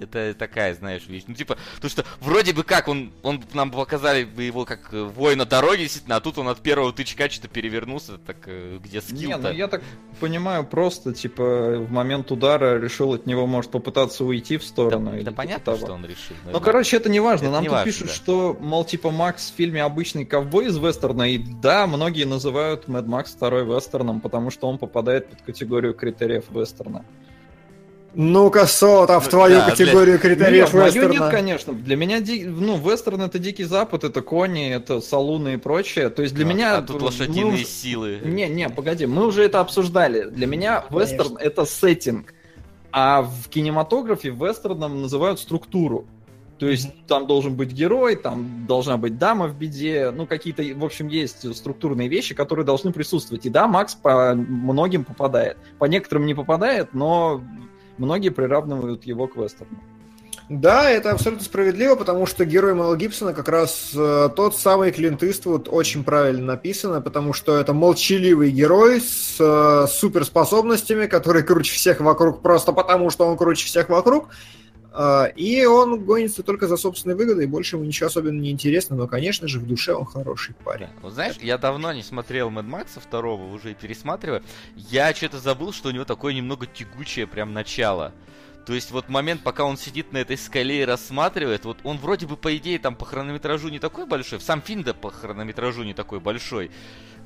Это 0.00 0.34
такая, 0.34 0.74
знаешь, 0.74 1.06
вещь. 1.06 1.24
Ну, 1.26 1.34
типа, 1.34 1.58
то 1.80 1.88
что 1.90 2.04
вроде 2.20 2.52
бы 2.54 2.62
как 2.64 2.88
он, 2.88 3.12
он 3.22 3.42
нам 3.52 3.70
показали 3.70 4.24
бы 4.24 4.42
его 4.42 4.64
как 4.64 4.92
э, 4.92 5.02
воина 5.02 5.44
дороги, 5.44 5.80
действительно, 5.82 6.16
а 6.16 6.20
тут 6.20 6.38
он 6.38 6.48
от 6.48 6.60
первого 6.60 6.92
тычка 6.92 7.28
что-то 7.28 7.48
перевернулся, 7.48 8.16
так 8.18 8.36
э, 8.46 8.78
где 8.82 8.96
Не, 8.98 9.02
скилл-то? 9.02 9.38
ну 9.38 9.50
я 9.52 9.68
так 9.68 9.82
понимаю, 10.20 10.64
просто, 10.64 11.12
типа, 11.12 11.76
в 11.78 11.90
момент 11.92 12.30
удара 12.32 12.80
решил 12.80 13.12
от 13.12 13.26
него, 13.26 13.46
может, 13.46 13.70
попытаться 13.70 14.24
уйти 14.24 14.56
в 14.56 14.62
Да, 14.62 14.66
сторону. 14.66 15.10
да 15.10 15.16
или 15.16 15.24
типа 15.24 15.36
понятно, 15.36 15.64
того. 15.64 15.78
что 15.78 15.92
он 15.92 16.04
решил. 16.04 16.36
Ну, 16.50 16.60
короче, 16.60 16.96
это 16.96 17.10
не 17.10 17.20
важно. 17.20 17.44
Это 17.46 17.52
Нам 17.52 17.62
не 17.62 17.68
тут 17.68 17.76
важно, 17.76 17.92
пишут, 17.92 18.06
да. 18.08 18.14
что, 18.14 18.56
мол, 18.58 18.84
типа, 18.86 19.10
Макс 19.10 19.50
в 19.50 19.54
фильме 19.54 19.82
обычный 19.82 20.24
ковбой 20.24 20.66
из 20.66 20.78
вестерна. 20.78 21.30
И 21.30 21.38
да, 21.38 21.86
многие 21.86 22.24
называют 22.24 22.88
Мэд 22.88 23.06
Макс 23.06 23.32
второй 23.32 23.64
вестерном, 23.66 24.20
потому 24.20 24.50
что 24.50 24.66
он 24.68 24.78
попадает 24.78 25.28
под 25.28 25.42
категорию 25.42 25.92
критериев 25.94 26.44
вестерна. 26.50 27.04
Ну-ка, 28.14 28.66
Сота, 28.66 29.20
в 29.20 29.28
твою 29.28 29.58
да, 29.58 29.70
категорию 29.70 30.18
критериев 30.18 30.66
Нет, 30.66 30.74
мою 30.74 30.86
вестерна. 30.86 31.12
нет, 31.12 31.30
конечно. 31.30 31.72
Для 31.72 31.96
меня, 31.96 32.20
ди- 32.20 32.44
ну, 32.44 32.76
вестерн 32.76 33.22
это 33.22 33.38
Дикий 33.38 33.64
Запад, 33.64 34.02
это 34.02 34.20
кони, 34.20 34.68
это 34.70 35.00
салуны 35.00 35.54
и 35.54 35.56
прочее. 35.58 36.08
То 36.10 36.22
есть 36.22 36.34
для 36.34 36.44
А- 36.44 36.48
меня... 36.48 36.76
А 36.78 36.82
тут 36.82 37.00
мы 37.00 37.06
лошадиные 37.06 37.54
уже- 37.54 37.64
силы. 37.64 38.18
Не, 38.24 38.48
не, 38.48 38.68
погоди, 38.68 39.06
мы 39.06 39.26
уже 39.26 39.44
это 39.44 39.60
обсуждали. 39.60 40.24
Для 40.28 40.46
меня 40.48 40.80
Конечно. 40.88 40.98
вестерн 41.16 41.36
это 41.36 41.64
сеттинг, 41.64 42.34
а 42.90 43.22
в 43.22 43.48
кинематографе 43.48 44.30
вестерном 44.30 45.02
называют 45.02 45.38
структуру. 45.38 46.04
То 46.58 46.66
есть 46.68 46.90
там 47.06 47.26
должен 47.26 47.54
быть 47.54 47.72
герой, 47.72 48.16
там 48.16 48.66
должна 48.68 48.98
быть 48.98 49.16
дама 49.16 49.46
в 49.46 49.56
беде, 49.56 50.10
ну 50.14 50.26
какие-то, 50.26 50.62
в 50.62 50.84
общем, 50.84 51.08
есть 51.08 51.56
структурные 51.56 52.08
вещи, 52.08 52.34
которые 52.34 52.66
должны 52.66 52.92
присутствовать. 52.92 53.46
И 53.46 53.50
да, 53.50 53.66
Макс 53.66 53.94
по 53.94 54.34
многим 54.34 55.04
попадает. 55.04 55.56
По 55.78 55.86
некоторым 55.86 56.26
не 56.26 56.34
попадает, 56.34 56.92
но 56.92 57.40
многие 57.98 58.30
приравнивают 58.30 59.04
его 59.04 59.26
к 59.26 59.36
вестерну. 59.36 59.78
Да, 60.50 60.90
это 60.90 61.12
абсолютно 61.12 61.44
справедливо, 61.44 61.94
потому 61.94 62.26
что 62.26 62.44
герой 62.44 62.74
Мэла 62.74 62.96
Гибсона 62.96 63.32
как 63.32 63.48
раз 63.48 63.92
э, 63.94 64.30
тот 64.34 64.56
самый 64.56 64.90
Клинт 64.90 65.22
Иствуд, 65.22 65.68
очень 65.70 66.02
правильно 66.02 66.44
написано, 66.44 67.00
потому 67.00 67.32
что 67.32 67.56
это 67.56 67.72
молчаливый 67.72 68.50
герой 68.50 69.00
с 69.00 69.36
э, 69.38 69.86
суперспособностями, 69.88 71.06
который 71.06 71.44
круче 71.44 71.74
всех 71.74 72.00
вокруг 72.00 72.42
просто 72.42 72.72
потому, 72.72 73.10
что 73.10 73.28
он 73.28 73.36
круче 73.36 73.64
всех 73.64 73.88
вокруг, 73.88 74.30
и 75.36 75.64
он 75.66 76.04
гонится 76.04 76.42
только 76.42 76.66
за 76.66 76.76
собственной 76.76 77.14
выгодой, 77.14 77.44
и 77.44 77.48
больше 77.48 77.76
ему 77.76 77.84
ничего 77.84 78.08
особенно 78.08 78.40
не 78.40 78.50
интересно, 78.50 78.96
но, 78.96 79.06
конечно 79.06 79.46
же, 79.46 79.60
в 79.60 79.66
душе 79.66 79.94
он 79.94 80.04
хороший 80.04 80.54
парень. 80.54 80.88
Вот 81.00 81.12
знаешь, 81.12 81.36
я 81.40 81.58
давно 81.58 81.92
не 81.92 82.02
смотрел 82.02 82.50
Мэд 82.50 82.64
Макса 82.64 82.98
второго, 83.00 83.52
уже 83.52 83.74
пересматриваю. 83.74 84.42
Я 84.74 85.14
что-то 85.14 85.38
забыл, 85.38 85.72
что 85.72 85.90
у 85.90 85.92
него 85.92 86.04
такое 86.04 86.34
немного 86.34 86.66
тягучее 86.66 87.26
прям 87.26 87.52
начало. 87.52 88.12
То 88.66 88.74
есть 88.74 88.90
вот 88.90 89.08
момент, 89.08 89.42
пока 89.42 89.64
он 89.64 89.76
сидит 89.76 90.12
на 90.12 90.18
этой 90.18 90.36
скале 90.36 90.82
и 90.82 90.84
рассматривает, 90.84 91.64
вот 91.64 91.78
он 91.82 91.98
вроде 91.98 92.26
бы, 92.26 92.36
по 92.36 92.56
идее, 92.56 92.78
там 92.78 92.94
по 92.94 93.04
хронометражу 93.04 93.68
не 93.68 93.78
такой 93.78 94.06
большой, 94.06 94.40
сам 94.40 94.62
фильм 94.62 94.82
да 94.82 94.94
по 94.94 95.10
хронометражу 95.10 95.82
не 95.82 95.94
такой 95.94 96.20
большой, 96.20 96.70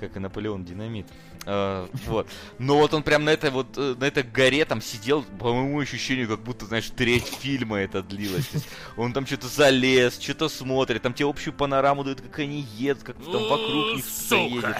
как 0.01 0.17
и 0.17 0.21
Наполеон 0.21 0.65
Динамит. 0.65 1.07
Э, 1.47 1.87
вот. 2.07 2.29
Но 2.59 2.79
вот 2.79 2.95
он 2.95 3.03
прям 3.03 3.25
на 3.25 3.31
этой 3.31 3.51
вот, 3.51 3.77
э, 3.77 3.95
на 3.99 4.05
этой 4.05 4.23
горе 4.23 4.65
там 4.65 4.81
сидел, 4.81 5.23
по 5.39 5.53
моему 5.53 5.81
ощущению, 5.81 6.29
как 6.29 6.41
будто, 6.41 6.67
знаешь, 6.67 6.91
треть 6.95 7.27
фильма 7.27 7.79
это 7.79 8.03
длилось. 8.03 8.49
Есть 8.53 8.69
он 8.97 9.13
там 9.13 9.27
что-то 9.27 9.49
залез, 9.49 10.19
что-то 10.19 10.49
смотрит, 10.49 11.03
там 11.03 11.15
тебе 11.15 11.29
общую 11.29 11.53
панораму 11.53 12.05
дают, 12.05 12.21
как 12.21 12.39
они 12.39 12.61
едут, 12.77 13.03
как 13.03 13.17
там 13.17 13.49
вокруг 13.49 13.97
них 13.97 14.05
кто-то 14.05 14.43
едет. 14.43 14.77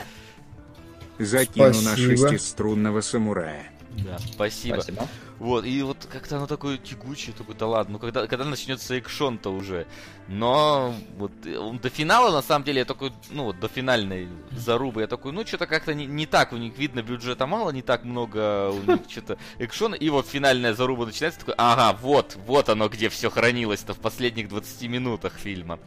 Закину 1.19 1.67
на 1.67 1.73
Спасибо. 1.73 2.29
шестиструнного 2.29 3.01
самурая. 3.01 3.74
Да, 4.03 4.19
спасибо. 4.19 4.77
Спасибо. 4.77 5.09
Вот, 5.39 5.65
и 5.65 5.83
вот 5.83 6.07
как-то 6.11 6.37
оно 6.37 6.47
такое 6.47 6.79
тягучее, 6.79 7.35
такое, 7.37 7.57
да 7.57 7.67
ладно, 7.67 7.95
ну 7.95 7.99
когда, 7.99 8.27
когда 8.27 8.45
начнется 8.45 8.95
экшон-то 8.97 9.51
уже. 9.51 9.87
Но 10.29 10.95
вот 11.17 11.33
э, 11.45 11.59
он 11.59 11.79
до 11.79 11.91
финала, 11.91 12.33
на 12.33 12.43
самом 12.43 12.65
деле, 12.65 12.81
я 12.81 12.85
такой, 12.85 13.13
ну 13.31 13.45
вот 13.45 13.59
до 13.59 13.69
финальной 13.69 14.29
зарубы, 14.53 15.01
я 15.01 15.07
такой, 15.07 15.33
ну 15.33 15.45
что-то 15.45 15.67
как-то 15.67 15.93
не, 15.93 16.07
не 16.07 16.27
так, 16.27 16.53
у 16.53 16.57
них 16.57 16.79
видно 16.79 17.03
бюджета 17.03 17.47
мало, 17.47 17.71
не 17.71 17.83
так 17.83 18.05
много 18.05 18.71
у 18.71 18.81
них 18.83 19.01
что-то 19.09 19.37
экшона. 19.59 19.97
И 19.97 20.09
вот 20.09 20.29
финальная 20.29 20.75
заруба 20.75 21.07
начинается, 21.07 21.41
такой, 21.41 21.55
ага, 21.59 21.99
вот, 22.01 22.37
вот 22.47 22.69
оно 22.69 22.89
где 22.89 23.09
все 23.09 23.29
хранилось-то 23.29 23.93
в 23.93 23.99
последних 23.99 24.49
20 24.49 24.89
минутах 24.89 25.35
фильма. 25.35 25.81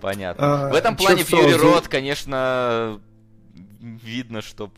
Понятно. 0.00 0.68
А, 0.68 0.70
в 0.70 0.74
этом 0.74 0.96
плане? 0.96 1.24
Фьюри 1.24 1.54
Рот, 1.54 1.88
конечно, 1.88 3.00
видно, 3.80 4.40
что 4.40 4.70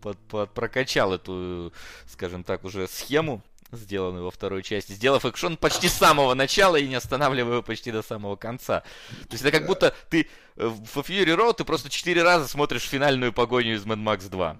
под, 0.00 0.18
под- 0.18 0.52
прокачал 0.54 1.12
эту, 1.14 1.72
скажем 2.08 2.44
так, 2.44 2.64
уже 2.64 2.86
схему, 2.88 3.42
сделанную 3.72 4.24
во 4.24 4.30
второй 4.30 4.62
части, 4.62 4.92
сделав 4.92 5.24
экшон 5.24 5.56
почти 5.56 5.88
с 5.88 5.94
самого 5.94 6.34
начала 6.34 6.76
и 6.76 6.86
не 6.86 6.94
останавливая 6.94 7.54
его 7.54 7.62
почти 7.62 7.90
до 7.90 8.02
самого 8.02 8.36
конца. 8.36 8.80
То 9.10 9.32
есть 9.32 9.42
это 9.44 9.50
как 9.50 9.66
будто 9.66 9.94
ты 10.08 10.28
э, 10.56 10.66
в 10.66 10.98
Fury 10.98 11.24
Road 11.36 11.54
ты 11.54 11.64
просто 11.64 11.90
четыре 11.90 12.22
раза 12.22 12.46
смотришь 12.48 12.82
финальную 12.82 13.32
погоню 13.32 13.74
из 13.74 13.84
Mad 13.84 14.02
Max 14.02 14.28
2. 14.28 14.56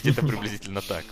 Где-то 0.00 0.26
приблизительно 0.26 0.82
так. 0.82 1.04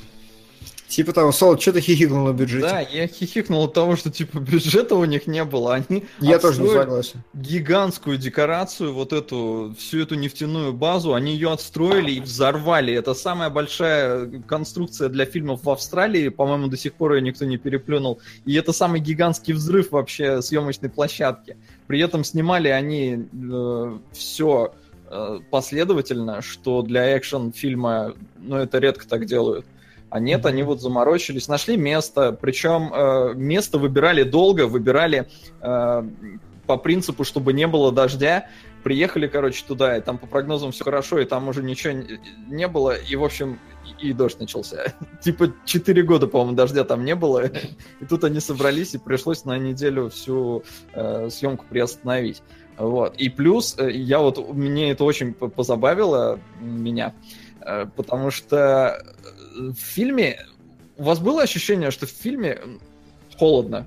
Типа 0.89 1.13
того, 1.13 1.33
Сол, 1.33 1.59
что 1.59 1.75
ты 1.75 1.83
хихикнул 1.83 2.27
на 2.27 2.33
бюджете? 2.33 2.67
Да, 2.67 2.81
я 2.81 3.07
хихикнул 3.07 3.65
от 3.65 3.75
того, 3.75 3.95
что 3.95 4.11
типа 4.11 4.39
бюджета 4.39 4.95
у 4.95 5.05
них 5.05 5.27
не 5.27 5.45
было. 5.45 5.75
Они 5.75 6.05
Я 6.19 6.39
тоже 6.39 6.63
не 6.63 6.69
согласен. 6.71 7.23
гигантскую 7.35 8.17
декорацию, 8.17 8.95
вот 8.95 9.13
эту, 9.13 9.75
всю 9.79 10.01
эту 10.01 10.15
нефтяную 10.15 10.73
базу, 10.73 11.13
они 11.13 11.35
ее 11.35 11.53
отстроили 11.53 12.13
и 12.13 12.21
взорвали. 12.21 12.95
Это 12.95 13.13
самая 13.13 13.51
большая 13.51 14.43
конструкция 14.47 15.11
для 15.11 15.27
фильмов 15.27 15.65
в 15.65 15.71
Австралии, 15.71 16.31
по-моему, 16.31 16.69
до 16.69 16.79
сих 16.79 16.95
пор 16.95 17.15
ее 17.15 17.21
никто 17.21 17.45
не 17.45 17.59
переплюнул. 17.59 18.21
И 18.47 18.55
это 18.55 18.73
самый 18.73 19.01
гигантский 19.01 19.53
взрыв 19.53 19.93
вообще 19.93 20.41
съемочной 20.41 20.89
площадки. 20.89 21.59
При 21.87 22.01
этом 22.01 22.25
снимали 22.25 22.69
они 22.69 23.29
все 24.13 24.73
последовательно, 25.51 26.43
что 26.43 26.83
для 26.83 27.05
экшн-фильма, 27.17 28.15
ну, 28.39 28.57
это 28.57 28.79
редко 28.79 29.07
так 29.07 29.27
делают. 29.27 29.67
А 30.11 30.21
нет, 30.21 30.47
они 30.47 30.63
вот 30.63 30.81
заморочились, 30.81 31.49
нашли 31.49 31.77
место, 31.77 32.33
причем 32.33 32.93
э, 32.93 33.35
место 33.35 33.79
выбирали 33.79 34.23
долго, 34.23 34.67
выбирали 34.67 35.29
э, 35.61 36.03
по 36.67 36.77
принципу, 36.77 37.25
чтобы 37.25 37.53
не 37.53 37.67
было 37.67 37.93
дождя. 37.93 38.49
Приехали, 38.85 39.27
короче, 39.27 39.65
туда, 39.67 39.97
и 39.97 40.01
там 40.01 40.19
по 40.19 40.27
прогнозам 40.27 40.71
все 40.71 40.85
хорошо, 40.85 41.19
и 41.19 41.25
там 41.25 41.49
уже 41.49 41.63
ничего 41.63 41.95
не, 41.95 42.21
не 42.47 42.69
было, 42.69 42.95
и, 42.97 43.17
в 43.17 43.25
общем, 43.25 43.59
и, 44.01 44.11
и 44.11 44.13
дождь 44.13 44.39
начался. 44.39 44.95
типа 45.21 45.53
4 45.65 46.03
года, 46.05 46.27
по-моему, 46.27 46.55
дождя 46.55 46.85
там 46.85 47.05
не 47.05 47.15
было, 47.15 47.47
и 48.01 48.05
тут 48.09 48.25
они 48.25 48.41
собрались, 48.41 48.95
и 48.95 48.99
пришлось 48.99 49.45
на 49.45 49.59
неделю 49.59 50.11
всю 50.11 50.63
э, 50.93 51.29
съемку 51.31 51.65
приостановить. 51.69 52.43
Вот. 52.79 53.17
И 53.17 53.29
плюс, 53.29 53.77
э, 53.79 53.91
я 53.91 54.21
вот, 54.21 54.55
мне 54.55 54.93
это 54.93 55.05
очень 55.05 55.35
позабавило, 55.35 56.39
меня, 56.61 57.15
э, 57.61 57.87
потому 57.97 58.31
что 58.31 59.03
в 59.59 59.75
фильме... 59.75 60.47
У 60.97 61.05
вас 61.05 61.19
было 61.21 61.43
ощущение, 61.43 61.91
что 61.91 62.07
в 62.07 62.11
фильме 62.11 62.61
холодно? 63.39 63.87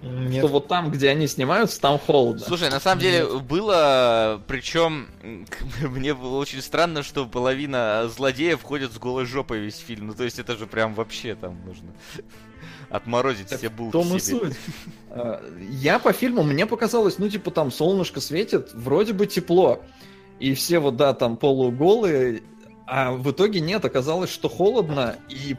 Нет. 0.00 0.38
Что 0.38 0.46
вот 0.46 0.68
там, 0.68 0.92
где 0.92 1.08
они 1.08 1.26
снимаются, 1.26 1.80
там 1.80 1.98
холодно. 1.98 2.44
Слушай, 2.46 2.70
на 2.70 2.78
самом 2.78 3.00
деле 3.00 3.26
было, 3.40 4.40
причем 4.46 5.08
мне 5.82 6.14
было 6.14 6.36
очень 6.36 6.62
странно, 6.62 7.02
что 7.02 7.26
половина 7.26 8.08
злодеев 8.08 8.62
ходит 8.62 8.92
с 8.92 8.98
голой 8.98 9.26
жопой 9.26 9.58
весь 9.58 9.78
фильм. 9.78 10.06
Ну 10.08 10.14
то 10.14 10.22
есть 10.22 10.38
это 10.38 10.56
же 10.56 10.66
прям 10.66 10.94
вообще 10.94 11.34
там 11.34 11.58
нужно 11.66 11.88
отморозить 12.90 13.48
Так 13.48 13.58
все 13.58 13.70
булки 13.70 13.92
том 13.92 14.14
и 14.14 14.20
себе. 14.20 14.38
суть. 14.38 14.56
А, 15.10 15.42
Я 15.70 15.98
по 15.98 16.12
фильму, 16.12 16.44
мне 16.44 16.64
показалось, 16.66 17.18
ну, 17.18 17.28
типа, 17.28 17.50
там 17.50 17.72
солнышко 17.72 18.20
светит, 18.20 18.70
вроде 18.74 19.12
бы 19.14 19.26
тепло. 19.26 19.82
И 20.38 20.54
все 20.54 20.78
вот, 20.78 20.94
да, 20.94 21.12
там 21.12 21.36
полуголые, 21.36 22.42
а 22.90 23.12
в 23.12 23.30
итоге 23.30 23.60
нет, 23.60 23.84
оказалось, 23.84 24.30
что 24.30 24.48
холодно, 24.48 25.16
и 25.28 25.54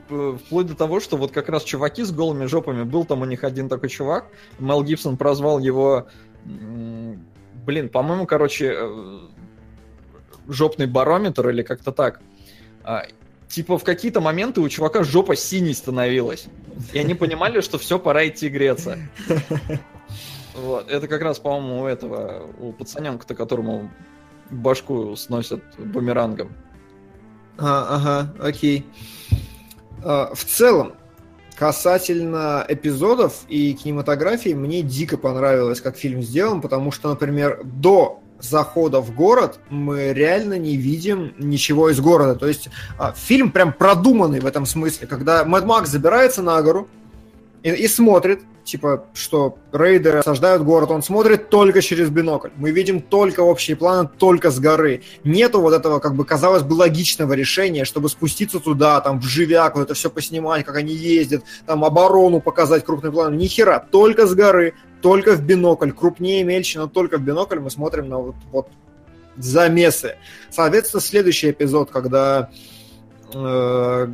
вплоть 0.45 0.65
до 0.65 0.75
того, 0.75 0.99
что 0.99 1.15
вот 1.15 1.31
как 1.31 1.47
раз 1.47 1.63
чуваки 1.63 2.03
с 2.03 2.11
голыми 2.11 2.45
жопами, 2.45 2.81
был 2.81 3.05
там 3.05 3.21
у 3.21 3.25
них 3.25 3.43
один 3.43 3.69
такой 3.69 3.89
чувак, 3.89 4.25
Мел 4.57 4.83
Гибсон 4.83 5.15
прозвал 5.15 5.59
его, 5.59 6.07
блин, 6.43 7.89
по-моему, 7.89 8.25
короче, 8.25 8.73
э, 8.75 9.19
жопный 10.47 10.87
барометр 10.87 11.49
или 11.49 11.61
как-то 11.61 11.91
так. 11.91 12.19
А, 12.83 13.03
Типа 13.47 13.79
в 13.79 13.83
какие-то 13.83 14.21
моменты 14.21 14.61
у 14.61 14.69
чувака 14.69 15.03
жопа 15.03 15.35
синей 15.35 15.73
становилась. 15.73 16.45
И 16.93 16.99
они 16.99 17.15
понимали, 17.15 17.61
что 17.61 17.79
все, 17.79 17.97
пора 17.97 18.27
идти 18.27 18.49
греться. 18.49 18.97
Вот. 20.55 20.89
Это 20.89 21.07
как 21.07 21.21
раз, 21.21 21.39
по-моему, 21.39 21.83
у 21.83 21.85
этого, 21.85 22.49
у 22.59 22.73
пацаненка-то, 22.73 23.33
которому 23.33 23.89
башку 24.49 25.15
сносят 25.15 25.63
бумерангом. 25.77 26.51
А, 27.59 27.95
ага, 27.95 28.33
окей. 28.47 28.85
А, 30.03 30.33
в 30.33 30.43
целом, 30.45 30.93
касательно 31.55 32.65
эпизодов 32.67 33.41
и 33.49 33.73
кинематографии, 33.73 34.53
мне 34.53 34.81
дико 34.81 35.17
понравилось, 35.17 35.81
как 35.81 35.97
фильм 35.97 36.21
сделан, 36.21 36.61
потому 36.61 36.91
что, 36.91 37.09
например, 37.09 37.61
до 37.63 38.21
захода 38.39 39.01
в 39.01 39.13
город 39.13 39.59
мы 39.69 40.13
реально 40.13 40.57
не 40.57 40.77
видим 40.77 41.33
ничего 41.37 41.89
из 41.89 41.99
города. 41.99 42.35
То 42.35 42.47
есть 42.47 42.69
а, 42.97 43.13
фильм 43.13 43.51
прям 43.51 43.73
продуманный 43.73 44.39
в 44.39 44.45
этом 44.45 44.65
смысле, 44.65 45.07
когда 45.07 45.43
Мэд 45.43 45.65
Макс 45.65 45.89
забирается 45.89 46.41
на 46.41 46.61
гору 46.61 46.87
и, 47.63 47.69
и 47.69 47.87
смотрит, 47.87 48.41
типа, 48.63 49.05
что 49.13 49.57
рейдеры 49.71 50.19
осаждают 50.19 50.63
город, 50.63 50.91
он 50.91 51.01
смотрит 51.01 51.49
только 51.49 51.81
через 51.81 52.09
бинокль. 52.09 52.49
Мы 52.55 52.71
видим 52.71 53.01
только 53.01 53.41
общие 53.41 53.75
планы, 53.75 54.09
только 54.17 54.51
с 54.51 54.59
горы. 54.59 55.01
Нету 55.23 55.61
вот 55.61 55.73
этого, 55.73 55.99
как 55.99 56.15
бы, 56.15 56.25
казалось 56.25 56.63
бы, 56.63 56.73
логичного 56.73 57.33
решения, 57.33 57.85
чтобы 57.85 58.09
спуститься 58.09 58.59
туда, 58.59 59.01
там, 59.01 59.19
в 59.19 59.23
живяк, 59.23 59.75
вот 59.75 59.83
это 59.83 59.93
все 59.93 60.09
поснимать, 60.09 60.65
как 60.65 60.75
они 60.75 60.93
ездят, 60.93 61.43
там, 61.65 61.83
оборону 61.83 62.41
показать 62.41 62.85
крупный 62.85 63.11
план. 63.11 63.37
Ни 63.37 63.47
хера, 63.47 63.79
только 63.79 64.27
с 64.27 64.33
горы, 64.33 64.75
только 65.01 65.33
в 65.33 65.41
бинокль, 65.41 65.91
крупнее, 65.91 66.43
мельче, 66.43 66.79
но 66.79 66.87
только 66.87 67.17
в 67.17 67.21
бинокль 67.21 67.59
мы 67.59 67.71
смотрим 67.71 68.09
на 68.09 68.19
вот, 68.19 68.35
вот 68.51 68.67
замесы. 69.37 70.15
Соответственно, 70.49 71.01
следующий 71.01 71.51
эпизод, 71.51 71.89
когда 71.89 72.49
э, 73.33 74.07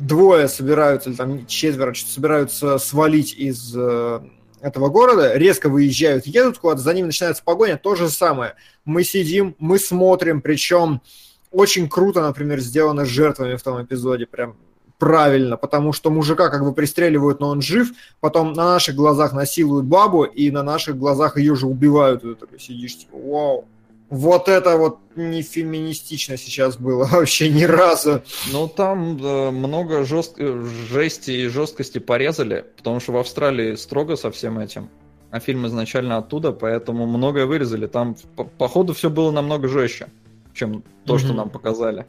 двое 0.00 0.48
собираются, 0.48 1.10
или 1.10 1.16
там 1.16 1.46
четверо 1.46 1.94
собираются 1.94 2.78
свалить 2.78 3.34
из 3.34 3.74
э, 3.76 4.20
этого 4.60 4.88
города, 4.88 5.36
резко 5.36 5.68
выезжают, 5.68 6.26
едут 6.26 6.58
куда-то, 6.58 6.80
за 6.80 6.94
ними 6.94 7.06
начинается 7.06 7.42
погоня, 7.44 7.76
то 7.76 7.94
же 7.94 8.08
самое. 8.08 8.54
Мы 8.84 9.04
сидим, 9.04 9.54
мы 9.58 9.78
смотрим, 9.78 10.40
причем 10.40 11.02
очень 11.50 11.88
круто, 11.88 12.22
например, 12.22 12.60
сделано 12.60 13.04
с 13.04 13.08
жертвами 13.08 13.56
в 13.56 13.62
том 13.62 13.82
эпизоде, 13.82 14.26
прям 14.26 14.56
правильно, 14.98 15.56
потому 15.56 15.92
что 15.92 16.10
мужика 16.10 16.48
как 16.48 16.64
бы 16.64 16.72
пристреливают, 16.72 17.40
но 17.40 17.48
он 17.48 17.60
жив, 17.60 17.90
потом 18.20 18.52
на 18.52 18.64
наших 18.64 18.94
глазах 18.94 19.32
насилуют 19.32 19.86
бабу, 19.86 20.24
и 20.24 20.50
на 20.50 20.62
наших 20.62 20.96
глазах 20.96 21.36
ее 21.36 21.54
же 21.54 21.66
убивают, 21.66 22.22
ты 22.22 22.34
такой 22.34 22.58
сидишь, 22.58 22.98
типа, 22.98 23.16
вау. 23.16 23.68
Вот 24.08 24.48
это 24.48 24.76
вот 24.76 24.98
не 25.16 25.42
феминистично 25.42 26.36
сейчас 26.36 26.76
было 26.76 27.04
вообще 27.10 27.48
ни 27.48 27.64
разу. 27.64 28.22
Ну, 28.52 28.68
там 28.68 29.18
э, 29.22 29.50
много 29.50 30.04
жест... 30.04 30.34
э, 30.38 30.64
жести 30.90 31.30
и 31.32 31.48
жесткости 31.48 31.98
порезали, 31.98 32.64
потому 32.76 33.00
что 33.00 33.12
в 33.12 33.16
Австралии 33.16 33.74
строго 33.74 34.16
со 34.16 34.30
всем 34.30 34.58
этим. 34.58 34.88
А 35.30 35.40
фильм 35.40 35.66
изначально 35.66 36.18
оттуда, 36.18 36.52
поэтому 36.52 37.06
многое 37.06 37.46
вырезали. 37.46 37.86
Там, 37.88 38.16
по, 38.36 38.44
по 38.44 38.68
ходу, 38.68 38.94
все 38.94 39.10
было 39.10 39.32
намного 39.32 39.66
жестче, 39.66 40.06
чем 40.54 40.84
то, 41.04 41.18
что 41.18 41.28
Мгм. 41.28 41.36
нам 41.38 41.50
показали. 41.50 42.06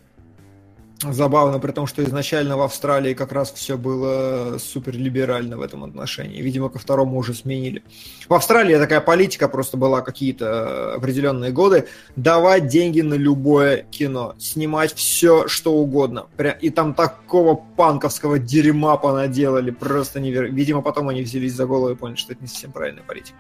Забавно, 1.00 1.60
при 1.60 1.72
том, 1.74 1.86
что 1.86 2.04
изначально 2.04 2.58
в 2.58 2.62
Австралии 2.62 3.14
как 3.14 3.32
раз 3.32 3.52
все 3.52 3.78
было 3.78 4.58
супер 4.58 4.96
либерально 4.98 5.56
в 5.56 5.62
этом 5.62 5.84
отношении. 5.84 6.42
Видимо, 6.42 6.70
ко 6.70 6.80
второму 6.80 7.18
уже 7.18 7.36
сменили. 7.36 7.84
В 8.28 8.34
Австралии 8.34 8.76
такая 8.78 9.00
политика 9.00 9.48
просто 9.48 9.78
была 9.78 10.02
какие-то 10.02 10.96
определенные 10.96 11.52
годы. 11.52 11.88
Давать 12.16 12.68
деньги 12.68 13.02
на 13.02 13.14
любое 13.14 13.84
кино. 13.92 14.34
Снимать 14.40 14.96
все, 14.96 15.48
что 15.48 15.74
угодно. 15.74 16.26
И 16.62 16.72
там 16.72 16.96
такого 16.96 17.54
панковского 17.54 18.40
дерьма 18.40 18.98
понаделали. 18.98 19.70
Просто 19.70 20.20
невероятно. 20.20 20.56
Видимо, 20.56 20.82
потом 20.82 21.10
они 21.10 21.22
взялись 21.22 21.54
за 21.54 21.68
голову 21.68 21.94
и 21.94 21.96
поняли, 21.96 22.18
что 22.18 22.34
это 22.34 22.42
не 22.42 22.48
совсем 22.48 22.72
правильная 22.72 23.04
политика. 23.04 23.38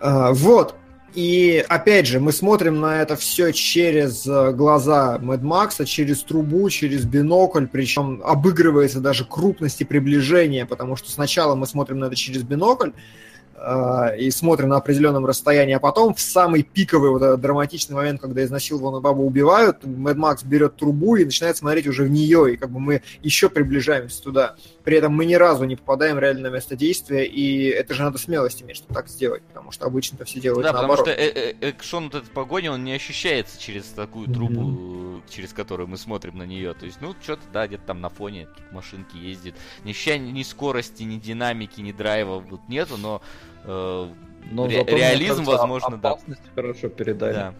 А, 0.00 0.32
Вот. 0.32 0.76
И 1.14 1.64
опять 1.68 2.08
же, 2.08 2.18
мы 2.18 2.32
смотрим 2.32 2.80
на 2.80 3.00
это 3.00 3.14
все 3.14 3.52
через 3.52 4.26
э, 4.26 4.50
глаза 4.52 5.18
Мэд 5.18 5.42
Макса, 5.42 5.86
через 5.86 6.24
трубу, 6.24 6.68
через 6.70 7.04
бинокль, 7.04 7.66
причем 7.66 8.20
обыгрывается 8.24 8.98
даже 8.98 9.24
крупность 9.24 9.80
и 9.80 9.84
приближение, 9.84 10.66
потому 10.66 10.96
что 10.96 11.12
сначала 11.12 11.54
мы 11.54 11.68
смотрим 11.68 12.00
на 12.00 12.06
это 12.06 12.16
через 12.16 12.42
бинокль 12.42 12.90
и 14.18 14.30
смотрим 14.30 14.68
на 14.68 14.76
определенном 14.76 15.26
расстоянии, 15.26 15.74
а 15.74 15.80
потом 15.80 16.14
в 16.14 16.20
самый 16.20 16.62
пиковый 16.62 17.10
вот 17.10 17.22
этот 17.22 17.40
драматичный 17.40 17.96
момент, 17.96 18.20
когда 18.20 18.44
изнасилованную 18.44 19.00
бабу 19.00 19.24
убивают, 19.24 19.84
Мэд 19.84 20.16
Макс 20.16 20.42
берет 20.42 20.76
трубу 20.76 21.16
и 21.16 21.24
начинает 21.24 21.56
смотреть 21.56 21.86
уже 21.86 22.04
в 22.04 22.10
нее, 22.10 22.54
и 22.54 22.56
как 22.56 22.70
бы 22.70 22.80
мы 22.80 23.02
еще 23.22 23.48
приближаемся 23.48 24.22
туда. 24.22 24.56
При 24.84 24.96
этом 24.98 25.14
мы 25.14 25.24
ни 25.24 25.34
разу 25.34 25.64
не 25.64 25.76
попадаем 25.76 26.18
реально 26.18 26.50
на 26.50 26.54
место 26.54 26.76
действия, 26.76 27.24
и 27.24 27.64
это 27.68 27.94
же 27.94 28.02
надо 28.02 28.18
смелость 28.18 28.62
иметь, 28.62 28.76
чтобы 28.76 28.94
так 28.94 29.08
сделать, 29.08 29.42
потому 29.44 29.70
что 29.72 29.86
обычно-то 29.86 30.24
все 30.24 30.40
делают 30.40 30.64
Да, 30.64 30.72
потому 30.72 30.88
наоборот. 30.88 31.12
что 31.14 31.22
э- 31.22 31.32
э- 31.34 31.68
экшон 31.70 32.04
вот 32.04 32.14
этой 32.16 32.30
погони, 32.30 32.68
он 32.68 32.84
не 32.84 32.92
ощущается 32.92 33.60
через 33.60 33.84
такую 33.84 34.26
трубу, 34.28 35.22
через 35.28 35.52
которую 35.52 35.88
мы 35.88 35.96
смотрим 35.96 36.36
на 36.36 36.44
нее. 36.44 36.74
То 36.74 36.86
есть, 36.86 36.98
ну, 37.00 37.14
что-то, 37.22 37.42
да, 37.52 37.66
где-то 37.66 37.84
там 37.86 38.00
на 38.00 38.10
фоне 38.10 38.48
машинки 38.72 39.16
ездит. 39.16 39.54
Ни 39.84 39.90
ощущения 39.92 40.32
ни 40.32 40.42
скорости, 40.42 41.02
ни 41.02 41.18
динамики, 41.18 41.80
ни 41.80 41.92
драйва 41.92 42.38
вот 42.40 42.60
нету, 42.68 42.96
но... 42.98 43.22
э, 43.64 44.06
Но 44.50 44.66
Ре- 44.66 44.84
реализм, 44.86 45.44
кажется, 45.44 45.56
возможно, 45.56 45.96
да. 45.98 46.16
хорошо 46.54 46.88
передали. 46.88 47.32
да. 47.34 47.54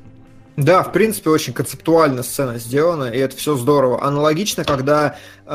Да, 0.57 0.85
в 0.85 0.93
принципе, 0.93 1.31
очень 1.31 1.53
концептуально 1.53 2.23
сцена 2.23 2.59
сделана, 2.59 3.05
и 3.07 3.19
это 3.19 3.37
все 3.37 3.57
здорово. 3.57 4.05
Аналогично, 4.05 4.65
когда 4.65 5.17
э, 5.45 5.51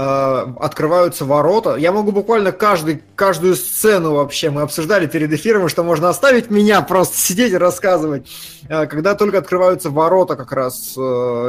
открываются 0.60 1.24
ворота, 1.24 1.78
я 1.78 1.94
могу 1.94 2.12
буквально 2.12 2.52
каждый, 2.52 3.02
каждую 3.16 3.56
сцену 3.56 4.16
вообще, 4.16 4.50
мы 4.50 4.62
обсуждали 4.62 5.08
перед 5.08 5.32
эфиром, 5.32 5.70
что 5.70 5.84
можно 5.84 6.10
оставить 6.10 6.50
меня 6.50 6.82
просто 6.82 7.16
сидеть 7.28 7.54
и 7.54 7.58
рассказывать. 7.58 8.28
Э, 8.68 8.88
когда 8.88 9.16
только 9.16 9.38
открываются 9.38 9.90
ворота 9.90 10.36
как 10.36 10.52
раз, 10.52 10.96
э, 10.98 11.02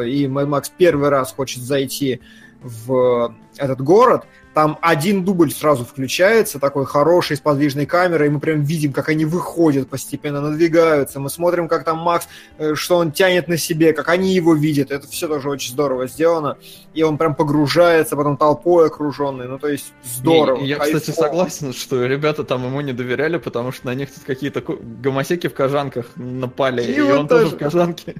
и 0.06 0.26
Mad 0.26 0.46
Max 0.46 0.70
первый 0.78 1.08
раз 1.08 1.32
хочет 1.32 1.64
зайти 1.64 2.20
в 2.62 3.34
этот 3.56 3.80
город, 3.80 4.26
там 4.54 4.78
один 4.82 5.24
дубль 5.24 5.52
сразу 5.52 5.84
включается, 5.84 6.58
такой 6.58 6.84
хороший, 6.84 7.36
с 7.36 7.40
подвижной 7.40 7.86
камерой, 7.86 8.26
и 8.26 8.30
мы 8.30 8.40
прям 8.40 8.62
видим, 8.62 8.92
как 8.92 9.08
они 9.08 9.24
выходят 9.24 9.88
постепенно, 9.88 10.40
надвигаются. 10.40 11.20
Мы 11.20 11.30
смотрим, 11.30 11.68
как 11.68 11.84
там 11.84 11.98
Макс, 11.98 12.26
э, 12.58 12.74
что 12.74 12.96
он 12.96 13.12
тянет 13.12 13.46
на 13.46 13.56
себе, 13.56 13.92
как 13.92 14.08
они 14.08 14.34
его 14.34 14.54
видят. 14.54 14.90
Это 14.90 15.06
все 15.06 15.28
тоже 15.28 15.48
очень 15.48 15.70
здорово 15.72 16.08
сделано. 16.08 16.56
И 16.94 17.02
он 17.04 17.16
прям 17.16 17.36
погружается, 17.36 18.16
потом 18.16 18.36
толпой 18.36 18.88
окруженный. 18.88 19.46
Ну, 19.46 19.58
то 19.58 19.68
есть 19.68 19.92
здорово. 20.02 20.60
Не, 20.60 20.66
я, 20.68 20.78
кстати, 20.78 21.06
кайфово. 21.06 21.26
согласен, 21.26 21.72
что 21.72 22.04
ребята 22.04 22.42
там 22.42 22.64
ему 22.66 22.80
не 22.80 22.92
доверяли, 22.92 23.38
потому 23.38 23.70
что 23.70 23.86
на 23.86 23.94
них 23.94 24.12
тут 24.12 24.24
какие-то 24.24 24.62
гомосеки 24.62 25.46
в 25.46 25.54
кожанках 25.54 26.06
напали, 26.16 26.82
И 26.82 26.96
и, 26.96 27.00
он 27.00 27.28
тоже 27.28 27.44
тоже. 27.44 27.56
в 27.56 27.58
кожанке. 27.60 28.14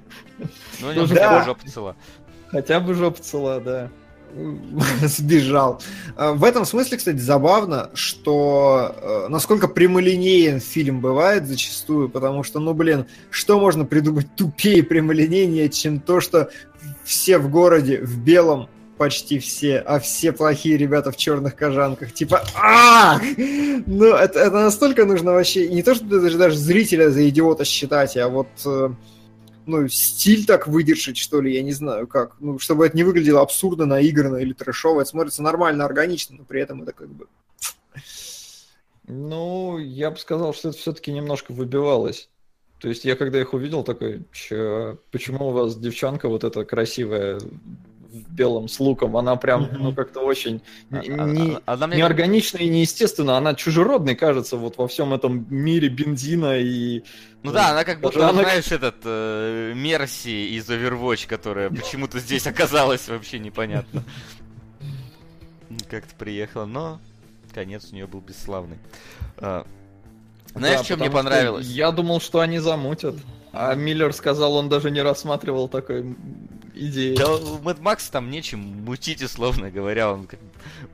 Ну, 0.81 0.89
у 0.89 0.93
него 0.93 1.07
Да. 1.07 1.45
жопа 1.45 1.67
цела. 1.69 1.97
Хотя 2.49 2.79
бы 2.81 2.95
жопа 2.95 3.21
цела, 3.21 3.61
да. 3.61 3.91
сбежал. 5.03 5.81
Э, 6.17 6.33
В 6.33 6.45
этом 6.45 6.65
смысле, 6.65 6.99
кстати, 6.99 7.19
забавно, 7.19 7.91
что 7.95 8.95
э, 8.97 9.27
насколько 9.29 9.69
прямолинеен 9.69 10.61
фильм 10.61 11.01
бывает 11.01 11.47
зачастую, 11.47 12.09
потому 12.09 12.43
что, 12.43 12.61
ну, 12.61 12.75
блин, 12.75 13.07
что 13.31 13.59
можно 13.61 13.85
придумать 13.85 14.27
тупее 14.37 14.83
прямолинейнее, 14.83 15.69
чем 15.69 16.01
то, 16.01 16.21
что 16.21 16.51
все 17.05 17.39
в 17.39 17.51
городе 17.51 18.01
в 18.01 18.19
белом, 18.19 18.69
почти 18.97 19.39
все, 19.39 19.79
а 19.79 19.99
все 19.99 20.31
плохие 20.31 20.77
ребята 20.77 21.11
в 21.11 21.17
черных 21.17 21.57
кожанках. 21.57 22.13
Типа, 22.13 22.43
а 22.55 23.19
Ну, 23.87 24.15
это, 24.15 24.39
это 24.39 24.51
настолько 24.51 25.07
нужно 25.07 25.33
вообще... 25.33 25.69
Не 25.69 25.83
то, 25.83 25.95
что 25.95 26.05
даже, 26.05 26.37
даже 26.37 26.59
зрителя 26.59 27.09
за 27.09 27.27
идиота 27.29 27.65
считать, 27.65 28.17
а 28.19 28.29
вот... 28.29 28.49
ну, 29.67 29.89
стиль 29.89 30.47
так 30.47 30.67
выдержать, 30.67 31.17
что 31.17 31.41
ли, 31.41 31.55
я 31.55 31.63
не 31.63 31.73
знаю 31.73 32.07
как. 32.07 32.37
Ну, 32.41 32.59
чтобы 32.59 32.87
это 32.87 32.97
не 32.97 33.05
выглядело 33.05 33.41
абсурдно, 33.41 33.87
наигранно 33.87 34.37
или 34.37 34.53
трэшово. 34.53 35.03
Это 35.03 35.11
смотрится 35.11 35.43
нормально, 35.43 35.85
органично, 35.85 36.37
но 36.39 36.45
при 36.45 36.61
этом 36.61 36.83
это 36.83 36.93
как 36.93 37.09
бы... 37.09 37.27
Ну, 39.07 39.79
я 39.79 40.11
бы 40.11 40.19
сказал, 40.19 40.55
что 40.55 40.69
это 40.69 40.79
все-таки 40.79 41.13
немножко 41.13 41.53
выбивалось. 41.53 42.29
То 42.79 42.89
есть 42.89 43.05
я 43.05 43.17
когда 43.17 43.41
их 43.41 43.53
увидел, 43.53 43.85
такой, 43.85 44.23
че, 44.33 44.97
почему 45.11 45.49
у 45.49 45.53
вас 45.53 45.77
девчонка 45.77 46.29
вот 46.29 46.45
эта 46.45 46.65
красивая 46.65 47.39
белом 48.13 48.69
с 48.69 48.81
луком, 48.81 49.17
она 49.17 49.37
прям, 49.37 49.69
ну, 49.73 49.95
как-то 49.95 50.21
очень 50.21 50.61
А- 50.91 50.97
а- 50.99 51.01
не, 51.01 51.53
а- 51.57 51.63
Она 51.75 51.87
мне 51.87 51.99
неорганично 51.99 52.59
и 52.59 52.69
неестественно, 52.69 53.37
она 53.37 53.55
чужеродной 53.55 54.15
кажется 54.17 54.57
вот 54.57 54.79
во 54.79 54.89
всем 54.89 55.15
этом 55.15 55.47
мире 55.51 55.89
бензина 55.89 56.59
и... 56.59 57.03
Ну 57.43 57.53
да, 57.53 57.71
она 57.71 57.85
как 57.85 58.01
будто, 58.01 58.19
Кожанок. 58.19 58.43
знаешь, 58.43 58.71
этот 58.73 58.97
э, 59.05 59.73
Мерси 59.75 60.57
из 60.57 60.69
Overwatch, 60.69 61.27
которая 61.27 61.71
почему-то 61.71 62.19
здесь 62.19 62.47
оказалась 62.47 63.09
вообще 63.09 63.39
непонятно. 63.39 64.03
Как-то 65.89 66.15
приехала, 66.17 66.67
но 66.67 67.01
конец 67.55 67.89
у 67.91 67.95
нее 67.95 68.07
был 68.07 68.21
бесславный. 68.21 68.79
А, 69.39 69.67
Знаешь, 70.55 70.79
Да, 70.79 70.85
что 70.85 70.97
мне 70.97 71.11
понравилось? 71.11 71.67
Я 71.67 71.93
думал, 71.93 72.21
что 72.21 72.41
они 72.41 72.59
замутят. 72.59 73.17
А 73.53 73.75
Миллер 73.75 74.13
сказал, 74.13 74.55
он 74.55 74.69
даже 74.69 74.91
не 74.93 75.03
рассматривал 75.03 75.69
такой 75.69 76.17
м, 76.75 76.81
идеи. 76.89 77.17
Да 77.17 77.35
у 77.35 77.59
Мэд 77.61 77.79
Макса 77.81 78.11
там 78.13 78.31
нечем 78.31 78.61
мутить, 78.61 79.23
условно 79.23 79.71
говоря, 79.71 80.13
он 80.13 80.27
как- 80.27 80.41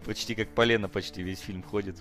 почти 0.05 0.35
как 0.35 0.49
полено 0.49 0.89
почти 0.89 1.23
весь 1.23 1.41
фильм 1.41 1.63
ходит. 1.63 1.97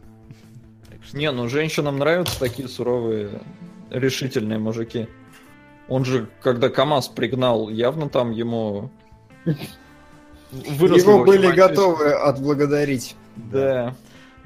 Что- 1.08 1.18
Не, 1.18 1.32
ну 1.32 1.48
женщинам 1.50 1.98
нравятся 2.00 2.40
такие 2.40 2.68
суровые, 2.68 3.42
решительные 3.90 4.60
мужики. 4.60 5.08
Он 5.88 6.04
же, 6.04 6.28
когда 6.42 6.70
КамАЗ 6.70 7.10
пригнал, 7.10 7.70
явно 7.70 8.10
там 8.10 8.32
ему... 8.32 8.90
Его 10.52 11.24
были 11.26 11.52
готовы 11.52 12.12
отблагодарить. 12.14 13.16
Да. 13.36 13.96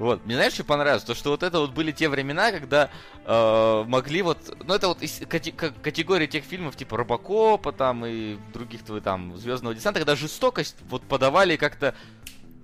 Вот, 0.00 0.24
мне 0.24 0.34
знаешь, 0.34 0.54
что 0.54 0.64
понравилось? 0.64 1.04
То, 1.04 1.14
что 1.14 1.28
вот 1.28 1.42
это 1.42 1.60
вот 1.60 1.72
были 1.72 1.92
те 1.92 2.08
времена, 2.08 2.52
когда 2.52 2.88
э, 3.26 3.84
могли 3.86 4.22
вот... 4.22 4.38
Ну, 4.66 4.72
это 4.72 4.88
вот 4.88 5.02
из 5.02 5.20
кати- 5.28 5.52
ка- 5.52 5.74
категории 5.82 6.26
тех 6.26 6.42
фильмов, 6.42 6.74
типа 6.74 6.96
Робокопа 6.96 7.70
там 7.70 8.06
и 8.06 8.38
других 8.54 8.82
твоих 8.82 9.04
там 9.04 9.36
Звездного 9.36 9.74
десанта, 9.74 10.00
когда 10.00 10.16
жестокость 10.16 10.76
вот 10.88 11.02
подавали 11.02 11.56
как-то 11.56 11.94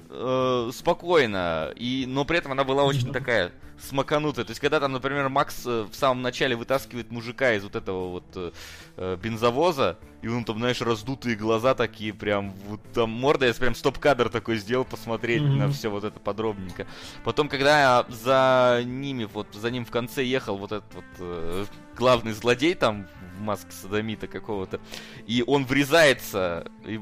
э, 0.09 0.71
спокойно, 0.73 1.73
и, 1.77 2.05
но 2.07 2.25
при 2.25 2.39
этом 2.39 2.53
она 2.53 2.65
была 2.65 2.85
очень 2.85 3.13
такая 3.13 3.53
смаканутая. 3.79 4.45
То 4.45 4.51
есть, 4.51 4.61
когда 4.61 4.81
там, 4.81 4.93
например, 4.93 5.29
Макс 5.29 5.67
э, 5.67 5.87
в 5.91 5.95
самом 5.95 6.23
начале 6.23 6.57
вытаскивает 6.57 7.11
мужика 7.11 7.53
из 7.55 7.63
вот 7.63 7.77
этого 7.77 8.09
вот 8.09 8.25
э, 8.35 8.53
э, 8.97 9.17
бензовоза, 9.23 9.99
и 10.23 10.29
он 10.29 10.45
там, 10.45 10.59
знаешь, 10.59 10.81
раздутые 10.81 11.37
глаза 11.37 11.75
такие, 11.75 12.15
прям, 12.15 12.53
вот 12.69 12.81
там 12.95 13.11
морда, 13.11 13.47
я 13.47 13.55
прям 13.55 13.75
стоп-кадр 13.75 14.29
такой 14.29 14.57
сделал, 14.57 14.85
посмотреть 14.85 15.43
Мгм. 15.43 15.59
на 15.59 15.69
все 15.71 15.89
вот 15.89 16.05
это 16.05 16.19
подробненько. 16.19 16.87
Потом, 17.25 17.49
когда 17.49 18.07
за 18.09 18.83
ними, 18.85 19.25
вот 19.25 19.49
за 19.55 19.71
ним 19.71 19.85
в 19.85 19.91
конце 19.91 20.25
ехал 20.25 20.57
вот 20.57 20.73
этот 20.73 20.95
вот 20.95 21.05
э, 21.19 21.65
главный 21.97 22.33
злодей 22.33 22.75
там 22.75 23.07
в 23.37 23.41
маске 23.41 23.71
садомита 23.73 24.27
какого-то, 24.27 24.81
и 25.27 25.45
он 25.47 25.67
врезается, 25.67 26.71
и, 26.85 27.01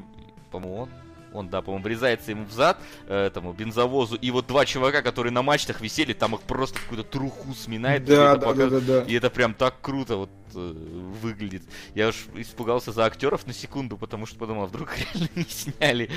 по-моему, 0.51 0.83
он 0.83 0.89
Он, 1.35 1.49
да, 1.49 1.61
по-моему, 1.61 1.83
врезается 1.83 2.31
ему 2.31 2.45
в 2.45 2.51
зад, 2.51 2.77
э, 3.07 3.27
этому 3.27 3.53
бензовозу, 3.53 4.15
и 4.15 4.31
вот 4.31 4.47
два 4.47 4.65
чувака, 4.65 5.01
которые 5.01 5.31
на 5.33 5.41
мачтах 5.41 5.81
висели, 5.81 6.13
там 6.13 6.35
их 6.35 6.41
просто 6.41 6.79
в 6.79 6.83
какую-то 6.83 7.09
труху 7.09 7.53
сминает. 7.53 8.03
и 8.03 8.05
Да, 8.15 8.31
это 8.31 8.41
да, 8.41 8.47
пока- 8.47 8.69
да, 8.69 8.69
да, 8.69 8.79
да. 8.79 9.01
И 9.03 9.13
это 9.13 9.29
прям 9.29 9.53
так 9.53 9.75
круто 9.81 10.15
вот 10.17 10.29
э, 10.55 10.73
выглядит. 11.21 11.63
Я 11.93 12.07
уж 12.09 12.25
испугался 12.35 12.91
за 12.91 13.05
актеров 13.05 13.45
на 13.47 13.53
секунду, 13.53 13.97
потому 13.97 14.25
что 14.25 14.37
подумал, 14.37 14.63
а 14.63 14.67
вдруг 14.67 14.89
реально 14.97 15.29
не 15.35 15.43
сняли 15.43 16.09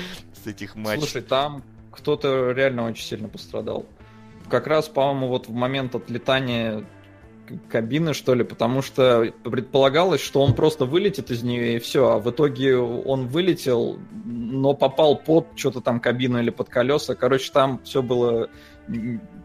с 0.43 0.47
этих 0.47 0.75
матчей. 0.75 1.01
Слушай, 1.01 1.21
там 1.21 1.63
кто-то 1.91 2.51
реально 2.51 2.85
очень 2.85 3.03
сильно 3.05 3.27
пострадал. 3.27 3.85
Как 4.49 4.67
раз, 4.67 4.87
по-моему, 4.87 5.27
вот 5.27 5.47
в 5.47 5.53
момент 5.53 5.93
отлетания 5.95 6.85
кабины, 7.69 8.13
что 8.13 8.33
ли, 8.33 8.43
потому 8.43 8.81
что 8.81 9.33
предполагалось, 9.43 10.21
что 10.21 10.41
он 10.41 10.53
просто 10.53 10.85
вылетит 10.85 11.31
из 11.31 11.43
нее 11.43 11.75
и 11.75 11.79
все, 11.79 12.11
а 12.11 12.19
в 12.19 12.29
итоге 12.29 12.77
он 12.77 13.27
вылетел, 13.27 13.99
но 14.25 14.73
попал 14.73 15.17
под 15.17 15.47
что-то 15.55 15.81
там 15.81 15.99
кабину 15.99 16.39
или 16.39 16.49
под 16.49 16.69
колеса. 16.69 17.15
Короче, 17.15 17.51
там 17.51 17.79
все 17.83 18.01
было 18.01 18.49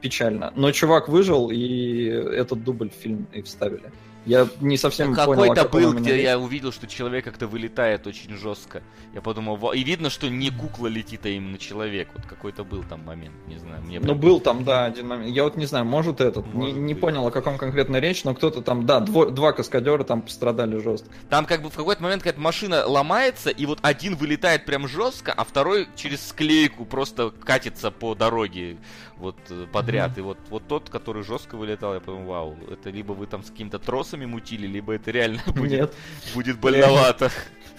печально. 0.00 0.52
Но 0.56 0.72
чувак 0.72 1.08
выжил, 1.08 1.50
и 1.50 2.06
этот 2.06 2.64
дубль 2.64 2.90
в 2.90 2.94
фильм 2.94 3.26
и 3.32 3.42
вставили. 3.42 3.92
Я 4.26 4.48
не 4.60 4.76
совсем 4.76 5.14
понял, 5.14 5.42
о 5.44 5.54
Какой-то 5.54 5.68
был, 5.68 5.92
где 5.92 6.22
я 6.22 6.38
увидел, 6.38 6.72
что 6.72 6.86
человек 6.86 7.24
как-то 7.24 7.46
вылетает 7.46 8.06
очень 8.06 8.34
жестко. 8.36 8.82
Я 9.12 9.20
подумал, 9.20 9.72
и 9.72 9.84
видно, 9.84 10.08
что 10.10 10.28
не 10.28 10.50
кукла 10.50 10.86
летит, 10.86 11.26
а 11.26 11.28
именно 11.28 11.58
человек. 11.58 12.08
Вот 12.14 12.24
какой-то 12.26 12.64
был 12.64 12.82
там 12.84 13.04
момент, 13.04 13.34
не 13.46 13.58
знаю. 13.58 13.82
Мне 13.82 13.98
Ну, 14.00 14.06
прям- 14.06 14.20
был 14.20 14.40
там, 14.40 14.64
да, 14.64 14.86
один 14.86 15.08
момент. 15.08 15.34
Я 15.34 15.44
вот 15.44 15.56
не 15.56 15.66
знаю, 15.66 15.84
может 15.84 16.20
этот, 16.20 16.46
не, 16.46 16.52
Может 16.60 16.76
не 16.76 16.94
быть. 16.94 17.00
понял, 17.00 17.26
о 17.26 17.30
каком 17.30 17.58
конкретно 17.58 17.98
речь, 17.98 18.24
но 18.24 18.34
кто-то 18.34 18.62
там, 18.62 18.86
да, 18.86 19.00
дво- 19.00 19.30
два 19.30 19.52
каскадера 19.52 20.04
там 20.04 20.22
пострадали 20.22 20.78
жестко. 20.78 21.08
Там 21.28 21.44
как 21.44 21.62
бы 21.62 21.70
в 21.70 21.76
какой-то 21.76 22.02
момент 22.02 22.22
какая-то 22.22 22.40
машина 22.40 22.86
ломается, 22.86 23.50
и 23.50 23.66
вот 23.66 23.78
один 23.82 24.16
вылетает 24.16 24.64
прям 24.64 24.88
жестко, 24.88 25.32
а 25.32 25.44
второй 25.44 25.86
через 25.96 26.26
склейку 26.28 26.84
просто 26.86 27.30
катится 27.30 27.90
по 27.90 28.14
дороге 28.14 28.78
вот 29.18 29.36
э, 29.50 29.66
подряд. 29.72 30.18
И 30.18 30.20
вот, 30.20 30.38
вот 30.50 30.66
тот, 30.68 30.90
который 30.90 31.22
жестко 31.22 31.56
вылетал, 31.56 31.94
я 31.94 32.00
подумал, 32.00 32.26
вау, 32.26 32.56
это 32.70 32.90
либо 32.90 33.12
вы 33.12 33.26
там 33.26 33.42
с 33.42 33.50
какими-то 33.50 33.78
тросами 33.78 34.26
мутили, 34.26 34.66
либо 34.66 34.94
это 34.94 35.10
реально 35.10 35.40
будет, 35.54 35.70
Нет. 35.70 35.94
будет 36.34 36.60
больновато. 36.60 37.30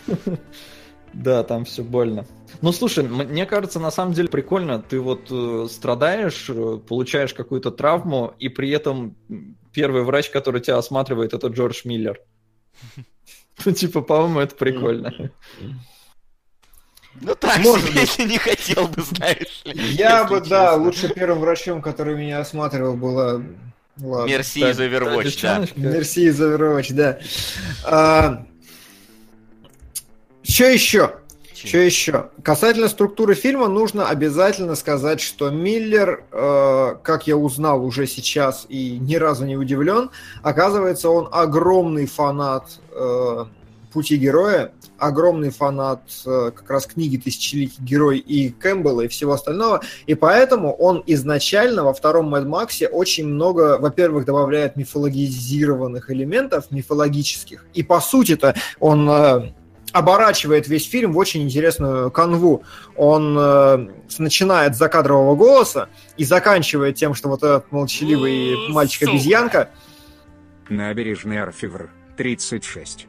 Да, 1.13 1.45
там 1.45 1.63
все 1.63 1.81
больно. 1.81 2.25
Ну, 2.61 2.73
слушай, 2.73 3.01
мне 3.07 3.45
кажется, 3.45 3.79
на 3.79 3.89
самом 3.89 4.11
деле 4.11 4.27
прикольно. 4.27 4.81
Ты 4.81 4.99
вот 4.99 5.27
э, 5.31 5.67
страдаешь, 5.69 6.49
э, 6.49 6.77
получаешь 6.85 7.33
какую-то 7.33 7.71
травму, 7.71 8.33
и 8.37 8.49
при 8.49 8.69
этом 8.71 9.15
первый 9.71 10.03
врач, 10.03 10.29
который 10.29 10.59
тебя 10.59 10.77
осматривает, 10.77 11.33
это 11.33 11.47
Джордж 11.47 11.81
Миллер. 11.85 12.19
Ну, 13.63 13.71
типа, 13.71 14.01
по-моему, 14.01 14.41
это 14.41 14.53
прикольно. 14.53 15.31
Ну 17.21 17.33
так, 17.35 17.57
Может 17.59 17.89
себе, 17.89 18.01
если 18.01 18.23
не 18.25 18.37
хотел 18.37 18.87
бы, 18.87 19.01
знаешь. 19.01 19.61
Я 19.63 20.25
бы, 20.25 20.41
да, 20.41 20.67
честно. 20.71 20.83
лучше 20.83 21.13
первым 21.13 21.39
врачом, 21.39 21.81
который 21.81 22.15
меня 22.15 22.39
осматривал, 22.39 22.95
было... 22.95 23.41
Ладно. 23.97 24.29
Мерси 24.29 24.59
Та- 24.59 24.71
из 24.71 24.79
Overwatch, 24.79 25.39
да. 25.41 25.65
Мерси 25.77 26.25
из 26.25 26.41
Overwatch, 26.41 26.93
да. 26.93 27.19
А, 27.85 28.45
Что 30.43 30.65
еще? 30.65 31.13
Что 31.53 31.77
еще? 31.77 32.29
Касательно 32.43 32.89
структуры 32.89 33.33
фильма, 33.33 33.67
нужно 33.69 34.09
обязательно 34.09 34.75
сказать, 34.75 35.21
что 35.21 35.49
Миллер, 35.49 36.25
э, 36.31 36.95
как 37.01 37.25
я 37.25 37.37
узнал 37.37 37.83
уже 37.83 38.05
сейчас 38.05 38.65
и 38.69 38.99
ни 38.99 39.15
разу 39.15 39.45
не 39.45 39.55
удивлен, 39.57 40.11
оказывается, 40.43 41.09
он 41.09 41.29
огромный 41.31 42.05
фанат 42.05 42.79
э, 42.91 43.45
пути 43.95 44.17
героя, 44.17 44.73
огромный 44.97 45.51
фанат 45.51 46.01
э, 46.25 46.51
как 46.53 46.69
раз 46.69 46.85
книги 46.85 47.15
«Тысячеликий 47.15 47.81
герой» 47.81 48.17
и 48.17 48.49
Кэмпбелла 48.49 49.01
и 49.01 49.07
всего 49.07 49.31
остального, 49.31 49.81
и 50.05 50.15
поэтому 50.15 50.73
он 50.73 51.01
изначально 51.07 51.85
во 51.85 51.93
втором 51.93 52.29
Мэд 52.29 52.45
Максе 52.45 52.89
очень 52.89 53.25
много, 53.25 53.77
во-первых, 53.79 54.25
добавляет 54.25 54.75
мифологизированных 54.75 56.11
элементов, 56.11 56.71
мифологических, 56.71 57.65
и 57.73 57.83
по 57.83 58.01
сути-то 58.01 58.53
он 58.81 59.09
э, 59.09 59.53
оборачивает 59.93 60.67
весь 60.67 60.89
фильм 60.89 61.13
в 61.13 61.17
очень 61.17 61.43
интересную 61.43 62.11
канву. 62.11 62.63
Он 62.97 63.37
э, 63.39 63.87
начинает 64.17 64.75
с 64.75 64.77
закадрового 64.77 65.37
голоса 65.37 65.87
и 66.17 66.25
заканчивает 66.25 66.97
тем, 66.97 67.13
что 67.13 67.29
вот 67.29 67.43
этот 67.43 67.71
молчаливый 67.71 68.67
мальчик-обезьянка 68.73 69.69
Набережный 70.67 71.41
Арфивр, 71.41 71.91
36. 72.17 73.07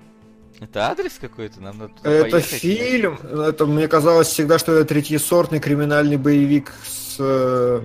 Это 0.61 0.89
адрес 0.89 1.19
какой-то? 1.21 1.61
Нам 1.61 1.79
надо 1.79 1.95
туда 1.95 2.11
Это 2.11 2.31
поехать? 2.31 2.61
фильм, 2.61 3.19
это 3.23 3.67
мне 3.67 3.89
казалось 3.89 4.29
всегда, 4.29 4.59
что 4.59 4.73
это 4.73 4.87
третьесортный 4.89 5.61
криминальный 5.61 6.17
боевик 6.17 6.73
с 6.85 7.17
э, 7.19 7.83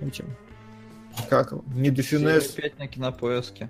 этим, 0.00 0.34
как 1.28 1.52
не 1.74 1.90
Дефюнес, 1.90 2.48
Серия 2.50 2.62
пять 2.62 2.78
на 2.78 2.86
кинопоиске. 2.88 3.68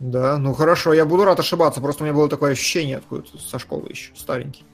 да, 0.00 0.36
ну 0.38 0.52
хорошо, 0.52 0.92
я 0.92 1.04
буду 1.04 1.24
рад 1.24 1.38
ошибаться, 1.38 1.80
просто 1.80 2.02
у 2.02 2.06
меня 2.06 2.14
было 2.14 2.28
такое 2.28 2.52
ощущение 2.52 2.96
откуда-то 2.96 3.38
со 3.38 3.58
школы 3.60 3.88
еще, 3.90 4.12
старенький. 4.16 4.64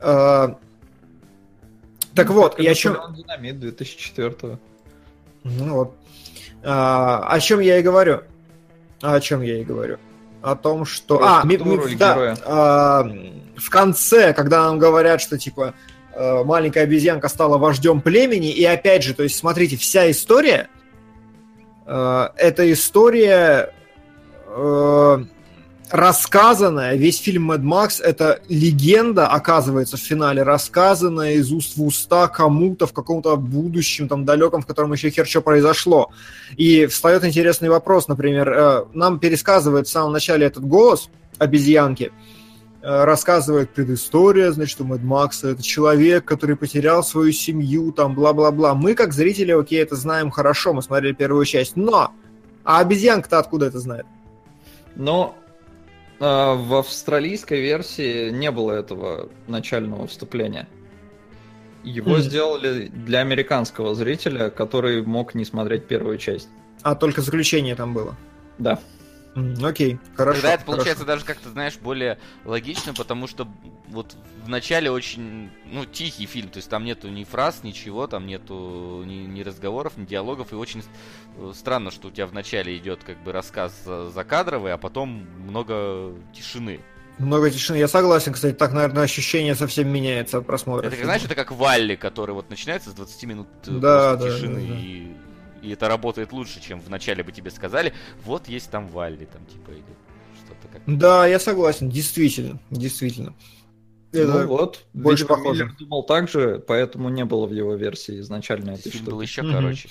Э, 0.00 0.54
так 2.14 2.30
вот, 2.30 2.58
и 2.60 2.66
о 2.66 2.74
чем... 2.74 2.92
Наполеон 2.92 3.14
Динамит 3.16 3.60
2004 3.60 4.58
Ну 5.44 5.74
вот. 5.74 5.96
А, 6.64 7.28
о 7.28 7.40
чем 7.40 7.60
я 7.60 7.78
и 7.78 7.82
говорю. 7.82 8.22
О 9.00 9.20
чем 9.20 9.42
я 9.42 9.60
и 9.60 9.64
говорю. 9.64 9.98
О 10.42 10.54
том, 10.54 10.84
что... 10.84 11.20
А, 11.22 11.42
ми- 11.44 11.58
ми- 11.58 11.58
структуру 11.58 11.96
да, 11.98 12.14
героя. 12.14 12.36
а, 12.44 13.04
в 13.56 13.70
конце, 13.70 14.32
когда 14.32 14.64
нам 14.64 14.78
говорят, 14.78 15.20
что 15.20 15.36
типа 15.38 15.74
э, 16.14 16.44
маленькая 16.44 16.84
обезьянка 16.84 17.28
стала 17.28 17.58
вождем 17.58 18.00
племени, 18.00 18.50
и 18.50 18.64
опять 18.64 19.02
же, 19.02 19.14
то 19.14 19.22
есть, 19.22 19.36
смотрите, 19.36 19.76
вся 19.76 20.10
история, 20.10 20.68
э, 21.86 22.28
это 22.36 22.72
история 22.72 23.72
э, 24.46 25.24
рассказанная, 25.90 26.96
весь 26.96 27.18
фильм 27.18 27.50
Mad 27.50 27.62
Max 27.62 28.02
это 28.02 28.40
легенда, 28.48 29.28
оказывается, 29.28 29.96
в 29.96 30.00
финале, 30.00 30.42
рассказанная 30.42 31.34
из 31.34 31.52
уст 31.52 31.76
в 31.76 31.84
уста 31.84 32.28
кому-то 32.28 32.86
в 32.86 32.92
каком-то 32.92 33.36
будущем, 33.36 34.08
там, 34.08 34.24
далеком, 34.24 34.62
в 34.62 34.66
котором 34.66 34.92
еще 34.92 35.10
хер 35.10 35.26
что 35.26 35.40
произошло. 35.40 36.10
И 36.56 36.86
встает 36.86 37.24
интересный 37.24 37.68
вопрос, 37.68 38.08
например, 38.08 38.48
э, 38.50 38.84
нам 38.92 39.18
пересказывает 39.18 39.86
в 39.86 39.90
самом 39.90 40.12
начале 40.12 40.46
этот 40.46 40.64
голос 40.64 41.10
обезьянки, 41.38 42.12
э, 42.82 43.04
рассказывает 43.04 43.70
предыстория, 43.70 44.52
значит, 44.52 44.80
у 44.80 44.84
Мэд 44.84 45.02
Макса 45.02 45.48
это 45.48 45.62
человек, 45.62 46.24
который 46.24 46.56
потерял 46.56 47.02
свою 47.02 47.32
семью, 47.32 47.92
там, 47.92 48.14
бла-бла-бла. 48.14 48.74
Мы, 48.74 48.94
как 48.94 49.12
зрители, 49.12 49.52
окей, 49.52 49.82
это 49.82 49.96
знаем 49.96 50.30
хорошо, 50.30 50.72
мы 50.74 50.82
смотрели 50.82 51.12
первую 51.12 51.44
часть, 51.44 51.76
но 51.76 52.12
а 52.64 52.80
обезьянка-то 52.80 53.38
откуда 53.38 53.66
это 53.66 53.78
знает? 53.78 54.04
Но 54.94 55.34
в 56.20 56.74
австралийской 56.78 57.60
версии 57.60 58.30
не 58.30 58.50
было 58.50 58.72
этого 58.72 59.28
начального 59.46 60.06
вступления. 60.06 60.68
Его 61.84 62.12
Мгм. 62.12 62.20
сделали 62.20 62.88
для 62.88 63.20
американского 63.20 63.94
зрителя, 63.94 64.50
который 64.50 65.02
мог 65.02 65.34
не 65.34 65.44
смотреть 65.44 65.86
первую 65.86 66.18
часть. 66.18 66.48
А 66.82 66.94
только 66.94 67.20
заключение 67.22 67.74
там 67.76 67.94
было. 67.94 68.16
Да. 68.58 68.78
Окей, 69.62 69.98
хорошо. 70.16 70.40
Тогда 70.40 70.54
это 70.54 70.64
хорошо. 70.64 70.76
получается 70.76 71.04
даже 71.04 71.24
как-то, 71.24 71.50
знаешь, 71.50 71.76
более 71.78 72.18
логично, 72.44 72.94
потому 72.94 73.26
что 73.26 73.48
вот 73.88 74.16
в 74.44 74.48
начале 74.48 74.90
очень, 74.90 75.50
ну, 75.70 75.84
тихий 75.84 76.26
фильм, 76.26 76.48
то 76.48 76.58
есть 76.58 76.68
там 76.68 76.84
нету 76.84 77.08
ни 77.08 77.24
фраз, 77.24 77.62
ничего, 77.62 78.06
там 78.06 78.26
нету 78.26 79.02
ни, 79.04 79.26
ни 79.26 79.42
разговоров, 79.42 79.96
ни 79.96 80.04
диалогов, 80.04 80.52
и 80.52 80.56
очень 80.56 80.82
э, 81.36 81.52
странно, 81.54 81.90
что 81.90 82.08
у 82.08 82.10
тебя 82.10 82.26
в 82.26 82.32
начале 82.34 82.76
идет 82.76 83.04
как 83.04 83.22
бы 83.22 83.32
рассказ 83.32 83.72
за- 83.84 84.10
закадровый, 84.10 84.72
а 84.72 84.78
потом 84.78 85.26
много 85.46 86.12
тишины. 86.34 86.80
Много 87.18 87.50
тишины. 87.50 87.76
Я 87.76 87.88
согласен, 87.88 88.32
кстати, 88.32 88.54
так, 88.54 88.72
наверное, 88.72 89.02
ощущение 89.02 89.56
совсем 89.56 89.88
меняется 89.88 90.38
от 90.38 90.46
просмотра. 90.46 90.86
Это, 90.86 91.02
знаешь, 91.02 91.24
это 91.24 91.34
как 91.34 91.50
Валли, 91.50 91.96
который 91.96 92.32
вот 92.32 92.48
начинается 92.48 92.90
с 92.90 92.94
20 92.94 93.24
минут 93.24 93.48
э, 93.66 93.70
Да, 93.72 94.14
да, 94.16 94.30
тишины, 94.30 94.60
да, 94.60 94.74
да. 94.74 94.80
И, 94.80 95.06
и 95.62 95.70
это 95.70 95.88
работает 95.88 96.32
лучше, 96.32 96.60
чем 96.60 96.80
в 96.80 96.88
начале 96.90 97.22
бы 97.22 97.32
тебе 97.32 97.50
сказали, 97.50 97.92
вот 98.24 98.48
есть 98.48 98.70
там 98.70 98.86
Валли, 98.88 99.24
там 99.26 99.44
типа 99.46 99.70
или 99.70 99.82
что-то 100.44 100.68
как 100.72 100.82
Да, 100.86 101.26
я 101.26 101.38
согласен, 101.38 101.88
действительно, 101.90 102.60
действительно. 102.70 103.34
Это- 104.10 104.26
Ну 104.42 104.46
вот, 104.46 104.84
больше 104.94 105.24
видимо, 105.24 105.36
похоже. 105.38 105.64
Миллер 105.64 105.76
думал 105.78 106.02
так 106.04 106.30
же, 106.30 106.64
поэтому 106.66 107.10
не 107.10 107.24
было 107.26 107.46
в 107.46 107.52
его 107.52 107.74
версии 107.74 108.20
изначально 108.20 108.70
этой 108.70 108.90
Фильм 108.90 109.02
штуки. 109.04 109.10
был 109.10 109.20
еще 109.20 109.42
короче. 109.42 109.88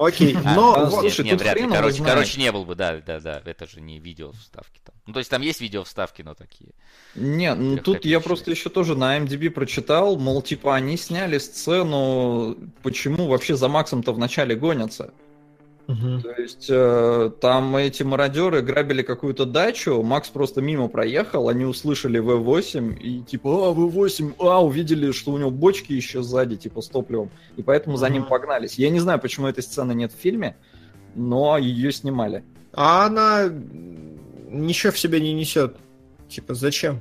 Окей, 0.00 0.34
А, 0.44 0.54
но 0.54 0.74
а, 0.74 0.84
вот- 0.86 1.00
слушай, 1.00 1.24
нет, 1.24 1.32
тут 1.32 1.42
вряд 1.42 1.60
ли. 1.60 1.68
Короче, 1.68 2.02
короче, 2.02 2.40
не 2.40 2.50
был 2.50 2.64
бы, 2.64 2.74
да, 2.74 3.00
да, 3.04 3.20
да. 3.20 3.42
Это 3.44 3.66
же 3.66 3.82
не 3.82 3.98
видео 3.98 4.32
вставки 4.32 4.80
там. 4.82 4.94
Ну, 5.06 5.12
то 5.12 5.18
есть 5.18 5.30
там 5.30 5.42
есть 5.42 5.60
видео 5.60 5.84
вставки, 5.84 6.22
но 6.22 6.34
такие. 6.34 6.70
Не, 7.14 7.54
ну 7.54 7.76
тут 7.76 8.06
я 8.06 8.20
просто 8.20 8.50
еще 8.50 8.70
тоже 8.70 8.96
на 8.96 9.18
MDB 9.18 9.50
прочитал, 9.50 10.16
мол, 10.16 10.40
типа, 10.40 10.74
они 10.74 10.96
сняли 10.96 11.36
сцену, 11.36 12.56
почему 12.82 13.26
вообще 13.26 13.56
за 13.56 13.68
Максом-то 13.68 14.12
вначале 14.12 14.54
гонятся. 14.56 15.12
Мгм. 15.90 16.22
То 16.22 16.30
есть 16.40 16.66
э, 16.68 17.30
там 17.40 17.74
эти 17.76 18.02
мародеры 18.04 18.62
грабили 18.62 19.02
какую-то 19.02 19.44
дачу, 19.44 20.02
Макс 20.02 20.28
просто 20.28 20.60
мимо 20.60 20.88
проехал, 20.88 21.48
они 21.48 21.64
услышали 21.64 22.20
V8 22.20 22.98
и 22.98 23.22
типа, 23.22 23.48
а, 23.70 23.74
V8, 23.74 24.34
а, 24.38 24.64
увидели, 24.64 25.10
что 25.12 25.32
у 25.32 25.38
него 25.38 25.50
бочки 25.50 25.92
еще 25.92 26.22
сзади, 26.22 26.56
типа, 26.56 26.80
с 26.80 26.88
топливом, 26.88 27.30
и 27.56 27.62
поэтому 27.62 27.96
за 27.96 28.08
ним 28.08 28.22
Мгм. 28.22 28.30
погнались. 28.30 28.74
Я 28.74 28.90
не 28.90 29.00
знаю, 29.00 29.18
почему 29.18 29.48
этой 29.48 29.62
сцены 29.62 29.92
нет 29.92 30.12
в 30.12 30.16
фильме, 30.20 30.56
но 31.14 31.58
ее 31.58 31.90
снимали. 31.92 32.44
А 32.72 33.06
она 33.06 33.50
ничего 34.48 34.92
в 34.92 34.98
себе 34.98 35.20
не 35.20 35.32
несет. 35.32 35.76
Типа, 36.28 36.54
зачем? 36.54 37.00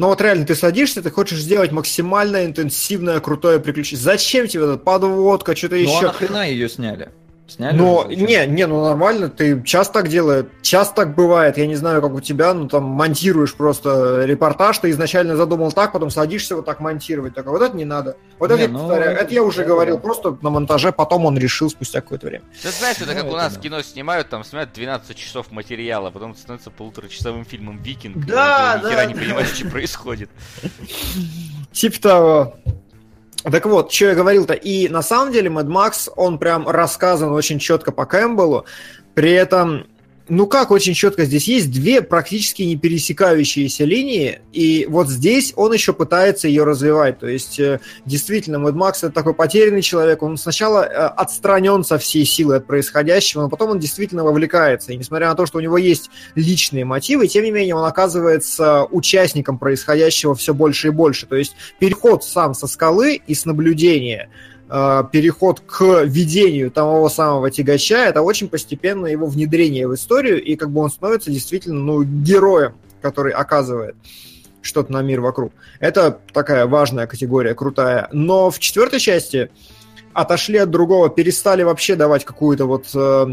Ну 0.00 0.06
вот 0.06 0.18
реально, 0.22 0.46
ты 0.46 0.54
садишься, 0.54 1.02
ты 1.02 1.10
хочешь 1.10 1.40
сделать 1.40 1.72
максимально 1.72 2.46
интенсивное, 2.46 3.20
крутое 3.20 3.60
приключение. 3.60 4.02
Зачем 4.02 4.48
тебе 4.48 4.64
эта 4.64 4.78
подводка, 4.78 5.54
что-то 5.54 5.76
Ну 5.76 5.82
а 5.82 5.96
еще? 5.96 6.06
нахрена 6.06 6.48
ее 6.48 6.70
сняли? 6.70 7.10
Сняли 7.50 7.76
Но, 7.76 8.06
не, 8.08 8.46
не, 8.46 8.66
ну 8.66 8.84
нормально, 8.84 9.28
ты 9.28 9.62
часто 9.62 9.94
так 9.94 10.08
делаешь, 10.08 10.46
часто 10.62 10.94
так 10.94 11.14
бывает, 11.14 11.58
я 11.58 11.66
не 11.66 11.74
знаю, 11.74 12.02
как 12.02 12.12
у 12.12 12.20
тебя, 12.20 12.52
ну 12.54 12.68
там 12.68 12.84
монтируешь 12.84 13.54
просто 13.54 14.24
репортаж, 14.24 14.78
ты 14.78 14.90
изначально 14.90 15.36
задумал 15.36 15.72
так, 15.72 15.92
потом 15.92 16.10
садишься 16.10 16.56
вот 16.56 16.66
так 16.66 16.80
монтировать, 16.80 17.34
так, 17.34 17.46
а 17.46 17.50
вот 17.50 17.62
это 17.62 17.76
не 17.76 17.84
надо. 17.84 18.16
Вот 18.38 18.50
Не, 18.50 18.54
это, 18.54 18.62
я 18.62 18.68
ну, 18.68 18.78
повторяю, 18.80 19.12
это 19.12 19.30
это 19.30 19.34
я 19.34 19.42
уже 19.42 19.62
да, 19.62 19.68
говорил, 19.68 19.96
да. 19.96 20.02
просто 20.02 20.38
на 20.42 20.50
монтаже, 20.50 20.92
потом 20.92 21.24
он 21.24 21.38
решил 21.38 21.70
спустя 21.70 22.00
какое-то 22.00 22.26
время. 22.26 22.44
Ты 22.62 22.70
знаешь, 22.70 22.96
это 22.96 23.06
Ну, 23.06 23.14
как 23.14 23.24
у 23.24 23.28
это 23.28 23.36
нас 23.36 23.54
да. 23.54 23.60
кино 23.60 23.82
снимают, 23.82 24.28
там 24.28 24.44
снимают 24.44 24.72
12 24.72 25.16
часов 25.16 25.50
материала, 25.50 26.08
а 26.08 26.10
потом 26.10 26.32
это 26.32 26.40
становится 26.40 26.70
полуторачасовым 26.70 27.44
фильмом 27.44 27.82
«Викинг». 27.82 28.16
и 28.16 28.20
Да, 28.20 28.80
ни 28.82 28.88
хера 28.88 28.96
да, 28.96 29.06
не 29.06 29.14
да. 29.14 29.20
понимаешь, 29.20 29.48
что 29.48 29.68
происходит. 29.68 30.30
Типа 31.72 32.00
того. 32.00 32.56
Так 33.42 33.64
вот, 33.64 33.90
что 33.92 34.06
я 34.06 34.14
говорил-то, 34.14 34.52
и 34.52 34.88
на 34.88 35.02
самом 35.02 35.32
деле 35.32 35.48
Mad 35.48 35.66
Max, 35.66 36.12
он 36.14 36.38
прям 36.38 36.68
рассказан 36.68 37.32
очень 37.32 37.58
четко 37.58 37.90
по 37.90 38.04
Кэмпбеллу, 38.04 38.66
при 39.14 39.32
этом, 39.32 39.86
ну 40.30 40.46
как 40.46 40.70
очень 40.70 40.94
четко, 40.94 41.24
здесь 41.24 41.48
есть 41.48 41.72
две 41.72 42.02
практически 42.02 42.62
не 42.62 42.76
пересекающиеся 42.76 43.84
линии, 43.84 44.40
и 44.52 44.86
вот 44.88 45.08
здесь 45.08 45.52
он 45.56 45.72
еще 45.72 45.92
пытается 45.92 46.46
ее 46.46 46.62
развивать, 46.62 47.18
то 47.18 47.26
есть 47.26 47.58
э, 47.58 47.80
действительно 48.06 48.56
Mad 48.56 48.74
Max 48.74 48.98
это 48.98 49.10
такой 49.10 49.34
потерянный 49.34 49.82
человек, 49.82 50.22
он 50.22 50.36
сначала 50.36 50.84
э, 50.84 50.88
отстранен 50.88 51.82
со 51.82 51.98
всей 51.98 52.24
силы 52.24 52.56
от 52.56 52.66
происходящего, 52.66 53.42
но 53.42 53.48
потом 53.48 53.70
он 53.70 53.80
действительно 53.80 54.22
вовлекается, 54.22 54.92
и 54.92 54.96
несмотря 54.96 55.28
на 55.28 55.34
то, 55.34 55.46
что 55.46 55.58
у 55.58 55.60
него 55.60 55.76
есть 55.76 56.10
личные 56.36 56.84
мотивы, 56.84 57.26
тем 57.26 57.42
не 57.42 57.50
менее 57.50 57.74
он 57.74 57.84
оказывается 57.84 58.84
участником 58.84 59.58
происходящего 59.58 60.36
все 60.36 60.54
больше 60.54 60.88
и 60.88 60.90
больше. 60.90 61.26
То 61.26 61.36
есть 61.36 61.56
переход 61.80 62.24
сам 62.24 62.54
со 62.54 62.68
скалы 62.68 63.20
и 63.26 63.34
с 63.34 63.44
наблюдения, 63.46 64.30
переход 64.70 65.60
к 65.60 66.04
ведению 66.04 66.70
того 66.70 67.08
самого 67.08 67.50
тягача, 67.50 68.04
это 68.04 68.22
очень 68.22 68.48
постепенное 68.48 69.10
его 69.10 69.26
внедрение 69.26 69.88
в 69.88 69.94
историю, 69.94 70.42
и 70.42 70.54
как 70.54 70.70
бы 70.70 70.80
он 70.80 70.90
становится 70.90 71.30
действительно 71.30 71.80
ну, 71.80 72.04
героем, 72.04 72.74
который 73.02 73.32
оказывает 73.32 73.96
что-то 74.62 74.92
на 74.92 75.02
мир 75.02 75.20
вокруг. 75.20 75.52
Это 75.80 76.20
такая 76.32 76.66
важная 76.66 77.06
категория, 77.06 77.54
крутая. 77.54 78.08
Но 78.12 78.50
в 78.50 78.58
четвертой 78.58 79.00
части 79.00 79.50
отошли 80.12 80.58
от 80.58 80.70
другого, 80.70 81.08
перестали 81.08 81.62
вообще 81.62 81.94
давать 81.94 82.24
какую-то 82.24 82.66
вот 82.66 82.86
э, 82.94 83.26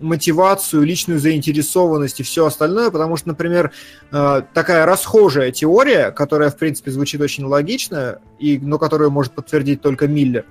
мотивацию, 0.00 0.82
личную 0.82 1.20
заинтересованность 1.20 2.20
и 2.20 2.22
все 2.22 2.46
остальное, 2.46 2.90
потому 2.90 3.16
что, 3.16 3.28
например, 3.28 3.70
э, 4.10 4.42
такая 4.52 4.84
расхожая 4.84 5.52
теория, 5.52 6.10
которая, 6.10 6.50
в 6.50 6.56
принципе, 6.56 6.90
звучит 6.90 7.20
очень 7.20 7.44
логично, 7.44 8.18
и, 8.38 8.58
но 8.58 8.78
которую 8.78 9.10
может 9.10 9.32
подтвердить 9.32 9.80
только 9.80 10.08
Миллер, 10.08 10.44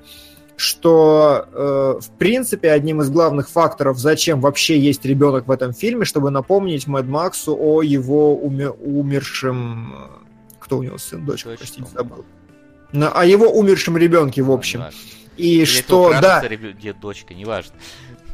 что, 0.56 1.48
э, 1.52 2.00
в 2.02 2.10
принципе, 2.18 2.72
одним 2.72 3.02
из 3.02 3.10
главных 3.10 3.50
факторов, 3.50 3.98
зачем 3.98 4.40
вообще 4.42 4.78
есть 4.80 5.04
ребенок 5.06 5.48
в 5.48 5.52
этом 5.52 5.74
фильме, 5.74 6.06
чтобы 6.06 6.30
напомнить 6.32 6.88
Мэд 6.88 7.06
Максу 7.06 7.56
о 7.60 7.82
его 7.82 8.36
уме- 8.42 8.70
умершем... 8.70 9.94
э, 9.94 9.98
Кто 10.60 10.78
у 10.78 10.84
него 10.84 10.98
сын, 10.98 11.26
дочка, 11.26 11.50
Дочь, 11.50 11.60
простите, 11.60 11.88
забыл. 11.94 12.24
На- 12.92 13.10
о 13.12 13.26
его 13.26 13.48
умершем 13.48 13.98
ребенке, 13.98 14.42
в 14.44 14.52
общем. 14.52 14.80
Неважно. 14.80 15.00
И 15.36 15.48
Или 15.56 15.64
это 15.64 15.72
что, 15.72 16.02
украдется 16.06 16.42
да, 16.42 16.48
ребё- 16.48 16.74
дед, 16.74 17.00
дочка, 17.00 17.34
неважно. 17.34 17.74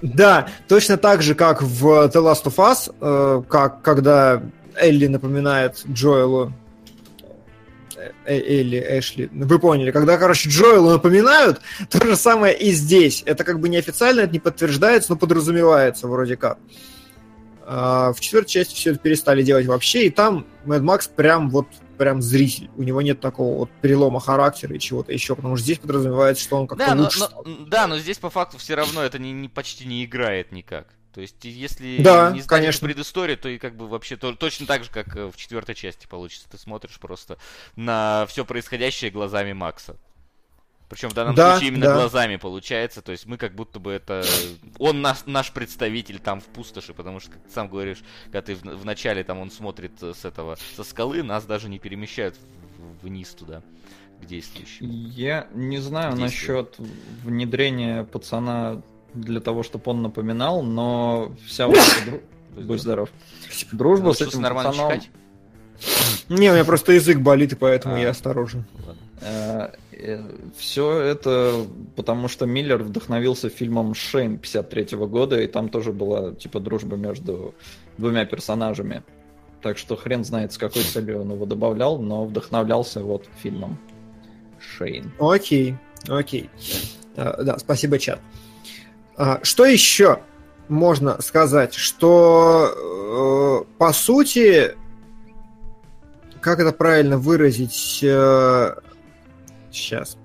да, 0.02 0.48
точно 0.68 0.98
так 0.98 1.22
же, 1.22 1.34
как 1.34 1.62
в 1.64 1.86
The 1.88 2.12
Last 2.16 2.44
of 2.46 2.56
Us, 2.58 2.94
э, 3.00 3.44
как 3.48 3.82
когда 3.82 4.42
Элли 4.76 5.08
напоминает 5.08 5.82
Джоэлу 5.92 6.52
Элли, 8.26 8.78
Эшли, 9.00 9.30
вы 9.32 9.60
поняли, 9.60 9.92
когда, 9.92 10.18
короче, 10.18 10.50
Джоэлу 10.50 10.92
напоминают, 10.92 11.62
то 11.90 12.06
же 12.06 12.16
самое 12.16 12.58
и 12.58 12.72
здесь. 12.72 13.24
Это 13.26 13.44
как 13.44 13.60
бы 13.60 13.70
неофициально, 13.70 14.22
это 14.22 14.34
не 14.34 14.40
подтверждается, 14.40 15.12
но 15.12 15.18
подразумевается 15.18 16.08
вроде 16.08 16.38
как. 16.38 16.58
А 17.66 18.14
в 18.14 18.20
четвертой 18.20 18.50
части 18.52 18.74
все 18.76 18.92
это 18.92 19.00
перестали 19.00 19.44
делать 19.44 19.68
вообще, 19.68 20.08
и 20.08 20.10
там 20.10 20.48
Мэд 20.66 20.82
Макс 20.82 21.08
прям 21.08 21.50
вот 21.52 21.68
прям 22.00 22.22
зритель. 22.22 22.70
У 22.78 22.84
него 22.84 23.02
нет 23.02 23.20
такого 23.20 23.58
вот 23.60 23.70
перелома 23.82 24.20
характера 24.22 24.74
и 24.76 24.80
чего-то 24.80 25.12
еще, 25.12 25.36
потому 25.36 25.56
что 25.58 25.64
здесь 25.66 25.80
подразумевается, 25.80 26.42
что 26.44 26.56
он 26.58 26.66
как-то 26.68 26.86
Да 26.88 26.96
но, 26.96 27.04
лучше 27.04 27.20
но- 27.20 27.26
стал. 27.26 27.46
да, 27.68 27.88
но 27.88 27.98
здесь 28.00 28.18
по 28.18 28.30
факту 28.30 28.58
все 28.58 28.74
равно 28.76 29.04
это 29.04 29.20
не, 29.20 29.34
не- 29.34 29.50
почти 29.50 29.86
не 29.86 30.06
играет 30.06 30.52
никак. 30.52 30.88
То 31.14 31.22
есть, 31.22 31.44
если 31.44 32.02
Да, 32.04 32.32
не 32.32 32.40
знать 32.42 32.48
конечно. 32.48 32.86
эту 32.86 32.86
предысторию, 32.94 33.38
то 33.38 33.50
и 33.50 33.58
как 33.58 33.76
бы 33.76 33.88
вообще 33.88 34.16
то- 34.16 34.36
точно 34.36 34.68
так 34.68 34.84
же, 34.84 34.92
как 34.92 35.16
э, 35.16 35.28
в 35.32 35.36
четвертой 35.38 35.74
части 35.76 36.06
получится. 36.08 36.48
Ты 36.50 36.58
смотришь 36.58 37.00
просто 37.00 37.38
на 37.76 38.26
все 38.28 38.46
происходящее 38.46 39.10
глазами 39.10 39.54
Макса. 39.54 39.96
Причем 40.88 41.10
в 41.10 41.14
данном 41.14 41.36
Да, 41.36 41.52
случае 41.52 41.70
именно 41.70 41.86
да. 41.86 41.94
глазами 41.96 42.36
получается. 42.38 43.02
То 43.02 43.12
есть 43.12 43.26
мы 43.28 43.38
как 43.38 43.54
будто 43.54 43.80
бы 43.80 43.92
это... 43.92 44.24
Он 44.80 45.02
наш, 45.02 45.26
наш 45.26 45.52
представитель 45.52 46.20
там 46.20 46.42
в 46.42 46.46
пустоши, 46.46 46.94
потому 46.94 47.20
что, 47.20 47.32
как 47.32 47.44
ты 47.44 47.52
сам 47.52 47.68
говоришь, 47.70 48.00
когда 48.26 48.42
ты 48.42 48.56
в, 48.56 48.62
в 48.64 48.86
начале 48.86 49.24
там 49.24 49.40
он 49.40 49.52
смотрит 49.52 49.92
э, 50.02 50.14
с 50.16 50.26
этого, 50.26 50.58
со 50.76 50.84
скалы, 50.84 51.22
нас 51.24 51.46
даже 51.46 51.70
не 51.70 51.78
перемещают 51.80 52.36
в- 52.78 53.06
вниз 53.06 53.30
туда, 53.32 53.62
к 54.22 54.26
действующему. 54.26 54.92
Я 54.92 55.48
не 55.54 55.78
знаю 55.80 56.16
насчет 56.16 56.76
внедрения 57.24 58.04
пацана 58.04 58.82
для 59.14 59.40
того, 59.40 59.64
чтобы 59.64 59.84
он 59.92 60.02
напоминал, 60.02 60.62
но 60.62 61.34
вся 61.46 61.68
вот 61.68 61.78
Будь 62.56 62.82
здоров. 62.82 63.10
Дружба 63.72 64.14
с 64.14 64.22
этим 64.22 64.42
нормально 64.42 64.72
пацаном... 64.72 65.02
Не, 66.28 66.50
у 66.50 66.54
меня 66.54 66.66
просто 66.66 66.94
язык 66.94 67.20
болит, 67.20 67.54
и 67.54 67.56
поэтому 67.56 67.96
А. 67.96 68.00
я 68.00 68.10
осторожен. 68.10 68.66
Ладно. 68.86 69.72
Все 70.58 71.00
это 71.00 71.66
потому, 71.96 72.28
что 72.28 72.46
Миллер 72.46 72.84
вдохновился 72.84 73.50
фильмом 73.50 73.94
Шейн 73.94 74.38
53 74.38 74.98
года, 74.98 75.42
и 75.42 75.48
там 75.48 75.70
тоже 75.70 75.92
была 75.92 76.34
типа 76.34 76.60
дружба 76.60 76.96
между 76.96 77.54
двумя 77.98 78.26
персонажами. 78.26 79.04
Так 79.62 79.78
что 79.78 79.96
хрен 79.98 80.24
знает, 80.24 80.54
с 80.54 80.58
какой 80.58 80.84
целью 80.84 81.22
он 81.22 81.32
его 81.34 81.46
добавлял, 81.46 82.00
но 82.00 82.26
вдохновлялся 82.26 83.02
вот 83.02 83.26
фильмом 83.42 83.78
Шейн. 84.60 85.12
Окей, 85.20 85.76
окей. 86.08 86.50
А, 87.16 87.42
да, 87.44 87.58
спасибо, 87.58 88.00
чат. 88.00 88.22
А, 89.20 89.40
что 89.44 89.66
еще 89.66 90.22
можно 90.70 91.22
сказать? 91.22 91.74
Что, 91.74 93.66
э, 93.68 93.78
по 93.78 93.92
сути, 93.92 94.76
как 96.40 96.62
это 96.62 96.72
правильно 96.72 97.18
выразить? 97.18 97.74
сейчас, 97.74 98.78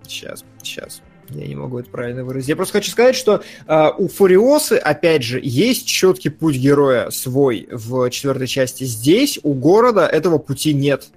сейчас, 0.07 0.45
сейчас. 0.63 1.03
Я 1.31 1.49
не 1.49 1.57
могу 1.57 1.81
это 1.81 1.91
правильно 1.91 2.25
выразить. 2.25 2.51
Я 2.51 2.57
просто 2.57 2.75
хочу 2.75 2.93
сказать, 2.93 3.17
что 3.17 3.43
э, 3.67 3.91
у 3.99 4.07
Фуриосы, 4.07 4.75
опять 4.75 5.25
же, 5.25 5.41
есть 5.43 5.89
четкий 5.89 6.29
путь 6.29 6.55
героя 6.55 7.11
свой 7.11 7.67
в 7.73 8.09
четвертой 8.11 8.47
части. 8.47 8.85
Здесь 8.85 9.41
у 9.43 9.55
города 9.55 10.07
этого 10.07 10.39
пути 10.39 10.73
нет. 10.73 11.09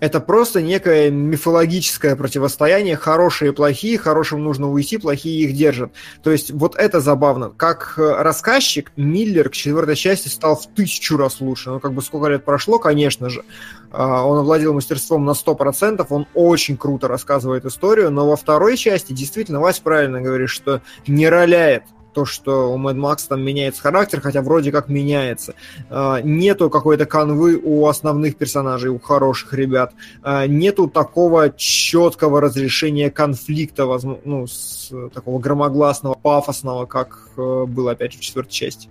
Это 0.00 0.20
просто 0.20 0.62
некое 0.62 1.10
мифологическое 1.10 2.14
противостояние. 2.14 2.96
Хорошие 2.96 3.50
и 3.50 3.54
плохие, 3.54 3.98
хорошим 3.98 4.44
нужно 4.44 4.70
уйти, 4.70 4.96
плохие 4.96 5.44
их 5.44 5.56
держат. 5.56 5.92
То 6.22 6.30
есть 6.30 6.52
вот 6.52 6.76
это 6.76 7.00
забавно. 7.00 7.50
Как 7.50 7.94
э, 7.96 8.22
рассказчик, 8.22 8.92
Миллер 8.96 9.48
к 9.48 9.52
четвертой 9.52 9.96
части 9.96 10.28
стал 10.28 10.56
в 10.56 10.66
тысячу 10.68 11.16
раз 11.16 11.40
лучше. 11.40 11.70
Ну, 11.70 11.80
как 11.80 11.92
бы 11.94 12.02
сколько 12.02 12.28
лет 12.28 12.44
прошло, 12.44 12.78
конечно 12.78 13.28
же. 13.28 13.44
А, 13.90 14.24
Он 14.24 14.38
овладел 14.38 14.72
мастерством 14.72 15.24
на 15.24 15.32
100%, 15.32 16.06
он 16.10 16.26
очень 16.34 16.76
круто 16.76 17.08
рассказывает 17.08 17.64
историю, 17.64 18.10
но 18.10 18.28
во 18.28 18.36
второй 18.36 18.76
части 18.76 19.12
действительно 19.12 19.60
Вась 19.60 19.80
правильно 19.80 20.20
говорит, 20.20 20.50
что 20.50 20.82
не 21.06 21.28
роляет 21.28 21.82
то, 22.18 22.24
что 22.24 22.72
у 22.72 22.76
Мэд 22.78 22.96
Макса 22.96 23.28
там 23.28 23.42
меняется 23.42 23.80
характер, 23.80 24.20
хотя 24.20 24.42
вроде 24.42 24.72
как 24.72 24.88
меняется. 24.88 25.54
А, 25.88 26.20
нету 26.20 26.68
какой-то 26.68 27.06
канвы 27.06 27.60
у 27.62 27.86
основных 27.86 28.36
персонажей, 28.36 28.90
у 28.90 28.98
хороших 28.98 29.52
ребят. 29.52 29.92
А, 30.24 30.48
нету 30.48 30.88
такого 30.88 31.50
четкого 31.50 32.40
разрешения 32.40 33.08
конфликта, 33.08 33.86
ну, 34.24 34.48
с 34.48 34.92
такого 35.14 35.38
громогласного, 35.38 36.14
пафосного, 36.14 36.86
как 36.86 37.28
э, 37.36 37.64
было, 37.68 37.92
опять 37.92 38.14
же, 38.14 38.18
в 38.18 38.22
четвертой 38.22 38.52
части. 38.52 38.88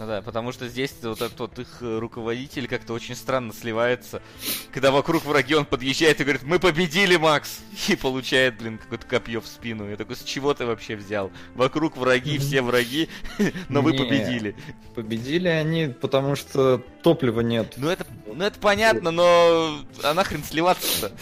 Ну 0.00 0.06
да, 0.06 0.22
потому 0.22 0.50
что 0.50 0.66
здесь 0.66 0.94
вот 1.02 1.20
этот 1.20 1.38
вот 1.38 1.58
их 1.58 1.68
э, 1.82 1.98
руководитель 1.98 2.66
как-то 2.68 2.94
очень 2.94 3.14
странно 3.14 3.52
сливается. 3.52 4.22
Когда 4.72 4.92
вокруг 4.92 5.26
враги, 5.26 5.54
он 5.54 5.66
подъезжает 5.66 6.18
и 6.18 6.24
говорит, 6.24 6.42
мы 6.42 6.58
победили, 6.58 7.16
Макс! 7.16 7.60
И 7.86 7.96
получает, 7.96 8.56
блин, 8.56 8.78
какое-то 8.78 9.06
копье 9.06 9.42
в 9.42 9.46
спину. 9.46 9.90
Я 9.90 9.98
такой, 9.98 10.16
с 10.16 10.22
чего 10.22 10.54
ты 10.54 10.64
вообще 10.64 10.96
взял? 10.96 11.30
Вокруг 11.54 11.98
враги, 11.98 12.38
все 12.38 12.62
враги, 12.62 13.10
но 13.68 13.82
вы 13.82 13.92
победили. 13.92 14.56
Победили 14.94 15.48
они, 15.48 15.88
потому 15.88 16.34
что 16.34 16.82
топлива 17.02 17.42
нет. 17.42 17.74
Ну 17.76 17.90
это, 17.90 18.06
ну 18.24 18.42
это 18.42 18.58
понятно, 18.58 19.10
но 19.10 19.80
а 20.02 20.14
нахрен 20.14 20.42
сливаться-то? 20.42 21.12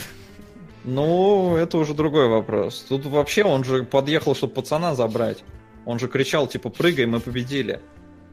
Ну, 0.84 1.56
это 1.56 1.78
уже 1.78 1.94
другой 1.94 2.28
вопрос. 2.28 2.86
Тут 2.88 3.06
вообще 3.06 3.42
он 3.42 3.64
же 3.64 3.82
подъехал, 3.82 4.36
чтобы 4.36 4.54
пацана 4.54 4.94
забрать. 4.94 5.38
Он 5.84 5.98
же 5.98 6.06
кричал, 6.06 6.46
типа, 6.46 6.68
прыгай, 6.68 7.06
мы 7.06 7.18
победили. 7.18 7.80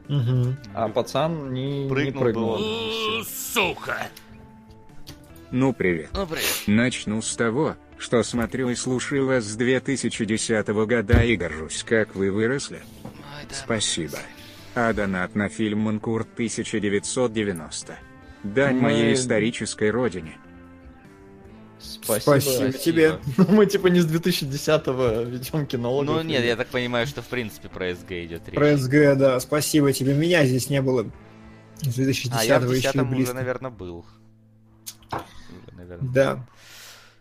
А 0.08 0.88
пацан 0.88 1.52
не, 1.52 1.84
не 1.84 1.88
Прыгнул 1.88 2.12
бы 2.12 2.20
прыгнул. 2.20 2.54
У, 2.54 3.24
Сука! 3.24 4.08
Ну 5.50 5.72
привет. 5.72 6.10
Ну, 6.12 6.26
привет. 6.26 6.44
Начну 6.66 7.22
с 7.22 7.34
того, 7.36 7.76
что 7.98 8.22
смотрю 8.22 8.68
и 8.68 8.74
слушаю 8.74 9.26
вас 9.26 9.44
с 9.44 9.56
2010 9.56 10.66
года 10.68 11.22
и 11.22 11.36
горжусь, 11.36 11.82
как 11.84 12.14
вы 12.14 12.30
выросли. 12.30 12.80
Ой, 13.04 13.10
да. 13.48 13.54
Спасибо. 13.54 14.18
А 14.74 14.92
донат 14.92 15.34
на 15.34 15.48
фильм 15.48 15.80
«Манкурт» 15.80 16.28
1990. 16.34 17.96
Дань 18.42 18.74
Мы- 18.76 18.80
моей 18.82 19.14
исторической 19.14 19.90
родине. 19.90 20.36
Спасибо. 21.86 22.20
Спасибо 22.40 22.72
тебе. 22.72 23.18
Ну, 23.36 23.44
Мы 23.48 23.66
типа 23.66 23.86
не 23.88 24.00
с 24.00 24.06
2010-го 24.06 25.22
ведем 25.22 25.66
кинологов. 25.66 26.16
Ну 26.16 26.22
нет, 26.22 26.44
я 26.44 26.56
так 26.56 26.68
понимаю, 26.68 27.06
что 27.06 27.22
в 27.22 27.26
принципе 27.26 27.68
про 27.68 27.94
СГ 27.94 28.10
идет 28.12 28.46
речь. 28.48 28.54
Про 28.54 28.76
СГ, 28.76 29.18
да, 29.18 29.40
спасибо 29.40 29.92
тебе. 29.92 30.14
Меня 30.14 30.44
здесь 30.44 30.68
не 30.70 30.82
было. 30.82 31.10
С 31.82 31.94
2010 31.94 32.32
А 32.34 32.44
я 32.44 32.58
в 32.58 32.64
еще 32.70 32.78
и 32.78 32.82
10 32.82 32.94
уже, 32.96 33.04
близко. 33.04 33.34
наверное, 33.34 33.70
был. 33.70 34.06
Уже, 35.12 35.76
наверное. 35.76 36.10
Да. 36.12 36.46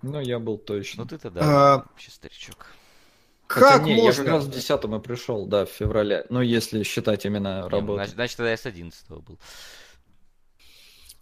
Ну, 0.02 0.20
я 0.22 0.40
был 0.40 0.58
точно. 0.58 1.04
Ну 1.04 1.10
ты-то 1.10 1.30
да, 1.32 1.42
А, 1.44 1.78
вообще 1.78 2.12
старичок. 2.12 2.68
Хотя 3.48 3.78
Как 3.78 3.84
не, 3.84 3.92
Я 3.92 4.12
как 4.12 4.18
можно? 4.26 4.32
раз 4.32 4.46
в 4.46 4.50
10-м 4.50 4.96
и 4.96 5.00
пришел, 5.04 5.46
да, 5.46 5.66
в 5.66 5.70
феврале. 5.70 6.26
Ну, 6.30 6.42
если 6.42 6.84
считать 6.84 7.26
именно 7.26 7.64
Не, 7.64 7.70
работу. 7.70 7.96
Значит, 7.96 8.16
значит, 8.16 8.38
тогда 8.38 8.52
я 8.52 8.58
с 8.58 8.66
11 8.66 9.08
был. 9.10 9.38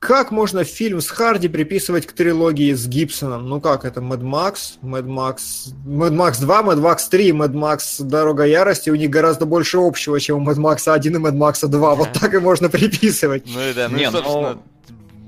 Как 0.06 0.32
можно 0.32 0.66
фильм 0.66 1.00
с 1.00 1.08
Харди 1.10 1.48
приписывать 1.48 2.06
к 2.06 2.12
трилогии 2.12 2.74
с 2.74 2.88
Гибсоном? 2.88 3.48
Ну 3.48 3.62
как, 3.62 3.86
это 3.86 4.02
Mad 4.02 4.20
Max, 4.22 4.78
Mad 4.82 5.06
Max, 5.06 5.38
Mad 5.86 6.12
Max 6.14 6.42
2, 6.42 6.62
Mad 6.62 6.80
Max 6.82 7.10
3, 7.10 7.30
Mad 7.32 7.54
Max 7.54 8.04
Дорога 8.04 8.44
Ярости, 8.44 8.90
у 8.90 8.96
них 8.96 9.10
гораздо 9.10 9.46
больше 9.46 9.78
общего, 9.78 10.20
чем 10.20 10.46
у 10.46 10.52
Mad 10.52 10.58
Max 10.58 10.92
1 10.92 11.16
и 11.16 11.20
Mad 11.20 11.38
Max 11.38 11.66
2. 11.66 11.96
Вот 11.96 12.12
так 12.12 12.34
и 12.34 12.40
можно 12.40 12.68
приписывать. 12.70 13.44
Ну 13.46 13.62
и 13.62 13.74
да, 13.74 13.88
ну 13.88 13.96
Не, 13.98 14.04
и, 14.04 14.06
ну- 14.08 14.12
собственно, 14.12 14.62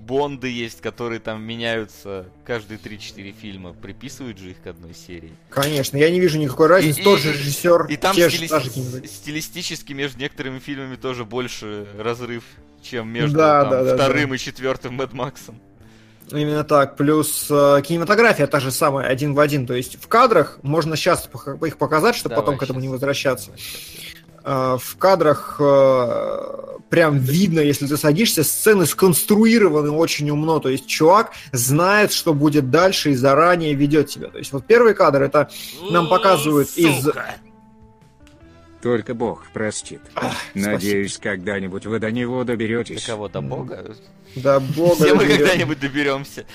Бонды 0.06 0.50
есть, 0.52 0.82
которые 0.82 1.20
там 1.20 1.42
меняются 1.42 2.26
каждые 2.46 2.78
3-4 2.78 3.34
фильма. 3.42 3.74
Приписывают 3.74 4.38
же 4.38 4.52
их 4.52 4.62
к 4.62 4.68
одной 4.68 4.94
серии. 4.94 5.32
Конечно, 5.50 5.98
я 5.98 6.12
не 6.12 6.20
вижу 6.20 6.38
никакой 6.38 6.68
разницы. 6.68 7.00
И- 7.00 7.04
Тот 7.04 7.20
и- 7.20 7.22
же 7.24 7.32
режиссер, 7.34 7.86
И 7.90 7.96
там 7.98 8.14
те 8.16 8.30
стили- 8.30 8.48
же 8.48 9.08
стилистически 9.08 9.94
между 9.94 10.20
некоторыми 10.20 10.60
фильмами 10.60 10.96
тоже 10.98 11.24
больше 11.26 11.88
разрыв, 11.98 12.44
чем 12.86 13.10
между 13.10 13.38
Да, 13.38 13.62
там, 13.62 13.70
да, 13.72 13.84
да, 13.84 13.96
вторым 13.96 14.34
и 14.34 14.38
четвертым 14.38 14.96
Мэд 14.96 15.14
Максом. 15.14 15.60
Именно 16.32 16.64
так. 16.64 16.96
Плюс 16.98 17.48
э, 17.50 17.82
кинематография 17.86 18.48
та 18.48 18.60
же 18.60 18.72
самая, 18.72 19.08
один 19.08 19.34
в 19.34 19.40
один. 19.40 19.68
То 19.68 19.74
есть 19.74 20.02
в 20.02 20.08
кадрах 20.08 20.60
можно 20.64 20.96
сейчас 20.96 21.30
их 21.66 21.78
показать, 21.78 22.16
чтобы 22.16 22.36
Давай 22.36 22.46
потом 22.46 22.58
к 22.58 22.64
этому 22.64 22.80
не 22.80 22.88
возвращаться. 22.88 23.52
Э, 24.44 24.78
в 24.80 24.98
кадрах 24.98 25.58
э, 25.60 26.38
прям 26.90 27.18
видно, 27.18 27.60
если 27.60 27.86
ты 27.86 27.98
садишься, 27.98 28.44
сцены 28.44 28.86
сконструированы 28.86 29.92
очень 29.92 30.30
умно. 30.32 30.60
То 30.60 30.70
есть 30.70 30.88
чувак 30.88 31.32
знает, 31.52 32.12
что 32.12 32.34
будет 32.34 32.72
дальше 32.72 33.12
и 33.12 33.16
заранее 33.16 33.76
ведет 33.76 34.10
себя. 34.10 34.30
То 34.30 34.40
есть 34.40 34.52
вот 34.52 34.66
первый 34.66 34.94
кадр 34.96 35.22
это 35.24 35.50
Нам 35.92 36.08
показывают 36.10 36.70
из- 36.76 37.04
сука! 37.04 37.36
Только 38.86 39.16
Бог 39.16 39.48
простит. 39.52 40.00
спасибо. 40.12 40.36
Надеюсь, 40.54 41.18
когда-нибудь 41.18 41.88
вы 41.88 41.98
до 41.98 42.12
него 42.12 42.44
До 42.44 42.54
доберетесь. 42.54 43.04
кого? 43.04 43.28
До 43.28 43.42
бога? 43.42 43.96
да 44.36 44.60
бога. 44.60 44.94
Все 44.94 45.16
мы 45.16 45.26
когда-нибудь 45.26 45.80
доберемся. 45.80 46.46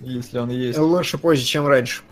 Если 0.00 0.36
он 0.38 0.50
есть. 0.50 0.76
Лучше 0.80 1.18
позже, 1.18 1.44
чем 1.44 1.68
раньше. 1.68 2.02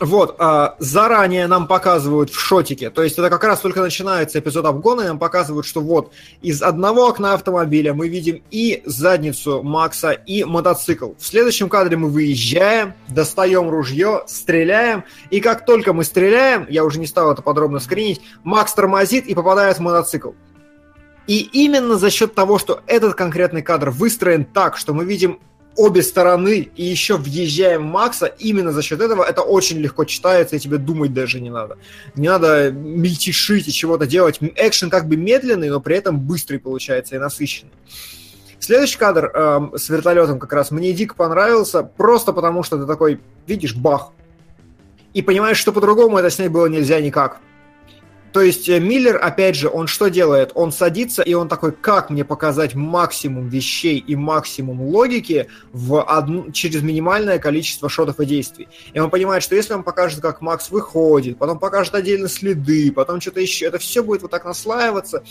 Вот, 0.00 0.36
а, 0.38 0.76
заранее 0.78 1.48
нам 1.48 1.66
показывают 1.66 2.30
в 2.30 2.38
шотике, 2.38 2.90
то 2.90 3.02
есть 3.02 3.18
это 3.18 3.30
как 3.30 3.42
раз 3.42 3.60
только 3.60 3.80
начинается 3.80 4.38
эпизод 4.38 4.64
обгона, 4.66 5.00
и 5.00 5.06
нам 5.06 5.18
показывают, 5.18 5.66
что 5.66 5.80
вот 5.80 6.12
из 6.40 6.62
одного 6.62 7.08
окна 7.08 7.34
автомобиля 7.34 7.94
мы 7.94 8.08
видим 8.08 8.42
и 8.52 8.80
задницу 8.86 9.62
Макса, 9.64 10.12
и 10.12 10.44
мотоцикл. 10.44 11.12
В 11.18 11.26
следующем 11.26 11.68
кадре 11.68 11.96
мы 11.96 12.10
выезжаем, 12.10 12.94
достаем 13.08 13.70
ружье, 13.70 14.22
стреляем, 14.28 15.02
и 15.30 15.40
как 15.40 15.64
только 15.66 15.92
мы 15.92 16.04
стреляем, 16.04 16.66
я 16.68 16.84
уже 16.84 17.00
не 17.00 17.06
стал 17.06 17.32
это 17.32 17.42
подробно 17.42 17.80
скринить, 17.80 18.20
Макс 18.44 18.72
тормозит 18.72 19.26
и 19.26 19.34
попадает 19.34 19.78
в 19.78 19.80
мотоцикл. 19.80 20.30
И 21.26 21.40
именно 21.40 21.96
за 21.96 22.10
счет 22.10 22.34
того, 22.34 22.58
что 22.58 22.82
этот 22.86 23.14
конкретный 23.14 23.62
кадр 23.62 23.90
выстроен 23.90 24.44
так, 24.44 24.76
что 24.76 24.94
мы 24.94 25.04
видим 25.04 25.40
обе 25.78 26.02
стороны 26.02 26.68
и 26.74 26.84
еще 26.84 27.16
въезжаем 27.16 27.84
Макса, 27.84 28.26
именно 28.26 28.72
за 28.72 28.82
счет 28.82 29.00
этого 29.00 29.22
это 29.22 29.42
очень 29.42 29.78
легко 29.78 30.04
читается, 30.04 30.56
и 30.56 30.58
тебе 30.58 30.78
думать 30.78 31.14
даже 31.14 31.40
не 31.40 31.50
надо. 31.50 31.78
Не 32.16 32.28
надо 32.28 32.72
мельтешить 32.72 33.68
и 33.68 33.72
чего-то 33.72 34.06
делать. 34.06 34.38
Экшен 34.40 34.90
как 34.90 35.08
бы 35.08 35.16
медленный, 35.16 35.70
но 35.70 35.80
при 35.80 35.96
этом 35.96 36.18
быстрый 36.18 36.58
получается 36.58 37.14
и 37.14 37.18
насыщенный. 37.18 37.72
Следующий 38.58 38.98
кадр 38.98 39.30
эм, 39.32 39.72
с 39.78 39.88
вертолетом 39.88 40.40
как 40.40 40.52
раз 40.52 40.72
мне 40.72 40.92
дико 40.92 41.14
понравился, 41.14 41.84
просто 41.84 42.32
потому 42.32 42.64
что 42.64 42.76
ты 42.76 42.86
такой, 42.86 43.20
видишь, 43.46 43.74
бах, 43.74 44.10
и 45.14 45.22
понимаешь, 45.22 45.58
что 45.58 45.72
по-другому 45.72 46.18
это 46.18 46.28
снять 46.28 46.50
было 46.50 46.66
нельзя 46.66 47.00
никак. 47.00 47.38
То 48.32 48.42
есть 48.42 48.68
э, 48.68 48.78
Миллер, 48.78 49.18
опять 49.22 49.56
же, 49.56 49.68
он 49.68 49.86
что 49.86 50.08
делает? 50.08 50.52
Он 50.54 50.72
садится, 50.72 51.22
и 51.22 51.34
он 51.34 51.48
такой, 51.48 51.72
как 51.72 52.10
мне 52.10 52.24
показать 52.24 52.74
максимум 52.74 53.48
вещей 53.48 53.98
и 53.98 54.16
максимум 54.16 54.82
логики 54.82 55.48
в 55.72 56.02
одну, 56.02 56.50
через 56.52 56.82
минимальное 56.82 57.38
количество 57.38 57.88
шотов 57.88 58.20
и 58.20 58.26
действий. 58.26 58.68
И 58.92 58.98
он 58.98 59.10
понимает, 59.10 59.42
что 59.42 59.54
если 59.54 59.72
он 59.72 59.82
покажет, 59.82 60.20
как 60.20 60.40
Макс 60.40 60.70
выходит, 60.70 61.38
потом 61.38 61.58
покажет 61.58 61.94
отдельно 61.94 62.28
следы, 62.28 62.92
потом 62.92 63.20
что-то 63.20 63.40
еще, 63.40 63.66
это 63.66 63.78
все 63.78 64.02
будет 64.02 64.22
вот 64.22 64.30
так 64.30 64.44
наслаиваться. 64.44 65.22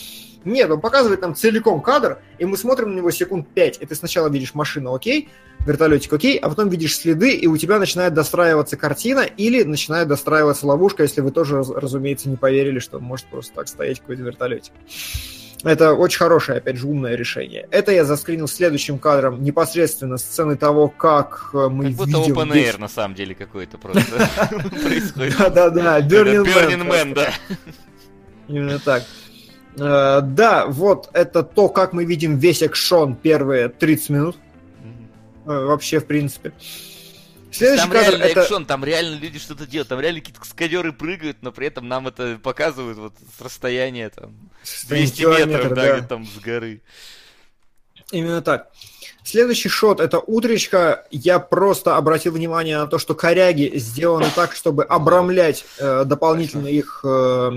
Нет, 0.43 0.69
он 0.69 0.81
показывает 0.81 1.21
нам 1.21 1.35
целиком 1.35 1.81
кадр, 1.81 2.19
и 2.39 2.45
мы 2.45 2.57
смотрим 2.57 2.91
на 2.93 2.97
него 2.97 3.11
секунд 3.11 3.47
5, 3.53 3.79
и 3.81 3.85
ты 3.85 3.95
сначала 3.95 4.29
видишь 4.29 4.53
машину, 4.53 4.93
окей, 4.93 5.29
вертолетик, 5.65 6.13
окей, 6.13 6.37
а 6.37 6.49
потом 6.49 6.69
видишь 6.69 6.95
следы, 6.97 7.31
и 7.33 7.47
у 7.47 7.57
тебя 7.57 7.79
начинает 7.79 8.13
достраиваться 8.13 8.77
картина, 8.77 9.21
или 9.21 9.63
начинает 9.63 10.07
достраиваться 10.07 10.65
ловушка, 10.67 11.03
если 11.03 11.21
вы 11.21 11.31
тоже, 11.31 11.57
раз- 11.57 11.69
разумеется, 11.69 12.29
не 12.29 12.37
поверили, 12.37 12.79
что 12.79 12.99
может 12.99 13.25
просто 13.27 13.53
так 13.53 13.67
стоять 13.67 13.99
какой-то 13.99 14.23
вертолетик. 14.23 14.73
Это 15.63 15.93
очень 15.93 16.19
хорошее, 16.19 16.59
опять 16.59 16.77
же, 16.77 16.85
умное 16.87 17.15
решение. 17.15 17.67
Это 17.71 17.91
я 17.91 18.05
заскринил 18.05 18.47
следующим 18.47 18.99
кадром 18.99 19.41
непосредственно 19.43 20.17
сцены 20.17 20.55
того, 20.55 20.87
как 20.87 21.49
э, 21.53 21.67
мы 21.67 21.85
Как 21.85 21.93
будто 21.93 22.17
видим... 22.19 22.35
open 22.35 22.51
air 22.53 22.79
на 22.79 22.87
самом 22.87 23.15
деле 23.15 23.33
какой-то 23.33 23.79
просто 23.79 24.03
происходит. 24.83 25.35
Да-да-да, 25.39 25.99
Burning. 26.01 26.87
Man, 26.87 27.15
да. 27.15 27.33
Именно 28.47 28.77
так. 28.79 29.03
Э, 29.77 30.21
Да, 30.21 30.67
вот 30.67 31.09
это 31.13 31.41
то, 31.41 31.69
как 31.69 31.91
мы 31.91 32.05
видим 32.05 32.37
весь 32.37 32.61
экшон 32.61 33.15
первые 33.15 33.67
30 33.69 34.09
минут. 34.11 34.37
Э, 35.47 35.65
Вообще, 35.65 35.99
в 35.99 36.05
принципе. 36.05 36.53
Следующий 37.51 37.83
Там 37.83 37.91
кадр 37.91 38.09
реально 38.09 38.23
это... 38.23 38.41
экшон, 38.41 38.65
там 38.65 38.83
реально 38.83 39.15
люди 39.15 39.39
что-то 39.39 39.65
делают, 39.65 39.87
там 39.87 39.99
реально 40.01 40.19
какие-то 40.19 40.41
каскадеры 40.41 40.91
прыгают, 40.91 41.37
но 41.41 41.51
при 41.53 41.67
этом 41.67 41.87
нам 41.87 42.07
это 42.07 42.37
показывают 42.43 42.97
вот 42.97 43.13
с 43.37 43.41
расстояния 43.41 44.09
там 44.09 44.35
200 44.89 45.17
километр, 45.17 45.47
метров, 45.47 45.73
да, 45.73 45.99
да. 45.99 46.07
там 46.07 46.25
с 46.25 46.37
горы. 46.39 46.81
Именно 48.11 48.41
так. 48.41 48.69
Следующий 49.23 49.69
шот 49.69 50.01
это 50.01 50.19
утречка. 50.19 51.05
Я 51.09 51.39
просто 51.39 51.95
обратил 51.95 52.33
внимание 52.33 52.77
на 52.77 52.87
то, 52.87 52.99
что 52.99 53.15
коряги 53.15 53.71
сделаны 53.75 54.27
так, 54.35 54.53
чтобы 54.53 54.83
обрамлять 54.83 55.65
э, 55.79 56.03
дополнительно 56.05 56.67
их, 56.67 57.01
э, 57.03 57.51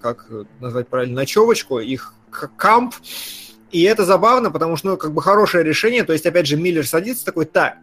как 0.00 0.28
назвать 0.60 0.88
правильно, 0.88 1.16
ночевочку, 1.16 1.78
их 1.78 2.12
камп. 2.56 2.94
И 3.76 3.82
это 3.82 4.06
забавно, 4.06 4.50
потому 4.50 4.78
что, 4.78 4.88
ну, 4.88 4.96
как 4.96 5.12
бы 5.12 5.20
хорошее 5.20 5.62
решение. 5.62 6.02
То 6.02 6.14
есть, 6.14 6.24
опять 6.24 6.46
же, 6.46 6.56
Миллер 6.56 6.86
садится 6.86 7.26
такой, 7.26 7.44
так, 7.44 7.76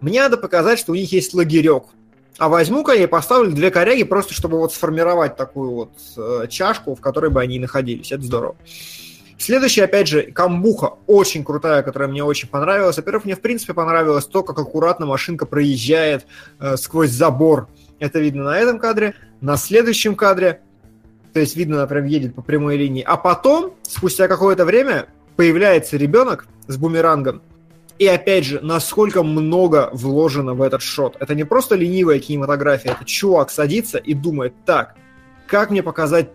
мне 0.00 0.20
надо 0.20 0.36
показать, 0.36 0.78
что 0.78 0.92
у 0.92 0.94
них 0.94 1.10
есть 1.10 1.34
лагерек. 1.34 1.86
А 2.38 2.48
возьму-ка 2.48 2.92
я 2.92 3.02
и 3.02 3.06
поставлю 3.08 3.50
две 3.50 3.72
коряги, 3.72 4.04
просто 4.04 4.32
чтобы 4.32 4.58
вот 4.58 4.72
сформировать 4.72 5.34
такую 5.34 5.72
вот 5.72 5.90
э, 6.16 6.46
чашку, 6.48 6.94
в 6.94 7.00
которой 7.00 7.30
бы 7.30 7.40
они 7.40 7.58
находились. 7.58 8.12
Это 8.12 8.22
здорово. 8.22 8.54
Следующий, 9.36 9.80
опять 9.80 10.06
же, 10.06 10.22
камбуха, 10.22 10.98
очень 11.08 11.42
крутая, 11.42 11.82
которая 11.82 12.08
мне 12.08 12.22
очень 12.22 12.48
понравилась. 12.48 12.96
Во-первых, 12.96 13.24
мне 13.24 13.34
в 13.34 13.40
принципе 13.40 13.74
понравилось 13.74 14.26
то, 14.26 14.44
как 14.44 14.56
аккуратно 14.56 15.06
машинка 15.06 15.46
проезжает 15.46 16.26
э, 16.60 16.76
сквозь 16.76 17.10
забор. 17.10 17.66
Это 17.98 18.20
видно 18.20 18.44
на 18.44 18.56
этом 18.56 18.78
кадре. 18.78 19.14
На 19.40 19.56
следующем 19.56 20.14
кадре, 20.14 20.60
то 21.32 21.40
есть 21.40 21.56
видно, 21.56 21.78
она 21.78 21.86
прям 21.88 22.04
едет 22.04 22.36
по 22.36 22.42
прямой 22.42 22.76
линии. 22.76 23.02
А 23.02 23.16
потом, 23.16 23.74
спустя 23.82 24.28
какое-то 24.28 24.64
время, 24.64 25.08
появляется 25.36 25.96
ребенок 25.96 26.46
с 26.66 26.76
бумерангом. 26.76 27.42
И 27.98 28.06
опять 28.06 28.44
же, 28.44 28.60
насколько 28.60 29.22
много 29.22 29.90
вложено 29.92 30.54
в 30.54 30.62
этот 30.62 30.82
шот. 30.82 31.16
Это 31.20 31.34
не 31.34 31.44
просто 31.44 31.76
ленивая 31.76 32.18
кинематография, 32.18 32.92
это 32.92 33.04
чувак 33.04 33.50
садится 33.50 33.98
и 33.98 34.14
думает, 34.14 34.52
так, 34.64 34.96
как 35.46 35.70
мне 35.70 35.82
показать 35.82 36.30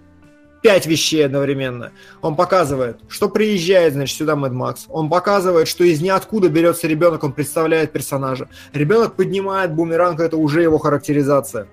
пять 0.62 0.86
вещей 0.86 1.26
одновременно. 1.26 1.92
Он 2.22 2.36
показывает, 2.36 3.00
что 3.08 3.30
приезжает, 3.30 3.94
значит, 3.94 4.18
сюда 4.18 4.36
Мэд 4.36 4.52
Макс. 4.52 4.86
Он 4.90 5.10
показывает, 5.10 5.68
что 5.68 5.84
из 5.84 6.02
ниоткуда 6.02 6.50
берется 6.50 6.88
ребенок, 6.88 7.24
он 7.24 7.34
представляет 7.34 7.92
персонажа. 7.92 8.50
Ребенок 8.74 9.16
поднимает 9.16 9.74
бумеранг, 9.74 10.20
это 10.20 10.38
уже 10.38 10.62
его 10.62 10.78
характеризация. 10.78 11.68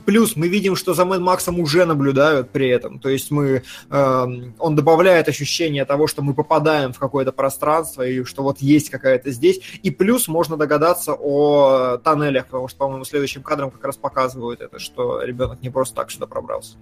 Плюс 0.00 0.36
мы 0.36 0.48
видим, 0.48 0.76
что 0.76 0.94
за 0.94 1.04
Мэн 1.04 1.22
Максом 1.22 1.60
уже 1.60 1.84
наблюдают 1.84 2.50
при 2.50 2.68
этом. 2.68 2.98
То 2.98 3.08
есть 3.08 3.30
мы, 3.30 3.62
э, 3.90 4.26
он 4.58 4.76
добавляет 4.76 5.28
ощущение 5.28 5.84
того, 5.84 6.06
что 6.06 6.22
мы 6.22 6.34
попадаем 6.34 6.92
в 6.92 6.98
какое-то 6.98 7.32
пространство 7.32 8.02
и 8.02 8.24
что 8.24 8.42
вот 8.42 8.58
есть 8.58 8.90
какая-то 8.90 9.30
здесь. 9.30 9.60
И 9.82 9.90
плюс 9.90 10.28
можно 10.28 10.56
догадаться 10.56 11.12
о 11.12 11.98
тоннелях, 11.98 12.46
потому 12.46 12.68
что, 12.68 12.78
по-моему, 12.78 13.04
следующим 13.04 13.42
кадром 13.42 13.70
как 13.70 13.84
раз 13.84 13.96
показывают 13.96 14.60
это, 14.60 14.78
что 14.78 15.22
ребенок 15.22 15.62
не 15.62 15.70
просто 15.70 15.94
так 15.96 16.10
сюда 16.10 16.26
пробрался. 16.26 16.76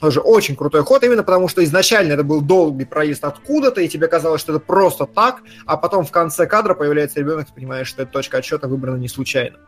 Тоже 0.00 0.20
очень 0.20 0.56
крутой 0.56 0.82
ход, 0.82 1.02
именно 1.04 1.22
потому 1.22 1.48
что 1.48 1.62
изначально 1.64 2.12
это 2.12 2.24
был 2.24 2.40
долгий 2.40 2.84
проезд 2.84 3.24
откуда-то, 3.24 3.80
и 3.80 3.88
тебе 3.88 4.08
казалось, 4.08 4.40
что 4.40 4.52
это 4.52 4.60
просто 4.60 5.06
так, 5.06 5.42
а 5.66 5.76
потом 5.76 6.04
в 6.04 6.10
конце 6.10 6.46
кадра 6.46 6.74
появляется 6.74 7.20
ребенок, 7.20 7.48
и 7.48 7.54
понимаешь, 7.54 7.88
что 7.88 8.02
эта 8.02 8.12
точка 8.12 8.38
отсчета 8.38 8.68
выбрана 8.68 8.96
не 8.96 9.08
случайно. 9.08 9.58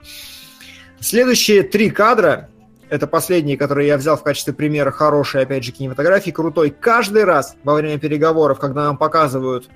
Следующие 1.00 1.62
три 1.62 1.90
кадра 1.90 2.50
это 2.90 3.06
последний, 3.06 3.56
который 3.56 3.86
я 3.86 3.96
взял 3.96 4.16
в 4.16 4.22
качестве 4.22 4.52
примера 4.52 4.90
хорошей, 4.90 5.42
опять 5.42 5.64
же, 5.64 5.72
кинематографии, 5.72 6.30
крутой. 6.30 6.70
Каждый 6.70 7.24
раз 7.24 7.56
во 7.62 7.74
время 7.74 7.98
переговоров, 7.98 8.58
когда 8.58 8.84
нам 8.84 8.98
показывают 8.98 9.70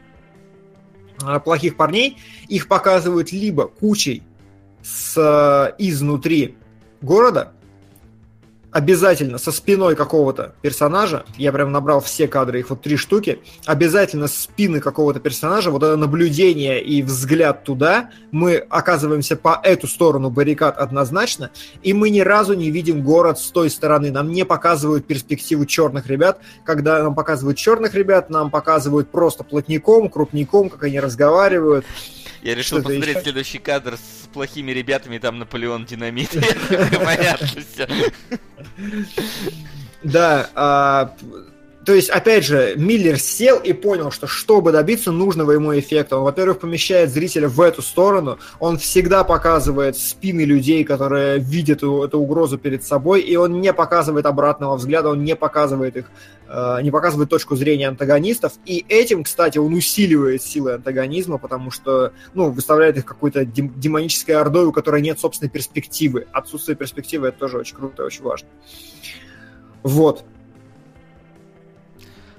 а, 1.23 1.39
плохих 1.39 1.77
парней, 1.77 2.19
их 2.49 2.67
показывают 2.67 3.33
либо 3.33 3.69
кучей 3.69 4.25
с 4.83 5.17
э, 5.17 5.75
изнутри 5.79 6.59
города, 7.01 7.55
обязательно 8.75 9.39
со 9.39 9.53
спиной 9.53 9.95
какого-то 9.95 10.53
персонажа, 10.61 11.25
я 11.37 11.53
прям 11.53 11.71
набрал 11.71 12.01
все 12.01 12.27
кадры, 12.27 12.59
их 12.59 12.71
вот 12.71 12.83
три 12.83 12.97
штуки, 12.97 13.39
обязательно 13.67 14.27
с 14.27 14.37
спины 14.37 14.81
какого-то 14.81 15.21
персонажа, 15.21 15.71
вот 15.71 15.85
это 15.85 15.97
наблюдение 15.97 16.83
и 16.83 17.01
взгляд 17.01 17.63
туда, 17.63 18.11
мы 18.33 18.57
оказываемся 18.57 19.37
по 19.37 19.61
эту 19.63 19.87
сторону 19.87 20.29
баррикад 20.29 20.77
однозначно, 20.77 21.51
и 21.85 21.93
мы 21.93 22.11
ни 22.11 22.19
разу 22.19 22.55
не 22.55 22.73
видим 22.73 23.05
город 23.05 23.39
с 23.39 23.53
той 23.53 23.71
стороны. 23.71 24.11
Нам 24.11 24.33
не 24.33 24.45
показывают 24.45 25.07
перспективу 25.07 25.67
черных 25.67 26.09
ребят. 26.09 26.41
Когда 26.65 27.01
нам 27.01 27.15
показывают 27.15 27.57
черных 27.57 27.95
ребят, 27.95 28.29
нам 28.29 28.51
показывают 28.51 29.09
просто 29.09 29.45
плотником, 29.45 30.09
крупником, 30.09 30.69
как 30.69 30.83
они 30.83 30.99
разговаривают. 30.99 31.87
Я 32.45 32.55
решил 32.55 32.79
Что-то 32.79 32.91
посмотреть 32.91 33.17
еще? 33.17 33.23
следующий 33.25 33.59
кадр 33.59 33.97
с 33.97 34.29
плохими 34.29 34.71
ребятами, 34.71 35.17
там 35.17 35.39
Наполеон 35.39 35.87
Динамит. 35.87 36.29
Понятно 36.69 37.63
все. 37.73 37.89
Да, 40.03 40.51
а, 40.55 41.17
то 41.85 41.93
есть, 41.93 42.09
опять 42.09 42.45
же, 42.45 42.75
Миллер 42.77 43.19
сел 43.19 43.59
и 43.59 43.73
понял, 43.73 44.11
что 44.11 44.27
чтобы 44.27 44.73
добиться 44.73 45.13
нужного 45.13 45.53
ему 45.53 45.79
эффекта, 45.79 46.17
он, 46.17 46.25
во-первых, 46.25 46.61
помещает 46.61 47.11
зрителя 47.11 47.49
в 47.49 47.61
эту 47.61 47.83
сторону, 47.83 48.39
он 48.59 48.79
всегда 48.79 49.23
показывает 49.25 49.97
спины 49.97 50.43
людей, 50.43 50.85
которые 50.85 51.39
видят 51.39 51.79
эту, 51.79 52.19
угрозу 52.19 52.59
перед 52.59 52.85
собой, 52.85 53.21
и 53.21 53.37
он 53.37 53.61
не 53.61 53.73
показывает 53.73 54.25
обратного 54.25 54.77
взгляда, 54.77 55.11
он 55.11 55.25
не 55.25 55.37
показывает 55.37 55.97
их, 55.97 56.11
э, 56.49 56.79
не 56.83 56.91
показывает 56.91 57.29
точку 57.29 57.55
зрения 57.57 57.89
антагонистов, 57.89 58.53
и 58.65 58.85
этим, 58.89 59.25
кстати, 59.25 59.59
он 59.59 59.75
усиливает 59.75 60.43
силы 60.43 60.75
антагонизма, 60.75 61.39
потому 61.39 61.71
что, 61.71 62.13
ну, 62.33 62.51
выставляет 62.51 62.97
их 62.97 63.05
какой-то 63.05 63.45
дем- 63.45 63.73
демонической 63.77 64.37
ордой, 64.37 64.67
у 64.67 64.73
которой 64.73 65.03
нет 65.03 65.19
собственной 65.19 65.51
перспективы. 65.51 66.27
Отсутствие 66.33 66.77
перспективы— 66.77 67.29
это 67.29 67.39
тоже 67.39 67.59
очень 67.59 67.77
круто 67.77 68.05
и 68.05 68.07
очень 68.07 68.23
важно. 68.23 68.49
Вот. 69.83 70.25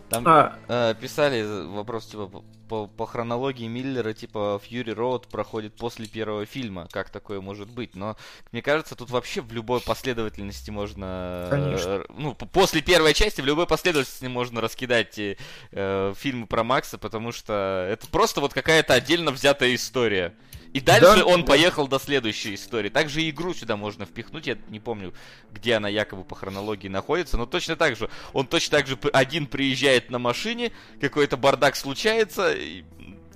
Там 0.10 0.23
А, 0.27 0.57
э, 0.68 0.95
писали 0.99 1.44
вопрос 1.68 2.06
типа 2.06 2.44
по- 2.69 2.88
по, 2.88 3.06
хронологии 3.06 3.68
Миллера, 3.68 4.14
типа 4.14 4.60
Фьюри 4.64 4.91
Роуд 4.91 5.27
проходит 5.27 5.76
после 5.76 6.07
первого 6.07 6.45
фильма. 6.45 6.88
Как 6.91 7.10
такое 7.10 7.41
может 7.41 7.69
быть? 7.69 7.95
Но 7.95 8.15
мне 8.52 8.61
кажется, 8.61 8.95
тут 8.95 9.10
вообще 9.10 9.41
в 9.41 9.52
любой 9.52 9.82
последовательности 9.82 10.72
можно... 10.72 11.06
э, 11.45 11.48
Конечно. 11.49 12.03
ну, 12.10 12.34
п- 12.34 12.45
после 12.48 12.82
первой 12.82 13.14
части 13.14 13.41
в 13.41 13.45
любой 13.45 13.68
последовательности 13.68 14.26
можно 14.26 14.61
раскидать 14.61 15.18
э, 15.19 15.38
э, 15.72 16.14
фильмы 16.18 16.48
про 16.48 16.64
Макса, 16.64 16.98
потому 16.98 17.32
что 17.32 17.88
это 17.90 18.07
просто 18.07 18.41
вот 18.41 18.53
какая-то 18.53 18.94
отдельно 18.94 19.32
взятая 19.32 19.73
история. 19.76 20.34
И 20.76 20.81
дальше 20.81 21.19
Да, 21.19 21.26
он 21.26 21.39
да. 21.39 21.47
поехал 21.47 21.88
до 21.88 21.99
следующей 21.99 22.56
истории. 22.56 22.89
Также 22.89 23.30
игру 23.30 23.53
сюда 23.53 23.77
можно 23.77 24.06
впихнуть. 24.06 24.45
Я 24.45 24.57
не 24.68 24.81
помню, 24.81 25.14
где 25.53 25.76
она 25.76 25.88
якобы 25.88 26.26
по 26.26 26.35
хронологии 26.35 26.89
находится. 26.89 27.38
Но 27.38 27.45
точно 27.45 27.77
так 27.77 27.95
же. 27.95 28.10
Он 28.34 28.45
точно 28.45 28.80
так 28.80 28.88
же 28.88 28.97
один 29.14 29.47
приезжает 29.47 30.11
на 30.11 30.19
машине, 30.19 30.73
какой-то 30.99 31.38
бардак 31.38 31.77
случается, 31.77 32.53
и, 32.53 32.84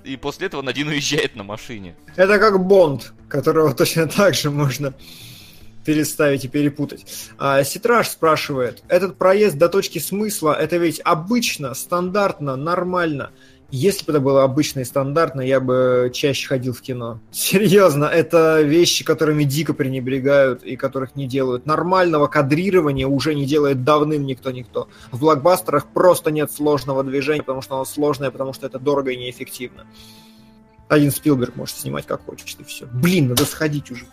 и 0.04 0.18
после 0.18 0.48
этого 0.48 0.60
он 0.60 0.68
один 0.68 0.90
уезжает 0.90 1.38
на 1.38 1.44
машине. 1.44 1.96
Это 2.18 2.40
как 2.40 2.60
Бонд, 2.60 3.14
которого 3.30 3.74
точно 3.74 4.10
так 4.10 4.36
же 4.36 4.52
можно 4.52 4.94
переставить 5.86 6.44
и 6.44 6.50
перепутать. 6.50 7.06
А, 7.38 7.64
Ситраж 7.64 8.10
спрашивает, 8.10 8.84
этот 8.90 9.18
проезд 9.18 9.58
до 9.58 9.70
точки 9.70 10.00
смысла, 10.00 10.54
это 10.60 10.76
ведь 10.76 11.00
обычно, 11.06 11.74
стандартно, 11.74 12.58
нормально. 12.58 13.32
Если 13.72 14.04
бы 14.04 14.14
это 14.14 14.20
было 14.20 14.44
обычно 14.44 14.80
и 14.80 14.84
стандартно, 14.84 15.42
я 15.42 15.60
бы 15.60 16.10
чаще 16.14 16.48
ходил 16.48 16.74
в 16.74 16.82
кино. 16.82 17.20
Серьезно, 17.32 18.06
это 18.06 18.62
вещи, 18.62 19.04
которыми 19.06 19.44
дико 19.44 19.76
пренебрегают 19.76 20.64
и 20.64 20.76
которых 20.76 21.16
не 21.16 21.28
делают. 21.28 21.68
Нормального 21.68 22.26
кадрирования 22.28 23.06
уже 23.06 23.36
не 23.36 23.46
делает 23.46 23.84
давным 23.84 24.26
никто-никто. 24.26 24.88
В 25.12 25.20
блокбастерах 25.20 25.86
просто 25.86 26.32
нет 26.32 26.52
сложного 26.52 27.04
движения, 27.04 27.44
потому 27.44 27.62
что 27.62 27.76
оно 27.76 27.86
сложное, 27.86 28.32
потому 28.32 28.54
что 28.54 28.66
это 28.66 28.80
дорого 28.80 29.12
и 29.12 29.18
неэффективно. 29.18 29.86
Один 30.88 31.12
Спилберг 31.12 31.56
может 31.56 31.78
снимать 31.78 32.08
как 32.08 32.26
хочет, 32.26 32.60
и 32.60 32.64
все. 32.64 32.88
Блин, 32.92 33.30
надо 33.30 33.46
сходить 33.46 33.92
уже. 33.92 34.06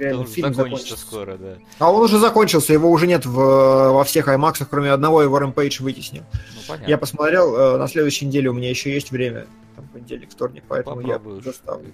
Реально, 0.00 0.24
фильм 0.24 0.54
закончится 0.54 0.96
закончится. 0.96 0.96
скоро, 0.96 1.36
да. 1.36 1.58
А 1.78 1.92
он 1.92 2.02
уже 2.02 2.18
закончился, 2.18 2.72
его 2.72 2.90
уже 2.90 3.06
нет 3.06 3.26
в, 3.26 3.34
во 3.34 4.02
всех 4.04 4.28
аймаксах, 4.28 4.70
кроме 4.70 4.90
одного, 4.92 5.22
его 5.22 5.38
Rampage 5.38 5.82
вытеснил. 5.82 6.22
Ну, 6.32 6.60
понятно. 6.66 6.90
Я 6.90 6.96
посмотрел, 6.96 7.54
э, 7.54 7.76
на 7.76 7.86
следующей 7.86 8.24
неделе 8.24 8.48
у 8.48 8.54
меня 8.54 8.70
еще 8.70 8.90
есть 8.92 9.10
время, 9.10 9.46
там 9.76 9.86
понедельник, 9.88 10.30
вторник, 10.30 10.64
поэтому 10.66 11.02
я 11.02 11.18
Попробуешь, 11.18 11.44
доставлю. 11.44 11.92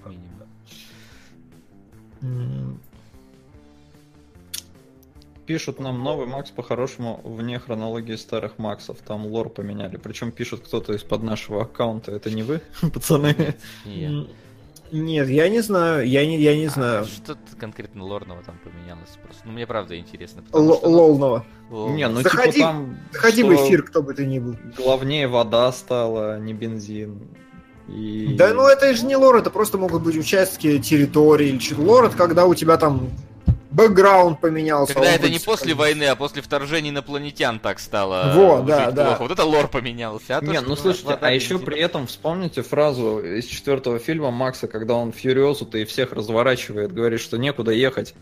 Пишут 5.46 5.78
нам 5.80 6.02
новый 6.02 6.26
Макс 6.26 6.50
по-хорошему 6.50 7.20
вне 7.24 7.58
хронологии 7.58 8.16
старых 8.16 8.58
Максов. 8.58 8.98
Там 9.06 9.26
лор 9.26 9.48
поменяли. 9.48 9.96
Причем 9.96 10.32
пишут 10.32 10.62
кто-то 10.64 10.92
из-под 10.94 11.22
нашего 11.22 11.62
аккаунта. 11.62 12.10
Это 12.12 12.30
не 12.32 12.42
вы, 12.42 12.60
пацаны? 12.92 13.54
Не 13.84 14.00
я. 14.00 14.08
м, 14.08 14.28
Нет, 14.92 15.28
я 15.28 15.48
не 15.48 15.60
знаю, 15.60 16.06
я 16.08 16.26
не, 16.26 16.38
я 16.40 16.56
не 16.56 16.66
А, 16.66 16.70
знаю. 16.70 17.04
Что 17.06 17.36
конкретно 17.58 18.04
лорного 18.04 18.42
там 18.42 18.58
поменялось 18.62 19.16
просто? 19.22 19.42
Ну, 19.44 19.52
мне 19.52 19.66
правда 19.66 19.98
интересно. 19.98 20.42
потому 20.42 20.68
Л- 20.70 20.76
что, 20.76 20.88
ну, 20.90 20.96
Лолного. 20.96 21.44
лол- 21.70 21.90
Не, 21.94 22.08
ну 22.08 22.20
Заходи, 22.22 22.52
типа 22.52 22.66
там... 22.66 22.98
Заходи 23.12 23.42
в 23.42 23.52
что 23.54 23.66
эфир, 23.66 23.82
кто 23.82 24.02
бы 24.02 24.14
ты 24.14 24.26
ни 24.26 24.38
был. 24.38 24.56
Главнее 24.76 25.28
вода 25.28 25.70
стала, 25.72 26.38
не 26.38 26.52
бензин. 26.54 27.28
И... 27.88 28.34
Да 28.36 28.52
ну 28.52 28.66
это 28.66 28.92
же 28.94 29.06
не 29.06 29.14
лор, 29.16 29.36
это 29.36 29.50
просто 29.50 29.78
могут 29.78 30.02
быть 30.02 30.16
участки 30.16 30.78
территории 30.78 31.48
или 31.50 31.58
что-то. 31.60 31.82
Лор 31.82 32.04
это 32.06 32.16
когда 32.16 32.46
у 32.46 32.54
тебя 32.54 32.76
там 32.78 33.10
бэкграунд 33.70 34.40
поменялся. 34.40 34.94
Когда 34.94 35.12
это 35.12 35.28
не 35.28 35.38
после 35.38 35.74
войны, 35.74 36.04
а 36.04 36.16
после 36.16 36.42
вторжения 36.42 36.90
инопланетян 36.90 37.58
так 37.58 37.78
стало 37.78 38.32
Во, 38.34 38.60
э, 38.60 38.66
да, 38.66 38.90
да. 38.90 39.06
плохо. 39.06 39.22
Вот 39.22 39.30
это 39.30 39.44
лор 39.44 39.68
поменялся. 39.68 40.38
А 40.38 40.40
то, 40.40 40.46
Не, 40.46 40.60
ну 40.60 40.76
слушайте, 40.76 41.18
а 41.20 41.30
еще 41.30 41.58
при 41.58 41.78
этом 41.78 42.06
вспомните 42.06 42.62
фразу 42.62 43.18
из 43.18 43.46
четвертого 43.46 43.98
фильма 43.98 44.30
Макса, 44.30 44.66
когда 44.66 44.94
он 44.94 45.12
фьюриозу-то 45.12 45.78
и 45.78 45.84
всех 45.84 46.12
разворачивает, 46.12 46.92
говорит, 46.92 47.20
что 47.20 47.36
некуда 47.36 47.72
ехать. 47.72 48.14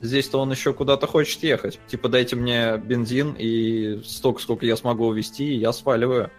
Здесь-то 0.00 0.40
он 0.40 0.50
еще 0.50 0.72
куда-то 0.72 1.06
хочет 1.06 1.42
ехать. 1.44 1.78
Типа, 1.86 2.08
дайте 2.08 2.34
мне 2.34 2.76
бензин 2.76 3.36
и 3.38 4.02
столько, 4.04 4.42
сколько 4.42 4.66
я 4.66 4.76
смогу 4.76 5.06
увезти, 5.06 5.54
и 5.54 5.58
я 5.58 5.72
сваливаю. 5.72 6.30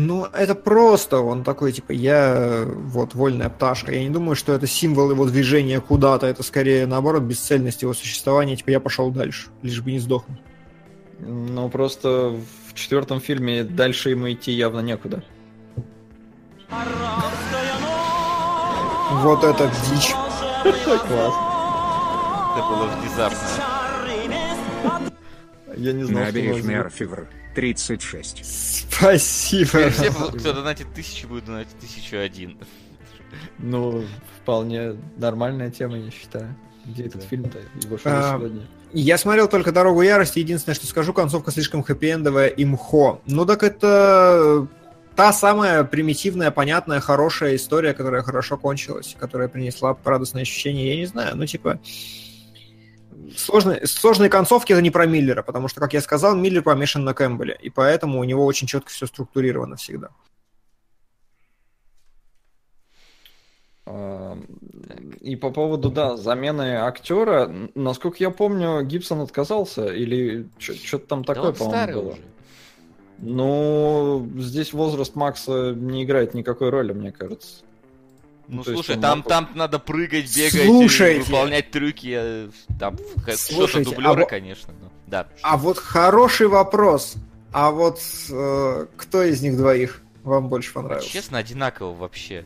Ну, 0.00 0.26
это 0.26 0.54
просто, 0.54 1.18
он 1.18 1.42
такой, 1.42 1.72
типа, 1.72 1.90
я 1.90 2.64
вот 2.68 3.16
вольная 3.16 3.48
пташка. 3.48 3.92
Я 3.92 4.04
не 4.04 4.10
думаю, 4.10 4.36
что 4.36 4.52
это 4.52 4.68
символ 4.68 5.10
его 5.10 5.26
движения 5.26 5.80
куда-то. 5.80 6.26
Это 6.28 6.44
скорее, 6.44 6.86
наоборот, 6.86 7.24
бесцельность 7.24 7.82
его 7.82 7.94
существования. 7.94 8.54
Типа, 8.54 8.70
я 8.70 8.78
пошел 8.78 9.10
дальше, 9.10 9.48
лишь 9.62 9.80
бы 9.80 9.90
не 9.90 9.98
сдохнуть. 9.98 10.38
Ну, 11.18 11.68
просто 11.68 12.36
в 12.68 12.74
четвертом 12.74 13.20
фильме 13.20 13.64
дальше 13.64 14.10
ему 14.10 14.30
идти 14.30 14.52
явно 14.52 14.78
некуда. 14.78 15.24
Вот 19.10 19.42
это 19.42 19.68
дичь. 19.90 20.14
Класс. 20.84 21.34
Это 22.56 22.66
было 22.68 22.86
внезапно. 23.00 23.38
Я 25.76 25.92
не 25.92 26.04
знал, 26.04 26.24
что 26.24 26.32
Набережный 26.34 26.78
Арфивр, 26.78 27.26
36. 27.58 28.86
Спасибо. 28.88 29.66
Теперь 29.66 29.90
все, 29.90 30.12
кто 30.12 30.52
донатит 30.52 30.94
тысячу, 30.94 31.26
будет 31.26 31.46
донатить 31.46 31.76
тысячу 31.80 32.16
один. 32.16 32.56
Ну, 33.58 34.04
вполне 34.40 34.94
нормальная 35.16 35.68
тема, 35.68 35.98
я 35.98 36.08
считаю. 36.12 36.54
Где 36.84 37.06
этот 37.06 37.24
фильм-то? 37.24 37.58
Его 37.84 37.98
шоу 37.98 38.12
А, 38.14 38.36
сегодня. 38.36 38.62
Я 38.92 39.18
смотрел 39.18 39.48
только 39.48 39.72
«Дорогу 39.72 40.02
ярости». 40.02 40.38
Единственное, 40.38 40.76
что 40.76 40.86
скажу, 40.86 41.12
концовка 41.12 41.50
слишком 41.50 41.82
хэппи-эндовая 41.82 42.46
и 42.46 42.64
мхо. 42.64 43.20
Ну 43.26 43.44
так 43.44 43.64
это 43.64 44.68
та 45.16 45.32
самая 45.32 45.82
примитивная, 45.82 46.52
понятная, 46.52 47.00
хорошая 47.00 47.56
история, 47.56 47.92
которая 47.92 48.22
хорошо 48.22 48.56
кончилась, 48.56 49.16
которая 49.18 49.48
принесла 49.48 49.98
радостное 50.04 50.42
ощущение. 50.42 50.90
Я 50.90 50.96
не 50.96 51.06
знаю, 51.06 51.36
ну 51.36 51.44
типа... 51.44 51.80
Сложные, 53.36 53.86
сложные 53.86 54.30
концовки 54.30 54.72
это 54.72 54.82
не 54.82 54.90
про 54.90 55.06
Миллера, 55.06 55.42
потому 55.42 55.68
что, 55.68 55.80
как 55.80 55.92
я 55.92 56.00
сказал, 56.00 56.36
Миллер 56.36 56.62
помешан 56.62 57.04
на 57.04 57.14
Кэмпбелле, 57.14 57.58
и 57.60 57.70
поэтому 57.70 58.20
у 58.20 58.24
него 58.24 58.44
очень 58.44 58.66
четко 58.66 58.90
все 58.90 59.06
структурировано 59.06 59.76
всегда. 59.76 60.10
И 65.20 65.36
по 65.36 65.50
поводу, 65.50 65.90
да, 65.90 66.16
замены 66.16 66.76
актера, 66.76 67.50
насколько 67.74 68.18
я 68.20 68.30
помню, 68.30 68.82
Гибсон 68.82 69.20
отказался, 69.20 69.86
или 69.86 70.48
что-то 70.58 71.06
там 71.06 71.22
Да 71.22 71.34
такое, 71.34 71.50
он 71.50 71.56
по-моему, 71.56 71.72
старый 71.72 71.94
было. 71.94 72.12
уже. 72.12 72.22
Ну, 73.18 74.30
здесь 74.36 74.72
возраст 74.72 75.16
Макса 75.16 75.72
не 75.74 76.04
играет 76.04 76.34
никакой 76.34 76.70
роли, 76.70 76.92
мне 76.92 77.12
кажется. 77.12 77.64
Ну 78.48 78.58
есть 78.60 78.70
слушай, 78.72 78.96
там, 79.00 79.18
мог- 79.18 79.28
там 79.28 79.50
надо 79.54 79.78
прыгать, 79.78 80.34
бегать, 80.34 80.64
Слушайте. 80.66 81.22
выполнять 81.22 81.70
трюки. 81.70 82.14
э, 82.18 82.50
Там 82.78 82.96
что-то 83.36 83.84
дублера, 83.84 84.22
а 84.22 84.26
конечно. 84.26 84.72
но- 84.80 84.90
Да. 85.06 85.28
А 85.42 85.56
вот 85.56 85.78
хороший 85.78 86.48
вопрос. 86.48 87.14
А 87.52 87.70
вот 87.70 88.00
э, 88.30 88.86
кто 88.96 89.22
из 89.22 89.42
них 89.42 89.56
двоих 89.56 90.02
вам 90.22 90.48
больше 90.48 90.72
понравился? 90.72 91.08
Честно, 91.10 91.38
одинаково 91.38 91.94
вообще. 91.94 92.44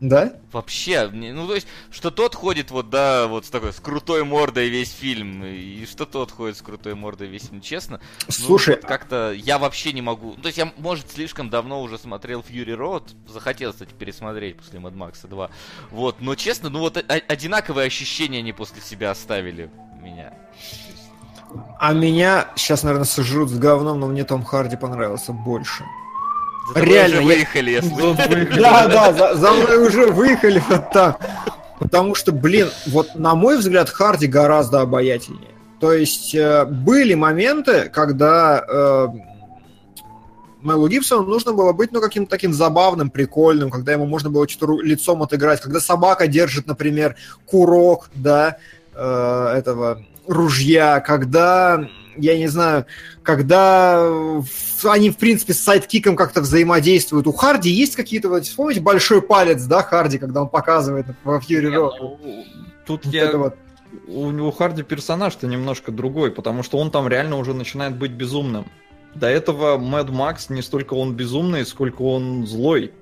Да? 0.00 0.32
Вообще, 0.52 1.08
ну 1.08 1.46
то 1.46 1.54
есть, 1.54 1.66
что 1.90 2.10
тот 2.10 2.34
ходит 2.34 2.70
вот, 2.70 2.90
да, 2.90 3.26
вот 3.26 3.46
с 3.46 3.50
такой, 3.50 3.72
с 3.72 3.80
крутой 3.80 4.24
мордой 4.24 4.68
весь 4.68 4.92
фильм, 4.92 5.44
и 5.44 5.86
что 5.86 6.04
тот 6.04 6.30
ходит 6.30 6.58
с 6.58 6.62
крутой 6.62 6.94
мордой 6.94 7.28
весь 7.28 7.44
фильм, 7.46 7.60
честно. 7.60 8.00
ну, 8.26 8.32
Слушай, 8.32 8.76
вот 8.76 8.84
как-то 8.84 9.32
я 9.32 9.58
вообще 9.58 9.92
не 9.92 10.02
могу. 10.02 10.34
То 10.34 10.46
есть 10.48 10.58
я, 10.58 10.72
может, 10.78 11.10
слишком 11.10 11.48
давно 11.48 11.80
уже 11.82 11.96
смотрел 11.96 12.40
Fury 12.40 12.76
Road, 12.76 13.04
захотел, 13.28 13.72
кстати, 13.72 13.92
пересмотреть 13.92 14.56
после 14.56 14.78
Mad 14.78 14.94
Max 14.94 15.26
2. 15.26 15.50
Вот, 15.90 16.20
но 16.20 16.34
честно, 16.34 16.68
ну 16.68 16.80
вот 16.80 16.96
о- 16.96 17.02
одинаковые 17.28 17.86
ощущения 17.86 18.38
они 18.38 18.52
после 18.52 18.82
себя 18.82 19.10
оставили 19.12 19.70
меня. 20.02 20.34
А 21.78 21.92
меня 21.92 22.48
сейчас, 22.56 22.82
наверное, 22.82 23.04
сожрут 23.06 23.48
с 23.48 23.58
говном, 23.58 24.00
но 24.00 24.06
мне 24.08 24.24
Том 24.24 24.42
Харди 24.44 24.76
понравился 24.76 25.32
больше. 25.32 25.84
За 26.72 26.80
Реально, 26.80 27.18
уже 27.18 27.28
я- 27.28 27.34
выехали, 27.34 27.70
если... 27.72 28.60
Да, 28.60 28.88
да, 28.88 29.12
за, 29.12 29.34
за 29.34 29.52
мной 29.52 29.86
уже 29.86 30.06
выехали 30.06 30.62
вот 30.68 30.90
так. 30.92 31.20
Потому 31.78 32.14
что, 32.14 32.32
блин, 32.32 32.70
вот 32.86 33.14
на 33.14 33.34
мой 33.34 33.58
взгляд, 33.58 33.90
Харди 33.90 34.26
гораздо 34.26 34.80
обаятельнее. 34.80 35.50
То 35.80 35.92
есть 35.92 36.34
э, 36.34 36.64
были 36.64 37.14
моменты, 37.14 37.90
когда 37.92 38.64
э, 38.66 39.08
Мэлу 40.62 40.88
Гибсону 40.88 41.24
нужно 41.24 41.52
было 41.52 41.72
быть, 41.72 41.92
ну, 41.92 42.00
каким-то 42.00 42.30
таким 42.30 42.54
забавным, 42.54 43.10
прикольным, 43.10 43.70
когда 43.70 43.92
ему 43.92 44.06
можно 44.06 44.30
было 44.30 44.48
что-то 44.48 44.80
лицом 44.80 45.22
отыграть, 45.22 45.60
когда 45.60 45.80
собака 45.80 46.26
держит, 46.26 46.66
например, 46.66 47.16
курок, 47.44 48.08
да, 48.14 48.56
э, 48.94 49.54
этого 49.58 50.02
ружья, 50.26 51.00
когда, 51.00 51.86
я 52.16 52.38
не 52.38 52.46
знаю, 52.46 52.86
когда 53.22 53.98
э, 54.00 54.42
они, 54.84 55.10
в 55.10 55.16
принципе, 55.16 55.54
с 55.54 55.60
сайдкиком 55.60 56.16
как-то 56.16 56.40
взаимодействуют. 56.40 57.26
У 57.26 57.32
Харди 57.32 57.70
есть 57.70 57.96
какие-то, 57.96 58.28
вот, 58.28 58.44
вспомните, 58.44 58.80
большой 58.80 59.22
палец, 59.22 59.62
да, 59.64 59.82
Харди, 59.82 60.18
когда 60.18 60.42
он 60.42 60.48
показывает 60.48 61.06
во 61.24 61.40
Фьюри 61.40 61.68
ну, 61.68 62.18
Тут 62.86 63.06
Вот 63.06 63.14
я... 63.14 63.24
это 63.24 63.38
вот. 63.38 63.56
У 64.08 64.30
него 64.30 64.50
Харди 64.50 64.82
персонаж-то 64.82 65.46
немножко 65.46 65.92
другой, 65.92 66.30
потому 66.32 66.62
что 66.62 66.78
он 66.78 66.90
там 66.90 67.06
реально 67.08 67.36
уже 67.36 67.54
начинает 67.54 67.96
быть 67.96 68.10
безумным. 68.10 68.66
До 69.14 69.28
этого 69.28 69.78
Мэд 69.78 70.10
Макс 70.10 70.50
не 70.50 70.62
столько 70.62 70.94
он 70.94 71.14
безумный, 71.14 71.64
сколько 71.64 72.02
он 72.02 72.46
злой. 72.46 72.92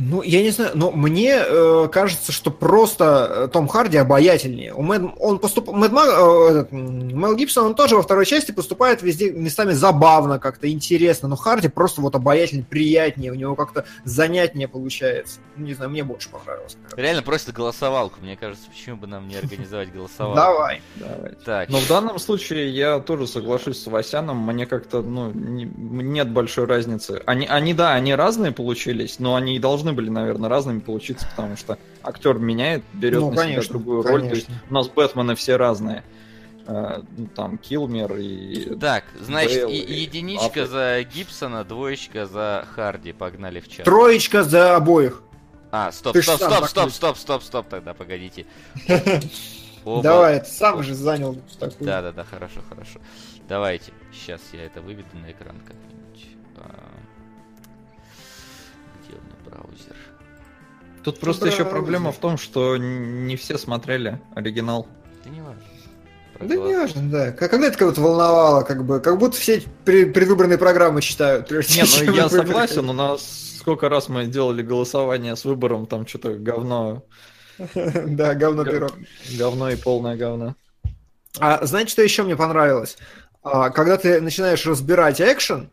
Ну, 0.00 0.22
я 0.22 0.42
не 0.42 0.50
знаю, 0.50 0.70
но 0.74 0.92
мне 0.92 1.34
э, 1.44 1.88
кажется, 1.90 2.30
что 2.30 2.52
просто 2.52 3.04
э, 3.30 3.48
Том 3.52 3.66
Харди 3.66 3.96
обаятельнее. 3.96 4.72
У 4.72 4.80
Мэд, 4.80 5.02
он 5.18 5.40
поступ... 5.40 5.72
Мэд 5.72 5.90
Мак- 5.90 6.08
э, 6.08 6.50
этот, 6.50 6.70
Мел 6.70 7.34
Гибсон, 7.34 7.66
он 7.66 7.74
тоже 7.74 7.96
во 7.96 8.02
второй 8.02 8.24
части 8.24 8.52
поступает 8.52 9.02
везде 9.02 9.32
местами 9.32 9.72
забавно, 9.72 10.38
как-то 10.38 10.70
интересно, 10.70 11.26
но 11.28 11.34
Харди 11.34 11.66
просто 11.66 12.00
вот 12.00 12.14
обаятельнее, 12.14 12.64
приятнее, 12.64 13.32
у 13.32 13.34
него 13.34 13.56
как-то 13.56 13.86
занятнее 14.04 14.68
получается. 14.68 15.40
Ну, 15.56 15.66
Не 15.66 15.74
знаю, 15.74 15.90
мне 15.90 16.04
больше 16.04 16.28
понравилось. 16.28 16.76
Реально 16.96 17.22
просит 17.22 17.52
голосовалку, 17.52 18.20
мне 18.20 18.36
кажется, 18.36 18.68
почему 18.70 18.98
бы 18.98 19.08
нам 19.08 19.26
не 19.26 19.34
организовать 19.34 19.92
голосовалку. 19.92 20.36
Давай. 20.36 20.80
Давай. 20.94 21.32
Так, 21.44 21.68
Но 21.70 21.78
в 21.78 21.88
данном 21.88 22.20
случае 22.20 22.70
я 22.70 23.00
тоже 23.00 23.26
соглашусь 23.26 23.82
с 23.82 23.86
Васяном, 23.88 24.46
мне 24.46 24.64
как-то, 24.64 25.02
ну, 25.02 25.32
не- 25.32 25.64
нет 25.64 26.30
большой 26.30 26.66
разницы. 26.66 27.20
Они, 27.26 27.48
они, 27.48 27.74
да, 27.74 27.94
они 27.94 28.14
разные 28.14 28.52
получились, 28.52 29.18
но 29.18 29.34
они 29.34 29.56
и 29.56 29.58
должны 29.88 29.92
были, 29.92 30.10
наверное, 30.10 30.48
разными 30.48 30.80
получиться, 30.80 31.26
потому 31.30 31.56
что 31.56 31.78
актер 32.02 32.38
меняет, 32.38 32.82
берет 32.92 33.20
Ну, 33.20 33.30
на 33.30 33.36
конечно, 33.36 33.62
себя 33.62 33.72
другую 33.72 34.02
роль. 34.02 34.22
То 34.28 34.34
есть 34.34 34.48
у 34.68 34.74
нас 34.74 34.88
Бэтмены 34.88 35.34
все 35.34 35.56
разные. 35.56 36.04
Э, 36.66 37.00
ну, 37.16 37.26
там 37.28 37.56
Килмер 37.58 38.14
и... 38.16 38.76
Так, 38.76 39.04
значит, 39.20 39.66
Бейл 39.66 39.68
и- 39.70 39.76
и 39.76 40.00
единичка 40.02 40.46
Аффлек. 40.46 40.68
за 40.68 41.02
Гибсона, 41.02 41.64
двоечка 41.64 42.26
за 42.26 42.66
Харди. 42.74 43.12
Погнали 43.12 43.60
в 43.60 43.68
чат. 43.68 43.84
Троечка 43.86 44.44
за 44.44 44.76
обоих. 44.76 45.22
А, 45.70 45.92
стоп, 45.92 46.12
Ты 46.14 46.22
стоп, 46.22 46.36
стоп, 46.36 46.64
стоп, 46.68 46.90
стоп, 46.90 47.16
стоп, 47.16 47.42
стоп, 47.42 47.68
тогда 47.68 47.94
погодите. 47.94 48.46
Оба. 49.84 50.02
Давай, 50.02 50.40
ты 50.40 50.46
сам 50.50 50.82
же 50.82 50.94
занял 50.94 51.36
такую. 51.58 51.86
Да, 51.86 52.02
да, 52.02 52.12
да, 52.12 52.24
хорошо, 52.24 52.60
хорошо. 52.68 53.00
Давайте. 53.48 53.92
Сейчас 54.12 54.40
я 54.52 54.64
это 54.64 54.82
выведу 54.82 55.08
на 55.14 55.30
экран 55.30 55.56
как-нибудь. 55.66 56.26
Браузер? 59.62 59.96
Тут 61.04 61.20
просто 61.20 61.46
да, 61.46 61.50
еще 61.52 61.64
проблема 61.64 62.06
да. 62.06 62.12
в 62.12 62.18
том, 62.18 62.36
что 62.38 62.76
не 62.76 63.36
все 63.36 63.56
смотрели 63.58 64.20
оригинал. 64.34 64.86
Да 65.24 65.30
не 65.30 65.40
важно. 65.40 65.62
Да 66.40 66.54
не 66.54 66.76
важно, 66.76 67.10
да. 67.10 67.32
Как- 67.32 67.50
Когда 67.50 67.68
это 67.68 67.78
кого-то 67.78 68.00
волновало, 68.00 68.62
как 68.62 68.84
бы, 68.84 69.00
как 69.00 69.18
будто 69.18 69.36
все 69.36 69.62
пре- 69.84 70.06
предвыборные 70.12 70.58
программы 70.58 71.00
читают. 71.02 71.50
Не, 71.50 72.06
ну 72.06 72.12
я 72.14 72.28
согласен, 72.28 72.88
у 72.88 72.92
нас 72.92 73.56
сколько 73.58 73.88
раз 73.88 74.08
мы 74.08 74.26
делали 74.26 74.62
голосование 74.62 75.34
с 75.36 75.44
выбором, 75.44 75.86
там 75.86 76.06
что-то 76.06 76.34
говно, 76.34 77.04
Да, 77.74 78.34
говно 78.34 78.64
пирог. 78.64 78.92
говно 79.36 79.70
и 79.70 79.76
полное 79.76 80.16
говно. 80.16 80.54
А 81.40 81.64
знаете, 81.66 81.90
что 81.90 82.02
еще 82.02 82.22
мне 82.22 82.36
понравилось? 82.36 82.96
А, 83.42 83.70
когда 83.70 83.96
ты 83.96 84.20
начинаешь 84.20 84.64
разбирать 84.66 85.20
экшен, 85.20 85.70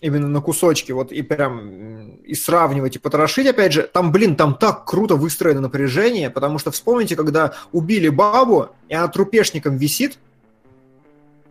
именно 0.00 0.28
на 0.28 0.40
кусочки, 0.40 0.92
вот 0.92 1.10
и 1.12 1.22
прям 1.22 2.10
и 2.24 2.34
сравнивать, 2.34 2.96
и 2.96 2.98
потрошить, 2.98 3.46
опять 3.46 3.72
же, 3.72 3.82
там, 3.82 4.12
блин, 4.12 4.36
там 4.36 4.54
так 4.54 4.84
круто 4.84 5.16
выстроено 5.16 5.60
напряжение, 5.60 6.30
потому 6.30 6.58
что 6.58 6.70
вспомните, 6.70 7.16
когда 7.16 7.54
убили 7.72 8.08
бабу, 8.08 8.68
и 8.88 8.94
она 8.94 9.08
трупешником 9.08 9.76
висит, 9.76 10.18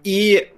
и 0.03 0.49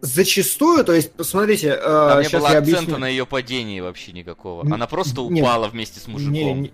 зачастую, 0.00 0.84
то 0.84 0.92
есть, 0.92 1.12
посмотрите, 1.12 1.68
э, 1.68 1.80
Там 1.82 2.18
не 2.20 2.24
сейчас 2.24 2.40
было 2.42 2.52
я 2.52 2.58
акцента 2.58 2.78
объясню. 2.80 2.98
на 2.98 3.08
ее 3.08 3.26
падении 3.26 3.80
вообще 3.80 4.12
никакого. 4.12 4.62
Она 4.72 4.86
просто 4.86 5.20
нет. 5.22 5.42
упала 5.42 5.68
вместе 5.68 6.00
с 6.00 6.06
мужиком. 6.06 6.32
Не, 6.32 6.52
не- 6.54 6.72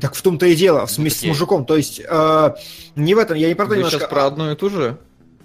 так 0.00 0.14
в 0.14 0.22
том-то 0.22 0.46
и 0.46 0.54
дело, 0.54 0.80
в 0.80 0.82
Ну, 0.82 0.86
смысле 0.88 1.10
с 1.18 1.24
мужиком. 1.24 1.64
То 1.64 1.76
есть, 1.76 2.00
э, 2.06 2.54
не 2.94 3.14
в 3.14 3.18
этом, 3.18 3.36
я 3.36 3.48
не 3.48 3.54
про 3.54 3.64
то 3.64 3.70
Вы 3.70 3.76
немножко. 3.78 3.98
сейчас 4.00 4.08
про 4.10 4.26
одну 4.26 4.52
и 4.52 4.54
ту 4.54 4.70
же? 4.70 4.98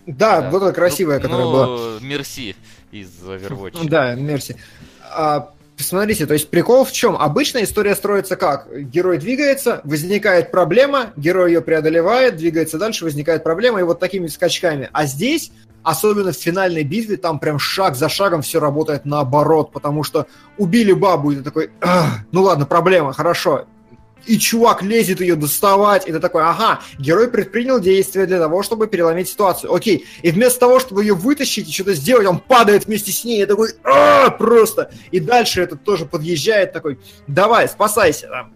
Да, 0.05 0.41
Да. 0.41 0.49
вот 0.51 0.61
эта 0.61 0.71
красивая, 0.71 1.17
Ну, 1.17 1.23
которая 1.23 1.45
была. 1.47 1.65
ну, 1.67 1.99
Мерси 2.01 2.55
из 2.91 3.09
Overwatch. 3.23 3.87
Да, 3.87 4.15
мерси. 4.15 4.55
А, 5.01 5.51
Смотрите, 5.77 6.25
то 6.25 6.33
есть 6.33 6.49
прикол 6.49 6.85
в 6.85 6.91
чем? 6.91 7.17
Обычно 7.17 7.63
история 7.63 7.95
строится 7.95 8.37
как? 8.37 8.67
Герой 8.89 9.17
двигается, 9.17 9.81
возникает 9.83 10.51
проблема, 10.51 11.11
герой 11.17 11.51
ее 11.51 11.61
преодолевает, 11.61 12.37
двигается 12.37 12.77
дальше, 12.77 13.03
возникает 13.03 13.43
проблема, 13.43 13.81
и 13.81 13.83
вот 13.83 13.99
такими 13.99 14.27
скачками. 14.27 14.89
А 14.93 15.05
здесь, 15.05 15.51
особенно 15.83 16.31
в 16.31 16.37
финальной 16.37 16.83
битве, 16.83 17.17
там 17.17 17.39
прям 17.39 17.59
шаг 17.59 17.95
за 17.95 18.07
шагом 18.07 18.41
все 18.41 18.59
работает 18.61 19.03
наоборот, 19.03 19.71
потому 19.73 20.03
что 20.03 20.27
убили 20.57 20.93
бабу, 20.93 21.31
и 21.31 21.35
ты 21.35 21.43
такой, 21.43 21.69
«Ах, 21.81 22.19
ну 22.31 22.43
ладно, 22.43 22.65
проблема, 22.65 23.11
хорошо, 23.11 23.65
и 24.27 24.37
чувак 24.39 24.81
лезет 24.81 25.21
ее 25.21 25.35
доставать, 25.35 26.07
и 26.07 26.11
ты 26.11 26.19
такой, 26.19 26.43
ага, 26.43 26.81
герой 26.97 27.29
предпринял 27.29 27.79
действия 27.79 28.25
для 28.25 28.39
того, 28.39 28.63
чтобы 28.63 28.87
переломить 28.87 29.29
ситуацию. 29.29 29.73
Окей, 29.73 30.05
и 30.21 30.31
вместо 30.31 30.59
того, 30.61 30.79
чтобы 30.79 31.03
ее 31.03 31.13
вытащить 31.13 31.69
и 31.69 31.71
что-то 31.71 31.93
сделать, 31.93 32.25
он 32.27 32.39
падает 32.39 32.85
вместе 32.85 33.11
с 33.11 33.23
ней, 33.23 33.43
и 33.43 33.45
такой, 33.45 33.69
а, 33.83 34.29
просто. 34.31 34.91
И 35.11 35.19
дальше 35.19 35.61
этот 35.61 35.83
тоже 35.83 36.05
подъезжает, 36.05 36.73
такой, 36.73 36.99
давай, 37.27 37.67
спасайся. 37.67 38.27
Там. 38.27 38.53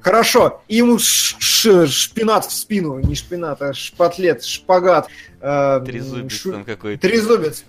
Хорошо, 0.00 0.62
и 0.66 0.76
ему 0.78 0.98
ш- 0.98 1.36
ш- 1.38 1.86
шпинат 1.86 2.44
в 2.44 2.52
спину, 2.52 2.98
не 2.98 3.14
шпинат, 3.14 3.62
а 3.62 3.72
шпатлет, 3.72 4.44
шпагат. 4.44 5.06
э, 5.40 5.80
Трезубец 5.86 6.32
шу- 6.32 6.52
там 6.52 6.64
какой-то. 6.64 7.00
Трезубец. 7.06 7.64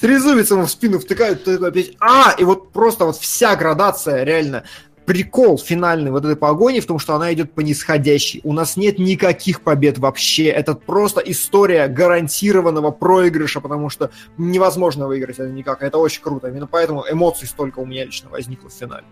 Трезубец 0.00 0.50
ему 0.50 0.62
в 0.64 0.70
спину 0.70 0.98
втыкают, 0.98 1.44
ты 1.44 1.54
опять, 1.56 1.92
а, 2.00 2.34
и 2.38 2.44
вот 2.44 2.72
просто 2.72 3.04
вот 3.04 3.16
вся 3.18 3.54
градация, 3.56 4.24
реально, 4.24 4.64
прикол 5.04 5.58
финальный 5.58 6.10
вот 6.10 6.24
этой 6.24 6.36
погони 6.36 6.80
в 6.80 6.86
том, 6.86 6.98
что 6.98 7.14
она 7.14 7.32
идет 7.32 7.52
по 7.52 7.60
нисходящей. 7.60 8.40
У 8.44 8.52
нас 8.52 8.76
нет 8.76 8.98
никаких 8.98 9.62
побед 9.62 9.98
вообще. 9.98 10.46
Это 10.46 10.74
просто 10.74 11.20
история 11.20 11.88
гарантированного 11.88 12.90
проигрыша, 12.90 13.60
потому 13.60 13.90
что 13.90 14.10
невозможно 14.38 15.06
выиграть 15.06 15.38
это 15.38 15.50
никак. 15.50 15.82
Это 15.82 15.98
очень 15.98 16.22
круто. 16.22 16.48
Именно 16.48 16.66
поэтому 16.66 17.04
эмоций 17.10 17.46
столько 17.46 17.80
у 17.80 17.86
меня 17.86 18.04
лично 18.04 18.30
возникло 18.30 18.68
в 18.68 18.72
финале. 18.72 19.04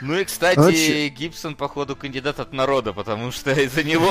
Ну 0.00 0.18
и, 0.18 0.24
кстати, 0.24 0.56
Короче. 0.56 1.08
Гибсон, 1.08 1.54
походу, 1.54 1.96
кандидат 1.96 2.40
от 2.40 2.52
народа, 2.52 2.92
потому 2.92 3.32
что 3.32 3.52
из-за 3.52 3.82
него 3.82 4.10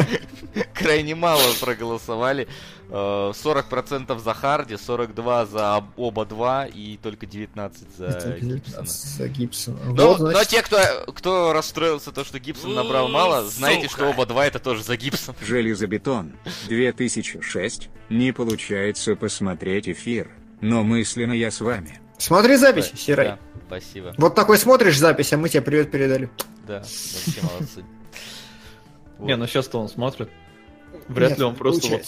крайне 0.74 1.14
мало 1.14 1.42
проголосовали. 1.60 2.48
Э, 2.88 3.32
40% 3.34 4.18
за 4.18 4.34
Харди, 4.34 4.76
42 4.76 5.46
за 5.46 5.76
об- 5.76 5.98
оба 5.98 6.24
два 6.24 6.66
и 6.66 6.96
только 6.98 7.26
19 7.26 7.96
за 7.96 8.38
Гибсона. 8.40 8.86
За 8.86 9.28
Гибсона. 9.28 9.78
Но, 9.86 10.08
Вот, 10.08 10.18
но 10.20 10.30
значит, 10.30 10.50
те, 10.50 10.62
кто, 10.62 10.78
кто 11.12 11.52
расстроился, 11.52 12.12
то, 12.12 12.24
что 12.24 12.38
Гибсон 12.38 12.74
набрал 12.74 13.08
мало, 13.08 13.44
знаете, 13.44 13.88
что 13.88 14.08
оба 14.08 14.26
два 14.26 14.46
это 14.46 14.58
тоже 14.58 14.82
за 14.82 14.96
Гибсон. 14.96 15.34
Железобетон. 15.40 16.32
2006. 16.68 17.88
Не 18.08 18.32
получается 18.32 19.16
посмотреть 19.16 19.88
эфир. 19.88 20.30
Но 20.60 20.82
мысленно 20.84 21.32
я 21.32 21.50
с 21.50 21.60
вами. 21.60 22.00
Смотри 22.18 22.56
запись, 22.56 22.92
Сирай. 22.94 23.28
Да, 23.28 23.38
спасибо. 23.66 24.14
Вот 24.16 24.34
такой 24.34 24.58
смотришь 24.58 24.98
запись, 24.98 25.32
а 25.32 25.36
мы 25.36 25.48
тебе 25.48 25.62
привет 25.62 25.90
передали. 25.90 26.30
Да, 26.66 26.78
вообще 26.78 27.42
молодцы. 27.42 27.84
Не, 29.18 29.36
ну 29.36 29.46
сейчас-то 29.46 29.78
он 29.78 29.88
смотрит. 29.88 30.30
Вряд 31.08 31.38
ли 31.38 31.44
он 31.44 31.54
просто 31.54 31.88
вот 31.88 32.02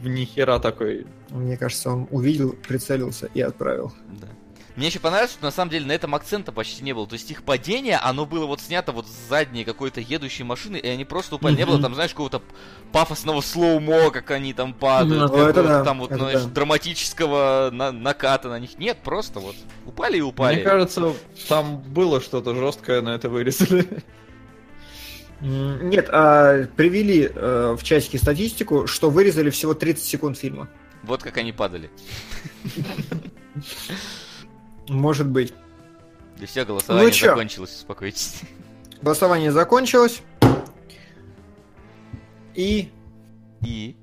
в 0.00 0.08
нихера 0.08 0.58
такой. 0.58 1.06
Мне 1.30 1.56
кажется, 1.56 1.90
он 1.90 2.08
увидел, 2.10 2.52
прицелился 2.52 3.30
и 3.34 3.40
отправил. 3.40 3.92
Да. 4.20 4.28
Мне 4.74 4.86
еще 4.86 5.00
понравилось, 5.00 5.32
что 5.32 5.44
на 5.44 5.50
самом 5.50 5.70
деле 5.70 5.84
на 5.84 5.92
этом 5.92 6.14
акцента 6.14 6.50
почти 6.50 6.82
не 6.82 6.94
было. 6.94 7.06
То 7.06 7.12
есть 7.14 7.30
их 7.30 7.42
падение, 7.42 7.98
оно 7.98 8.24
было 8.24 8.46
вот 8.46 8.60
снято 8.60 8.92
вот 8.92 9.06
с 9.06 9.28
задней 9.28 9.64
какой-то 9.64 10.00
едущей 10.00 10.44
машины, 10.44 10.78
и 10.78 10.88
они 10.88 11.04
просто 11.04 11.36
упали. 11.36 11.56
Не 11.56 11.66
было 11.66 11.80
там, 11.80 11.94
знаешь, 11.94 12.12
какого-то 12.12 12.42
пафосного 12.90 13.42
слоумо, 13.42 14.10
как 14.10 14.30
они 14.30 14.54
там 14.54 14.72
падают, 14.72 15.10
Ну, 15.20 15.24
это 15.26 15.28
какого-то 15.34 15.62
да, 15.62 15.84
там 15.84 15.98
вот, 15.98 16.10
это 16.10 16.20
знаешь, 16.20 16.42
да. 16.42 16.48
драматического 16.48 17.68
на- 17.70 17.92
наката 17.92 18.48
на 18.48 18.58
них. 18.58 18.78
Нет, 18.78 18.98
просто 19.04 19.40
вот 19.40 19.56
упали 19.84 20.16
и 20.18 20.22
упали. 20.22 20.54
Мне 20.56 20.64
кажется, 20.64 21.12
там 21.48 21.78
было 21.80 22.20
что-то 22.22 22.54
жесткое, 22.54 23.02
но 23.02 23.12
это 23.14 23.28
вырезали. 23.28 23.86
Нет, 25.40 26.08
а, 26.10 26.66
привели 26.76 27.28
э, 27.34 27.76
в 27.76 27.82
чатике 27.82 28.16
статистику, 28.16 28.86
что 28.86 29.10
вырезали 29.10 29.50
всего 29.50 29.74
30 29.74 30.04
секунд 30.04 30.38
фильма. 30.38 30.68
Вот 31.02 31.22
как 31.22 31.36
они 31.36 31.52
падали. 31.52 31.90
Может 34.92 35.26
быть. 35.26 35.52
И 36.40 36.46
все, 36.46 36.64
голосование 36.64 37.06
Ну 37.08 37.12
чё? 37.12 37.26
закончилось, 37.28 37.74
успокойтесь. 37.76 38.40
Голосование 39.00 39.52
закончилось. 39.52 40.22
И... 42.54 42.90
И... 43.64 43.96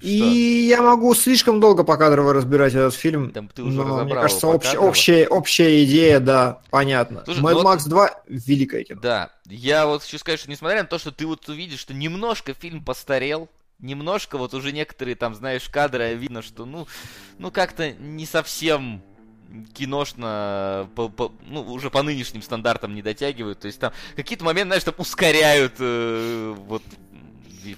И 0.00 0.66
я 0.68 0.82
могу 0.82 1.14
слишком 1.14 1.60
долго 1.60 1.84
покадрово 1.84 2.32
разбирать 2.32 2.74
этот 2.74 2.92
фильм. 2.94 3.30
Там 3.30 3.46
ты 3.46 3.62
уже 3.62 3.76
но 3.76 3.84
разобрал 3.84 4.04
мне 4.04 4.14
кажется, 4.16 4.48
общ- 4.48 4.76
общая, 4.76 5.28
общая 5.28 5.84
идея, 5.84 6.18
да, 6.18 6.60
понятно. 6.70 7.22
Слушай, 7.24 7.38
Mad 7.40 7.52
ну 7.52 7.62
вот- 7.62 7.78
Max 7.78 7.88
2 7.88 8.10
великое 8.26 8.82
кино. 8.82 9.00
Да, 9.00 9.30
я 9.46 9.86
вот 9.86 10.02
хочу 10.02 10.18
сказать, 10.18 10.40
что 10.40 10.50
несмотря 10.50 10.82
на 10.82 10.88
то, 10.88 10.98
что 10.98 11.12
ты 11.12 11.24
вот 11.24 11.48
увидишь, 11.48 11.78
что 11.78 11.94
немножко 11.94 12.52
фильм 12.52 12.84
постарел, 12.84 13.48
немножко 13.78 14.38
вот 14.38 14.54
уже 14.54 14.72
некоторые 14.72 15.14
там, 15.14 15.36
знаешь, 15.36 15.68
кадры 15.68 16.14
видно, 16.14 16.42
что 16.42 16.64
ну, 16.64 16.88
ну 17.38 17.52
как-то 17.52 17.92
не 17.92 18.26
совсем 18.26 19.04
киношно, 19.74 20.88
по, 20.94 21.08
по- 21.08 21.32
ну, 21.46 21.62
уже 21.72 21.90
по 21.90 22.02
нынешним 22.02 22.42
стандартам 22.42 22.94
не 22.94 23.02
дотягивают. 23.02 23.60
То 23.60 23.66
есть 23.66 23.78
там 23.78 23.92
какие-то 24.16 24.44
моменты, 24.44 24.68
знаешь, 24.68 24.84
там 24.84 24.94
ускоряют 24.98 25.74
э, 25.78 26.54
вот 26.66 26.82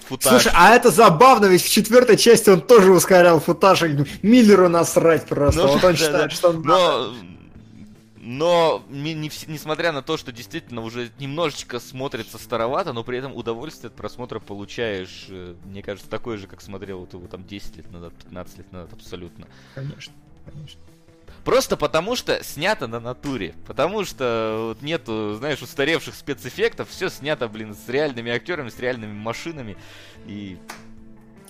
футаж. 0.07 0.43
Слушай, 0.43 0.53
а 0.55 0.75
это 0.75 0.91
забавно, 0.91 1.47
ведь 1.47 1.63
в 1.63 1.71
четвертой 1.71 2.17
части 2.17 2.51
он 2.51 2.61
тоже 2.61 2.93
ускорял 2.93 3.41
футаж, 3.41 3.83
Миллеру 4.23 4.69
насрать 4.69 5.27
просто. 5.27 5.63
Ну, 5.63 5.69
вот 5.69 5.85
он 5.85 5.93
да, 5.93 5.97
считает, 5.97 6.31
да. 6.31 6.31
что 6.31 6.51
он. 6.51 6.63
Но, 6.63 7.13
но 8.17 8.83
не 8.89 9.15
несмотря 9.15 9.93
на 9.93 10.03
то, 10.03 10.17
что 10.17 10.33
действительно 10.33 10.83
уже 10.83 11.11
немножечко 11.19 11.81
смотрится 11.81 12.39
старовато, 12.39 12.93
но 12.93 13.05
при 13.05 13.19
этом 13.19 13.35
удовольствие 13.35 13.89
от 13.89 13.97
просмотра 13.97 14.41
получаешь, 14.41 15.27
э, 15.29 15.55
мне 15.65 15.83
кажется, 15.83 16.09
такое 16.09 16.39
же, 16.39 16.47
как 16.47 16.61
смотрел 16.61 17.01
вот 17.01 17.13
его 17.13 17.27
там 17.27 17.45
10 17.45 17.77
лет 17.77 17.91
назад, 17.93 18.15
15 18.15 18.59
лет 18.59 18.73
назад, 18.73 18.93
абсолютно. 18.93 19.47
Конечно, 19.75 20.15
конечно. 20.45 20.81
Просто 21.45 21.77
потому 21.77 22.17
что 22.17 22.43
снято 22.43 22.87
на 22.87 23.01
натуре. 23.01 23.55
Потому 23.67 24.05
что 24.05 24.69
вот 24.69 24.83
нету, 24.83 25.35
знаешь, 25.39 25.61
устаревших 25.61 26.15
спецэффектов. 26.15 26.89
Все 26.89 27.11
снято, 27.11 27.49
блин, 27.49 27.75
с 27.75 27.89
реальными 27.89 28.33
актерами, 28.33 28.71
с 28.71 28.79
реальными 28.79 29.13
машинами. 29.13 29.77
И 30.27 30.57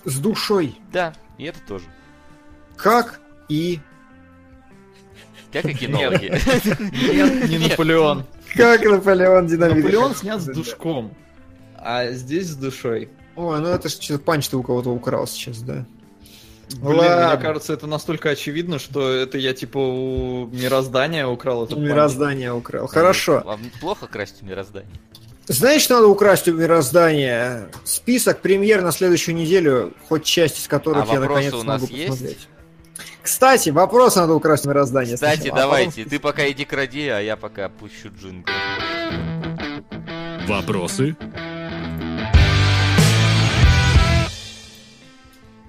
С 0.05 0.19
душой. 0.19 0.77
да, 0.93 1.15
и 1.39 1.45
это 1.45 1.61
тоже. 1.61 1.85
Как 2.77 3.21
и... 3.49 3.81
Как 5.53 5.65
и 5.67 5.75
кинологи. 5.75 6.33
Нет, 7.15 7.49
не 7.49 7.59
Наполеон. 7.59 8.25
Как 8.57 8.83
Наполеон 8.83 9.47
Динамит. 9.47 9.77
Наполеон 9.77 10.15
снят 10.17 10.41
с 10.41 10.47
душком. 10.47 11.15
А 11.77 12.11
здесь 12.11 12.49
с 12.49 12.57
душой. 12.57 13.11
Ой, 13.37 13.61
ну 13.61 13.69
это 13.69 13.89
ж 13.89 13.93
что-то 13.93 14.25
панч 14.25 14.49
ты 14.49 14.57
у 14.57 14.63
кого-то 14.63 14.91
украл 14.91 15.27
сейчас, 15.29 15.61
да. 15.63 15.85
Блин, 16.83 16.97
Ладно. 16.99 17.29
мне 17.35 17.43
кажется, 17.43 17.73
это 17.73 17.87
настолько 17.87 18.31
очевидно, 18.31 18.79
что 18.79 19.11
это 19.11 19.39
я 19.39 19.53
типа 19.55 19.79
у 19.79 20.47
мироздания 20.47 21.27
украл 21.27 21.65
этот. 21.65 21.79
Мироздание 21.79 22.53
украл. 22.53 22.87
Хорошо. 22.87 23.43
Вам 23.45 23.61
плохо 23.81 24.07
красть 24.07 24.41
в 24.41 24.45
мироздании? 24.45 24.89
Знаешь, 25.47 25.89
надо 25.89 26.07
украсть 26.09 26.49
у 26.49 26.55
мироздания? 26.55 27.69
Список 27.85 28.41
премьер 28.41 28.81
на 28.83 28.93
следующую 28.93 29.35
неделю, 29.37 29.93
хоть 30.09 30.25
часть 30.25 30.59
из 30.59 30.69
которых 30.69 31.05
А 31.09 31.13
я 31.13 31.21
наконец 31.21 31.53
у 31.53 31.63
нас 31.63 31.81
смогу 31.83 31.95
есть? 31.95 32.09
посмотреть. 32.11 32.49
Кстати, 33.23 33.71
вопрос 33.71 34.17
надо 34.17 34.35
украсть 34.35 34.67
у 34.67 34.69
мироздания. 34.71 35.15
Кстати, 35.15 35.41
сначала, 35.41 35.59
а 35.59 35.63
давайте, 35.63 36.05
потом- 36.05 36.11
ты 36.11 36.21
пока 36.21 36.51
иди 36.51 36.65
кради, 36.65 37.09
а 37.09 37.21
я 37.21 37.37
пока 37.37 37.69
пущу 37.69 38.09
джингл. 38.21 38.51
Вопросы? 40.49 41.17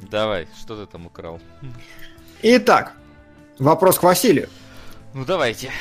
Давай, 0.09 0.47
что 0.59 0.75
ты 0.75 0.91
там 0.91 1.05
украл? 1.05 1.39
Итак, 2.41 2.93
вопрос 3.59 3.99
к 3.99 4.03
Василию. 4.03 4.49
Ну 5.13 5.25
давайте. 5.25 5.71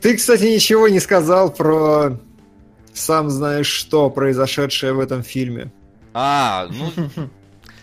Ты, 0.00 0.16
кстати, 0.16 0.44
ничего 0.44 0.88
не 0.88 1.00
сказал 1.00 1.52
про 1.52 2.18
сам 2.92 3.30
знаешь 3.30 3.66
что, 3.66 4.10
произошедшее 4.10 4.92
в 4.92 5.00
этом 5.00 5.22
фильме. 5.22 5.72
А, 6.12 6.68
ну... 6.70 7.30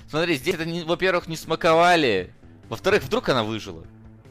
Смотри, 0.09 0.35
здесь 0.35 0.55
это, 0.55 0.65
во-первых, 0.85 1.27
не 1.27 1.35
смаковали. 1.35 2.33
Во-вторых, 2.69 3.03
вдруг 3.03 3.27
она 3.29 3.43
выжила. 3.43 3.83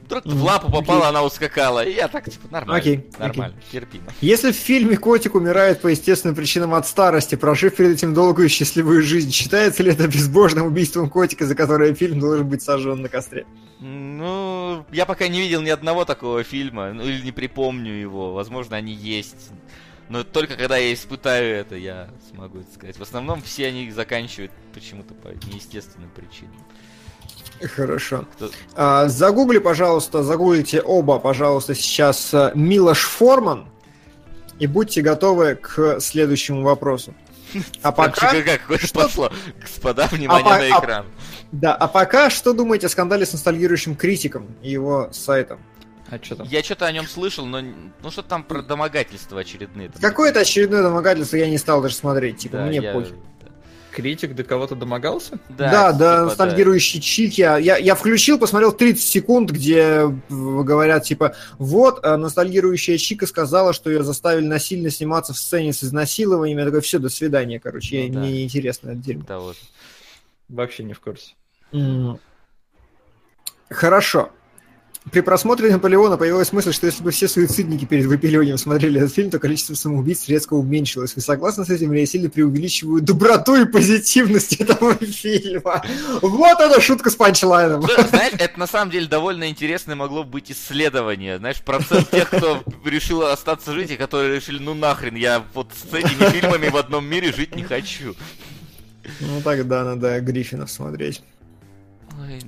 Вдруг 0.06 0.24
в 0.24 0.42
лапу 0.44 0.70
попала, 0.70 1.00
окей. 1.00 1.08
она 1.10 1.22
ускакала. 1.24 1.84
И 1.84 1.94
я 1.94 2.08
так, 2.08 2.24
типа, 2.30 2.48
нормально. 2.50 2.80
Окей, 2.80 3.10
Нормально, 3.18 3.56
терпимо. 3.70 4.04
Если 4.20 4.52
в 4.52 4.56
фильме 4.56 4.96
котик 4.96 5.34
умирает 5.34 5.80
по 5.80 5.88
естественным 5.88 6.36
причинам 6.36 6.74
от 6.74 6.86
старости, 6.86 7.34
прожив 7.34 7.74
перед 7.76 7.92
этим 7.92 8.14
долгую 8.14 8.46
и 8.46 8.48
счастливую 8.48 9.02
жизнь, 9.02 9.32
считается 9.32 9.82
ли 9.82 9.92
это 9.92 10.06
безбожным 10.06 10.66
убийством 10.66 11.10
котика, 11.10 11.44
за 11.44 11.54
которое 11.54 11.92
фильм 11.94 12.20
должен 12.20 12.48
быть 12.48 12.62
сожжен 12.62 13.02
на 13.02 13.08
костре? 13.08 13.46
Ну, 13.80 14.86
я 14.92 15.04
пока 15.04 15.28
не 15.28 15.40
видел 15.40 15.60
ни 15.60 15.70
одного 15.70 16.04
такого 16.04 16.42
фильма, 16.44 16.92
ну 16.92 17.02
или 17.04 17.20
не 17.20 17.32
припомню 17.32 17.92
его. 17.92 18.32
Возможно, 18.32 18.76
они 18.76 18.92
есть. 18.92 19.50
Но 20.08 20.22
только 20.22 20.56
когда 20.56 20.76
я 20.76 20.94
испытаю 20.94 21.56
это, 21.56 21.74
я 21.76 22.08
смогу 22.30 22.60
это 22.60 22.72
сказать. 22.72 22.96
В 22.96 23.02
основном 23.02 23.42
все 23.42 23.66
они 23.66 23.90
заканчивают 23.90 24.52
почему-то 24.72 25.14
по 25.14 25.28
неестественным 25.46 26.10
причинам. 26.10 26.64
Хорошо. 27.74 28.26
А, 28.74 29.08
загугли, 29.08 29.58
пожалуйста, 29.58 30.22
загуглите 30.22 30.80
оба, 30.80 31.18
пожалуйста, 31.18 31.74
сейчас 31.74 32.32
а, 32.34 32.52
Милош 32.54 33.04
Форман. 33.04 33.68
И 34.58 34.66
будьте 34.66 35.02
готовы 35.02 35.54
к 35.54 36.00
следующему 36.00 36.62
вопросу. 36.62 37.14
А 37.82 37.92
пока... 37.92 38.30
Прям 38.30 38.44
как 38.44 38.60
какое 38.62 38.78
что- 38.78 39.02
пошло. 39.04 39.32
Господа, 39.60 40.08
внимание 40.10 40.44
по- 40.44 40.50
на 40.50 40.56
а- 40.76 40.80
экран. 40.80 41.06
Да, 41.52 41.74
а 41.74 41.86
пока 41.88 42.28
что 42.30 42.52
думаете 42.52 42.86
о 42.86 42.90
скандале 42.90 43.24
с 43.24 43.32
ностальгирующим 43.32 43.94
критиком 43.96 44.46
и 44.62 44.70
его 44.70 45.08
сайтом? 45.12 45.60
А 46.08 46.18
что 46.22 46.36
там? 46.36 46.46
Я 46.48 46.62
что-то 46.62 46.86
о 46.86 46.92
нем 46.92 47.06
слышал, 47.06 47.46
но 47.46 47.60
ну 47.60 48.10
что 48.10 48.22
там 48.22 48.42
про 48.44 48.62
домогательства 48.62 49.40
очередные. 49.40 49.88
там. 49.88 50.00
Какое-то 50.00 50.40
очередное 50.40 50.82
домогательство 50.82 51.36
я 51.36 51.48
не 51.48 51.58
стал 51.58 51.82
даже 51.82 51.94
смотреть, 51.94 52.38
типа, 52.38 52.58
Да, 52.58 52.64
мне 52.64 52.78
я- 52.78 52.92
похер. 52.92 53.14
Критик 53.96 54.34
до 54.34 54.44
кого-то 54.44 54.74
домогался? 54.74 55.38
Да, 55.48 55.90
да, 55.92 56.16
типа, 56.16 56.24
ностальгирующие 56.26 57.00
чики. 57.00 57.40
Я, 57.40 57.56
я 57.78 57.94
включил, 57.94 58.38
посмотрел 58.38 58.70
30 58.72 59.02
секунд, 59.02 59.50
где 59.50 59.78
э, 59.78 60.08
говорят, 60.28 61.04
типа, 61.04 61.34
вот, 61.58 62.04
э, 62.04 62.16
ностальгирующая 62.16 62.98
чика 62.98 63.26
сказала, 63.26 63.72
что 63.72 63.88
ее 63.88 64.02
заставили 64.04 64.44
насильно 64.46 64.90
сниматься 64.90 65.32
в 65.32 65.38
сцене 65.38 65.72
с 65.72 65.82
изнасилованием. 65.82 66.58
Я 66.58 66.66
такой, 66.66 66.82
все, 66.82 66.98
до 66.98 67.08
свидания, 67.08 67.58
короче, 67.58 68.02
я- 68.02 68.08
Ну 68.08 68.14
да. 68.14 68.20
мне 68.20 68.32
неинтересно 68.32 68.90
это 68.90 68.98
дерьмо. 68.98 69.24
Того 69.24 69.52
же. 69.54 69.58
Вообще 70.50 70.84
не 70.84 70.92
в 70.92 71.00
курсе. 71.00 71.32
М. 71.72 72.20
Хорошо. 73.70 74.30
При 75.12 75.20
просмотре 75.20 75.70
Наполеона 75.70 76.16
появилась 76.16 76.52
мысль, 76.52 76.72
что 76.72 76.86
если 76.86 77.02
бы 77.02 77.12
все 77.12 77.28
суицидники 77.28 77.84
перед 77.84 78.06
выпиливанием 78.06 78.58
смотрели 78.58 79.00
этот 79.00 79.14
фильм, 79.14 79.30
то 79.30 79.38
количество 79.38 79.74
самоубийств 79.74 80.28
резко 80.28 80.54
уменьшилось. 80.54 81.14
Вы 81.14 81.22
согласны 81.22 81.64
с 81.64 81.70
этим 81.70 81.92
или 81.92 82.00
я 82.00 82.06
сильно 82.06 82.28
преувеличиваю 82.28 83.00
доброту 83.00 83.54
и 83.54 83.66
позитивность 83.66 84.54
этого 84.60 84.94
фильма? 84.94 85.82
Вот 86.22 86.60
эта 86.60 86.80
шутка 86.80 87.10
с 87.10 87.14
панчлайном. 87.14 87.82
Знаешь, 87.82 88.34
это 88.36 88.58
на 88.58 88.66
самом 88.66 88.90
деле 88.90 89.06
довольно 89.06 89.48
интересное 89.48 89.94
могло 89.94 90.24
быть 90.24 90.50
исследование. 90.50 91.38
Знаешь, 91.38 91.62
процент 91.62 92.10
тех, 92.10 92.28
кто 92.28 92.64
решил 92.84 93.22
остаться 93.22 93.72
жить, 93.72 93.92
и 93.92 93.96
которые 93.96 94.34
решили, 94.34 94.58
ну 94.58 94.74
нахрен, 94.74 95.14
я 95.14 95.44
вот 95.54 95.68
с 95.72 95.94
этими 95.94 96.30
фильмами 96.30 96.68
в 96.68 96.76
одном 96.76 97.06
мире 97.06 97.32
жить 97.32 97.54
не 97.54 97.62
хочу. 97.62 98.16
Ну 99.20 99.40
тогда 99.40 99.84
надо 99.84 100.20
Гриффинов 100.20 100.68
смотреть. 100.68 101.22
Ой, 102.20 102.40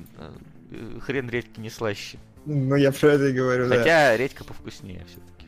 э, 0.72 1.00
хрен 1.00 1.30
редьки 1.30 1.60
не 1.60 1.70
слаще. 1.70 2.18
Ну 2.50 2.76
я 2.76 2.92
про 2.92 3.08
это 3.12 3.26
и 3.28 3.32
говорю, 3.32 3.68
да. 3.68 3.76
Хотя 3.78 4.16
редька 4.16 4.42
повкуснее 4.42 5.04
все-таки. 5.06 5.46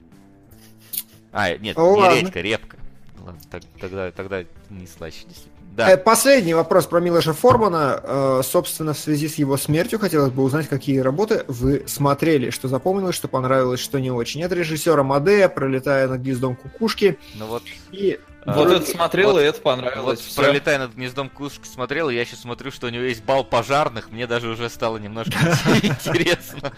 А, 1.32 1.56
нет, 1.56 1.76
Ну, 1.76 1.94
не 1.96 2.00
ладно. 2.02 2.20
редька, 2.20 2.40
репка. 2.40 2.76
Ладно, 3.24 3.40
так- 3.50 3.62
тогда, 3.80 4.10
тогда 4.10 4.44
не 4.68 4.86
слаще, 4.86 5.24
действительно. 5.26 5.50
Э, 5.76 5.76
Да, 5.76 5.96
Последний 5.96 6.52
вопрос 6.52 6.86
про 6.86 7.00
Милоша 7.00 7.32
Формана. 7.32 8.00
Э, 8.02 8.40
Собственно, 8.44 8.92
в 8.92 8.98
связи 8.98 9.28
с 9.28 9.36
его 9.36 9.56
смертью 9.56 9.98
хотелось 9.98 10.32
бы 10.32 10.42
узнать, 10.42 10.68
какие 10.68 10.98
работы 10.98 11.44
вы 11.48 11.84
смотрели, 11.86 12.50
что 12.50 12.68
запомнилось, 12.68 13.14
что 13.14 13.28
понравилось, 13.28 13.80
что 13.80 13.98
не 14.00 14.10
очень. 14.10 14.42
Это 14.42 14.54
режиссер 14.56 14.98
Амадея, 14.98 15.48
пролетая 15.48 16.06
над 16.08 16.20
гнездом 16.20 16.56
кукушки. 16.56 17.18
ну 17.36 17.46
вот 17.46 17.62
И 17.92 18.18
вот 18.46 18.68
ну, 18.68 18.74
это 18.74 18.86
смотрел, 18.86 19.32
вот- 19.32 19.40
и 19.40 19.44
это 19.44 19.56
Вот 19.58 19.62
понравилось. 19.62 20.20
Всё. 20.20 20.42
пролетая 20.42 20.78
над 20.78 20.94
гнездом 20.94 21.28
кушки 21.28 21.66
смотрел, 21.66 22.08
и 22.10 22.14
я 22.14 22.24
сейчас 22.24 22.40
смотрю, 22.40 22.70
что 22.70 22.86
у 22.86 22.90
него 22.90 23.04
есть 23.04 23.24
бал 23.24 23.44
пожарных, 23.44 24.10
мне 24.10 24.26
даже 24.26 24.48
уже 24.48 24.68
стало 24.68 24.98
немножко 24.98 25.32
интересно. 25.82 26.72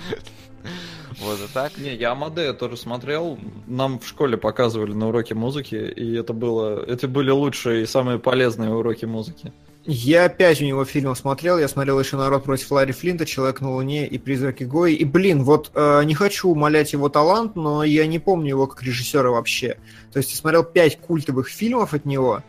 Вот 1.19 1.39
и 1.39 1.53
так. 1.53 1.77
Не, 1.79 1.95
я 1.95 2.13
Амадея 2.13 2.53
тоже 2.53 2.77
смотрел. 2.77 3.39
Нам 3.67 3.99
в 4.01 4.07
школе 4.07 4.37
показывали 4.37 4.93
на 4.93 5.09
уроке 5.09 5.35
музыки, 5.35 5.75
и 5.75 6.15
это 6.15 6.33
было, 6.33 6.83
это 6.85 7.07
были 7.07 7.31
лучшие 7.31 7.83
и 7.83 7.87
самые 7.87 8.19
полезные 8.19 8.71
уроки 8.71 9.05
музыки. 9.05 9.53
Я 9.85 10.27
опять 10.27 10.61
у 10.61 10.65
него 10.65 10.85
фильмов 10.85 11.19
смотрел. 11.19 11.59
Я 11.59 11.67
смотрел 11.67 11.99
еще 11.99 12.17
«Народ 12.17 12.45
против 12.45 12.71
Ларри 12.71 12.93
Флинта», 12.93 13.27
«Человек 13.27 13.61
на 13.61 13.71
Луне» 13.73 14.07
и 14.07 14.17
«Призраки 14.17 14.63
Гои». 14.63 14.95
И, 14.95 15.05
блин, 15.05 15.43
вот 15.43 15.73
э, 15.75 16.05
не 16.05 16.15
хочу 16.15 16.51
умалять 16.51 16.93
его 16.93 17.09
талант, 17.09 17.57
но 17.57 17.83
я 17.83 18.07
не 18.07 18.21
помню 18.21 18.51
его 18.51 18.67
как 18.69 18.83
режиссера 18.83 19.31
вообще. 19.31 19.79
То 20.13 20.19
есть 20.19 20.31
я 20.31 20.37
смотрел 20.37 20.63
пять 20.63 21.01
культовых 21.01 21.49
фильмов 21.49 21.95
от 21.95 22.05
него, 22.05 22.45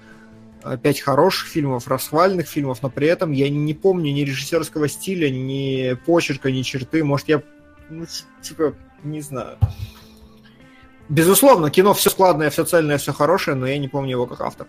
э, 0.63 0.77
пять 0.77 1.01
хороших 1.01 1.47
фильмов, 1.47 1.87
расхваленных 1.87 2.47
фильмов, 2.47 2.83
но 2.83 2.89
при 2.91 3.07
этом 3.07 3.31
я 3.31 3.49
не 3.49 3.73
помню 3.73 4.13
ни 4.13 4.21
режиссерского 4.21 4.87
стиля, 4.87 5.31
ни 5.31 5.97
почерка, 6.05 6.51
ни 6.51 6.61
черты. 6.61 7.03
Может, 7.03 7.29
я, 7.29 7.41
ну, 7.89 8.05
типа, 8.43 8.75
не 9.03 9.21
знаю. 9.21 9.57
Безусловно, 11.09 11.71
кино 11.71 11.95
все 11.95 12.11
складное, 12.11 12.51
все 12.51 12.63
цельное, 12.63 12.99
все 12.99 13.11
хорошее, 13.11 13.57
но 13.57 13.65
я 13.65 13.79
не 13.79 13.87
помню 13.87 14.11
его 14.11 14.27
как 14.27 14.41
автор. 14.41 14.67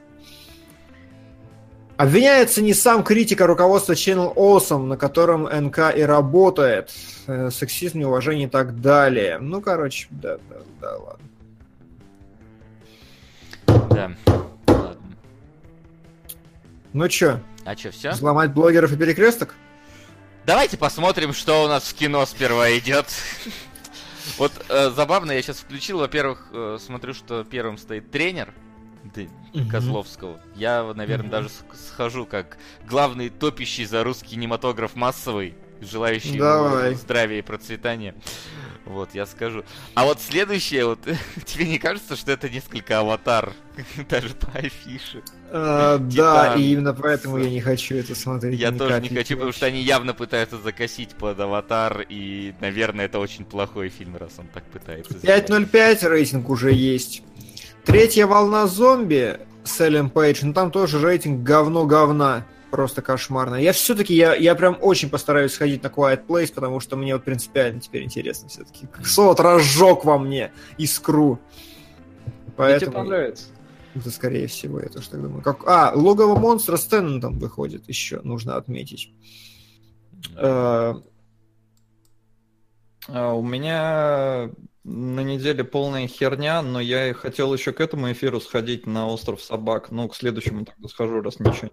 Обвиняется 1.97 2.61
не 2.61 2.75
сам 2.75 3.05
критик, 3.05 3.41
а 3.41 3.47
руководство 3.47 3.93
Channel 3.93 4.35
Awesome, 4.35 4.87
на 4.87 4.97
котором 4.97 5.45
НК 5.45 5.95
и 5.97 6.03
работает. 6.03 6.91
Э, 7.29 7.51
Сексизм, 7.53 8.01
неуважение 8.01 8.49
и 8.49 8.51
так 8.51 8.81
далее. 8.81 9.39
Ну, 9.39 9.61
короче, 9.61 10.09
да, 10.11 10.39
да, 10.51 10.57
да, 10.81 10.97
ладно. 10.97 11.29
Да. 13.91 14.11
Ладно. 14.67 14.97
Ну 16.93 17.09
чё, 17.09 17.39
А 17.65 17.77
что, 17.77 17.93
все? 17.93 18.11
взломать 18.11 18.53
блогеров 18.53 18.93
и 18.93 18.97
перекресток? 18.97 19.55
Давайте 20.47 20.77
посмотрим, 20.77 21.33
что 21.33 21.65
у 21.65 21.69
нас 21.69 21.85
в 21.85 21.95
кино 21.95 22.27
сперва 22.27 22.77
идет. 22.77 23.07
Вот 24.37 24.51
э, 24.69 24.91
забавно, 24.91 25.31
я 25.33 25.41
сейчас 25.43 25.59
включил, 25.59 25.99
во-первых, 25.99 26.49
э, 26.53 26.79
смотрю, 26.85 27.15
что 27.15 27.45
первым 27.45 27.79
стоит 27.79 28.11
тренер 28.11 28.53
Козловского. 29.71 30.41
Я, 30.57 30.93
наверное, 30.95 31.31
даже 31.31 31.49
схожу 31.75 32.27
как 32.27 32.59
главный 32.87 33.29
топящий 33.29 33.85
за 33.85 34.03
русский 34.05 34.31
кинематограф 34.31 34.97
массовый, 34.97 35.55
желающий 35.81 36.39
Давай. 36.39 36.95
здравия 36.95 37.39
и 37.39 37.43
процветания. 37.43 38.15
Вот, 38.85 39.15
я 39.15 39.25
скажу. 39.25 39.65
А 39.95 40.05
вот 40.05 40.21
следующее, 40.21 40.85
вот, 40.85 40.99
тебе 41.47 41.67
не 41.67 41.79
кажется, 41.79 42.17
что 42.17 42.33
это 42.33 42.51
несколько 42.51 42.99
аватар? 42.99 43.55
Даже 44.11 44.35
по 44.35 44.51
афише. 44.53 45.23
А, 45.51 45.99
да, 45.99 46.55
и 46.55 46.73
именно 46.73 46.93
поэтому 46.93 47.39
я 47.39 47.49
не 47.49 47.61
хочу 47.61 47.97
это 47.97 48.15
смотреть. 48.15 48.61
Я 48.61 48.73
тоже 48.73 49.01
не 49.01 49.09
хочу, 49.09 49.35
потому 49.37 49.53
что 49.53 49.67
они 49.67 49.81
явно 49.81 50.13
пытаются 50.13 50.59
закосить 50.59 51.11
под 51.11 51.41
аватар, 51.41 52.05
и, 52.09 52.55
наверное, 52.61 53.07
это 53.07 53.19
очень 53.19 53.45
плохой 53.45 53.89
фильм, 53.89 54.17
раз 54.17 54.33
он 54.39 54.49
так 54.49 54.65
пытается. 54.65 55.19
сделать. 55.19 55.49
5.05 55.49 56.09
рейтинг 56.09 56.51
уже 56.51 56.73
есть. 56.73 57.23
Третья 57.85 58.27
волна 58.27 58.67
зомби 58.67 59.39
с 59.63 59.81
Эллен 59.81 60.11
Пейдж, 60.11 60.41
ну 60.43 60.53
там 60.53 60.71
тоже 60.71 61.01
рейтинг 61.01 61.43
говно-говна. 61.43 62.47
Просто 62.71 63.03
кошмарно. 63.03 63.55
Я 63.55 63.73
все-таки, 63.73 64.15
я, 64.17 64.35
я 64.35 64.57
прям 64.57 64.77
очень 64.81 65.09
постараюсь 65.09 65.53
сходить 65.53 65.85
на 65.85 65.87
Quiet 65.89 66.27
Place, 66.27 66.53
потому 66.53 66.81
что 66.81 66.97
мне 66.97 67.15
вот 67.15 67.25
принципиально 67.25 67.81
теперь 67.81 68.03
интересно 68.03 68.49
все-таки. 68.49 68.89
Солод 69.05 69.39
разжег 69.39 70.05
во 70.05 70.19
мне 70.19 70.51
искру. 70.77 71.39
Мне 72.25 72.33
тебе 72.47 72.53
Поэтому, 72.57 72.93
понравится. 72.93 73.45
это 73.95 74.11
скорее 74.11 74.49
всего, 74.49 74.81
я 74.81 74.89
тоже 74.89 75.09
так 75.09 75.23
думаю. 75.23 75.43
Как... 75.43 75.59
А, 75.69 75.93
Логово 75.95 76.37
монстра 76.37 76.77
с 76.77 76.85
Теннантом 76.87 77.39
выходит 77.39 77.87
еще, 77.89 78.21
нужно 78.23 78.57
отметить. 78.57 79.13
А, 80.37 80.97
У 83.09 83.43
меня 83.43 84.51
на 84.85 85.21
неделе 85.21 85.65
полная 85.65 86.07
херня, 86.07 86.61
но 86.63 86.79
я 86.79 87.09
и 87.09 87.13
хотел 87.13 87.53
еще 87.55 87.73
к 87.73 87.81
этому 87.81 88.13
эфиру 88.13 88.41
сходить 88.41 88.87
на 88.87 89.09
остров 89.09 89.43
собак. 89.43 89.91
Ну, 89.91 90.09
к 90.09 90.15
следующему 90.15 90.65
тогда 90.67 90.89
схожу, 90.89 91.21
раз 91.23 91.41
ничего. 91.41 91.71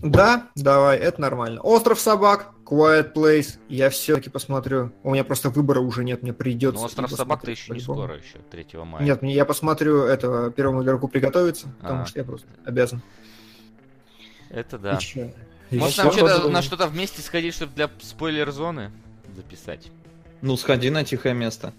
Да, 0.00 0.50
давай, 0.54 0.98
это 0.98 1.20
нормально. 1.20 1.60
Остров 1.62 1.98
собак, 1.98 2.52
Quiet 2.64 3.14
Place, 3.14 3.58
я 3.68 3.88
все-таки 3.90 4.28
посмотрю. 4.28 4.92
У 5.02 5.12
меня 5.12 5.24
просто 5.24 5.50
выбора 5.50 5.80
уже 5.80 6.04
нет, 6.04 6.22
мне 6.22 6.32
придется. 6.32 6.80
Ну, 6.80 6.86
остров 6.86 7.10
собак-то 7.10 7.46
смотреть 7.46 7.58
еще 7.58 7.72
не 7.72 7.78
по-любому. 7.78 7.98
скоро, 8.00 8.16
еще 8.18 8.38
3 8.50 8.84
мая. 8.84 9.02
Нет, 9.04 9.22
мне- 9.22 9.34
я 9.34 9.44
посмотрю 9.44 10.02
этого 10.02 10.50
первому 10.50 10.82
игроку 10.82 11.08
приготовиться, 11.08 11.68
потому 11.80 12.02
А. 12.02 12.06
что 12.06 12.18
я 12.18 12.24
просто 12.24 12.46
обязан. 12.64 13.02
Это 14.50 14.78
да. 14.78 14.98
Может, 15.70 15.98
нам 15.98 16.12
что-то, 16.12 16.48
на 16.48 16.62
что-то 16.62 16.86
вместе 16.86 17.22
сходить, 17.22 17.54
чтобы 17.54 17.72
для 17.74 17.90
спойлер-зоны 18.00 18.90
записать? 19.34 19.90
Ну, 20.42 20.56
сходи 20.56 20.90
на 20.90 21.04
тихое 21.04 21.34
место. 21.34 21.72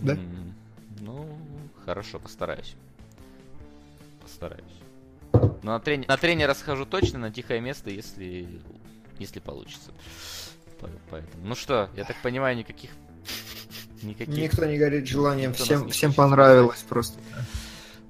Да? 0.00 0.14
М, 0.14 0.54
Ну, 1.00 1.38
хорошо, 1.84 2.18
постараюсь. 2.18 2.74
Постараюсь. 4.22 4.64
Но 5.32 5.72
на, 5.72 5.78
трени- 5.78 6.06
на 6.08 6.16
тренера 6.16 6.54
схожу 6.54 6.86
точно, 6.86 7.18
на 7.18 7.30
тихое 7.30 7.60
место, 7.60 7.90
если, 7.90 8.48
если 9.18 9.40
получится. 9.40 9.90
По- 10.80 10.88
Поэтому. 11.10 11.44
Ну 11.46 11.54
что, 11.54 11.90
я 11.96 12.04
так 12.04 12.16
понимаю, 12.22 12.56
никаких... 12.56 12.90
Никаких... 14.02 14.36
Никто 14.36 14.64
не 14.66 14.78
горит 14.78 15.06
желанием, 15.06 15.50
Никто 15.50 15.64
всем, 15.64 15.88
всем 15.90 16.12
понравилось 16.12 16.84
просто. 16.88 17.18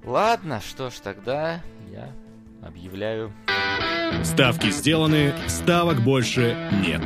Ладно, 0.05 0.61
что 0.61 0.91
ж, 0.91 0.95
тогда 1.03 1.61
я 1.91 2.11
объявляю... 2.63 3.33
Ставки 4.25 4.71
сделаны, 4.71 5.35
ставок 5.49 6.01
больше 6.03 6.57
нет. 6.87 7.03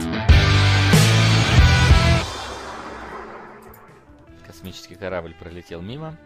Космический 4.60 4.94
корабль 4.94 5.34
пролетел 5.40 5.80
мимо. 5.80 6.18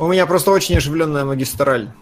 У 0.00 0.08
меня 0.08 0.26
просто 0.26 0.50
очень 0.50 0.76
оживленная 0.76 1.24
магистраль. 1.24 1.92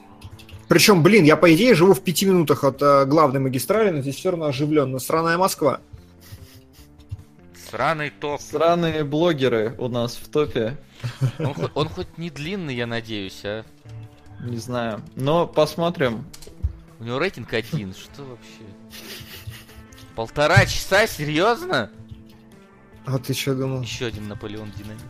Причем, 0.66 1.02
блин, 1.02 1.24
я 1.24 1.36
по 1.36 1.54
идее 1.54 1.74
живу 1.74 1.92
в 1.92 2.00
пяти 2.00 2.24
минутах 2.24 2.64
от 2.64 2.80
э, 2.80 3.04
главной 3.04 3.40
магистрали, 3.40 3.90
но 3.90 4.00
здесь 4.00 4.16
все 4.16 4.30
равно 4.30 4.46
оживленно. 4.46 4.98
Сраная 4.98 5.36
Москва. 5.36 5.80
Сраный 7.70 8.08
топ. 8.08 8.40
Сраные 8.40 9.04
блогеры 9.04 9.74
у 9.76 9.88
нас 9.88 10.16
в 10.16 10.26
топе. 10.30 10.78
Он, 11.38 11.54
он 11.74 11.88
хоть 11.90 12.16
не 12.16 12.30
длинный, 12.30 12.74
я 12.74 12.86
надеюсь, 12.86 13.42
а? 13.44 13.64
Не 14.40 14.56
знаю. 14.56 15.02
Но 15.14 15.46
посмотрим. 15.46 16.24
У 17.00 17.04
него 17.04 17.18
рейтинг 17.18 17.52
один, 17.52 17.92
что 17.92 18.22
вообще? 18.22 18.64
Полтора 20.14 20.64
часа, 20.64 21.06
серьезно? 21.06 21.90
А 23.06 23.18
ты 23.18 23.34
что 23.34 23.54
думал? 23.54 23.82
Еще 23.82 24.06
один 24.06 24.28
Наполеон 24.28 24.72
Динамит. 24.72 25.02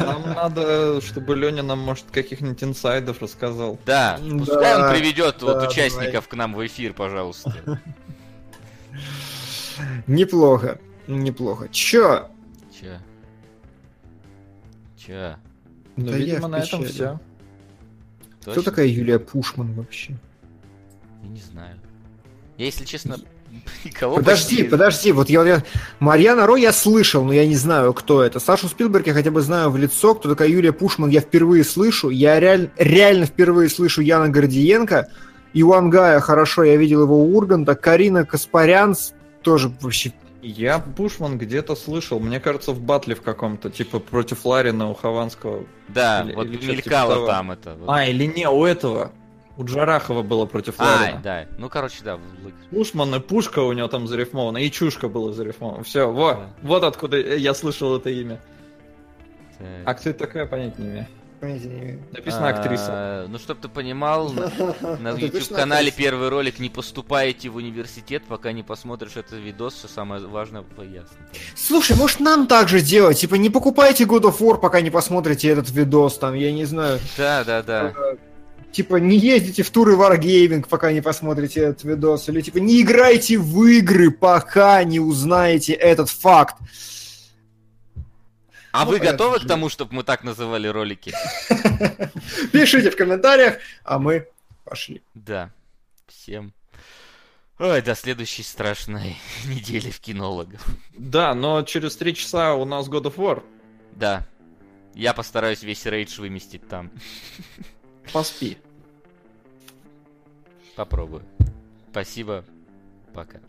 Нам 0.00 0.22
надо, 0.34 1.00
чтобы 1.00 1.34
Леня 1.36 1.62
нам, 1.62 1.78
может, 1.78 2.06
каких-нибудь 2.10 2.62
инсайдов 2.62 3.20
рассказал. 3.22 3.78
Да, 3.86 4.18
Да, 4.18 4.38
пускай 4.38 4.76
он 4.76 4.94
приведет 4.94 5.42
вот 5.42 5.66
участников 5.68 6.28
к 6.28 6.34
нам 6.34 6.54
в 6.54 6.66
эфир, 6.66 6.92
пожалуйста. 6.92 7.80
Неплохо. 10.06 10.78
Неплохо. 11.06 11.68
Чё? 11.70 12.28
Че? 12.72 13.00
Че? 14.96 15.36
Ну, 15.96 16.06
Да 16.10 16.16
видимо, 16.16 16.48
на 16.48 16.56
этом 16.56 16.84
все. 16.84 17.18
Кто 18.42 18.62
такая 18.62 18.86
Юлия 18.86 19.18
Пушман 19.18 19.72
вообще? 19.74 20.16
Я 21.22 21.28
не 21.28 21.40
знаю. 21.40 21.76
Я, 22.56 22.66
если 22.66 22.84
честно, 22.84 23.16
никого 23.84 24.16
Подожди, 24.16 24.56
почти- 24.56 24.68
подожди, 24.70 25.12
вот 25.12 25.30
я, 25.30 25.42
я... 25.44 25.62
Марьяна 25.98 26.46
Ро 26.46 26.56
я 26.56 26.72
слышал, 26.72 27.24
но 27.24 27.32
я 27.32 27.46
не 27.46 27.56
знаю, 27.56 27.92
кто 27.92 28.22
это. 28.22 28.40
Сашу 28.40 28.68
Спилберг 28.68 29.06
я 29.06 29.14
хотя 29.14 29.30
бы 29.30 29.40
знаю 29.40 29.70
в 29.70 29.76
лицо, 29.76 30.14
кто 30.14 30.28
такая 30.28 30.48
Юлия 30.48 30.72
Пушман, 30.72 31.10
я 31.10 31.20
впервые 31.20 31.64
слышу. 31.64 32.10
Я 32.10 32.38
реаль... 32.40 32.70
реально 32.76 33.26
впервые 33.26 33.68
слышу 33.68 34.00
Яна 34.02 34.28
Гордиенко. 34.28 35.08
Ивангая, 35.52 36.20
хорошо, 36.20 36.62
я 36.62 36.76
видел 36.76 37.02
его 37.02 37.22
у 37.22 37.36
Урганта. 37.36 37.74
Карина 37.74 38.24
Каспарян 38.24 38.94
тоже 39.42 39.72
вообще... 39.80 40.12
Я 40.42 40.78
Бушман 40.78 41.36
где-то 41.36 41.76
слышал, 41.76 42.18
мне 42.18 42.40
кажется, 42.40 42.72
в 42.72 42.80
батле 42.80 43.14
в 43.14 43.20
каком-то, 43.20 43.68
типа 43.68 43.98
против 43.98 44.46
Ларина 44.46 44.88
у 44.88 44.94
Хованского. 44.94 45.64
Да, 45.88 46.22
Или- 46.22 46.34
вот 46.34 46.46
или 46.46 46.56
что-то 46.56 46.72
мелькало 46.72 47.14
типа 47.16 47.26
там 47.26 47.50
это. 47.50 47.74
вот. 47.74 47.88
А, 47.90 48.06
или 48.06 48.24
не, 48.24 48.48
у 48.48 48.64
этого. 48.64 49.12
У 49.60 49.64
Джарахова 49.64 50.22
было 50.22 50.46
против 50.46 50.76
А, 50.78 50.84
Ларина. 50.84 51.20
да. 51.22 51.46
Ну, 51.58 51.68
короче, 51.68 51.98
да. 52.02 52.18
Бушман 52.70 53.14
и 53.14 53.20
Пушка 53.20 53.58
у 53.58 53.72
него 53.74 53.88
там 53.88 54.06
зарифмовано, 54.06 54.56
и 54.56 54.70
Чушка 54.70 55.08
было 55.08 55.34
зарифмовано. 55.34 55.84
Все, 55.84 56.10
вот, 56.10 56.36
Да. 56.36 56.50
вот 56.62 56.82
откуда 56.82 57.18
я 57.18 57.52
слышал 57.52 57.94
это 57.94 58.08
имя. 58.08 58.40
Так. 59.58 59.66
А 59.84 59.94
кто 59.94 60.08
это 60.10 60.18
такая, 60.20 60.46
понять 60.46 60.78
не 60.78 60.86
имею. 60.86 61.06
Понятия 61.40 61.68
не 61.68 61.78
имею. 61.78 62.02
Написано 62.12 62.48
актриса. 62.48 62.86
А, 62.88 63.26
Ну, 63.28 63.38
чтоб 63.38 63.58
ты 63.58 63.68
понимал, 63.68 64.30
на, 64.30 64.40
на 64.98 65.08
Это 65.08 65.18
YouTube 65.20 65.40
точно 65.40 65.56
канале 65.56 65.88
актриса? 65.88 65.98
первый 66.10 66.28
ролик 66.30 66.58
«Не 66.58 66.70
поступайте 66.70 67.50
в 67.50 67.56
университет, 67.56 68.22
пока 68.26 68.52
не 68.52 68.62
посмотришь 68.62 69.16
этот 69.16 69.32
видос, 69.40 69.74
все 69.74 69.88
самое 69.88 70.26
важное 70.26 70.62
поясню». 70.62 71.02
Слушай, 71.54 71.96
может 71.98 72.20
нам 72.20 72.46
так 72.46 72.68
же 72.68 72.80
делать? 72.80 73.18
Типа 73.20 73.34
не 73.34 73.50
покупайте 73.50 74.04
God 74.04 74.22
of 74.22 74.38
War, 74.38 74.58
пока 74.58 74.80
не 74.80 74.90
посмотрите 74.90 75.48
этот 75.48 75.70
видос, 75.70 76.16
там, 76.16 76.32
я 76.34 76.50
не 76.50 76.64
знаю. 76.64 76.98
Да, 77.18 77.44
да, 77.44 77.62
да. 77.62 77.92
Типа 78.72 78.96
не 78.96 79.16
ездите 79.18 79.62
в 79.62 79.70
туры 79.70 79.94
Wargaming, 79.96 80.66
пока 80.68 80.92
не 80.92 81.00
посмотрите 81.00 81.60
этот 81.60 81.84
видос. 81.84 82.28
Или 82.28 82.40
типа 82.40 82.58
не 82.58 82.82
играйте 82.82 83.38
в 83.38 83.64
игры, 83.64 84.10
пока 84.10 84.84
не 84.84 85.00
узнаете 85.00 85.72
этот 85.72 86.08
факт. 86.08 86.56
А 88.72 88.84
Ну, 88.84 88.92
вы 88.92 88.98
готовы 89.00 89.40
к 89.40 89.46
тому, 89.46 89.68
чтобы 89.68 89.94
мы 89.94 90.04
так 90.04 90.22
называли 90.22 90.68
ролики? 90.68 91.12
Пишите 92.52 92.90
в 92.90 92.96
комментариях, 92.96 93.58
а 93.82 93.98
мы 93.98 94.28
пошли. 94.64 95.02
Да. 95.14 95.50
Всем. 96.06 96.52
Ой, 97.58 97.82
до 97.82 97.96
следующей 97.96 98.44
страшной 98.44 99.16
недели 99.46 99.90
в 99.90 99.98
кинологов. 100.00 100.64
Да, 100.96 101.34
но 101.34 101.62
через 101.62 101.96
три 101.96 102.14
часа 102.14 102.54
у 102.54 102.64
нас 102.64 102.88
God 102.88 103.02
of 103.02 103.16
War. 103.16 103.42
Да. 103.96 104.26
Я 104.94 105.12
постараюсь 105.14 105.62
весь 105.62 105.84
рейдж 105.86 106.20
выместить 106.20 106.68
там. 106.68 106.90
Поспи. 108.12 108.56
Попробую. 110.76 111.22
Спасибо. 111.90 112.44
Пока. 113.14 113.40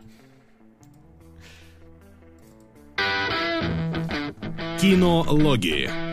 Кинологии. 4.79 6.10